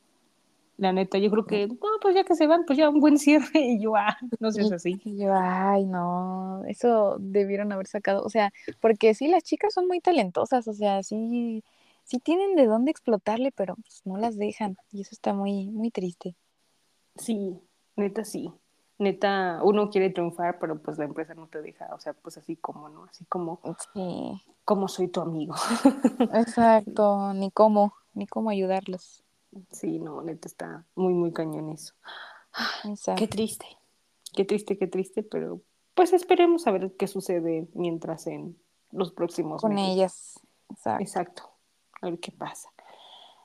la 0.77 0.93
neta, 0.93 1.19
yo 1.19 1.31
creo 1.31 1.44
que, 1.44 1.66
no, 1.66 1.77
pues 2.01 2.15
ya 2.15 2.24
que 2.24 2.35
se 2.35 2.47
van, 2.47 2.65
pues 2.66 2.78
ya 2.78 2.89
un 2.89 3.01
buen 3.01 3.19
cierre 3.19 3.48
y 3.55 3.81
yo, 3.81 3.97
ah, 3.97 4.16
no 4.39 4.51
seas 4.51 4.69
Sí. 4.69 4.74
así. 4.74 5.01
Y 5.05 5.19
yo, 5.19 5.32
ay, 5.35 5.85
no, 5.86 6.62
eso 6.66 7.16
debieron 7.19 7.73
haber 7.73 7.86
sacado, 7.86 8.24
o 8.24 8.28
sea, 8.31 8.52
porque 8.81 9.15
sí, 9.15 9.28
las 9.28 9.43
chicas 9.43 9.74
son 9.74 9.86
muy 9.86 10.01
talentosas, 10.01 10.66
o 10.69 10.73
sea, 10.73 11.02
sí, 11.02 11.62
sí 12.11 12.19
tienen 12.19 12.57
de 12.57 12.66
dónde 12.66 12.91
explotarle, 12.91 13.53
pero 13.53 13.77
pues, 13.77 14.03
no 14.05 14.16
las 14.16 14.37
dejan, 14.37 14.77
y 14.91 15.03
eso 15.03 15.11
está 15.12 15.32
muy, 15.32 15.66
muy 15.69 15.91
triste. 15.93 16.35
Sí, 17.15 17.61
neta 17.97 18.24
sí. 18.24 18.53
Neta, 18.99 19.61
uno 19.62 19.89
quiere 19.89 20.11
triunfar, 20.11 20.59
pero 20.59 20.82
pues 20.82 20.99
la 20.99 21.05
empresa 21.05 21.35
no 21.35 21.47
te 21.47 21.62
deja, 21.62 21.89
o 21.95 22.01
sea, 22.01 22.12
pues 22.12 22.37
así 22.37 22.57
como, 22.57 22.89
¿no? 22.89 23.05
Así 23.05 23.24
como, 23.24 23.61
Sí, 23.95 24.43
como 24.65 24.89
soy 24.89 25.09
tu 25.09 25.20
amigo. 25.20 25.55
exacto, 26.35 27.32
ni 27.32 27.51
cómo, 27.51 27.95
ni 28.12 28.27
cómo 28.27 28.51
ayudarlos. 28.51 29.23
Sí, 29.70 29.99
no, 30.01 30.20
neta 30.23 30.49
está 30.49 30.85
muy, 30.97 31.15
muy 31.15 31.32
cañón 31.32 31.70
eso. 31.70 31.95
Exacto. 32.85 33.19
Qué 33.20 33.28
triste, 33.28 33.66
qué 34.35 34.45
triste, 34.45 34.77
qué 34.77 34.87
triste, 34.87 35.23
pero 35.23 35.61
pues 35.95 36.12
esperemos 36.12 36.66
a 36.66 36.73
ver 36.73 36.95
qué 36.99 37.07
sucede 37.07 37.69
mientras 37.74 38.27
en 38.27 38.59
los 38.91 39.12
próximos 39.12 39.62
Con 39.62 39.74
meses. 39.74 39.95
ellas. 39.95 40.41
Exacto. 40.70 41.03
Exacto, 41.03 41.49
a 42.01 42.10
ver 42.10 42.18
qué 42.18 42.32
pasa. 42.32 42.70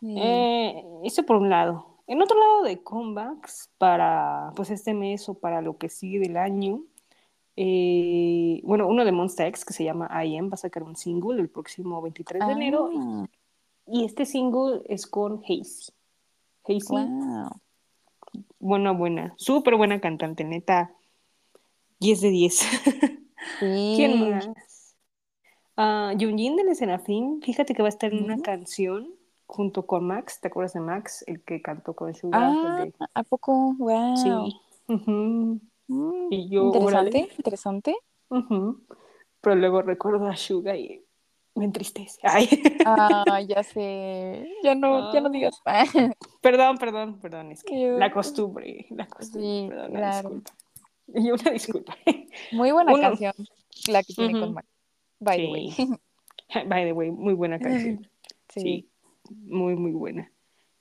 Eh, 0.01 0.83
eso 1.03 1.23
por 1.23 1.37
un 1.37 1.49
lado. 1.49 1.87
En 2.07 2.21
otro 2.21 2.37
lado 2.39 2.63
de 2.63 2.83
comebacks 2.83 3.71
para 3.77 4.51
pues 4.55 4.69
este 4.69 4.93
mes 4.93 5.27
o 5.27 5.33
para 5.33 5.61
lo 5.61 5.77
que 5.77 5.89
sigue 5.89 6.19
del 6.19 6.37
año, 6.37 6.83
eh, 7.55 8.61
bueno, 8.63 8.87
uno 8.87 9.05
de 9.05 9.11
Monsta 9.11 9.47
X 9.47 9.65
que 9.65 9.73
se 9.73 9.83
llama 9.83 10.09
I 10.23 10.37
Am 10.37 10.49
va 10.49 10.53
a 10.53 10.57
sacar 10.57 10.83
un 10.83 10.95
single 10.95 11.41
el 11.41 11.49
próximo 11.49 12.01
23 12.01 12.45
de 12.45 12.53
enero. 12.53 12.89
Ah, 12.95 13.25
Y 13.87 14.05
este 14.05 14.25
single 14.25 14.83
es 14.87 15.07
con 15.07 15.41
Hazy. 15.43 15.91
Hazy, 16.67 16.79
wow. 16.89 17.49
buena, 18.59 18.91
buena, 18.91 19.33
súper 19.37 19.75
buena 19.75 19.99
cantante, 19.99 20.43
neta. 20.43 20.91
10 21.99 22.21
de 22.21 22.29
10. 22.29 22.61
Sí. 23.59 23.93
¿Quién 23.95 24.31
más? 24.31 24.49
Ah, 25.77 26.13
Yunjin 26.17 26.55
del 26.55 26.69
Escenafín, 26.69 27.41
fíjate 27.41 27.73
que 27.73 27.81
va 27.81 27.87
a 27.87 27.89
estar 27.89 28.13
en 28.13 28.23
una 28.23 28.39
canción 28.41 29.09
junto 29.45 29.85
con 29.85 30.05
Max. 30.07 30.39
¿Te 30.41 30.47
acuerdas 30.47 30.73
de 30.73 30.79
Max? 30.79 31.23
El 31.27 31.43
que 31.43 31.61
cantó 31.61 31.93
con 31.93 32.13
Sugar. 32.15 32.41
Ah, 32.43 32.83
de- 32.85 32.93
¿a 33.13 33.23
poco? 33.23 33.75
Wow. 33.77 34.15
Sí. 34.17 34.29
Mm, 34.87 35.57
Y 36.31 36.49
yo, 36.49 36.65
interesante, 36.67 37.29
interesante. 37.37 37.95
ujú. 38.29 38.81
Pero 39.41 39.55
luego 39.55 39.81
recuerdo 39.83 40.25
a 40.27 40.35
Suga 40.35 40.75
y 40.75 41.03
me 41.53 41.65
entristece. 41.65 42.19
Ay. 42.23 42.49
Ah, 42.85 43.39
ya 43.41 43.61
sé. 43.63 44.49
Ya 44.63 44.73
no, 44.75 45.13
ya 45.13 45.21
no 45.21 45.27
Ah. 45.27 45.31
digas. 45.31 45.61
Perdón, 46.41 46.77
perdón, 46.77 47.19
perdón. 47.19 47.51
Es 47.51 47.63
que 47.63 47.79
Yo- 47.81 47.97
la 47.99 48.11
costumbre, 48.11 48.87
la 48.89 49.07
costumbre. 49.07 49.41
Sí, 49.49 49.65
perdón, 49.69 49.91
una 49.91 49.99
claro. 49.99 50.29
disculpa. 50.29 50.51
Y 51.13 51.31
una 51.31 51.51
disculpa. 51.51 51.95
Muy 52.51 52.71
buena 52.71 52.93
Uno. 52.93 53.01
canción 53.01 53.33
la 53.89 54.01
que 54.01 54.13
tiene 54.13 54.39
con 54.39 54.53
Mac. 54.53 54.65
By 55.25 55.37
the 55.37 55.51
way. 55.51 55.71
Sí. 55.71 55.89
By 56.67 56.85
the 56.85 56.93
way, 56.93 57.11
muy 57.11 57.33
buena 57.33 57.59
canción. 57.59 58.07
Sí. 58.47 58.61
Sí, 58.61 58.89
muy, 59.27 59.75
muy 59.75 59.91
buena. 59.91 60.31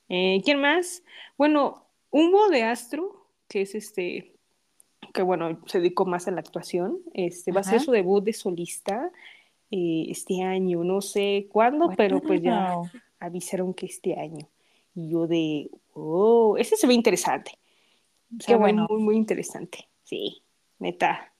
Eh, 0.09 0.43
¿Quién 0.45 0.61
más? 0.61 1.03
Bueno, 1.37 1.87
Humo 2.11 2.49
de 2.49 2.63
Astro, 2.63 3.27
que 3.49 3.63
es 3.63 3.75
este, 3.75 4.37
que 5.15 5.23
bueno, 5.23 5.59
se 5.67 5.79
dedicó 5.81 6.05
más 6.05 6.29
a 6.29 6.31
la 6.31 6.41
actuación. 6.41 6.99
Este, 7.15 7.51
va 7.53 7.61
a 7.61 7.65
ser 7.65 7.81
su 7.81 7.91
debut 7.91 8.23
de 8.23 8.35
solista 8.35 9.11
eh, 9.71 10.07
este 10.09 10.43
año, 10.43 10.85
no 10.85 11.01
sé 11.01 11.49
cuándo, 11.51 11.91
pero 11.97 12.21
pues 12.21 12.43
ya 12.43 12.77
avisaron 13.19 13.75
que 13.75 13.87
este 13.87 14.21
año. 14.21 14.47
Y 14.95 15.09
yo 15.09 15.27
de, 15.27 15.71
oh, 15.95 16.57
ese 16.59 16.77
se 16.77 16.87
ve 16.87 16.95
interesante. 16.95 17.59
Qué 18.47 18.55
bueno. 18.55 18.87
Muy, 18.89 19.01
muy 19.01 19.17
interesante. 19.17 19.89
Sí, 20.05 20.43
neta. 20.79 21.34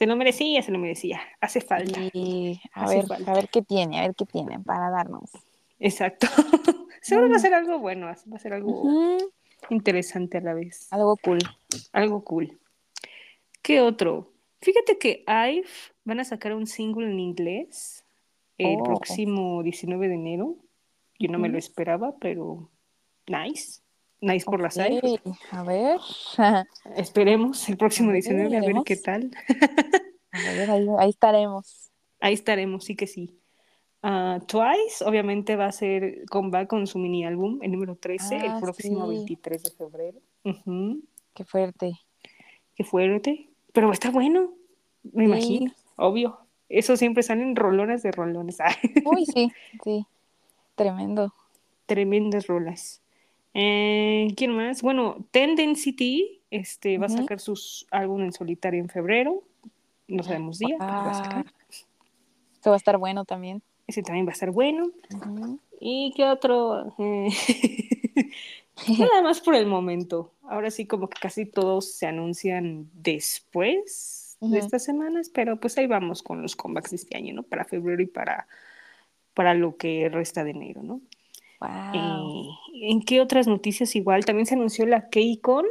Se 0.00 0.06
lo 0.06 0.16
merecía, 0.16 0.62
se 0.62 0.72
lo 0.72 0.78
merecía. 0.78 1.20
Hace 1.42 1.60
falta. 1.60 2.00
Y 2.14 2.58
a 2.72 2.84
Hace 2.84 2.96
ver, 2.96 3.06
falta. 3.06 3.32
a 3.32 3.34
ver 3.34 3.50
qué 3.50 3.60
tiene, 3.60 3.98
a 3.98 4.02
ver 4.04 4.14
qué 4.14 4.24
tiene 4.24 4.58
para 4.58 4.88
darnos. 4.88 5.30
Exacto. 5.78 6.26
Seguro 7.02 7.28
va 7.28 7.34
a 7.36 7.38
Mm. 7.38 7.42
ser 7.42 7.52
algo 7.52 7.78
bueno, 7.80 8.06
va 8.06 8.12
a 8.12 8.38
ser 8.38 8.54
algo 8.54 9.18
interesante 9.68 10.38
a 10.38 10.40
la 10.40 10.54
vez. 10.54 10.90
Algo 10.90 11.18
cool. 11.18 11.40
Algo 11.92 12.24
cool. 12.24 12.58
¿Qué 13.60 13.82
otro? 13.82 14.32
Fíjate 14.62 14.96
que 14.96 15.22
IVE 15.28 15.64
van 16.04 16.20
a 16.20 16.24
sacar 16.24 16.54
un 16.54 16.66
single 16.66 17.06
en 17.10 17.20
inglés 17.20 18.02
el 18.56 18.78
Oh. 18.80 18.84
próximo 18.84 19.62
19 19.62 20.08
de 20.08 20.14
enero. 20.14 20.56
Yo 21.18 21.28
no 21.30 21.38
me 21.38 21.50
lo 21.50 21.58
esperaba, 21.58 22.14
pero 22.18 22.70
nice. 23.26 23.82
Nice 24.20 24.44
por 24.44 24.60
las 24.60 24.76
IVE. 24.76 25.20
Ok, 25.24 25.36
A 25.52 25.62
ver. 25.62 25.98
Esperemos 26.96 27.68
el 27.68 27.76
próximo 27.76 28.10
A 28.10 28.12
ver, 28.12 28.22
19 28.22 28.56
a 28.56 28.60
ver 28.60 28.76
qué 28.84 28.96
tal. 28.96 29.30
A 30.32 30.52
ver, 30.52 30.70
ahí, 30.70 30.86
ahí 30.98 31.10
estaremos. 31.10 31.90
Ahí 32.20 32.34
estaremos, 32.34 32.84
sí 32.84 32.94
que 32.96 33.06
sí. 33.06 33.36
Ah, 34.02 34.38
Twice, 34.46 35.04
obviamente, 35.04 35.56
va 35.56 35.66
a 35.66 35.72
ser 35.72 36.24
comeback 36.30 36.68
con 36.68 36.86
su 36.86 36.98
mini 36.98 37.24
álbum, 37.24 37.58
el 37.62 37.72
número 37.72 37.96
13, 37.96 38.36
el 38.36 38.52
Ah, 38.52 38.58
próximo 38.60 39.04
sí. 39.08 39.16
23 39.16 39.62
de 39.62 39.70
febrero. 39.70 40.18
Ujú. 40.44 41.00
Qué 41.34 41.44
fuerte. 41.44 41.98
Qué 42.74 42.84
fuerte. 42.84 43.48
Pero 43.72 43.90
estar 43.92 44.12
bueno, 44.12 44.52
me 45.02 45.24
Sí. 45.24 45.30
imagino, 45.30 45.72
obvio. 45.96 46.38
Eso 46.68 46.96
siempre 46.96 47.22
salen 47.22 47.56
rolones 47.56 48.02
de 48.02 48.12
rolones. 48.12 48.58
Uy, 49.04 49.24
sí, 49.26 49.50
sí. 49.82 50.06
Tremendo. 50.76 51.32
tremendas 51.86 52.46
rolas. 52.46 53.02
Eh, 53.54 54.28
¿Quién 54.36 54.52
más? 54.52 54.82
Bueno, 54.82 55.24
Tendencity 55.30 56.42
este, 56.50 56.98
va 56.98 57.06
a 57.06 57.10
sacar 57.10 57.40
sus 57.40 57.86
álbum 57.90 58.22
en 58.22 58.32
solitario 58.32 58.80
en 58.80 58.88
febrero. 58.88 59.42
No 60.08 60.22
sabemos 60.22 60.58
día, 60.58 60.76
pero 60.78 60.90
va 60.90 61.10
a 61.10 61.24
sacar. 61.24 61.46
Esto 62.52 62.70
va 62.70 62.76
a 62.76 62.78
estar 62.78 62.98
bueno 62.98 63.24
también. 63.24 63.62
Ese 63.86 64.02
también 64.02 64.26
va 64.26 64.30
a 64.30 64.34
estar 64.34 64.50
bueno. 64.50 64.90
¿Y 65.80 66.12
qué 66.16 66.24
otro? 66.24 66.94
Eh, 66.98 67.28
Nada 68.98 69.22
más 69.22 69.40
por 69.40 69.54
el 69.54 69.66
momento. 69.66 70.32
Ahora 70.42 70.70
sí, 70.70 70.86
como 70.86 71.08
que 71.08 71.18
casi 71.20 71.46
todos 71.46 71.92
se 71.92 72.06
anuncian 72.06 72.88
después 72.92 74.36
de 74.40 74.58
estas 74.58 74.84
semanas, 74.84 75.30
pero 75.32 75.60
pues 75.60 75.76
ahí 75.76 75.86
vamos 75.86 76.22
con 76.22 76.40
los 76.40 76.56
comebacks 76.56 76.90
de 76.90 76.96
este 76.96 77.16
año, 77.16 77.34
¿no? 77.34 77.42
Para 77.42 77.64
febrero 77.64 78.02
y 78.02 78.06
para, 78.06 78.46
para 79.34 79.54
lo 79.54 79.76
que 79.76 80.08
resta 80.08 80.44
de 80.44 80.50
enero, 80.50 80.82
¿no? 80.82 81.02
Wow. 81.60 82.42
Eh, 82.74 82.90
¿En 82.90 83.02
qué 83.02 83.20
otras 83.20 83.46
noticias 83.46 83.94
igual? 83.96 84.24
También 84.24 84.46
se 84.46 84.54
anunció 84.54 84.86
la 84.86 85.08
KCON 85.10 85.66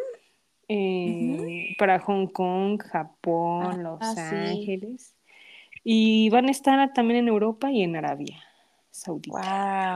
eh, 0.67 1.75
para 1.79 1.99
Hong 1.99 2.27
Kong, 2.27 2.81
Japón, 2.81 3.65
Ah, 3.65 3.77
Los 3.77 3.99
sí. 4.15 4.19
Ángeles. 4.35 5.15
Y 5.83 6.29
van 6.29 6.47
a 6.47 6.51
estar 6.51 6.93
también 6.93 7.21
en 7.21 7.27
Europa 7.29 7.71
y 7.71 7.81
en 7.83 7.95
Arabia 7.95 8.43
Saudita. 8.91 9.31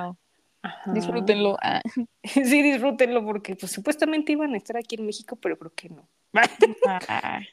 wow. 0.06 0.18
Ajá. 0.64 0.94
Disfrútenlo. 0.94 1.57
Ah. 1.61 1.82
Sí, 2.24 2.61
disfrútenlo 2.61 3.24
porque 3.26 3.56
pues 3.56 3.72
supuestamente 3.72 4.32
iban 4.32 4.53
a 4.53 4.57
estar 4.57 4.78
aquí 4.78 4.95
en 4.95 5.06
México, 5.06 5.36
pero 5.36 5.57
creo 5.60 5.74
que 5.76 5.90
no. 5.90 6.07
Ah, 6.88 7.41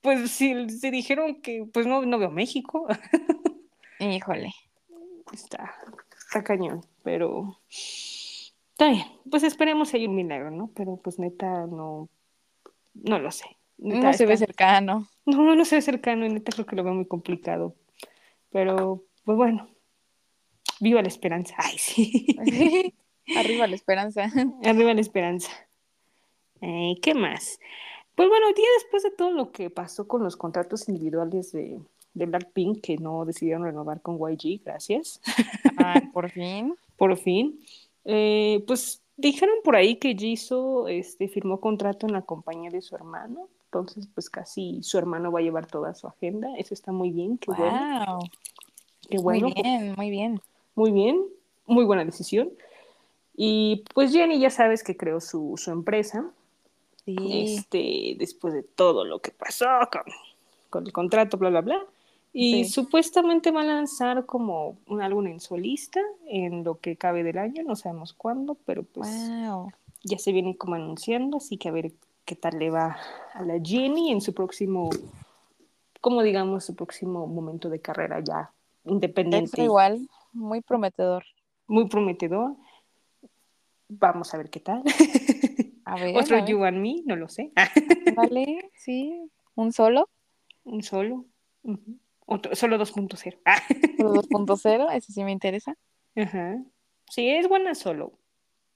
Pues 0.00 0.30
sí, 0.32 0.68
se 0.68 0.90
dijeron 0.90 1.40
que 1.40 1.66
pues 1.72 1.86
no, 1.86 2.04
no 2.04 2.18
veo 2.18 2.30
México. 2.30 2.86
híjole. 4.00 4.52
Está, 5.32 5.74
está 6.34 6.42
cañón, 6.42 6.84
pero 7.04 7.60
está 7.68 8.88
bien. 8.88 9.06
Pues 9.30 9.44
esperemos 9.44 9.94
hay 9.94 10.06
un 10.06 10.16
milagro, 10.16 10.50
¿no? 10.50 10.68
Pero 10.74 10.96
pues 10.96 11.20
neta 11.20 11.66
no, 11.66 12.08
no 12.94 13.18
lo 13.20 13.30
sé. 13.30 13.44
Neta, 13.78 14.08
No 14.08 14.12
se 14.12 14.26
ve 14.26 14.36
cercano. 14.36 15.08
No, 15.26 15.54
no 15.54 15.64
se 15.64 15.76
ve 15.76 15.82
cercano 15.82 16.26
y 16.26 16.30
neta 16.30 16.50
creo 16.52 16.66
que 16.66 16.74
lo 16.74 16.82
veo 16.82 16.92
muy 16.92 17.06
complicado. 17.06 17.76
Pero 18.50 19.04
pues 19.24 19.38
bueno, 19.38 19.68
viva 20.80 21.02
la 21.02 21.08
esperanza. 21.08 21.54
Ay, 21.56 21.78
sí. 21.78 22.26
Arriba 23.36 23.68
la 23.68 23.76
esperanza. 23.76 24.24
Arriba 24.64 24.92
la 24.92 25.00
esperanza. 25.00 25.52
Eh, 26.60 26.96
¿Qué 27.00 27.14
más? 27.14 27.60
Pues 28.16 28.28
bueno, 28.28 28.46
día 28.56 28.66
después 28.78 29.04
de 29.04 29.12
todo 29.12 29.30
lo 29.30 29.52
que 29.52 29.70
pasó 29.70 30.08
con 30.08 30.24
los 30.24 30.36
contratos 30.36 30.88
individuales 30.88 31.52
de, 31.52 31.80
de 32.14 32.26
Blackpink, 32.26 32.80
que 32.80 32.96
no 32.98 33.24
decidieron 33.24 33.64
renovar 33.64 34.00
con 34.00 34.16
YG, 34.18 34.62
gracias, 34.64 35.20
Ah, 35.78 36.00
por 36.12 36.30
fin. 36.30 36.74
por 36.96 37.16
fin, 37.16 37.58
eh, 38.04 38.62
pues 38.66 39.02
dijeron 39.16 39.56
por 39.64 39.76
ahí 39.76 39.96
que 39.96 40.14
Jisoo 40.16 40.88
este, 40.88 41.28
firmó 41.28 41.60
contrato 41.60 42.06
en 42.06 42.12
la 42.12 42.22
compañía 42.22 42.70
de 42.70 42.80
su 42.82 42.94
hermano, 42.94 43.48
entonces 43.66 44.06
pues 44.14 44.30
casi 44.30 44.82
su 44.82 44.98
hermano 44.98 45.32
va 45.32 45.40
a 45.40 45.42
llevar 45.42 45.66
toda 45.66 45.94
su 45.94 46.06
agenda, 46.06 46.48
eso 46.56 46.74
está 46.74 46.92
muy 46.92 47.10
bien, 47.10 47.38
qué 47.38 47.50
bueno, 47.50 48.04
Wow. 48.06 48.18
qué 49.08 49.18
bueno, 49.18 49.46
Muy 49.48 49.54
bien, 49.62 49.94
muy 49.96 50.10
bien. 50.10 50.40
muy 50.76 50.92
bien, 50.92 51.20
muy 51.66 51.84
buena 51.84 52.04
decisión. 52.04 52.50
Y 53.36 53.82
pues 53.94 54.12
Jenny 54.12 54.38
ya 54.38 54.50
sabes 54.50 54.84
que 54.84 54.96
creó 54.96 55.20
su, 55.20 55.54
su 55.56 55.70
empresa, 55.72 56.30
Sí. 57.04 57.16
este, 57.58 58.14
después 58.18 58.54
de 58.54 58.62
todo 58.62 59.04
lo 59.04 59.18
que 59.18 59.30
pasó 59.32 59.66
con, 59.92 60.02
con 60.70 60.86
el 60.86 60.92
contrato, 60.92 61.36
bla, 61.36 61.50
bla, 61.50 61.60
bla. 61.60 61.84
Y 62.36 62.64
Sí. 62.64 62.70
supuestamente 62.72 63.52
va 63.52 63.60
a 63.60 63.64
lanzar 63.64 64.26
como 64.26 64.76
un 64.88 65.00
álbum 65.00 65.28
en 65.28 65.38
solista 65.38 66.00
en 66.26 66.64
lo 66.64 66.80
que 66.80 66.96
cabe 66.96 67.22
del 67.22 67.38
año, 67.38 67.62
no 67.62 67.76
sabemos 67.76 68.12
cuándo, 68.12 68.56
pero 68.66 68.82
pues 68.82 69.08
Wow. 69.30 69.72
ya 70.02 70.18
se 70.18 70.32
viene 70.32 70.56
como 70.56 70.74
anunciando, 70.74 71.36
así 71.36 71.56
que 71.56 71.68
a 71.68 71.72
ver 71.72 71.92
qué 72.24 72.34
tal 72.34 72.58
le 72.58 72.70
va 72.70 72.96
a 73.34 73.42
la 73.44 73.60
Jenny 73.62 74.10
en 74.10 74.20
su 74.20 74.34
próximo, 74.34 74.90
como 76.00 76.24
digamos, 76.24 76.64
su 76.64 76.74
próximo 76.74 77.28
momento 77.28 77.68
de 77.70 77.80
carrera 77.80 78.18
ya 78.18 78.50
independiente. 78.84 79.62
Igual, 79.62 80.08
muy 80.32 80.60
prometedor. 80.60 81.24
Muy 81.68 81.88
prometedor. 81.88 82.56
Vamos 83.88 84.34
a 84.34 84.38
ver 84.38 84.50
qué 84.50 84.58
tal. 84.58 84.82
A 85.86 85.96
ver, 85.98 86.16
Otro 86.16 86.38
a 86.38 86.40
ver. 86.40 86.48
You 86.50 86.64
and 86.64 86.78
Me, 86.78 87.02
no 87.04 87.14
lo 87.14 87.28
sé. 87.28 87.52
Vale, 88.16 88.70
sí. 88.74 89.30
Un 89.54 89.70
solo, 89.70 90.08
Un 90.64 90.82
solo. 90.82 91.26
Ujú. 91.62 91.98
Otro, 92.26 92.54
solo 92.54 92.78
2.0. 92.78 93.38
Ah, 93.44 93.62
solo 93.98 94.22
2.0, 94.22 94.88
ese 94.94 95.12
sí 95.12 95.24
me 95.24 95.32
interesa. 95.32 95.74
Ajá. 96.16 96.56
Sí, 97.10 97.28
es 97.28 97.48
buena 97.48 97.74
solo. 97.74 98.18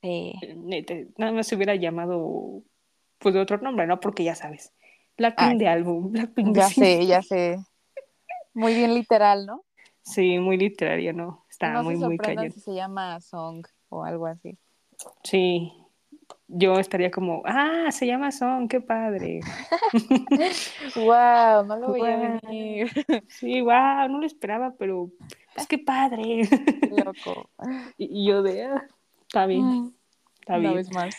Sí. 0.03 0.33
Nada 1.17 1.33
más 1.33 1.47
se 1.47 1.57
hubiera 1.57 1.75
llamado 1.75 2.63
pues 3.19 3.35
de 3.35 3.41
otro 3.41 3.59
nombre, 3.59 3.87
¿no? 3.87 3.99
Porque 4.01 4.23
ya 4.25 4.35
sabes. 4.35 4.73
Blackpink 5.17 5.53
Ay. 5.53 5.59
de 5.59 5.69
álbum. 5.69 6.13
Blackpink 6.13 6.49
de 6.49 6.61
Ya 6.61 6.69
single. 6.69 6.97
sé, 6.97 7.07
ya 7.07 7.23
sé. 7.23 7.59
Muy 8.55 8.75
bien 8.75 8.95
literal, 8.95 9.47
¿no? 9.47 9.65
Sí, 10.03 10.39
muy 10.39 10.57
literaria, 10.57 11.13
¿no? 11.13 11.45
Está 11.51 11.73
no 11.73 11.83
muy, 11.83 11.97
se 11.99 12.07
muy 12.07 12.17
cañón. 12.19 12.51
si 12.53 12.61
se 12.61 12.75
llama 12.75 13.21
Song 13.21 13.67
o 13.89 14.05
algo 14.05 14.27
así. 14.27 14.57
Sí. 15.25 15.73
Yo 16.49 16.79
estaría 16.79 17.11
como, 17.11 17.43
ah, 17.45 17.91
se 17.93 18.07
llama 18.07 18.33
Son, 18.33 18.69
qué 18.69 18.81
padre. 18.81 19.41
wow, 20.97 21.65
no 21.65 21.77
lo 21.77 21.89
voy 21.89 22.01
a 22.01 22.41
venir. 22.41 22.91
Sí, 23.29 23.61
wow, 23.61 24.09
no 24.09 24.19
lo 24.19 24.27
esperaba, 24.27 24.75
pero 24.79 25.11
pues 25.55 25.67
qué 25.67 25.79
padre. 25.79 26.49
Loco. 26.91 27.51
Y, 27.99 28.27
yo 28.27 28.43
de, 28.43 28.65
ah, 28.65 28.87
está 29.23 29.47
bien, 29.47 29.65
mm, 29.65 29.95
está 30.41 30.57
bien. 30.57 30.71
Una 30.71 30.77
vez 30.77 30.93
más. 30.93 31.17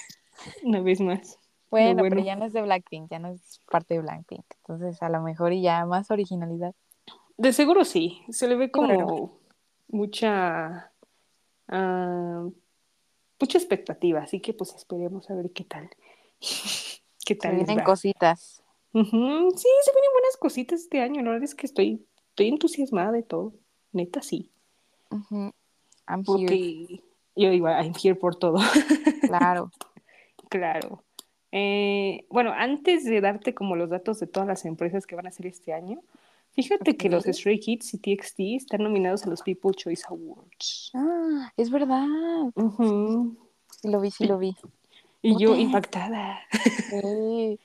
Una 0.64 0.82
vez 0.82 1.00
más. 1.00 1.40
Bueno, 1.70 2.02
pero 2.02 2.20
ya 2.22 2.36
no 2.36 2.46
es 2.46 2.54
de 2.54 2.64
Blackpink, 2.64 3.12
ya 3.12 3.20
no 3.20 3.30
es 3.30 3.62
parte 3.70 3.94
de 3.94 4.02
Blackpink. 4.02 4.46
Entonces, 4.62 5.04
a 5.04 5.10
lo 5.10 5.22
mejor 5.22 5.54
y 5.54 5.62
ya 5.62 5.86
más 5.86 6.10
originalidad. 6.10 6.74
De 7.38 7.54
seguro 7.54 7.86
sí. 7.86 8.24
Se 8.30 8.48
le 8.48 8.56
ve 8.56 8.72
como 8.72 9.40
mucha. 9.88 10.92
Ah, 11.68 12.48
mucha 13.40 13.58
expectativa, 13.58 14.22
así 14.22 14.40
que 14.40 14.54
pues 14.54 14.74
esperemos 14.76 15.30
a 15.30 15.36
ver 15.36 15.52
qué 15.52 15.64
tal. 15.64 15.90
qué 17.26 17.36
tal. 17.36 17.52
Se 17.52 17.66
vienen 17.66 17.84
cositas. 17.84 18.64
Sí, 18.92 19.02
se 19.02 19.12
vienen 19.12 20.12
buenas 20.14 20.38
cositas 20.40 20.82
este 20.82 21.02
año. 21.02 21.22
La 21.22 21.32
verdad 21.32 21.44
es 21.44 21.56
que 21.56 21.68
estoy, 21.68 22.06
estoy 22.30 22.48
entusiasmada 22.48 23.12
de 23.12 23.24
todo. 23.24 23.54
Neta, 23.92 24.22
sí. 24.22 24.52
I'm 25.12 26.24
Porque 26.26 27.04
yo 27.36 27.50
digo, 27.50 27.68
I'm 27.68 27.94
here 28.04 28.16
por 28.16 28.36
todo. 28.36 28.58
Claro. 29.22 29.72
claro. 30.50 31.04
Eh, 31.52 32.26
bueno, 32.30 32.52
antes 32.56 33.06
de 33.06 33.22
darte 33.22 33.54
como 33.54 33.76
los 33.76 33.90
datos 33.90 34.20
de 34.20 34.28
todas 34.28 34.48
las 34.48 34.66
empresas 34.66 35.06
que 35.06 35.16
van 35.16 35.26
a 35.26 35.30
hacer 35.30 35.48
este 35.48 35.74
año, 35.74 36.02
fíjate 36.64 36.98
que 36.98 37.10
los 37.10 37.24
Stray 37.24 37.60
Kids 37.60 37.94
y 37.94 37.98
TXT 37.98 38.40
están 38.58 38.84
nominados 38.84 39.24
a 39.26 39.30
los 39.30 39.42
People 39.42 39.72
Choice 39.74 40.04
Awards. 40.10 40.92
Ah, 40.94 41.52
es 41.56 41.70
verdad. 41.70 42.06
Sí 43.82 43.88
lo 43.88 44.02
vi, 44.02 44.12
sí 44.12 44.26
lo 44.26 44.38
vi. 44.38 44.56
Y 45.22 45.38
yo 45.38 45.56
impactada. 45.56 46.40
Sí. 46.90 47.60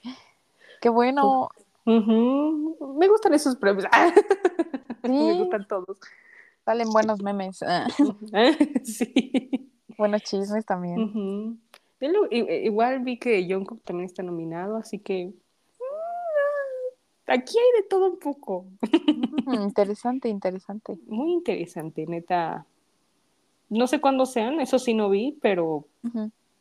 Qué 0.80 0.88
bueno. 0.88 1.48
Me 1.84 3.08
gustan 3.08 3.34
esos 3.34 3.56
premios. 3.56 3.86
Me 5.02 5.34
gustan 5.34 5.66
todos. 5.66 5.98
Salen 6.64 6.88
buenos 6.90 7.22
memes. 7.22 7.60
sí. 8.84 9.70
Buenos 9.98 10.22
chismes 10.22 10.64
también. 10.64 11.60
Igual 12.00 13.00
vi 13.00 13.18
que 13.18 13.46
Jungkook 13.48 13.82
también 13.82 14.06
está 14.06 14.22
nominado, 14.22 14.76
así 14.76 14.98
que 14.98 15.32
aquí 17.26 17.56
hay 17.58 17.82
de 17.82 17.88
todo 17.88 18.10
un 18.10 18.18
poco. 18.18 18.66
interesante, 19.46 20.28
interesante. 20.28 20.98
Muy 21.06 21.32
interesante, 21.32 22.06
neta. 22.06 22.66
No 23.68 23.86
sé 23.86 24.00
cuándo 24.00 24.26
sean, 24.26 24.60
eso 24.60 24.78
sí 24.78 24.94
no 24.94 25.08
vi, 25.10 25.38
pero 25.40 25.86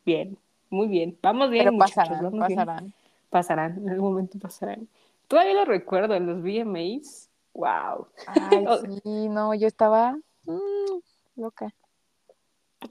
bien, 0.04 0.38
muy 0.70 0.88
bien. 0.88 1.16
Vamos 1.22 1.50
bien. 1.50 1.66
Pero 1.66 1.78
pasarán, 1.78 2.38
pasarán. 2.38 2.94
Pasarán, 3.30 3.78
en 3.78 3.90
algún 3.90 4.12
momento 4.12 4.38
pasarán. 4.38 4.88
Todavía 5.28 5.54
lo 5.54 5.64
recuerdo 5.64 6.14
en 6.14 6.26
los 6.26 6.42
VMAs. 6.42 7.30
Wow. 7.54 8.08
Ay, 8.26 8.66
sí, 9.02 9.28
no, 9.28 9.54
yo 9.54 9.66
estaba 9.66 10.16
mm, 10.46 11.00
loca. 11.36 11.72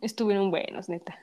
Estuvieron 0.01 0.51
buenos, 0.51 0.89
neta. 0.89 1.17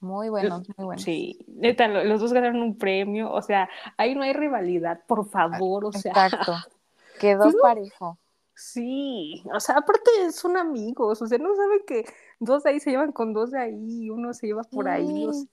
Muy 0.00 0.28
buenos, 0.28 0.68
muy 0.76 0.84
buenos. 0.86 1.02
Sí, 1.02 1.44
neta, 1.48 1.88
los 1.88 2.20
dos 2.20 2.32
ganaron 2.32 2.62
un 2.62 2.78
premio, 2.78 3.32
o 3.32 3.42
sea, 3.42 3.68
ahí 3.96 4.14
no 4.14 4.22
hay 4.22 4.32
rivalidad, 4.32 5.02
por 5.06 5.28
favor, 5.28 5.86
o 5.86 5.92
sea. 5.92 6.12
Exacto. 6.12 6.52
Quedó 7.20 7.50
parejo. 7.60 8.18
Sí, 8.54 9.44
o 9.52 9.60
sea, 9.60 9.76
aparte 9.78 10.32
son 10.32 10.56
amigos, 10.56 11.22
o 11.22 11.26
sea, 11.26 11.38
no 11.38 11.54
saben 11.54 11.80
que 11.86 12.04
dos 12.40 12.64
de 12.64 12.70
ahí 12.70 12.80
se 12.80 12.90
llevan 12.90 13.12
con 13.12 13.32
dos 13.32 13.52
de 13.52 13.60
ahí, 13.60 14.10
uno 14.10 14.32
se 14.34 14.48
lleva 14.48 14.62
por 14.64 14.88
ahí, 14.88 15.26
o 15.26 15.32
sea. 15.32 15.46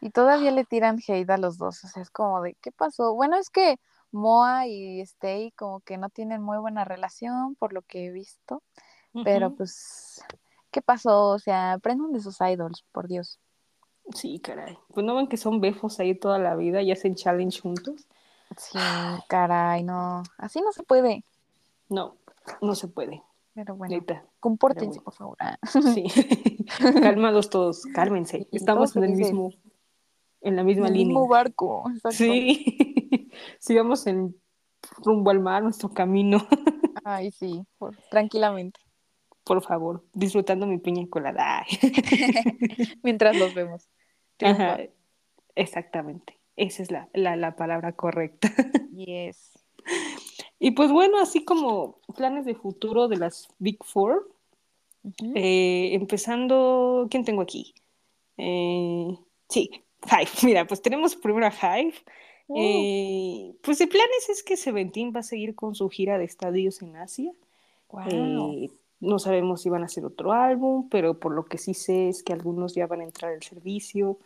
Y 0.00 0.10
todavía 0.10 0.50
le 0.50 0.64
tiran 0.64 0.98
hate 1.06 1.30
a 1.30 1.38
los 1.38 1.56
dos, 1.56 1.82
o 1.82 1.88
sea, 1.88 2.02
es 2.02 2.10
como 2.10 2.42
de, 2.42 2.54
¿qué 2.60 2.70
pasó? 2.70 3.14
Bueno, 3.14 3.36
es 3.36 3.50
que 3.50 3.78
Moa 4.12 4.66
y 4.66 5.00
Stay 5.00 5.50
como 5.52 5.80
que 5.80 5.98
no 5.98 6.10
tienen 6.10 6.42
muy 6.42 6.58
buena 6.58 6.84
relación, 6.84 7.54
por 7.56 7.72
lo 7.72 7.82
que 7.82 8.06
he 8.06 8.10
visto, 8.12 8.62
pero 9.24 9.54
pues, 9.54 10.22
¿qué 10.70 10.82
pasó? 10.82 11.30
O 11.30 11.38
sea, 11.38 11.72
aprendan 11.72 12.12
de 12.12 12.20
sus 12.20 12.40
idols, 12.40 12.84
por 12.92 13.08
Dios. 13.08 13.40
Sí, 14.12 14.38
caray. 14.38 14.78
Pues 14.92 15.04
no 15.04 15.14
ven 15.14 15.28
que 15.28 15.36
son 15.36 15.60
befos 15.60 15.98
ahí 16.00 16.14
toda 16.14 16.38
la 16.38 16.56
vida 16.56 16.82
y 16.82 16.92
hacen 16.92 17.14
challenge 17.14 17.60
juntos. 17.60 18.06
Sí, 18.56 18.78
caray, 19.28 19.82
no. 19.82 20.22
Así 20.38 20.60
no 20.60 20.72
se 20.72 20.82
puede. 20.82 21.24
No, 21.88 22.16
no 22.60 22.74
se 22.74 22.88
puede. 22.88 23.22
Pero 23.54 23.76
bueno, 23.76 24.04
compórtense, 24.40 25.00
por 25.00 25.14
favor. 25.14 25.36
Sí. 25.94 26.06
Calmados 27.02 27.50
todos, 27.50 27.84
cálmense. 27.94 28.48
Estamos 28.50 28.96
en 28.96 29.04
el 29.04 29.12
mismo, 29.12 29.52
en 30.40 30.56
la 30.56 30.64
misma 30.64 30.88
en 30.88 30.92
el 30.92 30.98
línea. 30.98 31.14
mismo 31.14 31.28
barco. 31.28 31.84
Sí. 32.10 33.30
Sigamos 33.60 34.06
en 34.06 34.36
rumbo 34.98 35.30
al 35.30 35.40
mar, 35.40 35.62
nuestro 35.62 35.88
camino. 35.88 36.46
Ay, 37.04 37.30
sí, 37.30 37.64
tranquilamente 38.10 38.80
por 39.44 39.62
favor, 39.62 40.02
disfrutando 40.14 40.66
mi 40.66 40.78
piña 40.78 41.06
colada. 41.08 41.64
Mientras 43.02 43.36
los 43.36 43.54
vemos. 43.54 43.88
Exactamente. 45.54 46.38
Esa 46.56 46.82
es 46.82 46.90
la, 46.90 47.08
la, 47.12 47.56
palabra 47.56 47.92
correcta. 47.92 48.52
Yes. 48.94 49.52
Y 50.60 50.70
pues 50.70 50.92
bueno, 50.92 51.18
así 51.20 51.44
como 51.44 51.98
planes 52.16 52.44
de 52.44 52.54
futuro 52.54 53.08
de 53.08 53.16
las 53.16 53.48
Big 53.58 53.82
Four, 53.82 54.30
eh, 55.34 55.90
empezando, 55.92 57.08
¿quién 57.10 57.24
tengo 57.24 57.42
aquí? 57.42 57.74
Eh, 58.38 59.18
sí, 59.48 59.70
Hive. 60.04 60.30
Mira, 60.44 60.66
pues 60.66 60.80
tenemos 60.80 61.16
primero 61.16 61.46
a 61.46 61.50
Hive. 61.50 61.94
Oh. 62.46 62.56
Eh, 62.56 63.54
pues 63.62 63.78
de 63.78 63.86
planes 63.86 64.28
es 64.28 64.42
que 64.42 64.56
Seventeen 64.56 65.12
va 65.14 65.20
a 65.20 65.24
seguir 65.24 65.54
con 65.54 65.74
su 65.74 65.88
gira 65.88 66.18
de 66.18 66.24
estadios 66.24 66.82
en 66.82 66.96
Asia. 66.96 67.32
Wow. 67.90 68.70
No 69.00 69.18
sabemos 69.18 69.62
si 69.62 69.68
van 69.68 69.82
a 69.82 69.86
hacer 69.86 70.04
otro 70.04 70.32
álbum, 70.32 70.88
pero 70.88 71.18
por 71.18 71.32
lo 71.32 71.44
que 71.44 71.58
sí 71.58 71.74
sé 71.74 72.08
es 72.08 72.22
que 72.22 72.32
algunos 72.32 72.74
ya 72.74 72.86
van 72.86 73.00
a 73.00 73.04
entrar 73.04 73.32
al 73.32 73.42
servicio. 73.42 74.18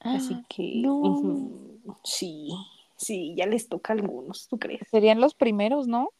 así 0.00 0.34
ah, 0.34 0.44
que 0.48 0.82
sí, 2.04 2.50
sí, 2.96 3.34
ya 3.36 3.46
les 3.46 3.68
toca 3.68 3.92
a 3.92 3.96
algunos, 3.96 4.48
¿tú 4.48 4.58
crees? 4.58 4.86
Serían 4.90 5.20
los 5.20 5.34
primeros, 5.34 5.86
¿no? 5.86 6.10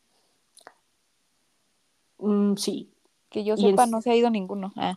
Mm, 2.18 2.56
sí. 2.56 2.88
Que 3.28 3.44
yo 3.44 3.56
sepa, 3.56 3.86
no 3.86 4.00
se 4.00 4.10
ha 4.10 4.16
ido 4.16 4.30
ninguno. 4.30 4.72
Ah. 4.76 4.96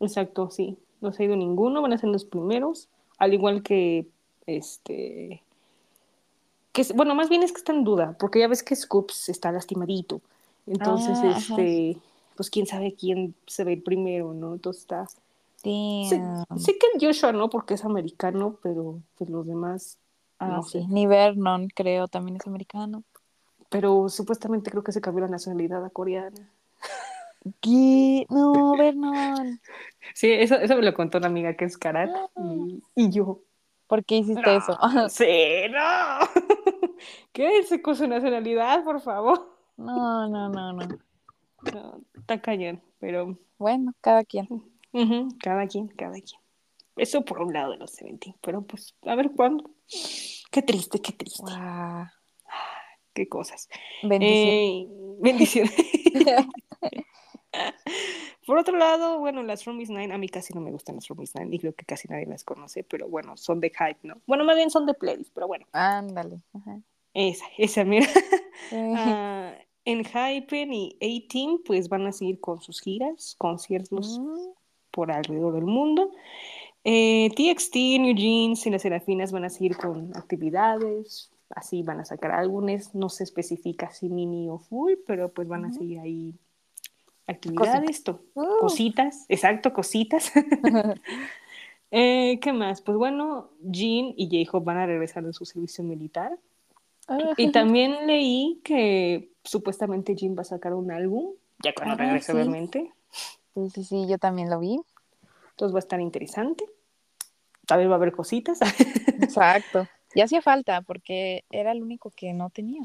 Exacto, 0.00 0.50
sí. 0.50 0.78
No 1.00 1.12
se 1.12 1.22
ha 1.22 1.26
ido 1.26 1.36
ninguno, 1.36 1.82
van 1.82 1.92
a 1.92 1.98
ser 1.98 2.08
los 2.08 2.24
primeros. 2.24 2.88
Al 3.18 3.34
igual 3.34 3.62
que 3.62 4.06
este. 4.46 5.42
Que, 6.72 6.84
bueno, 6.94 7.14
más 7.14 7.28
bien 7.28 7.42
es 7.42 7.52
que 7.52 7.58
está 7.58 7.72
en 7.72 7.84
duda, 7.84 8.16
porque 8.18 8.40
ya 8.40 8.48
ves 8.48 8.62
que 8.62 8.74
Scoops 8.74 9.28
está 9.28 9.52
lastimadito. 9.52 10.20
Entonces, 10.66 11.18
ah, 11.22 11.34
este 11.36 11.98
pues 12.42 12.50
quién 12.50 12.66
sabe 12.66 12.96
quién 12.98 13.36
se 13.46 13.62
ve 13.62 13.76
primero, 13.76 14.34
¿no? 14.34 14.54
Entonces 14.54 14.82
está... 14.82 15.06
Sí. 15.54 16.08
Sé, 16.56 16.76
que 16.76 16.86
el 16.92 17.00
Joshua 17.00 17.30
no, 17.30 17.48
porque 17.50 17.74
es 17.74 17.84
americano, 17.84 18.58
pero 18.64 18.98
pues 19.16 19.30
los 19.30 19.46
demás... 19.46 19.96
Ah, 20.40 20.60
sí. 20.66 20.84
Ni 20.88 21.06
Vernon, 21.06 21.68
creo, 21.68 22.08
también 22.08 22.38
es 22.38 22.46
americano. 22.48 23.04
Pero 23.68 24.08
supuestamente 24.08 24.72
creo 24.72 24.82
que 24.82 24.90
se 24.90 25.00
cambió 25.00 25.24
la 25.24 25.30
nacionalidad 25.30 25.84
a 25.84 25.90
coreana. 25.90 26.50
¿Qué? 27.60 28.26
No, 28.28 28.76
Vernon. 28.76 29.60
Sí, 30.14 30.32
eso, 30.32 30.56
eso 30.56 30.74
me 30.74 30.82
lo 30.82 30.94
contó 30.94 31.18
una 31.18 31.28
amiga 31.28 31.54
que 31.54 31.64
es 31.64 31.78
Karat 31.78 32.10
y, 32.96 33.10
yo. 33.10 33.38
¿Por 33.86 34.04
qué 34.04 34.16
hiciste 34.16 34.56
eso? 34.56 34.76
sí, 35.08 35.68
no. 35.70 36.90
Quédense 37.32 37.80
con 37.80 37.94
su 37.94 38.08
nacionalidad, 38.08 38.82
por 38.82 39.00
favor. 39.00 39.48
No, 39.76 40.28
no, 40.28 40.48
no, 40.48 40.72
no. 40.72 41.11
No, 41.72 42.00
está 42.14 42.40
cañón, 42.40 42.82
pero... 42.98 43.38
Bueno, 43.58 43.92
cada 44.00 44.24
quien. 44.24 44.48
cada 45.40 45.66
quien, 45.66 45.88
cada 45.88 46.14
quien. 46.14 46.40
Eso 46.96 47.24
por 47.24 47.40
un 47.40 47.52
lado 47.52 47.72
de 47.72 47.78
los 47.78 47.92
70, 47.92 48.34
pero 48.40 48.62
pues 48.62 48.94
a 49.02 49.14
ver 49.14 49.30
cuándo. 49.32 49.70
Qué 50.50 50.62
triste, 50.62 51.00
qué 51.00 51.12
triste. 51.12 51.42
Qué 53.14 53.28
cosas. 53.28 53.68
Bendiciones. 54.02 55.72
Eh, 55.78 56.56
por 58.46 58.58
otro 58.58 58.76
lado, 58.76 59.18
bueno, 59.18 59.42
las 59.42 59.64
Roomies 59.64 59.90
Nine, 59.90 60.12
a 60.14 60.18
mí 60.18 60.28
casi 60.28 60.54
no 60.54 60.60
me 60.60 60.70
gustan 60.70 60.96
las 60.96 61.08
Roomies 61.08 61.34
Nine 61.34 61.54
y 61.54 61.58
creo 61.58 61.74
que 61.74 61.84
casi 61.84 62.08
nadie 62.08 62.26
las 62.26 62.44
conoce, 62.44 62.84
pero 62.84 63.08
bueno, 63.08 63.36
son 63.36 63.60
de 63.60 63.70
hype, 63.70 64.00
¿no? 64.02 64.20
Bueno, 64.26 64.44
más 64.44 64.56
bien 64.56 64.70
son 64.70 64.86
de 64.86 64.94
playlist, 64.94 65.32
pero 65.34 65.46
bueno. 65.46 65.66
Ándale. 65.72 66.42
Esa, 67.14 67.44
esa, 67.58 67.84
mira. 67.84 68.06
Ah, 68.70 69.54
en 69.84 70.04
Hypen 70.04 70.72
y 70.72 70.96
A-Team 71.00 71.60
pues 71.64 71.88
van 71.88 72.06
a 72.06 72.12
seguir 72.12 72.40
con 72.40 72.60
sus 72.60 72.80
giras, 72.80 73.34
conciertos 73.38 74.18
mm. 74.18 74.50
por 74.90 75.10
alrededor 75.10 75.54
del 75.54 75.64
mundo. 75.64 76.10
Eh, 76.84 77.30
TXT, 77.36 77.74
New 78.00 78.14
Jeans 78.14 78.66
y 78.66 78.70
las 78.70 78.82
Serafinas 78.82 79.32
van 79.32 79.44
a 79.44 79.50
seguir 79.50 79.76
con 79.76 80.16
actividades, 80.16 81.30
así 81.50 81.82
van 81.82 82.00
a 82.00 82.04
sacar 82.04 82.32
álbumes, 82.32 82.94
no 82.94 83.08
se 83.08 83.24
especifica 83.24 83.90
si 83.92 84.08
mini 84.08 84.48
o 84.48 84.58
full, 84.58 84.94
pero 85.06 85.32
pues 85.32 85.46
van 85.46 85.64
a 85.64 85.72
seguir 85.72 86.00
ahí 86.00 86.34
actividades, 87.26 88.02
uh. 88.08 88.44
cositas, 88.60 89.26
exacto, 89.28 89.72
cositas. 89.72 90.32
Eh, 91.94 92.38
¿Qué 92.40 92.54
más? 92.54 92.80
Pues 92.80 92.96
bueno, 92.96 93.50
Jean 93.60 94.14
y 94.16 94.44
J-Hope 94.44 94.64
van 94.64 94.78
a 94.78 94.86
regresar 94.86 95.24
de 95.24 95.34
su 95.34 95.44
servicio 95.44 95.84
militar. 95.84 96.38
Ah, 97.06 97.34
Y 97.36 97.52
también 97.52 98.06
leí 98.06 98.62
que 98.64 99.31
supuestamente 99.44 100.14
Jean 100.14 100.36
va 100.36 100.42
a 100.42 100.44
sacar 100.44 100.74
un 100.74 100.90
álbum, 100.90 101.34
ya 101.62 101.72
cuando 101.74 101.94
Ah, 101.94 101.98
regrese, 101.98 102.32
sí. 102.32 102.38
obviamente. 102.38 102.92
Sí, 103.54 103.70
sí, 103.70 103.84
sí, 103.84 104.06
yo 104.08 104.18
también 104.18 104.48
lo 104.50 104.58
vi. 104.60 104.80
Entonces 105.50 105.74
va 105.74 105.78
a 105.78 105.80
estar 105.80 106.00
interesante. 106.00 106.64
Tal 107.66 107.78
vez 107.80 107.88
va 107.88 107.92
a 107.92 107.96
haber 107.96 108.12
cositas. 108.12 108.58
Exacto. 109.20 109.86
Y 110.14 110.20
hacía 110.20 110.42
falta 110.42 110.82
porque 110.82 111.42
era 111.50 111.72
el 111.72 111.82
único 111.82 112.10
que 112.10 112.34
no 112.34 112.50
tenía. 112.50 112.82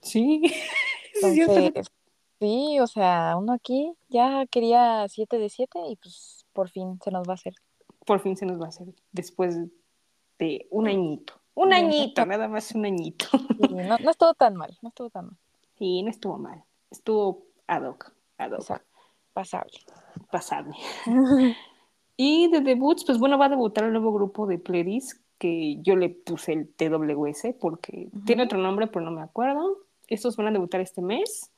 sí. 0.00 0.40
Entonces, 1.20 1.86
sí, 2.38 2.78
o 2.78 2.86
sea, 2.86 3.34
uno 3.36 3.52
aquí 3.54 3.92
ya 4.08 4.46
quería 4.46 5.04
7 5.08 5.36
de 5.38 5.48
7 5.50 5.80
y 5.88 5.96
pues 5.96 6.46
por 6.52 6.68
fin 6.70 7.00
se 7.02 7.10
nos 7.10 7.26
va 7.28 7.32
a 7.32 7.34
hacer. 7.34 7.54
Por 8.06 8.20
fin 8.20 8.36
se 8.36 8.46
nos 8.46 8.60
va 8.60 8.66
a 8.66 8.68
hacer 8.68 8.86
después 9.10 9.56
de 10.38 10.66
un 10.70 10.86
añito. 10.86 11.34
Un 11.54 11.72
añito, 11.72 12.24
nada 12.24 12.46
más 12.46 12.70
un 12.72 12.84
añito. 12.86 13.26
Sí, 13.32 13.68
no, 13.74 13.98
no 13.98 14.10
estuvo 14.12 14.32
tan 14.34 14.54
mal, 14.54 14.78
no 14.80 14.90
estuvo 14.90 15.10
tan 15.10 15.26
mal. 15.26 15.36
Sí, 15.80 16.02
no 16.02 16.10
estuvo 16.10 16.36
mal. 16.36 16.62
Estuvo 16.90 17.46
ad 17.66 17.88
hoc, 17.88 18.12
ad 18.36 18.52
hoc, 18.52 18.60
Exacto. 18.60 18.98
Pasable. 19.32 19.78
pasable. 20.30 20.76
Y 22.22 22.50
de 22.50 22.60
debuts, 22.60 23.06
pues 23.06 23.18
bueno, 23.18 23.38
va 23.38 23.46
a 23.46 23.48
debutar 23.48 23.84
el 23.84 23.92
nuevo 23.92 24.12
grupo 24.12 24.46
de 24.46 24.58
Playlist 24.58 25.18
que 25.38 25.78
yo 25.80 25.96
le 25.96 26.10
puse 26.10 26.52
el 26.52 26.68
TWS 26.68 27.54
porque 27.58 28.10
tiene 28.26 28.42
otro 28.42 28.58
nombre, 28.58 28.88
pero 28.88 29.06
no 29.06 29.10
me 29.10 29.22
acuerdo. 29.22 29.78
Estos 30.06 30.36
van 30.36 30.48
a 30.48 30.50
debutar 30.50 30.82
este 30.82 31.00
mes. 31.00 31.50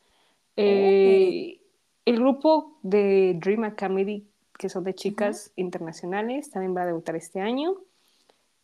Eh, 0.56 1.58
El 2.04 2.20
grupo 2.20 2.78
de 2.82 3.36
Dream 3.40 3.64
Academy, 3.64 4.24
que 4.56 4.68
son 4.68 4.84
de 4.84 4.94
chicas 4.94 5.50
internacionales, 5.56 6.52
también 6.52 6.76
va 6.76 6.82
a 6.82 6.86
debutar 6.86 7.16
este 7.16 7.40
año. 7.40 7.74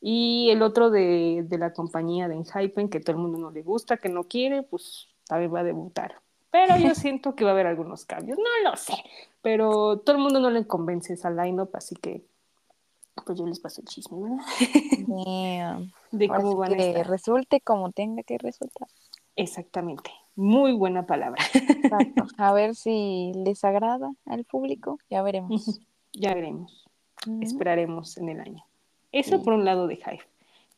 Y 0.01 0.51
el 0.51 0.63
otro 0.63 0.91
de, 0.91 1.45
de 1.49 1.59
la 1.59 1.73
compañía 1.73 2.29
de 2.29 2.37
Enhypen, 2.37 2.91
que 2.91 3.01
todo 3.01 3.17
el 3.17 3.23
mundo 3.23 3.39
no 3.39 3.51
le 3.51 3.63
gusta, 3.65 3.97
que 3.97 4.09
no 4.09 4.23
quiere, 4.23 4.63
pues 4.63 5.09
también 5.29 5.55
va 5.55 5.61
a 5.61 5.65
debutar. 5.65 6.17
Pero 6.51 6.77
yo 6.79 6.95
siento 6.95 7.35
que 7.37 7.45
va 7.45 7.51
a 7.51 7.53
haber 7.55 7.67
algunos 7.69 8.05
cambios, 8.05 8.39
no 8.39 8.71
lo 8.71 8.77
sé. 8.77 8.95
Pero 9.43 9.99
todo 9.99 10.17
el 10.17 10.23
mundo 10.23 10.41
no 10.41 10.51
le 10.51 10.67
convence 10.67 11.13
esa 11.13 11.31
lineup, 11.31 11.71
así 11.77 11.95
que 11.95 12.23
pues 13.27 13.39
yo 13.39 13.47
les 13.47 13.59
paso 13.61 13.81
el 13.81 13.87
chisme, 13.89 14.19
¿verdad? 14.23 14.45
Damn. 15.09 15.93
De 16.13 16.29
cómo 16.29 16.57
van 16.57 16.73
a 16.73 16.77
que 16.77 16.89
estar. 16.91 17.09
resulte 17.09 17.61
como 17.61 17.91
tenga 17.93 18.23
que 18.23 18.39
resultar. 18.39 18.89
Exactamente. 19.37 20.11
Muy 20.37 20.73
buena 20.73 21.05
palabra. 21.07 21.43
Exacto. 21.53 22.27
A 22.39 22.53
ver 22.53 22.75
si 22.77 23.33
les 23.35 23.65
agrada 23.65 24.13
al 24.27 24.45
público, 24.45 24.99
ya 25.11 25.23
veremos. 25.23 25.81
ya 26.13 26.33
veremos. 26.35 26.89
Esperaremos 27.41 28.17
en 28.19 28.29
el 28.29 28.41
año. 28.41 28.65
Eso 29.11 29.39
Sí. 29.39 29.45
por 29.45 29.55
un 29.55 29.65
lado 29.65 29.89
de 29.89 29.95
Hive. 29.95 30.21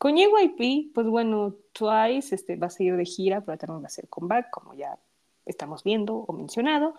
Con 0.01 0.17
JYP, 0.17 0.93
pues 0.95 1.07
bueno, 1.07 1.57
Twice 1.75 2.35
este, 2.35 2.57
va 2.57 2.69
a 2.69 2.71
seguir 2.71 2.97
de 2.97 3.05
gira, 3.05 3.43
pero 3.43 3.59
también 3.59 3.83
va 3.83 3.89
a 3.89 3.91
ser 3.91 4.09
comeback, 4.09 4.49
como 4.49 4.73
ya 4.73 4.99
estamos 5.45 5.85
viendo 5.85 6.17
o 6.17 6.33
mencionado. 6.33 6.95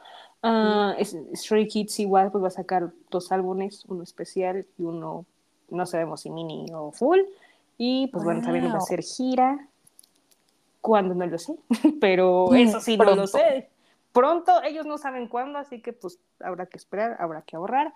Es- 1.00 1.18
Stray 1.34 1.68
Kids 1.68 2.00
igual 2.00 2.32
pues 2.32 2.44
va 2.44 2.50
a 2.50 2.52
sacar 2.52 2.92
dos 3.10 3.32
álbumes, 3.32 3.86
uno 3.88 4.04
especial 4.04 4.68
y 4.78 4.84
uno, 4.84 5.26
no 5.70 5.86
sabemos 5.88 6.22
si 6.22 6.30
mini 6.30 6.68
o 6.76 6.92
full. 6.92 7.22
Y 7.80 8.06
pues 8.14 8.24
bueno, 8.24 8.42
también 8.44 8.66
va 8.66 8.70
a 8.70 8.74
Wow. 8.78 8.86
ser 8.86 9.02
gira. 9.02 9.68
¿Cuándo? 10.80 11.16
No 11.16 11.26
lo 11.26 11.40
sé, 11.40 11.56
pero 12.00 12.50
Mm, 12.52 12.56
eso 12.58 12.82
sí, 12.82 12.98
no 12.98 13.16
lo 13.16 13.26
sé. 13.26 13.70
Pronto, 14.12 14.62
ellos 14.62 14.86
no 14.86 15.00
saben 15.00 15.28
cuándo, 15.28 15.58
así 15.58 15.82
que 15.82 15.92
pues 15.92 16.20
habrá 16.40 16.68
que 16.68 16.78
esperar, 16.78 17.18
habrá 17.20 17.42
que 17.42 17.56
ahorrar, 17.56 17.94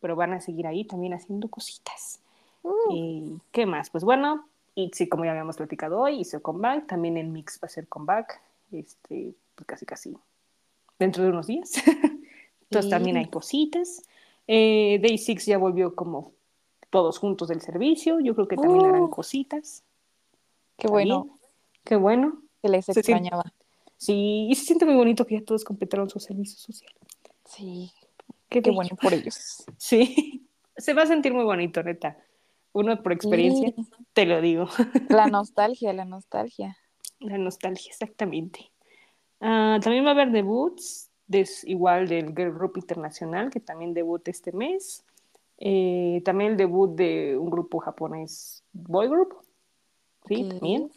pero 0.00 0.16
van 0.16 0.32
a 0.32 0.40
seguir 0.40 0.66
ahí 0.66 0.84
también 0.86 1.12
haciendo 1.12 1.48
cositas. 1.48 2.20
Uh, 2.62 2.92
¿Y 2.94 3.38
qué 3.52 3.66
más? 3.66 3.90
Pues 3.90 4.04
bueno, 4.04 4.46
ITZY, 4.74 5.08
como 5.08 5.24
ya 5.24 5.30
habíamos 5.32 5.56
platicado 5.56 6.00
hoy, 6.00 6.20
hizo 6.20 6.40
comeback, 6.42 6.86
también 6.86 7.16
el 7.16 7.28
mix 7.28 7.58
va 7.62 7.66
a 7.66 7.68
ser 7.70 7.88
comeback, 7.88 8.40
este, 8.72 9.34
pues 9.54 9.66
casi 9.66 9.86
casi 9.86 10.16
dentro 10.98 11.22
de 11.24 11.30
unos 11.30 11.46
días. 11.46 11.72
Entonces 12.70 12.84
Sí. 12.84 12.90
también 12.90 13.16
hay 13.16 13.26
cositas. 13.28 14.02
Eh, 14.46 14.98
Day 15.02 15.18
6 15.18 15.46
ya 15.46 15.58
volvió 15.58 15.94
como 15.94 16.32
todos 16.90 17.18
juntos 17.18 17.48
del 17.48 17.60
servicio, 17.60 18.20
yo 18.20 18.34
creo 18.34 18.48
que 18.48 18.56
también 18.56 18.86
harán 18.86 19.02
Uh. 19.02 19.10
cositas. 19.10 19.82
qué 20.76 20.88
bueno 20.88 21.28
Qué 21.84 21.96
bueno. 21.96 22.40
que 22.62 22.68
les 22.68 22.84
Se 22.84 22.92
siente- 22.92 23.12
extrañaba. 23.12 23.52
Sí, 23.96 24.46
y 24.50 24.54
se 24.54 24.64
siente 24.64 24.84
muy 24.84 24.94
bonito 24.94 25.26
que 25.26 25.38
ya 25.40 25.44
todos 25.44 25.64
completaron 25.64 26.08
su 26.08 26.20
servicio 26.20 26.56
social. 26.58 26.92
Sí, 27.44 27.90
Qué, 28.48 28.60
bueno 28.70 28.90
por 29.00 29.12
ellos. 29.12 29.64
Sí, 29.76 30.46
se 30.76 30.94
va 30.94 31.02
a 31.02 31.06
sentir 31.06 31.32
muy 31.34 31.44
bonito, 31.44 31.82
neta. 31.82 32.16
Uno 32.78 33.02
por 33.02 33.12
experiencia, 33.12 33.72
Sí. 33.76 33.86
te 34.12 34.26
lo 34.26 34.40
digo. 34.40 34.66
La 35.08 35.26
nostalgia, 35.32 35.92
la 35.92 36.04
nostalgia. 36.04 36.76
La 37.20 37.36
nostalgia, 37.38 37.90
exactamente. 37.90 38.70
Ah, 39.40 39.78
también 39.82 40.04
va 40.04 40.10
a 40.10 40.12
haber 40.12 40.30
debuts, 40.30 41.10
des- 41.26 41.64
igual 41.64 42.08
del 42.08 42.28
Girl 42.34 42.52
Group 42.54 42.76
Internacional, 42.76 43.50
que 43.50 43.60
también 43.60 43.94
debuta 43.94 44.30
este 44.30 44.52
mes. 44.52 45.04
Eh, 45.58 46.22
también 46.24 46.52
el 46.52 46.56
debut 46.56 46.94
de 46.94 47.36
un 47.36 47.50
grupo 47.50 47.78
japonés, 47.80 48.62
Boy 48.72 49.08
Group. 49.08 49.34
Sí, 50.28 50.44
Ok. 50.44 50.50
también. 50.50 50.90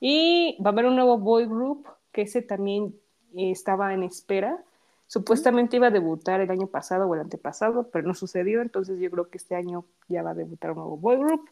Y 0.00 0.56
va 0.64 0.70
a 0.70 0.72
haber 0.72 0.86
un 0.86 0.96
nuevo 0.96 1.18
Boy 1.18 1.46
Group, 1.46 1.86
que 2.12 2.22
ese 2.22 2.42
también 2.42 2.94
eh, 3.36 3.50
estaba 3.52 3.94
en 3.94 4.02
espera. 4.02 4.64
Supuestamente 5.10 5.74
iba 5.74 5.88
a 5.88 5.90
debutar 5.90 6.40
el 6.40 6.52
año 6.52 6.68
pasado 6.68 7.08
o 7.08 7.14
el 7.16 7.20
antepasado, 7.22 7.90
pero 7.90 8.06
no 8.06 8.14
sucedió, 8.14 8.62
entonces 8.62 9.00
yo 9.00 9.10
creo 9.10 9.28
que 9.28 9.38
este 9.38 9.56
año 9.56 9.84
ya 10.06 10.22
va 10.22 10.30
a 10.30 10.34
debutar 10.34 10.70
un 10.70 10.76
nuevo 10.76 10.96
Boy 10.96 11.16
Group 11.16 11.50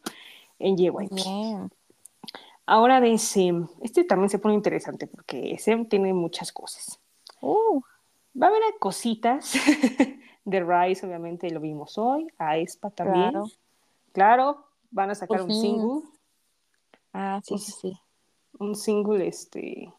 en 0.61 0.77
JYP. 0.77 1.11
Bien. 1.11 1.69
Ahora 2.67 3.01
de 3.01 3.19
SEM, 3.19 3.67
este 3.83 4.05
también 4.05 4.29
se 4.29 4.39
pone 4.39 4.55
interesante 4.55 5.09
porque 5.09 5.59
SEM 5.59 5.89
tiene 5.89 6.15
muchas 6.15 6.53
cosas. 6.53 7.01
Uh, 7.41 7.83
Va 8.41 8.47
a 8.47 8.51
haber 8.51 8.63
cositas 8.79 9.55
de 10.45 10.61
Rise, 10.61 11.05
obviamente 11.05 11.51
lo 11.51 11.59
vimos 11.59 11.99
hoy, 11.99 12.29
a 12.39 12.59
Espa 12.59 12.91
también. 12.91 13.31
Claro. 13.31 13.47
Claro, 14.13 14.65
van 14.93 15.11
a 15.11 15.17
sacar 15.17 15.39
Por 15.39 15.47
un 15.47 15.51
fin. 15.51 15.61
single, 15.61 16.03
ah, 17.13 17.41
sí, 17.43 17.59
sí, 17.59 17.73
sí. 17.73 18.01
un 18.61 18.77
single, 18.77 19.27
este, 19.27 19.93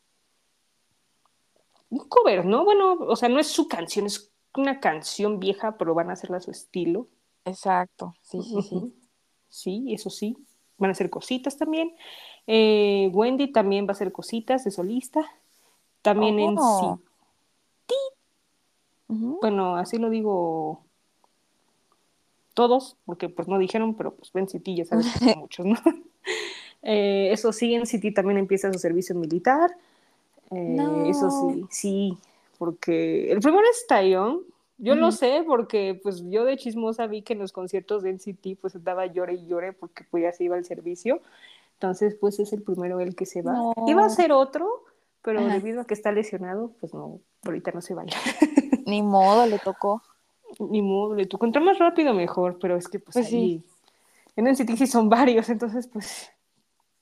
un 1.90 2.08
cover, 2.08 2.46
¿no? 2.46 2.64
Bueno, 2.64 2.94
o 2.94 3.16
sea, 3.16 3.30
no 3.30 3.40
es 3.40 3.48
su 3.48 3.68
canción, 3.68 4.06
es 4.06 4.32
una 4.56 4.80
canción 4.80 5.40
vieja, 5.40 5.78
pero 5.78 5.94
van 5.94 6.10
a 6.10 6.14
hacerla 6.14 6.38
a 6.38 6.42
su 6.42 6.52
estilo. 6.52 7.08
Exacto. 7.46 8.16
Sí, 8.22 8.42
sí, 8.44 8.62
sí. 8.62 8.94
Sí, 9.50 9.94
eso 9.94 10.10
sí. 10.10 10.38
Van 10.78 10.90
a 10.90 10.92
hacer 10.92 11.10
cositas 11.10 11.58
también. 11.58 11.96
Eh, 12.48 13.10
Wendy 13.14 13.52
también 13.52 13.86
va 13.86 13.90
a 13.90 13.92
hacer 13.94 14.12
cositas 14.12 14.64
de 14.64 14.72
solista. 14.72 15.22
También 16.02 16.40
en 16.40 16.56
Oh. 16.58 17.00
sí. 17.88 17.96
Bueno, 19.08 19.76
así 19.76 19.98
lo 19.98 20.12
digo 20.12 20.84
todos, 22.54 22.98
porque 23.06 23.30
pues 23.30 23.48
no 23.48 23.58
dijeron, 23.58 23.96
pero 23.96 24.14
pues 24.14 24.32
Ben 24.32 24.48
City 24.48 24.76
ya 24.76 24.86
sabes 24.86 25.12
que 25.14 25.20
son 25.20 25.40
muchos, 25.40 25.66
¿no? 25.66 25.78
Eh, 26.84 27.30
eso 27.32 27.52
sí, 27.52 27.74
en 27.74 27.86
City 27.86 28.14
también 28.14 28.38
empieza 28.38 28.72
su 28.72 28.80
servicio 28.80 29.16
militar. 29.16 29.72
Eh, 30.52 31.04
Eso 31.08 31.30
sí, 31.30 31.66
sí, 31.70 32.18
porque 32.58 33.32
el 33.32 33.40
primero 33.40 33.64
es 33.70 33.86
Taeyong. 33.88 34.42
Yo 34.82 34.96
lo 34.96 35.12
sé 35.12 35.44
porque 35.46 36.00
pues 36.02 36.24
yo 36.30 36.46
de 36.46 36.56
chismosa 36.56 37.06
vi 37.08 37.22
que 37.22 37.34
en 37.34 37.40
los 37.40 37.52
conciertos 37.52 38.02
de 38.02 38.12
NCT 38.12 38.58
pues 38.62 38.76
estaba 38.76 39.06
llore 39.08 39.34
y 39.34 39.46
llore 39.46 39.74
porque 39.74 40.06
pues 40.10 40.24
ya 40.24 40.32
se 40.32 40.46
iba 40.46 40.56
al 40.56 40.64
servicio. 40.64 41.20
Entonces 41.74 42.16
pues 42.16 42.40
es 42.40 42.54
el 42.54 42.62
primero 42.64 43.00
el 43.02 43.14
que 43.14 43.26
se 43.26 43.42
va. 43.42 43.52
No. 43.54 43.74
Iba 43.88 44.06
a 44.06 44.10
ser 44.10 44.32
otro, 44.32 44.86
pero 45.22 45.42
Ajá. 45.42 45.50
debido 45.54 45.82
a 45.82 45.86
que 45.86 45.94
está 45.94 46.14
lesionado, 46.14 46.72
pues 46.80 46.94
no, 46.94 47.20
ahorita 47.44 47.72
no 47.74 47.82
se 47.82 47.94
va. 47.94 48.06
Ni 48.86 49.02
modo, 49.02 49.46
le 49.46 49.60
tocó. 49.60 50.02
Ni 50.60 50.82
modo, 50.82 51.14
le 51.14 51.26
tocó 51.26 51.46
entrar 51.46 51.64
más 51.64 51.78
rápido 51.78 52.14
mejor, 52.14 52.58
pero 52.60 52.78
es 52.78 52.88
que 52.88 53.00
pues, 53.00 53.14
Pues 53.14 53.28
sí. 53.28 53.36
ahí 53.36 53.64
en 54.38 54.48
NCT 54.48 54.78
sí 54.78 54.88
son 54.88 55.10
varios, 55.10 55.50
entonces 55.50 55.88
pues 55.88 56.32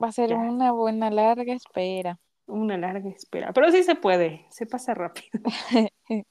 Va 0.02 0.08
a 0.08 0.12
ser 0.12 0.32
Ya. 0.32 0.36
una 0.38 0.72
buena 0.72 1.12
larga 1.12 1.54
espera. 1.54 2.20
Una 2.48 2.78
larga 2.78 3.10
espera. 3.10 3.54
Pero 3.54 3.72
sí 3.72 3.84
se 3.84 3.96
puede, 3.96 4.46
se 4.50 4.66
pasa 4.66 4.94
rápido. 4.94 5.42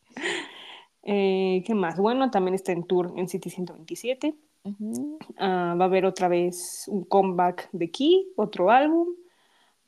Eh, 1.08 1.62
¿Qué 1.64 1.72
más? 1.72 2.00
Bueno, 2.00 2.32
también 2.32 2.56
está 2.56 2.72
en 2.72 2.82
tour 2.82 3.12
en 3.14 3.28
City 3.28 3.48
127. 3.48 4.34
Ujú. 4.64 5.20
Ah, 5.38 5.76
va 5.78 5.84
a 5.84 5.86
haber 5.86 6.04
otra 6.04 6.26
vez 6.26 6.82
un 6.88 7.04
comeback 7.04 7.68
de 7.70 7.92
Key, 7.92 8.32
otro 8.34 8.72
álbum. 8.72 9.10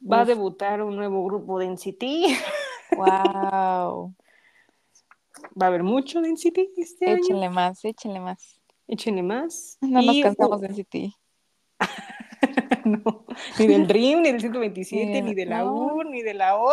Va 0.01 0.21
a 0.21 0.25
debutar 0.25 0.81
un 0.81 0.95
nuevo 0.95 1.25
grupo 1.25 1.59
de 1.59 1.67
NCT. 1.67 2.05
Wow. 2.97 4.15
Va 5.61 5.67
a 5.67 5.69
haber 5.69 5.83
mucho 5.83 6.21
de 6.21 6.31
NCT 6.31 6.59
este 6.77 7.07
año. 7.07 7.19
échenle 7.19 7.51
más, 7.51 7.85
échenle 7.85 8.21
más. 8.21 8.61
Échenle 8.87 9.23
más. 9.23 9.77
No 9.81 10.03
nos 10.03 10.21
cansamos 10.23 10.61
de 10.61 10.69
NCT. 10.69 11.15
no, 12.85 13.25
ni 13.59 13.67
del 13.67 13.87
Dream, 13.87 14.23
ni 14.23 14.33
del 14.33 14.41
127, 14.41 15.23
Ni- 15.23 15.35
de 15.35 15.47
la 15.47 15.61
no. 15.65 15.95
U, 15.95 16.05
ni 16.05 16.23
de 16.23 16.35
la 16.35 16.57
O, 16.59 16.73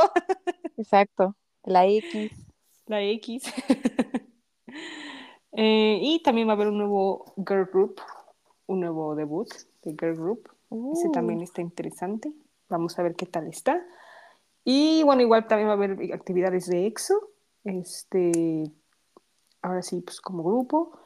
Exacto. 0.77 1.35
La 1.63 1.85
X. 1.85 2.31
la 2.87 3.01
X. 3.01 3.43
Eh, 5.57 5.99
y 6.01 6.21
también 6.21 6.49
va 6.49 6.51
a 6.51 6.55
haber 6.55 6.67
un 6.67 6.77
nuevo 6.77 7.33
girl 7.37 7.69
group 7.71 8.01
un 8.67 8.79
nuevo 8.79 9.15
debut 9.15 9.47
de 9.83 9.91
Girl 9.91 10.15
Group. 10.15 10.49
Ese 10.93 11.09
también 11.09 11.41
está 11.41 11.61
interesante. 11.61 12.31
Vamos 12.69 12.97
a 12.97 13.03
ver 13.03 13.15
qué 13.15 13.25
tal 13.25 13.47
está. 13.47 13.81
Y 14.63 15.03
bueno, 15.03 15.21
igual 15.21 15.47
también 15.47 15.67
va 15.69 15.73
a 15.73 15.75
haber 15.75 16.13
actividades 16.13 16.65
de 16.67 16.87
EXO. 16.87 17.13
Este, 17.63 18.71
ahora 19.61 19.81
sí, 19.81 20.01
pues 20.01 20.19
como 20.21 20.43
grupo. 20.43 20.97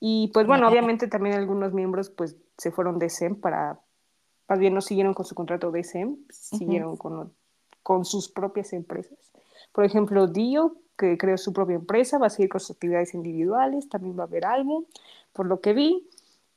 Y 0.00 0.30
pues 0.32 0.46
bueno, 0.46 0.68
obviamente 0.68 1.06
también 1.06 1.36
algunos 1.36 1.72
miembros 1.72 2.10
pues 2.10 2.36
se 2.58 2.72
fueron 2.72 2.98
de 2.98 3.08
SEM 3.08 3.36
para, 3.36 3.80
más 4.52 4.58
bien 4.58 4.74
no 4.74 4.82
siguieron 4.82 5.14
con 5.14 5.24
su 5.24 5.34
contrato 5.34 5.70
de 5.70 5.82
SEM, 5.82 6.18
siguieron 6.28 6.98
con, 6.98 7.32
con 7.82 8.04
sus 8.04 8.28
propias 8.28 8.74
empresas. 8.74 9.32
Por 9.72 9.86
ejemplo, 9.86 10.26
Dio, 10.26 10.76
que 10.98 11.16
creó 11.16 11.38
su 11.38 11.54
propia 11.54 11.76
empresa, 11.76 12.18
va 12.18 12.26
a 12.26 12.28
seguir 12.28 12.50
con 12.50 12.60
sus 12.60 12.72
actividades 12.72 13.14
individuales, 13.14 13.88
también 13.88 14.14
va 14.18 14.24
a 14.24 14.26
haber 14.26 14.44
álbum, 14.44 14.84
por 15.32 15.46
lo 15.46 15.62
que 15.62 15.72
vi. 15.72 16.06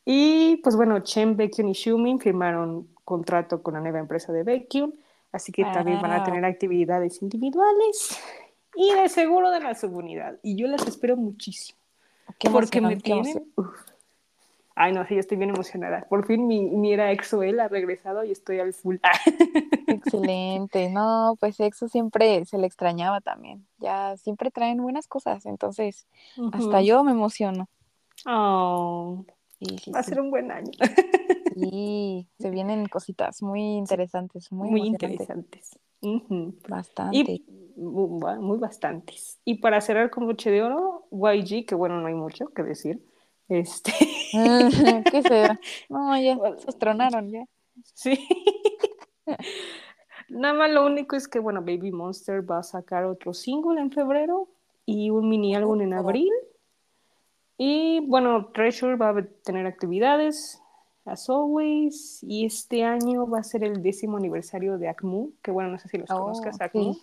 Y 0.03 0.57
pues 0.57 0.76
bueno, 0.76 0.99
Chen, 0.99 1.38
Baekhyun 1.38 1.69
y 1.69 1.73
Xiumin 1.73 2.19
firmaron 2.19 2.89
contrato 3.05 3.63
con 3.63 3.76
la 3.76 3.80
nueva 3.80 3.99
empresa 3.99 4.34
de 4.34 4.43
Baekhyun, 4.43 4.93
así 5.31 5.53
que 5.53 5.63
también 5.63 6.01
van 6.01 6.11
a 6.11 6.26
tener 6.26 6.43
actividades 6.43 7.22
individuales 7.22 8.19
y 8.76 8.93
de 8.93 9.07
seguro 9.07 9.51
de 9.51 9.61
la 9.61 9.73
subunidad. 9.73 10.38
Y 10.43 10.57
yo 10.57 10.67
las 10.67 10.85
espero 10.85 11.15
muchísimo. 11.15 11.80
porque 12.51 12.81
me 12.81 12.97
tienen... 12.97 13.53
Ay, 14.76 14.91
no, 14.91 15.06
sí, 15.07 15.14
yo 15.14 15.22
estoy 15.22 15.38
bien 15.38 15.52
emocionada. 15.52 16.06
Por 16.10 16.26
fin 16.27 16.47
mi, 16.47 16.69
mi 16.69 16.91
era 16.91 17.11
EXO-L 17.14 17.61
ha 17.61 17.69
regresado 17.69 18.26
y 18.26 18.31
estoy 18.31 18.60
al 18.60 18.73
full. 18.73 18.97
Excelente. 19.88 20.89
No, 20.89 21.38
pues 21.39 21.60
EXO 21.60 21.88
siempre 21.88 22.43
se 22.43 22.57
le 22.57 22.68
extrañaba 22.68 23.22
también. 23.22 23.65
Ya 23.77 24.18
siempre 24.18 24.52
traen 24.52 24.81
buenas 24.81 25.07
cosas, 25.07 25.45
entonces 25.45 26.07
hasta 26.52 26.81
yo 26.81 27.03
me 27.06 27.11
emociono. 27.11 27.69
Oh, 28.26 29.23
va 29.93 29.99
a 29.99 30.03
ser 30.03 30.19
un 30.19 30.30
buen 30.30 30.52
año. 30.52 30.72
Sí, 31.53 32.27
se 32.38 32.49
vienen 32.49 32.88
cositas 32.88 33.41
muy 33.41 33.61
interesantes, 33.61 34.52
muy, 34.52 34.69
muy 34.69 34.88
interesantes. 34.88 35.80
Bastante. 36.68 37.31
Y, 37.31 37.45
muy, 37.77 38.60
bastantes. 38.60 39.39
Y 39.45 39.56
para 39.56 39.80
cerrar 39.80 40.10
con 40.10 40.26
broche 40.26 40.52
de 40.52 40.64
oro, 40.64 41.07
YG, 41.11 41.65
que 41.65 41.76
bueno, 41.76 42.02
no 42.02 42.07
hay 42.07 42.14
mucho 42.14 42.47
que 42.47 42.64
decir. 42.64 43.02
Este. 43.47 43.93
¿Qué 45.11 45.22
será? 45.22 45.59
No, 45.89 46.19
ya, 46.19 46.38
se 46.57 46.77
tronaron 46.77 47.30
ya. 47.30 47.45
Sí. 47.93 48.27
Nada 50.30 50.53
más 50.53 50.72
lo 50.72 50.85
único 50.85 51.15
es 51.15 51.27
que, 51.27 51.39
bueno, 51.39 51.61
Baby 51.61 51.91
Monster 51.91 52.49
va 52.49 52.59
a 52.59 52.63
sacar 52.63 53.05
otro 53.05 53.34
single 53.34 53.80
en 53.80 53.91
febrero 53.91 54.47
y 54.85 55.09
un 55.09 55.30
mini 55.30 55.55
álbum 55.55 55.81
en 55.81 55.93
abril. 55.93 56.31
Y 57.57 58.01
bueno, 58.07 58.47
Treasure 58.47 58.95
va 58.95 59.09
a 59.09 59.23
tener 59.43 59.65
actividades, 59.65 60.61
as 61.05 61.30
always. 61.30 62.23
Y 62.23 62.45
este 62.45 62.84
año 62.84 63.27
va 63.27 63.39
a 63.39 63.43
ser 63.43 63.63
el 63.63 63.81
décimo 63.81 64.17
aniversario 64.17 64.77
de 64.77 64.89
ACMU, 64.89 65.34
que 65.41 65.51
bueno, 65.51 65.69
no 65.69 65.80
sé 65.80 65.88
si 65.88 65.97
los 65.97 66.09
oh, 66.11 66.19
conozcas, 66.19 66.59
ACMU. 66.59 66.97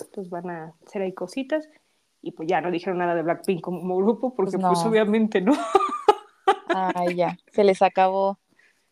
Entonces 0.00 0.30
van 0.30 0.50
a 0.50 0.74
hacer 0.86 1.02
ahí 1.02 1.12
cositas. 1.12 1.68
Y 2.24 2.32
pues 2.32 2.48
ya 2.48 2.62
no 2.62 2.70
dijeron 2.70 2.98
nada 2.98 3.14
de 3.14 3.22
Blackpink 3.22 3.60
como 3.60 3.98
grupo, 3.98 4.34
porque 4.34 4.56
pues, 4.56 4.66
pues 4.66 4.86
obviamente 4.86 5.42
no. 5.42 5.52
Ay, 6.68 7.16
ya, 7.16 7.36
se 7.52 7.64
les 7.64 7.82
acabó. 7.82 8.38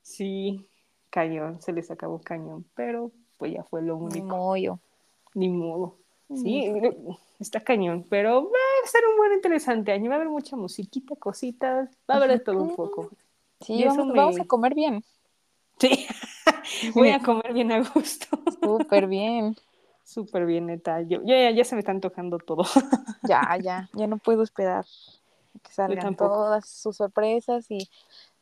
Sí, 0.03 0.69
cañón, 1.09 1.63
se 1.63 1.73
les 1.73 1.91
acabó 1.91 2.21
cañón, 2.21 2.67
pero 2.75 3.11
pues 3.39 3.55
ya 3.55 3.65
fue 3.65 3.81
lo 3.81 3.97
único. 3.97 4.15
Ni 4.15 4.21
modo. 4.23 4.79
Ni 5.33 5.49
modo. 5.49 5.97
Sí, 6.35 6.71
está 7.41 7.61
cañón, 7.61 8.05
pero 8.11 8.45
va 8.45 8.59
a 8.85 8.87
ser 8.87 9.03
un 9.11 9.17
buen 9.17 9.33
interesante 9.33 9.93
año, 9.93 10.11
va 10.11 10.17
a 10.17 10.19
haber 10.19 10.29
mucha 10.29 10.55
musiquita, 10.57 11.17
cositas, 11.17 11.89
va 12.09 12.15
a 12.15 12.17
haber 12.19 12.33
de 12.33 12.41
todo 12.41 12.63
un 12.63 12.77
poco. 12.77 13.09
Sí, 13.63 13.83
vamos, 13.85 14.39
a 14.39 14.45
comer 14.45 14.75
bien. 14.75 15.03
Sí, 15.79 16.07
voy 16.95 17.09
a 17.09 17.21
comer 17.21 17.55
bien 17.55 17.73
a 17.73 17.83
gusto. 17.83 18.27
Súper 18.63 19.07
bien. 19.07 19.57
Súper 20.13 20.45
bien, 20.45 20.67
neta. 20.67 21.01
Yo, 21.01 21.23
ya, 21.25 21.51
ya 21.51 21.65
se 21.65 21.75
me 21.75 21.79
está 21.79 21.91
antojando 21.91 22.37
todo. 22.37 22.65
ya, 23.23 23.57
ya, 23.63 23.89
ya 23.95 24.07
no 24.07 24.19
puedo 24.19 24.43
esperar 24.43 24.85
que 25.63 25.73
salgan 25.73 26.17
todas 26.17 26.69
sus 26.69 26.99
sorpresas 26.99 27.71
y 27.71 27.89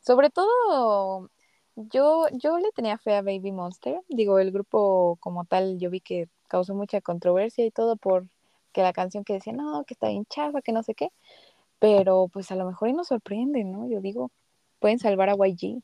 sobre 0.01 0.29
todo 0.29 1.29
yo, 1.77 2.25
yo 2.33 2.57
le 2.57 2.71
tenía 2.73 2.97
fe 2.97 3.15
a 3.15 3.21
Baby 3.21 3.53
Monster. 3.53 4.01
Digo, 4.09 4.37
el 4.39 4.51
grupo 4.51 5.15
como 5.21 5.45
tal, 5.45 5.79
yo 5.79 5.89
vi 5.89 6.01
que 6.01 6.27
causó 6.49 6.75
mucha 6.75 6.99
controversia 6.99 7.65
y 7.65 7.71
todo 7.71 7.95
por 7.95 8.27
que 8.73 8.81
la 8.81 8.91
canción 8.91 9.23
que 9.23 9.33
decía, 9.33 9.53
no, 9.53 9.85
que 9.85 9.93
está 9.93 10.09
bien 10.09 10.25
chafa, 10.25 10.61
que 10.61 10.73
no 10.73 10.83
sé 10.83 10.93
qué. 10.93 11.07
Pero 11.79 12.27
pues 12.27 12.51
a 12.51 12.57
lo 12.57 12.65
mejor 12.65 12.89
y 12.89 12.93
nos 12.93 13.07
sorprende, 13.07 13.63
¿no? 13.63 13.87
Yo 13.87 14.01
digo, 14.01 14.29
pueden 14.79 14.99
salvar 14.99 15.29
a 15.29 15.35
YG. 15.35 15.81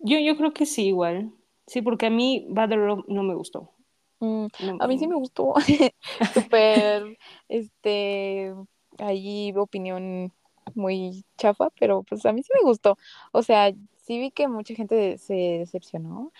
Yo, 0.00 0.18
yo 0.18 0.36
creo 0.36 0.52
que 0.52 0.66
sí, 0.66 0.86
igual. 0.88 1.30
Sí, 1.68 1.80
porque 1.80 2.06
a 2.06 2.10
mí 2.10 2.46
Bad 2.48 2.70
no 3.06 3.22
me 3.22 3.36
gustó. 3.36 3.70
Mm, 4.20 4.46
a 4.78 4.86
mí 4.86 4.98
sí 4.98 5.08
me 5.08 5.16
gustó. 5.16 5.54
Súper, 6.34 7.18
este, 7.48 8.54
ahí 8.98 9.52
opinión 9.56 10.32
muy 10.74 11.24
chafa, 11.36 11.70
pero 11.78 12.02
pues 12.02 12.24
a 12.26 12.32
mí 12.32 12.42
sí 12.42 12.50
me 12.54 12.62
gustó. 12.62 12.96
O 13.32 13.42
sea, 13.42 13.72
sí 13.96 14.18
vi 14.18 14.30
que 14.30 14.48
mucha 14.48 14.74
gente 14.74 15.18
se 15.18 15.34
decepcionó, 15.34 16.32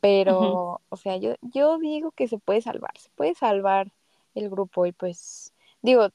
pero, 0.00 0.80
o 0.88 0.96
sea, 0.96 1.16
yo, 1.16 1.34
yo 1.40 1.78
digo 1.78 2.10
que 2.12 2.28
se 2.28 2.38
puede 2.38 2.62
salvar, 2.62 2.96
se 2.98 3.10
puede 3.10 3.34
salvar 3.34 3.92
el 4.34 4.48
grupo 4.50 4.86
y 4.86 4.92
pues, 4.92 5.52
digo, 5.82 6.08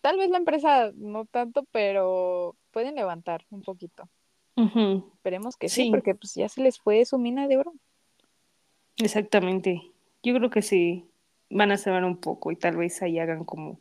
tal 0.00 0.16
vez 0.18 0.30
la 0.30 0.38
empresa 0.38 0.92
no 0.94 1.26
tanto, 1.26 1.64
pero 1.70 2.56
pueden 2.70 2.94
levantar 2.94 3.44
un 3.50 3.62
poquito. 3.62 4.08
Esperemos 4.54 5.56
que 5.56 5.68
sí. 5.68 5.90
porque 5.90 6.14
pues 6.14 6.34
ya 6.34 6.48
se 6.48 6.60
les 6.60 6.78
fue 6.78 7.04
su 7.04 7.18
mina 7.18 7.48
de 7.48 7.56
oro. 7.56 7.72
Exactamente. 8.96 9.91
Yo 10.22 10.34
creo 10.34 10.50
que 10.50 10.62
sí. 10.62 11.06
Van 11.50 11.70
a 11.70 11.76
salvar 11.76 12.04
un 12.04 12.16
poco 12.16 12.50
y 12.50 12.56
tal 12.56 12.76
vez 12.76 13.02
ahí 13.02 13.18
hagan 13.18 13.44
como 13.44 13.78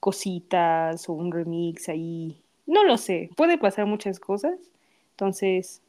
cositas 0.00 1.08
o 1.08 1.12
un 1.12 1.30
remix 1.30 1.88
ahí. 1.88 2.42
No 2.66 2.84
lo 2.84 2.96
sé. 2.96 3.30
Puede 3.36 3.58
pasar 3.58 3.86
muchas 3.86 4.18
cosas. 4.18 4.58
Entonces, 5.10 5.82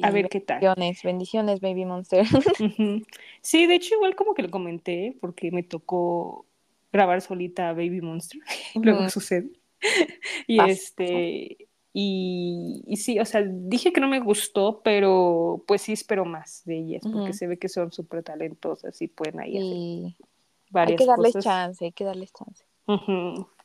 a 0.00 0.10
ver 0.10 0.28
qué 0.28 0.40
tal. 0.40 0.60
Bendiciones, 0.60 1.02
bendiciones, 1.02 1.60
Baby 1.60 1.84
Monster. 1.84 2.24
Sí, 3.42 3.66
de 3.66 3.74
hecho, 3.74 3.96
igual 3.96 4.14
como 4.14 4.34
que 4.34 4.42
lo 4.42 4.50
comenté, 4.50 5.16
porque 5.20 5.50
me 5.50 5.64
tocó 5.64 6.46
grabar 6.92 7.20
solita 7.20 7.72
Baby 7.72 8.00
Monster. 8.00 8.40
Luego 8.74 9.08
sucede. 9.10 9.50
y 10.46 10.60
este. 10.60 11.68
Y, 11.94 12.82
y, 12.86 12.96
sí, 12.96 13.20
o 13.20 13.24
sea, 13.24 13.42
dije 13.42 13.92
que 13.92 14.00
no 14.00 14.08
me 14.08 14.20
gustó, 14.20 14.80
pero 14.82 15.62
pues 15.66 15.82
sí 15.82 15.92
espero 15.92 16.24
más 16.24 16.62
de 16.64 16.78
ellas, 16.78 17.02
porque 17.12 17.34
se 17.34 17.46
ve 17.46 17.58
que 17.58 17.68
son 17.68 17.92
súper 17.92 18.22
talentosas 18.22 19.00
y 19.02 19.08
pueden 19.08 19.40
ahí 19.40 19.58
hacer 19.58 20.26
varias 20.70 21.00
Hay 21.00 21.06
que 21.06 21.10
darles 21.10 21.34
chance, 21.44 21.84
hay 21.84 21.92
que 21.92 22.04
darles 22.04 22.32
chance. 22.32 22.64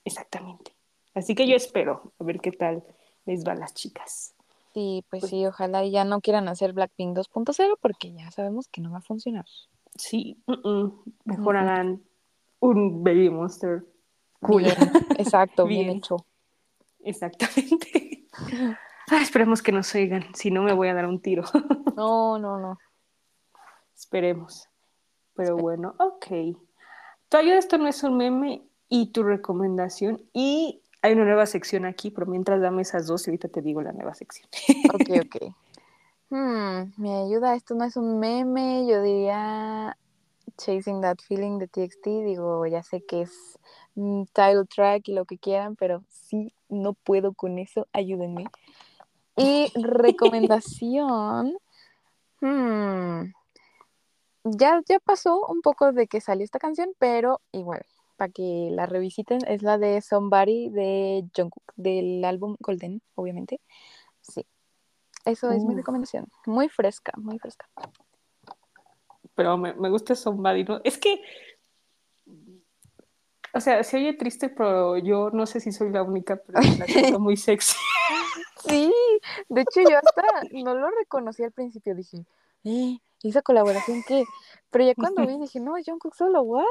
Exactamente. 0.04 0.74
Así 1.14 1.36
que 1.36 1.48
yo 1.48 1.56
espero 1.56 2.14
a 2.20 2.24
ver 2.24 2.40
qué 2.40 2.52
tal 2.52 2.84
les 3.26 3.48
va 3.48 3.54
a 3.54 3.56
las 3.56 3.74
chicas. 3.74 4.36
Sí, 4.74 5.04
pues, 5.10 5.22
pues, 5.22 5.32
sí, 5.32 5.45
ojalá 5.45 5.86
ya 5.86 6.04
no 6.04 6.22
quieran 6.22 6.48
hacer 6.49 6.74
Blackpink 6.74 7.18
2.0 7.18 7.78
porque 7.82 8.14
ya 8.14 8.30
sabemos 8.32 8.68
que 8.68 8.82
no 8.82 8.91
va 8.91 8.99
a 8.99 9.02
funcionar. 9.02 9.45
Sí, 9.95 10.38
mejor 11.26 11.58
harán 11.58 12.04
un 12.60 13.04
Baby 13.04 13.30
Monster 13.30 13.86
cool. 14.41 14.66
exacto, 15.18 15.66
bien. 15.68 15.90
hecho. 15.90 16.18
Exactamente. 17.04 18.07
esperemos 19.22 19.62
que 19.62 19.72
nos 19.72 19.94
oigan, 19.96 20.26
si 20.34 20.52
no 20.52 20.64
me 20.64 20.74
voy 20.74 20.90
a 20.90 20.94
dar 20.94 21.06
un 21.06 21.22
tiro. 21.22 21.44
no, 21.96 22.38
no, 22.40 22.60
no. 22.60 22.78
Esperemos. 23.96 24.68
Pero 25.36 25.58
bueno, 25.58 25.96
ok. 26.00 26.58
Todavía 27.30 27.58
esto 27.58 27.78
no 27.78 27.88
es 27.88 28.04
un 28.04 28.18
meme 28.18 28.64
y 28.90 29.12
tu 29.12 29.24
recomendación 29.24 30.22
y 30.34 30.82
hay 31.02 31.14
una 31.14 31.26
nueva 31.26 31.46
sección 31.46 31.86
aquí, 31.86 32.12
pero 32.12 32.26
mientras 32.26 32.62
dame 32.62 32.82
esas 32.82 33.08
dos 33.08 33.28
y 33.28 33.32
ahorita 33.32 33.50
te 33.50 33.62
digo 33.62 33.82
la 33.82 33.92
nueva 33.92 34.14
sección. 34.14 34.48
Ok, 34.94 35.10
ok. 35.26 35.54
Hmm, 36.30 36.92
me 36.98 37.16
ayuda, 37.16 37.56
esto 37.56 37.76
no 37.76 37.86
es 37.86 37.96
un 37.96 38.20
meme, 38.20 38.86
yo 38.88 39.02
diría 39.02 39.98
Chasing 40.58 41.02
That 41.02 41.18
Feeling 41.26 41.58
de 41.58 41.68
TXT, 41.68 42.06
digo, 42.26 42.66
ya 42.66 42.84
sé 42.84 43.02
que 43.06 43.22
es 43.22 43.58
title 43.96 44.66
track 44.66 45.08
y 45.08 45.14
lo 45.14 45.26
que 45.26 45.38
quieran, 45.38 45.76
pero 45.76 46.04
sí, 46.10 46.54
no 46.69 46.94
puedo 46.94 47.34
con 47.34 47.60
eso, 47.60 47.88
ayúdenme. 47.94 48.45
Y 49.35 49.72
recomendación, 49.76 51.57
hmm, 52.41 53.31
ya, 54.44 54.81
ya 54.88 54.99
pasó 54.99 55.45
un 55.48 55.61
poco 55.61 55.91
de 55.91 56.07
que 56.07 56.22
salió 56.22 56.44
esta 56.44 56.60
canción, 56.60 56.89
pero 56.98 57.41
igual, 57.52 57.85
para 58.18 58.31
que 58.31 58.69
la 58.72 58.85
revisiten, 58.85 59.39
es 59.48 59.61
la 59.61 59.77
de 59.77 60.02
Somebody 60.02 60.69
de 60.69 61.26
Jungkook, 61.35 61.73
del 61.76 62.23
álbum 62.26 62.56
Golden, 62.60 63.02
obviamente. 63.15 63.61
Sí, 64.22 64.45
eso 65.26 65.52
es 65.52 65.64
mi 65.64 65.76
recomendación. 65.76 66.27
Muy 66.45 66.69
fresca, 66.69 67.14
muy 67.18 67.38
fresca. 67.39 67.68
Pero 69.35 69.57
me, 69.57 69.73
me 69.76 69.89
gusta 69.89 70.15
Somebody, 70.15 70.64
¿no? 70.64 70.81
Es 70.84 70.98
que, 70.98 71.22
o 73.53 73.60
sea, 73.60 73.84
se 73.84 73.98
oye 73.98 74.14
triste, 74.14 74.49
pero 74.49 74.98
yo 74.98 75.30
no 75.32 75.45
sé 75.45 75.60
si 75.60 75.72
soy 75.72 75.91
la 75.91 76.03
única, 76.03 76.38
pero 76.38 76.60
la 76.78 76.86
siento 76.86 77.19
muy 77.19 77.38
sexy. 77.38 77.76
Sí, 78.68 78.91
De 79.48 79.61
hecho, 79.61 79.82
yo 79.82 79.98
hasta 79.98 80.24
no 80.52 80.76
lo 80.76 80.90
reconocí 80.90 81.41
al 81.44 81.53
principio. 81.53 81.95
Dije, 81.95 82.26
¿eh? 82.65 82.98
¿Esa 83.24 83.41
colaboración 83.41 84.03
qué? 84.06 84.26
Pero 84.69 84.86
ya 84.86 84.95
cuando 84.95 85.26
vi 85.26 85.38
dije, 85.40 85.60
no, 85.60 85.76
Jungkook 85.84 86.15
solo, 86.15 86.41
¿what? 86.41 86.65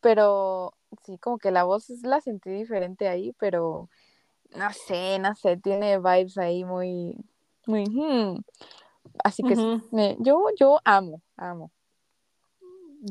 Pero 0.00 0.74
sí, 1.04 1.18
como 1.18 1.38
que 1.38 1.50
la 1.50 1.64
voz 1.64 1.90
la 2.02 2.20
sentí 2.20 2.50
diferente 2.50 3.08
ahí, 3.08 3.34
pero 3.38 3.88
no 4.54 4.72
sé, 4.72 5.18
no 5.18 5.34
sé, 5.34 5.56
tiene 5.56 5.98
vibes 5.98 6.38
ahí 6.38 6.64
muy, 6.64 7.16
muy, 7.66 7.84
hmm. 7.84 8.42
así 9.24 9.42
que 9.42 9.56
me, 9.90 10.16
yo, 10.20 10.46
yo 10.58 10.80
amo, 10.84 11.22
amo. 11.36 11.70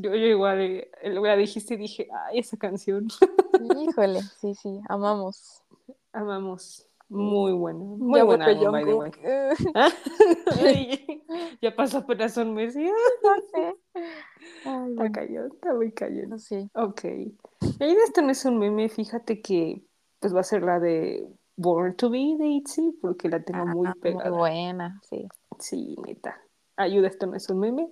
Yo, 0.01 0.13
yo 0.13 0.25
igual, 0.27 0.59
eh, 0.59 0.89
la 1.03 1.35
dijiste 1.37 1.75
y 1.75 1.77
dije, 1.77 2.07
ay, 2.27 2.39
esa 2.39 2.57
canción. 2.57 3.07
Híjole, 3.77 4.21
sí, 4.41 4.53
sí, 4.55 4.79
amamos. 4.89 5.63
Amamos. 6.11 6.87
Muy 7.07 7.53
buena. 7.53 7.79
Muy 7.79 8.21
buena. 8.21 8.45
¿Ah? 9.75 9.89
ya 11.61 11.75
pasó 11.75 11.99
apenas 11.99 12.35
un 12.37 12.53
mes. 12.55 12.75
Y... 12.75 12.85
No 12.85 13.35
sé. 13.51 13.75
está 14.89 15.11
cayendo, 15.11 15.47
está 15.53 15.73
muy 15.73 15.91
cayendo. 15.91 16.39
Sí. 16.39 16.69
Ok. 16.73 17.03
Y 17.05 17.97
esto 18.03 18.21
no 18.21 18.31
es 18.31 18.43
un 18.45 18.57
meme, 18.57 18.89
fíjate 18.89 19.41
que 19.41 19.83
pues 20.19 20.35
va 20.35 20.39
a 20.39 20.43
ser 20.43 20.63
la 20.63 20.79
de 20.79 21.27
Born 21.55 21.95
to 21.95 22.09
Be 22.09 22.35
de 22.37 22.47
Itzy, 22.47 22.97
porque 23.01 23.29
la 23.29 23.43
tengo 23.43 23.65
muy 23.67 23.87
ah, 23.87 23.95
pegada. 24.01 24.29
Muy 24.29 24.39
buena, 24.39 24.99
sí. 25.03 25.27
Sí, 25.59 25.95
neta. 26.05 26.41
Ayuda, 26.77 27.07
esto 27.07 27.25
no 27.27 27.35
es 27.35 27.49
un 27.49 27.59
meme. 27.59 27.89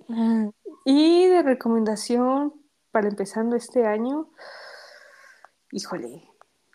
Y 0.84 1.26
de 1.26 1.42
recomendación 1.42 2.52
para 2.90 3.08
empezando 3.08 3.56
este 3.56 3.86
año, 3.86 4.28
híjole, 5.70 6.22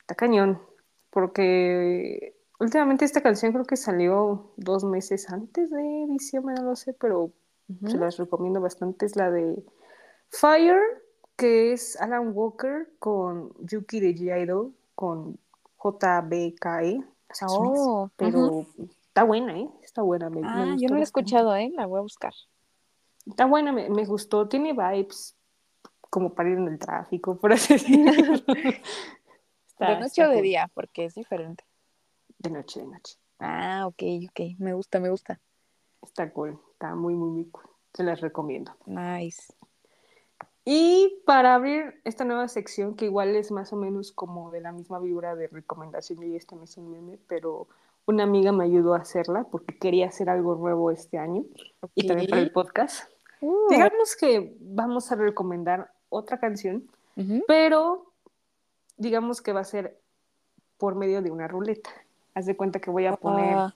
está 0.02 0.16
cañón 0.16 0.62
porque 1.10 2.36
últimamente 2.60 3.06
esta 3.06 3.22
canción 3.22 3.52
creo 3.54 3.66
que 3.66 3.78
salió 3.78 4.52
dos 4.58 4.84
meses 4.84 5.30
antes 5.30 5.70
de 5.70 6.06
diciembre, 6.10 6.56
no 6.56 6.64
lo 6.64 6.76
sé, 6.76 6.94
pero 6.94 7.32
se 7.86 7.98
las 7.98 8.18
recomiendo 8.18 8.60
bastante. 8.60 9.06
Es 9.06 9.16
la 9.16 9.30
de 9.32 9.64
Fire, 10.30 10.82
que 11.36 11.74
es 11.74 12.00
Alan 12.02 12.32
Walker 12.34 12.92
con 13.00 13.54
Yuki 13.66 14.00
de 14.00 14.16
G 14.16 14.74
con 14.96 15.38
JBKE. 15.82 17.04
Oh, 17.48 18.10
pero 18.18 18.66
está 19.10 19.24
buena, 19.24 19.60
¿eh? 19.60 19.70
Está 19.84 20.02
buena. 20.02 20.30
Me, 20.30 20.42
ah, 20.46 20.76
yo 20.78 20.88
no 20.88 20.96
la 20.96 21.02
he 21.02 21.04
escuchado, 21.04 21.56
¿eh? 21.56 21.72
La 21.76 21.86
voy 21.86 22.00
a 22.00 22.02
buscar. 22.02 22.34
Está 23.26 23.46
buena, 23.46 23.72
me, 23.72 23.90
me 23.90 24.06
gustó. 24.06 24.48
Tiene 24.48 24.74
vibes 24.74 25.36
como 26.10 26.34
para 26.34 26.50
ir 26.50 26.58
en 26.58 26.68
el 26.68 26.80
tráfico, 26.80 27.38
por 27.38 27.54
así 27.54 27.74
decirlo. 27.74 28.34
¿De 29.80 30.00
noche 30.00 30.26
o 30.26 30.30
de 30.30 30.42
día? 30.42 30.70
Porque 30.74 31.06
es 31.06 31.16
diferente. 31.16 31.64
De 32.38 32.50
noche, 32.50 32.82
de 32.82 32.88
noche. 32.88 33.18
Ah, 33.40 33.86
ok, 33.88 34.04
ok. 34.30 34.60
Me 34.60 34.74
gusta, 34.74 35.00
me 35.00 35.10
gusta. 35.10 35.40
Está 36.02 36.32
cool. 36.32 36.60
Está 36.74 36.96
muy, 36.96 37.16
muy, 37.16 37.30
muy 37.30 37.46
cool. 37.46 37.64
Se 37.94 38.04
las 38.04 38.22
recomiendo. 38.22 38.76
Nice. 38.86 39.54
Y 40.66 41.22
para 41.26 41.56
abrir 41.56 42.02
esta 42.04 42.26
nueva 42.26 42.48
sección, 42.48 42.96
que 42.96 43.06
igual 43.06 43.36
es 43.36 43.52
más 43.52 43.74
o 43.74 43.76
menos 43.76 44.12
como 44.12 44.52
de 44.52 44.62
la 44.62 44.72
misma 44.72 45.00
vibra 45.00 45.36
de 45.36 45.48
recomendación, 45.48 46.22
y 46.24 46.36
este 46.36 46.56
no 46.56 46.64
es 46.64 46.78
un 46.78 46.92
meme, 46.92 47.18
pero 47.28 47.68
una 48.10 48.24
amiga 48.24 48.52
me 48.52 48.64
ayudó 48.64 48.96
a 48.96 49.00
hacerla 49.00 49.44
porque 49.52 49.78
quería 49.78 50.08
hacer 50.08 50.32
algo 50.32 50.56
nuevo 50.56 50.90
este 50.90 51.20
año 51.20 51.44
y 51.94 52.08
también 52.08 52.28
para 52.28 52.42
el 52.42 52.52
podcast. 52.52 53.08
Uh. 53.40 53.70
Digamos 53.70 54.16
que 54.16 54.56
vamos 54.60 55.12
a 55.12 55.16
recomendar 55.16 55.92
otra 56.10 56.40
canción, 56.40 56.90
pero 57.48 58.12
digamos 58.98 59.44
que 59.44 59.54
va 59.54 59.60
a 59.60 59.64
ser 59.64 60.00
por 60.80 60.96
medio 60.96 61.22
de 61.22 61.30
una 61.30 61.48
ruleta. 61.48 61.92
Haz 62.34 62.48
de 62.48 62.58
cuenta 62.58 62.80
que 62.80 62.90
voy 62.90 63.06
a 63.06 63.16
poner 63.16 63.54
ah. 63.56 63.76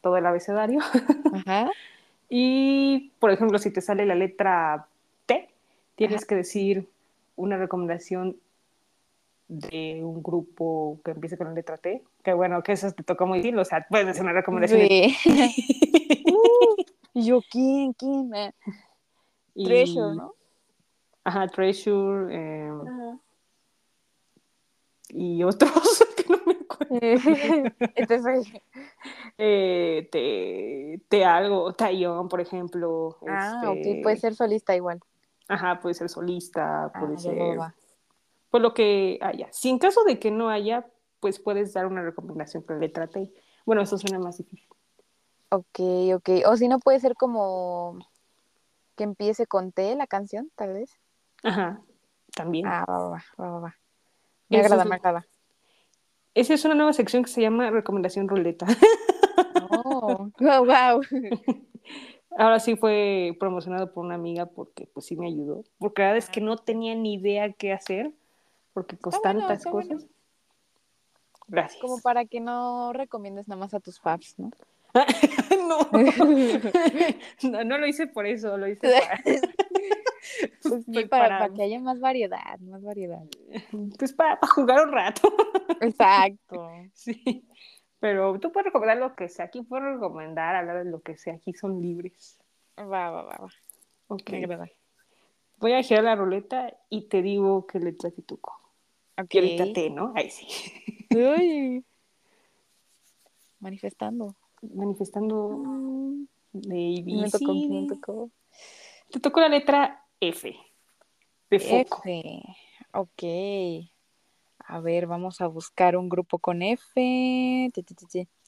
todo 0.00 0.16
el 0.16 0.26
abecedario. 0.26 0.80
y, 2.28 3.12
por 3.20 3.30
ejemplo, 3.30 3.60
si 3.60 3.70
te 3.70 3.80
sale 3.80 4.06
la 4.06 4.16
letra 4.16 4.88
T, 5.26 5.48
tienes 5.94 6.24
que 6.24 6.34
decir 6.34 6.88
una 7.36 7.56
recomendación 7.58 8.36
de 9.46 10.00
un 10.02 10.20
grupo 10.20 10.98
que 11.04 11.12
empiece 11.12 11.36
con 11.38 11.46
la 11.46 11.52
letra 11.52 11.76
T. 11.76 12.02
Que 12.22 12.32
bueno, 12.32 12.62
que 12.62 12.72
eso 12.72 12.90
te 12.92 13.02
toca 13.02 13.24
muy 13.24 13.40
bien. 13.40 13.58
O 13.58 13.64
sea, 13.64 13.86
puedes 13.88 14.06
decir 14.06 14.22
una 14.22 14.32
recomendación. 14.40 14.82
Uh, 16.26 16.76
yo, 17.14 17.40
¿quién? 17.50 17.92
¿Quién? 17.94 18.30
Treasure, 19.54 20.16
¿no? 20.16 20.34
Ajá, 21.24 21.46
Treasure. 21.48 22.28
Eh, 22.30 22.70
y 25.12 25.42
otros 25.44 25.70
que 26.16 26.24
no 26.32 26.38
me 26.46 26.54
acuerdo. 26.54 26.98
Entonces, 27.94 28.52
eh, 29.38 30.08
te, 30.10 31.00
te 31.08 31.24
algo, 31.24 31.72
Taeyong, 31.74 32.28
por 32.28 32.40
ejemplo. 32.40 33.18
Ah, 33.28 33.62
este... 33.74 33.98
ok, 33.98 34.02
puede 34.02 34.16
ser 34.16 34.34
solista 34.34 34.74
igual. 34.74 35.00
Ajá, 35.48 35.80
puede 35.80 35.94
ser 35.94 36.08
solista, 36.08 36.84
ah, 36.84 36.92
puede 36.98 37.18
ser. 37.18 37.58
Por 38.50 38.60
lo 38.60 38.74
que 38.74 39.18
haya. 39.20 39.48
Si 39.52 39.68
en 39.68 39.78
caso 39.78 40.04
de 40.04 40.18
que 40.18 40.30
no 40.30 40.48
haya, 40.48 40.86
pues 41.22 41.38
puedes 41.38 41.72
dar 41.72 41.86
una 41.86 42.02
recomendación 42.02 42.64
que 42.64 42.74
le 42.74 42.88
trate. 42.88 43.32
Bueno, 43.64 43.80
eso 43.80 43.96
suena 43.96 44.18
más 44.18 44.38
difícil. 44.38 44.68
Ok, 45.50 45.78
ok. 46.16 46.30
O 46.46 46.56
si 46.56 46.66
no, 46.66 46.80
puede 46.80 46.98
ser 46.98 47.14
como 47.14 47.96
que 48.96 49.04
empiece 49.04 49.46
con 49.46 49.70
T 49.70 49.94
la 49.94 50.08
canción, 50.08 50.50
tal 50.56 50.72
vez. 50.72 50.98
Ajá, 51.44 51.80
también. 52.34 52.66
Ah, 52.66 52.84
va, 52.88 53.08
va, 53.08 53.24
va, 53.38 53.60
va. 53.60 53.76
Me 54.48 54.58
agrada, 54.58 54.84
me 54.84 54.96
agrada. 54.96 55.24
Esa 56.34 56.54
es 56.54 56.64
una 56.64 56.74
nueva 56.74 56.92
sección 56.92 57.22
que 57.22 57.30
se 57.30 57.40
llama 57.40 57.70
Recomendación 57.70 58.28
Ruleta. 58.28 58.66
Oh, 59.70 60.28
wow. 60.40 61.02
Ahora 62.36 62.58
sí 62.58 62.74
fue 62.74 63.36
promocionado 63.38 63.92
por 63.92 64.04
una 64.04 64.16
amiga 64.16 64.46
porque 64.46 64.88
pues 64.92 65.06
sí 65.06 65.14
me 65.14 65.28
ayudó. 65.28 65.62
Porque 65.78 66.02
la 66.02 66.08
verdad 66.08 66.26
es 66.26 66.30
que 66.30 66.40
no 66.40 66.56
tenía 66.56 66.96
ni 66.96 67.14
idea 67.14 67.52
qué 67.52 67.72
hacer 67.72 68.12
porque 68.72 68.96
con 68.96 69.12
tantas 69.22 69.64
cosas. 69.64 70.08
Gracias. 71.48 71.80
Como 71.80 72.00
para 72.00 72.24
que 72.24 72.40
no 72.40 72.92
recomiendes 72.92 73.48
nada 73.48 73.60
más 73.60 73.74
a 73.74 73.80
tus 73.80 74.00
fans, 74.00 74.34
¿no? 74.38 74.50
no. 75.68 75.88
no. 77.50 77.64
no. 77.64 77.78
lo 77.78 77.86
hice 77.86 78.06
por 78.06 78.26
eso, 78.26 78.56
lo 78.56 78.68
hice 78.68 78.88
para... 78.88 79.22
Pues 80.62 80.84
pues 80.86 81.08
para, 81.08 81.48
que 81.50 81.62
haya 81.62 81.80
más 81.80 82.00
variedad, 82.00 82.58
más 82.60 82.82
variedad. 82.82 83.22
Pues 83.98 84.12
para, 84.12 84.38
jugar 84.54 84.86
un 84.86 84.92
rato. 84.92 85.28
Exacto. 85.80 86.70
Sí. 86.94 87.44
Pero 87.98 88.38
tú 88.40 88.50
puedes 88.50 88.66
recomendar 88.66 88.98
lo 88.98 89.14
que 89.14 89.28
sea. 89.28 89.46
Aquí 89.46 89.62
puedo 89.62 89.94
recomendar 89.94 90.54
hablar 90.54 90.84
de 90.84 90.90
lo 90.90 91.00
que 91.00 91.16
sea. 91.16 91.34
Aquí 91.34 91.52
son 91.52 91.80
libres. 91.80 92.38
Va, 92.78 93.10
va, 93.10 93.22
va, 93.22 93.36
va. 93.36 93.48
Ok. 94.08 94.30
Voy 95.58 95.72
a 95.72 95.82
girar 95.82 96.04
la 96.04 96.16
ruleta 96.16 96.72
y 96.88 97.08
te 97.08 97.22
digo 97.22 97.66
que 97.66 97.78
le 97.78 97.92
trae 97.92 98.12
te, 99.14 99.90
¿no? 99.90 100.12
Ahí 100.14 100.30
sí. 100.30 100.46
Uy. 101.10 101.84
Manifestando. 103.60 104.34
Manifestando. 104.74 105.62
De 106.52 107.02
Me 107.06 107.30
tocó, 107.30 107.54
me 107.54 107.86
tocó. 107.86 108.30
Te 109.10 109.20
tocó 109.20 109.40
la 109.40 109.48
letra 109.48 110.04
F. 110.20 110.54
De 111.50 111.58
foco. 111.60 112.02
F. 112.04 112.42
Ok. 112.92 113.22
A 114.64 114.80
ver, 114.80 115.06
vamos 115.06 115.40
a 115.40 115.46
buscar 115.46 115.96
un 115.96 116.08
grupo 116.08 116.38
con 116.38 116.62
F. 116.62 117.70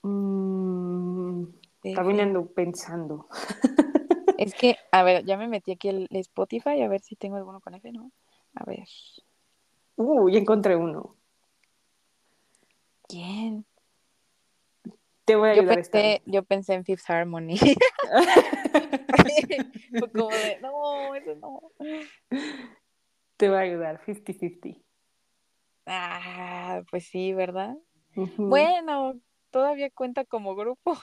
Mm, 0.03 1.45
Está 1.83 2.03
pensando. 2.55 3.29
Es 4.39 4.55
que, 4.55 4.77
a 4.91 5.03
ver, 5.03 5.25
ya 5.25 5.37
me 5.37 5.49
metí 5.49 5.73
aquí 5.73 5.89
el 5.89 6.09
Spotify 6.11 6.83
a 6.83 6.89
ver 6.89 7.01
si 7.01 7.15
tengo 7.17 7.37
alguno 7.37 7.61
con 7.61 7.75
F, 7.75 7.93
¿no? 7.93 8.11
A 8.55 8.65
ver. 8.65 8.89
Uh, 9.97 10.29
ya 10.29 10.39
encontré 10.39 10.77
uno. 10.77 11.17
¿Quién? 13.09 13.65
Te 15.25 15.37
voy 15.37 15.51
a 15.51 15.53
ayudar. 15.53 15.69
Yo 15.69 15.75
pensé, 15.75 16.23
yo 16.27 16.43
pensé 16.43 16.75
en 16.75 16.85
Fifth 16.85 17.09
Harmony. 17.09 17.57
como 20.13 20.31
de, 20.31 20.59
no, 20.61 21.15
eso 21.15 21.35
no. 21.37 21.73
Te 23.37 23.49
va 23.49 23.59
a 23.59 23.63
ayudar, 23.63 24.01
50-50. 24.05 24.83
Ah, 25.87 26.83
pues 26.91 27.07
sí, 27.07 27.33
¿verdad? 27.33 27.77
Bueno, 28.15 29.19
todavía 29.51 29.91
cuenta 29.91 30.25
como 30.25 30.55
grupo. 30.55 30.97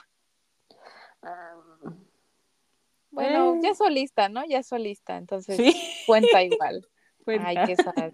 Bueno, 3.10 3.60
ya 3.62 3.70
eh. 3.70 3.74
solista, 3.74 4.28
¿no? 4.28 4.44
Ya 4.46 4.62
solista, 4.62 5.16
entonces 5.16 5.58
cuenta 6.06 6.42
igual. 6.42 6.86
Ay, 7.26 7.56
qué 7.66 7.76
sad. 7.76 8.12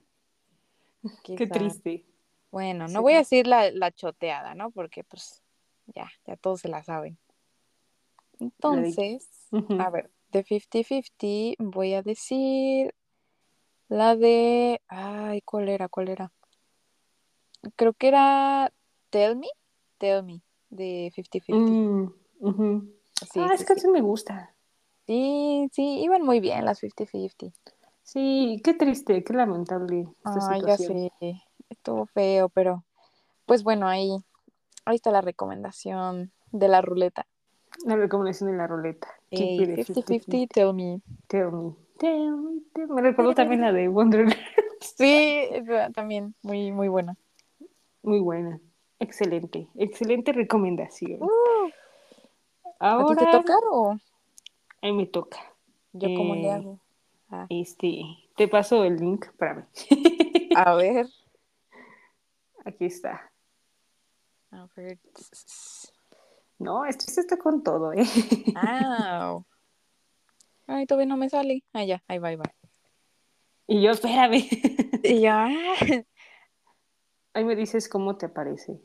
Qué, 1.24 1.46
triste. 1.46 2.04
Bueno, 2.50 2.88
no 2.88 3.02
voy 3.02 3.14
a 3.14 3.18
decir 3.18 3.46
la, 3.46 3.70
la 3.70 3.92
choteada, 3.92 4.54
¿no? 4.54 4.70
Porque 4.70 5.04
pues 5.04 5.42
ya, 5.86 6.10
ya 6.26 6.36
todos 6.36 6.60
se 6.60 6.68
la 6.68 6.82
saben. 6.82 7.18
Entonces, 8.40 9.28
a 9.78 9.90
ver, 9.90 10.10
de 10.30 10.44
50-50 10.44 11.56
voy 11.58 11.94
a 11.94 12.02
decir 12.02 12.94
la 13.88 14.16
de... 14.16 14.80
Ay, 14.86 15.40
¿cuál 15.42 15.68
era? 15.68 15.88
¿Cuál 15.88 16.08
era? 16.08 16.32
Creo 17.76 17.92
que 17.92 18.08
era 18.08 18.72
Tell 19.10 19.36
Me. 19.36 19.48
Tell 19.98 20.22
Me. 20.22 20.40
de 20.70 21.10
50-50. 21.14 21.56
Mm, 21.56 22.12
ujú. 22.40 22.94
Sí, 23.32 23.40
ah, 23.40 23.48
sí, 23.48 23.54
esa 23.54 23.64
canción 23.64 23.92
me 23.92 24.00
gusta. 24.00 24.54
Sí, 25.06 25.68
sí, 25.72 26.00
iban 26.02 26.22
muy 26.22 26.40
bien 26.40 26.64
las 26.64 26.80
50-50. 26.80 27.52
Sí, 28.09 28.59
qué 28.64 28.72
triste, 28.72 29.22
qué 29.22 29.35
lamentable 29.35 30.09
esta 30.24 30.55
Ay, 30.55 30.62
ya 30.62 30.78
sé, 30.78 31.12
estuvo 31.68 32.06
feo, 32.06 32.48
pero 32.48 32.82
pues 33.44 33.62
bueno, 33.62 33.86
ahí, 33.86 34.09
ahí 34.86 34.97
está 34.97 35.10
la 35.10 35.20
recomendación 35.20 36.32
de 36.51 36.68
la 36.68 36.80
ruleta. 36.80 37.26
La 37.85 37.97
recomendación 37.97 38.51
de 38.51 38.56
la 38.56 38.66
ruleta. 38.66 39.09
Keep 39.28 39.40
Ey, 39.40 39.62
it 39.62 39.78
at 39.80 39.94
50-50, 39.94 40.48
tell 40.55 40.72
me. 40.72 41.02
Tell 41.26 41.52
me, 41.52 41.74
tell 41.98 42.30
me, 42.39 42.60
tell 42.72 42.89
me. 42.89 42.94
Me 42.94 43.02
recordó 43.02 43.35
también 43.35 43.60
la 43.60 43.72
de 43.72 43.89
Wonderland. 43.89 44.35
Sí, 44.97 45.47
también, 45.93 46.35
muy, 46.43 46.72
muy 46.72 46.89
buena. 46.89 47.14
Muy 48.02 48.20
buena. 48.20 48.59
Excelente, 49.01 49.68
excelente 49.74 50.32
recomendación. 50.32 51.20
Uh, 51.20 51.28
¿A 52.64 52.70
ti 52.70 52.72
Ahora, 52.78 53.30
te 53.30 53.39
toca 53.39 53.55
o 53.70 53.98
ahí 54.80 54.93
me 54.94 55.05
toca. 55.05 55.39
yo 55.93 56.09
cómo 56.14 56.35
le 56.35 56.47
Eh, 56.47 56.51
hago? 56.52 56.78
Ah, 57.30 57.46
Este, 57.50 58.00
te 58.36 58.48
paso 58.48 58.84
el 58.84 58.96
link 58.96 59.26
para 59.38 59.55
mí. 59.55 59.62
a 60.56 60.74
ver, 60.74 61.06
Aquí 62.64 62.84
está. 62.86 63.30
a 64.50 64.66
ver. 64.76 64.98
No, 66.59 66.84
esto 66.84 67.05
esto 67.06 67.20
está 67.20 67.36
con 67.38 67.62
todo, 67.62 67.92
¿eh? 67.92 68.05
Au. 68.56 69.44
Ay, 70.66 70.84
todavía 70.86 71.06
no 71.06 71.16
me 71.16 71.30
sale. 71.30 71.64
Ah, 71.72 71.84
ya, 71.84 72.02
ahí 72.09 72.18
va, 72.18 72.28
ahí 72.28 72.36
va. 72.36 72.44
Y 73.66 73.82
yo, 73.82 73.90
espérame. 73.92 74.46
Y 75.02 75.20
ya. 75.20 75.48
Ahí 77.32 77.44
me 77.44 77.55
dices 77.56 77.88
cómo 77.88 78.16
te 78.16 78.26
aparece. 78.26 78.80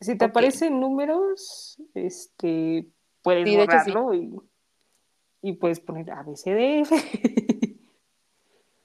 Si 0.00 0.18
te 0.18 0.24
aparecen 0.26 0.80
números, 0.80 1.78
este, 1.94 2.86
puedes 3.22 3.44
Sí, 3.48 3.56
de 3.56 3.62
hecho, 3.62 3.78
sí. 3.84 3.90
borrarlo 3.92 4.14
y, 4.14 4.34
y 5.44 5.52
puedes 5.52 5.78
poner 5.78 6.10
ABCDF. 6.10 6.90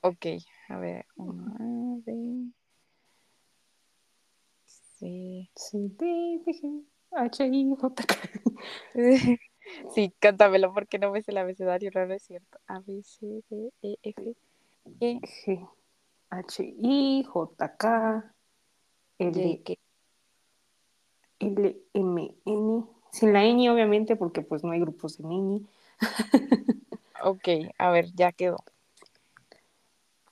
Ok, 0.01 0.27
a 0.69 0.77
ver. 0.77 1.05
Uno, 1.17 1.45
A, 1.59 2.01
B. 2.05 2.53
Sí. 4.65 5.49
C, 5.53 5.77
D, 5.77 6.35
F, 6.35 6.51
G, 6.53 6.85
H, 7.11 7.45
I, 7.45 7.75
J, 7.77 8.03
K. 8.05 8.15
Sí, 9.93 10.13
cántamelo 10.19 10.73
porque 10.73 10.97
no 10.99 11.11
me 11.11 11.21
sé 11.21 11.31
el 11.31 11.37
abecedario, 11.37 11.91
no, 11.93 12.05
no 12.05 12.13
es 12.13 12.23
cierto. 12.23 12.59
A, 12.65 12.79
B, 12.79 13.03
C, 13.03 13.43
D, 13.49 13.71
E, 13.81 13.97
F, 14.03 14.35
G, 14.85 15.19
G, 15.45 15.69
H, 16.29 16.63
I, 16.63 17.23
J, 17.27 17.77
K, 17.77 18.33
L, 19.17 19.61
K. 19.65 19.75
L, 21.39 21.81
M, 21.93 22.35
N. 22.45 22.85
Sin 23.11 23.33
la 23.33 23.43
ñ, 23.43 23.69
obviamente, 23.69 24.15
porque 24.15 24.43
pues 24.43 24.63
no 24.63 24.71
hay 24.71 24.79
grupos 24.79 25.17
de 25.17 25.25
ñ. 25.25 25.67
Ok, 27.21 27.47
a 27.77 27.89
ver, 27.91 28.05
ya 28.13 28.31
quedó. 28.31 28.57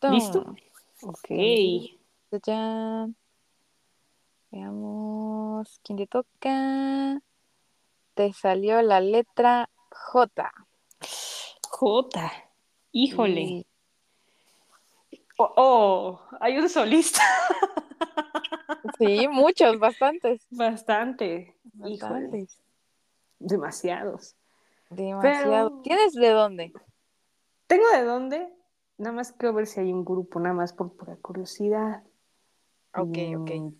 ¿Listo? 0.03 0.55
Ok. 1.01 1.27
Ya. 2.45 3.07
Veamos. 4.51 5.81
¿Quién 5.83 5.97
te 5.97 6.07
toca? 6.07 7.21
Te 8.13 8.31
salió 8.31 8.81
la 8.81 9.01
letra 9.01 9.69
J. 9.91 10.51
J. 11.69 12.31
Híjole. 12.93 13.41
Y- 13.41 13.67
Oh, 15.39 15.53
oh, 15.55 16.21
hay 16.39 16.57
un 16.57 16.67
solista. 16.67 17.21
Sí, 18.97 19.27
muchos, 19.27 19.77
bastantes. 19.77 20.47
Bastante. 20.49 21.55
Híjole. 21.75 21.97
Bastantes. 21.99 22.61
Demasiados. 23.37 24.36
Demasiado. 24.89 25.69
Pero- 25.69 25.81
¿Tienes 25.81 26.13
de 26.13 26.29
dónde? 26.29 26.73
¿Tengo 27.67 27.87
de 27.89 28.03
dónde? 28.03 28.53
Nada 28.97 29.15
más 29.15 29.31
quiero 29.33 29.53
ver 29.53 29.67
si 29.67 29.79
hay 29.79 29.91
un 29.91 30.03
grupo, 30.05 30.39
nada 30.39 30.55
más 30.55 30.73
por 30.73 30.95
pura 30.95 31.15
curiosidad. 31.17 32.03
Ok, 32.95 33.17
ok. 33.35 33.51
Mm, 33.51 33.73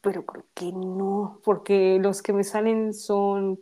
Pero 0.00 0.26
creo 0.26 0.44
que 0.54 0.72
no, 0.72 1.40
porque 1.44 1.98
los 2.00 2.22
que 2.22 2.32
me 2.32 2.44
salen 2.44 2.92
son 2.94 3.58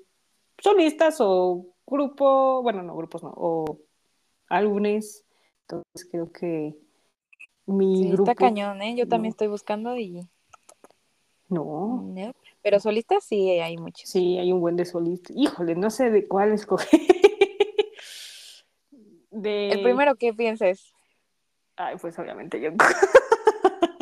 solistas 0.59 1.19
o 1.21 1.67
grupo, 1.87 2.63
bueno, 2.63 2.83
no, 2.83 2.97
grupos 2.97 3.23
no, 3.23 3.33
o 3.37 3.79
álbumes. 4.49 5.25
Entonces 5.63 6.09
creo 6.11 6.31
que 6.33 6.77
mi 7.67 8.03
Sí, 8.03 8.09
grupo. 8.13 8.31
está 8.31 8.35
cañón, 8.35 8.83
¿eh? 8.83 8.95
Yo 8.97 9.07
también 9.09 9.31
estoy 9.31 9.47
buscando 9.49 9.97
y... 9.97 10.27
No, 11.49 12.03
Nope. 12.03 12.39
Pero 12.65 12.81
solistas 12.81 13.23
sí 13.23 13.51
hay 13.61 13.77
muchos. 13.77 14.09
sí, 14.09 14.39
hay 14.39 14.51
un 14.51 14.59
buen 14.59 14.75
de 14.75 14.87
solistas. 14.87 15.37
Híjole, 15.37 15.75
no 15.75 15.91
sé 15.91 16.11
de 16.11 16.27
cuál 16.27 16.53
escoger. 16.53 16.99
De... 19.31 19.69
El 19.69 19.83
primero 19.83 20.15
que 20.15 20.33
pienses. 20.33 20.95
Ay, 21.77 21.97
pues 22.01 22.19
obviamente 22.19 22.59
yo. 22.61 22.71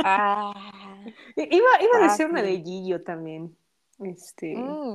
Ah. 0.05 0.52
Iba, 1.36 1.48
iba 1.80 1.98
a 1.98 2.02
decir 2.02 2.26
una 2.26 2.43
de 2.43 2.60
Gillo 2.60 3.01
también. 3.02 3.56
Este. 4.01 4.55
mm, 4.56 4.94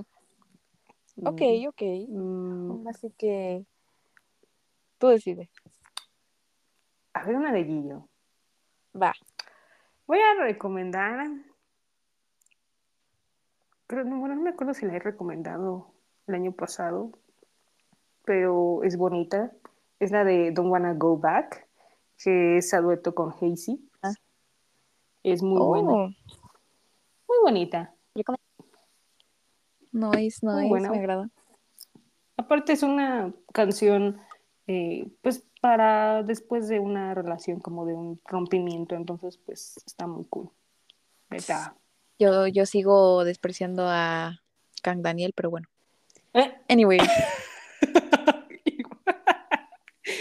ok, 1.26 1.42
ok. 1.70 1.82
mm, 2.08 2.88
Así 2.88 3.12
que 3.18 3.66
tú 4.98 5.08
decides. 5.08 5.50
a 7.14 7.24
ver, 7.26 7.36
una 7.36 7.52
de 7.52 7.64
Gillo. 7.64 8.08
Va. 9.02 9.14
Voy 10.06 10.20
a 10.20 10.44
recomendar. 10.44 11.26
Pero 13.88 14.04
no, 14.04 14.20
bueno, 14.20 14.36
no 14.36 14.42
me 14.42 14.50
acuerdo 14.52 14.74
si 14.74 14.86
la 14.86 14.96
he 14.96 15.00
recomendado 15.00 15.94
el 16.28 16.36
año 16.36 16.52
pasado. 16.52 17.12
Pero 18.26 18.84
es 18.84 18.98
bonita. 18.98 19.52
Es 20.00 20.12
la 20.12 20.24
de 20.24 20.52
Don't 20.52 20.70
Wanna 20.72 20.94
Go 20.94 21.18
Back. 21.18 21.68
Que 22.22 22.58
es 22.58 22.74
a 22.74 22.82
dueto 22.82 23.14
con 23.16 23.32
Hazy. 23.32 23.90
Ah. 24.02 24.12
Es 25.24 25.42
muy 25.44 25.60
Oh, 25.62 25.68
buena. 25.68 25.92
Muy 25.92 27.38
bonita. 27.44 27.94
Nice, 29.92 30.46
Muy 30.46 30.56
nice, 30.56 30.68
buena. 30.70 30.90
me 30.92 30.98
agrada. 31.00 31.30
Aparte 32.36 32.74
es 32.74 32.84
una 32.84 33.34
canción, 33.54 34.20
eh, 34.68 35.10
pues 35.22 35.44
para 35.62 36.22
después 36.24 36.68
de 36.68 36.80
una 36.80 37.14
relación 37.16 37.60
como 37.60 37.86
de 37.86 37.96
un 37.96 38.20
rompimiento, 38.26 38.96
entonces 38.96 39.38
pues 39.38 39.78
está 39.86 40.06
muy 40.06 40.26
cool. 40.26 40.50
Neta. 41.30 41.76
Yo, 42.20 42.48
yo 42.48 42.66
sigo 42.66 43.24
despreciando 43.24 43.86
a 43.88 44.42
Kang 44.82 45.02
Daniel, 45.02 45.34
pero 45.36 45.50
bueno. 45.52 45.68
¿Eh? 46.34 46.52
Anyway, 46.70 47.00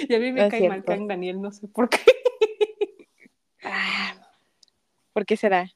y 0.09 0.15
a 0.15 0.19
mí 0.19 0.33
me 0.33 0.49
cae 0.49 0.69
mal. 0.69 0.85
Kang 0.85 1.07
Daniel, 1.09 1.41
no 1.41 1.53
sé 1.53 1.69
por 1.69 1.89
qué. 1.89 1.99
ah, 3.65 4.15
¿por 5.13 5.25
qué 5.27 5.37
será? 5.37 5.71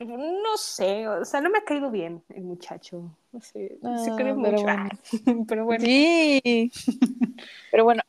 No 0.00 0.56
sé, 0.56 1.06
o 1.08 1.24
sea, 1.24 1.40
no 1.40 1.50
me 1.50 1.58
ha 1.58 1.64
caído 1.64 1.90
bien 1.90 2.22
el 2.30 2.42
muchacho. 2.42 3.16
No 3.32 3.40
sé, 3.40 3.78
se 3.80 4.10
Ah, 4.10 4.14
cree 4.16 4.34
pero 4.34 4.36
mucho. 4.36 4.62
bueno. 4.62 4.88
pero 5.48 5.64
bueno, 5.64 5.84
Sí. 5.84 6.70
Pero 7.70 7.84
bueno, 7.84 8.02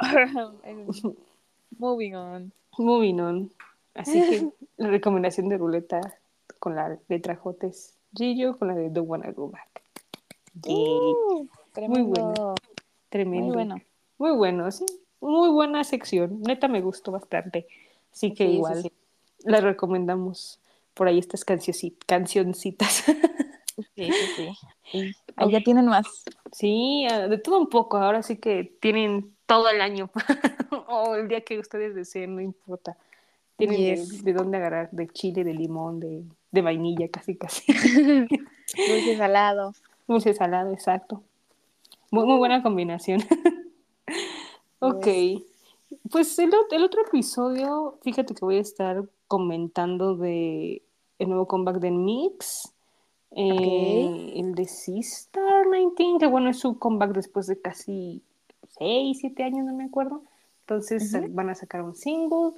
moving 1.79 2.13
on. 2.15 2.51
moving 2.77 3.19
on. 3.19 3.51
Así 3.95 4.21
que 4.21 4.49
la 4.77 4.89
recomendación 4.89 5.49
de 5.49 5.57
ruleta 5.57 5.99
con 6.65 6.75
la 6.75 6.97
letra 7.09 7.35
J 7.35 7.67
es 7.67 7.95
Gillo 8.11 8.57
con 8.57 8.69
la 8.69 8.73
de 8.73 8.89
Don't 8.89 9.07
Wanna 9.07 9.31
Go 9.33 9.51
Back. 9.51 9.83
Yay. 10.63 10.73
Uh, 10.75 11.47
tremendo. 11.71 12.09
buena. 12.09 12.55
Tremendo. 13.09 13.45
Muy 13.45 13.53
bueno. 13.53 13.75
Muy 14.17 14.31
bueno, 14.31 14.71
sí. 14.71 14.83
Muy 15.21 15.49
buena 15.49 15.83
sección. 15.83 16.41
Neta 16.41 16.67
me 16.67 16.81
gustó 16.81 17.11
bastante. 17.11 17.67
Así 18.11 18.33
que 18.33 18.47
Sí, 18.47 18.53
igual 18.53 18.81
sí. 18.81 18.91
la 19.43 19.61
recomendamos 19.61 20.59
por 20.95 21.07
ahí 21.07 21.19
estas 21.19 21.45
cancionci- 21.45 21.97
cancioncitas. 22.07 23.03
Sí, 23.95 24.09
sí, 24.11 24.53
sí. 24.91 25.15
Ya 25.51 25.59
tienen 25.61 25.85
más. 25.85 26.07
sí, 26.51 27.05
ah, 27.11 27.27
de 27.27 27.37
todo 27.37 27.59
un 27.59 27.69
poco. 27.69 27.97
Ahora 27.97 28.23
sí 28.23 28.37
que 28.37 28.75
tienen 28.81 29.35
todo 29.45 29.69
el 29.69 29.81
año. 29.81 30.09
o 30.87 31.13
el 31.13 31.27
día 31.27 31.41
que 31.41 31.59
ustedes 31.59 31.93
deseen, 31.93 32.33
no 32.35 32.41
importa. 32.41 32.97
Tienen 33.57 34.23
de, 34.23 34.33
dónde 34.33 34.57
agarrar, 34.57 34.89
de 34.91 35.07
chile, 35.07 35.43
de 35.43 35.53
limón, 35.53 35.99
de, 35.99 36.23
de 36.55 36.61
vainilla, 36.63 37.07
casi 37.09 37.35
casi. 37.35 37.71
Dulce 38.87 39.17
salado. 39.17 39.73
Dulce 40.07 40.33
salado, 40.33 40.73
exacto. 40.73 41.21
Muy, 42.11 42.25
muy 42.25 42.37
buena 42.37 42.63
combinación. 42.63 43.21
ok. 44.79 45.07
Pues 46.11 46.37
el, 46.39 46.51
ot- 46.51 46.71
el 46.71 46.83
otro 46.83 47.01
episodio, 47.05 47.99
fíjate 48.01 48.33
que 48.33 48.43
voy 48.45 48.57
a 48.57 48.61
estar 48.61 49.03
comentando 49.27 50.15
de 50.15 50.81
el 51.19 51.29
nuevo 51.29 51.47
comeback 51.47 51.77
de 51.79 51.91
Mix. 51.91 52.73
eh, 53.31 54.33
El 54.35 54.55
de 54.55 54.65
Sistar 54.65 55.65
19, 55.71 56.19
que 56.19 56.27
bueno, 56.27 56.49
es 56.49 56.59
su 56.59 56.77
comeback 56.79 57.11
después 57.13 57.47
de 57.47 57.59
casi 57.61 58.21
6, 58.77 59.17
7 59.21 59.43
años, 59.43 59.65
no 59.65 59.73
me 59.75 59.85
acuerdo. 59.85 60.23
Entonces 60.61 61.15
van 61.33 61.49
a 61.49 61.55
sacar 61.55 61.81
un 61.83 61.95
single. 61.95 62.51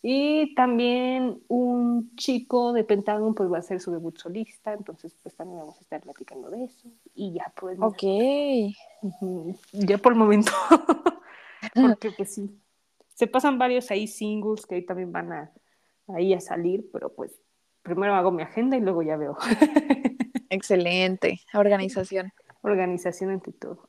Y 0.00 0.54
también 0.54 1.42
un 1.48 2.14
chico 2.16 2.72
de 2.72 2.84
Pentagon 2.84 3.34
pues 3.34 3.50
va 3.50 3.56
a 3.56 3.60
hacer 3.60 3.80
su 3.80 3.90
debut 3.90 4.16
solista, 4.16 4.72
entonces 4.72 5.16
pues 5.22 5.34
también 5.34 5.58
vamos 5.58 5.76
a 5.78 5.80
estar 5.80 6.00
platicando 6.00 6.50
de 6.50 6.64
eso. 6.64 6.88
Y 7.14 7.32
ya 7.32 7.52
pues... 7.56 7.78
Ok. 7.80 8.02
Ya 9.72 9.98
por 9.98 10.12
el 10.12 10.18
momento. 10.18 10.52
Porque 11.74 12.12
pues 12.12 12.34
sí, 12.34 12.56
se 13.14 13.26
pasan 13.26 13.58
varios 13.58 13.90
ahí 13.90 14.06
singles 14.06 14.64
que 14.64 14.76
ahí 14.76 14.86
también 14.86 15.10
van 15.10 15.32
a, 15.32 15.52
ahí 16.06 16.32
a 16.32 16.40
salir, 16.40 16.88
pero 16.92 17.12
pues 17.12 17.32
primero 17.82 18.14
hago 18.14 18.30
mi 18.30 18.42
agenda 18.42 18.76
y 18.76 18.80
luego 18.80 19.02
ya 19.02 19.16
veo. 19.16 19.36
Excelente, 20.50 21.40
organización. 21.54 22.32
Organización 22.62 23.30
ante 23.30 23.52
todo. 23.52 23.88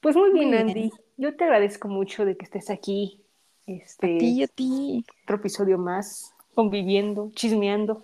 Pues 0.00 0.16
muy 0.16 0.32
bien, 0.32 0.54
Andy. 0.54 0.90
Yo 1.16 1.36
te 1.36 1.44
agradezco 1.44 1.88
mucho 1.88 2.24
de 2.24 2.36
que 2.36 2.44
estés 2.44 2.70
aquí. 2.70 3.21
Este, 3.66 4.16
a 4.16 4.18
ti, 4.18 4.42
a 4.42 4.46
ti. 4.48 5.04
Otro 5.24 5.36
episodio 5.36 5.78
más, 5.78 6.34
conviviendo, 6.54 7.30
chismeando. 7.34 8.02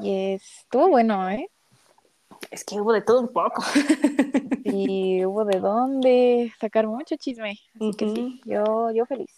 Y 0.00 0.34
estuvo 0.34 0.88
bueno, 0.88 1.28
¿eh? 1.28 1.48
Es 2.50 2.64
que 2.64 2.80
hubo 2.80 2.92
de 2.92 3.02
todo 3.02 3.20
un 3.20 3.32
poco. 3.32 3.62
y 4.64 5.24
hubo 5.24 5.44
de 5.44 5.60
dónde 5.60 6.52
sacar 6.60 6.86
mucho 6.86 7.16
chisme. 7.16 7.58
Así 7.74 7.92
que 7.96 8.08
sí, 8.08 8.40
yo, 8.44 8.90
yo 8.90 9.06
feliz. 9.06 9.30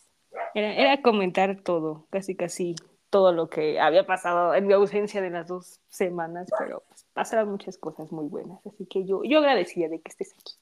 Era, 0.54 0.74
era 0.74 1.02
comentar 1.02 1.60
todo, 1.62 2.06
casi 2.10 2.34
casi 2.34 2.74
todo 3.14 3.32
lo 3.32 3.48
que 3.48 3.78
había 3.78 4.04
pasado 4.04 4.56
en 4.56 4.66
mi 4.66 4.72
ausencia 4.72 5.22
de 5.22 5.30
las 5.30 5.46
dos 5.46 5.78
semanas, 5.88 6.48
pero 6.58 6.82
pues, 6.88 7.06
pasaron 7.12 7.48
muchas 7.48 7.78
cosas 7.78 8.10
muy 8.10 8.26
buenas, 8.26 8.58
así 8.66 8.86
que 8.86 9.04
yo, 9.04 9.22
yo 9.22 9.38
agradecida 9.38 9.88
de 9.88 10.00
que 10.00 10.10
estés 10.10 10.34
aquí. 10.34 10.54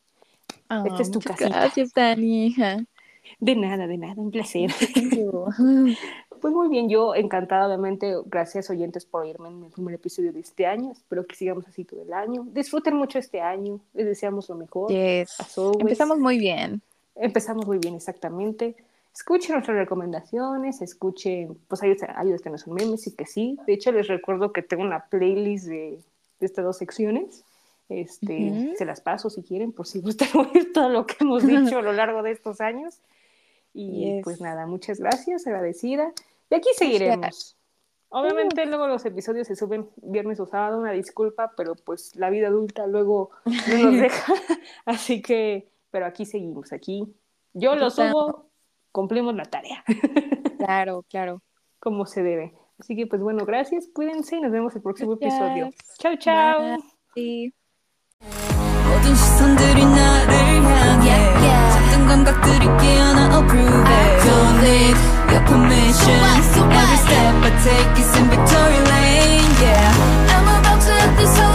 Oh, 0.68 0.84
Esta 0.86 1.00
es 1.00 1.10
tu 1.10 1.20
casa. 1.20 1.48
Gracias, 1.48 1.94
Dani. 1.94 2.54
De 3.40 3.56
nada, 3.56 3.86
de 3.86 3.98
nada, 3.98 4.14
un 4.16 4.30
placer. 4.30 4.70
pues 6.40 6.54
muy 6.54 6.68
bien, 6.68 6.88
yo 6.88 7.14
encantada, 7.14 7.66
obviamente, 7.66 8.14
gracias 8.26 8.70
oyentes 8.70 9.04
por 9.04 9.22
oírme 9.22 9.48
en 9.48 9.64
el 9.64 9.70
primer 9.70 9.94
episodio 9.94 10.32
de 10.32 10.40
este 10.40 10.66
año. 10.66 10.92
Espero 10.92 11.26
que 11.26 11.36
sigamos 11.36 11.66
así 11.66 11.84
todo 11.84 12.02
el 12.02 12.12
año. 12.12 12.46
Disfruten 12.52 12.96
mucho 12.96 13.18
este 13.18 13.40
año, 13.40 13.80
les 13.94 14.06
deseamos 14.06 14.48
lo 14.48 14.56
mejor. 14.56 14.90
Yes. 14.90 15.36
Empezamos 15.78 16.18
muy 16.18 16.38
bien. 16.38 16.82
Empezamos 17.14 17.66
muy 17.66 17.78
bien, 17.78 17.94
exactamente. 17.94 18.74
Escuchen 19.14 19.52
nuestras 19.52 19.76
recomendaciones, 19.76 20.80
escuchen, 20.80 21.58
pues 21.68 21.82
que 21.82 22.50
no 22.50 22.56
son 22.56 22.74
memes 22.74 23.06
y 23.06 23.14
que 23.14 23.26
sí. 23.26 23.58
De 23.66 23.74
hecho, 23.74 23.92
les 23.92 24.08
recuerdo 24.08 24.52
que 24.52 24.62
tengo 24.62 24.82
una 24.82 25.04
playlist 25.04 25.66
de, 25.66 25.98
de 26.40 26.46
estas 26.46 26.64
dos 26.64 26.78
secciones. 26.78 27.44
Este, 27.88 28.74
Se 28.78 28.84
las 28.86 29.00
paso 29.02 29.28
si 29.28 29.42
quieren, 29.42 29.72
por 29.72 29.86
si 29.86 30.00
gustan 30.00 30.28
oír 30.34 30.72
todo 30.72 30.88
lo 30.88 31.06
que 31.06 31.16
hemos 31.20 31.46
dicho 31.46 31.78
a 31.78 31.82
lo 31.82 31.92
largo 31.92 32.22
de 32.22 32.30
estos 32.30 32.60
años. 32.60 33.00
Y 33.74 34.20
pues 34.22 34.40
nada, 34.40 34.66
muchas 34.66 35.00
gracias, 35.00 35.46
agradecida. 35.46 36.12
Y 36.50 36.54
aquí 36.54 36.68
seguiremos. 36.76 37.56
Obviamente 38.14 38.66
luego 38.66 38.86
los 38.88 39.06
episodios 39.06 39.46
se 39.46 39.56
suben 39.56 39.88
viernes 39.96 40.38
o 40.38 40.46
sábado, 40.46 40.78
una 40.78 40.92
disculpa, 40.92 41.52
pero 41.56 41.74
pues 41.74 42.14
la 42.14 42.28
vida 42.28 42.48
adulta 42.48 42.86
luego 42.86 43.30
no 43.46 43.78
nos 43.78 44.00
deja. 44.00 44.34
Así 44.84 45.22
que, 45.22 45.70
pero 45.90 46.04
aquí 46.04 46.26
seguimos, 46.26 46.74
aquí. 46.74 47.10
Yo 47.54 47.74
lo 47.74 47.88
subo, 47.90 48.50
cumplimos 48.92 49.34
la 49.34 49.44
tarea. 49.44 49.82
Claro, 50.62 51.04
claro. 51.10 51.42
Como 51.80 52.06
se 52.06 52.22
debe. 52.22 52.54
Así 52.78 52.94
que 52.94 53.08
pues 53.08 53.20
bueno, 53.20 53.44
gracias, 53.44 53.88
cuídense 53.92 54.36
y 54.36 54.40
nos 54.40 54.52
vemos 54.52 54.76
el 54.76 54.82
próximo 54.82 55.14
episodio. 55.14 55.70
Chao, 55.98 56.14
chao. 56.14 56.78
감각들이 62.12 62.66
깨어나 62.78 63.38
approve 63.38 63.88
it. 63.88 64.24
Don't 64.28 64.60
need 64.60 64.96
your 65.32 65.40
permission. 65.48 66.20
Every 66.20 66.98
step 67.08 67.34
I 67.40 67.50
take 67.64 68.00
is 68.02 68.12
in 68.18 68.28
victory 68.28 68.80
lane 68.92 69.52
Yeah. 69.64 70.36
I'm 70.36 70.44
about 70.60 70.80
to 70.84 70.92
hit 70.92 71.16
this 71.16 71.34
whole 71.40 71.51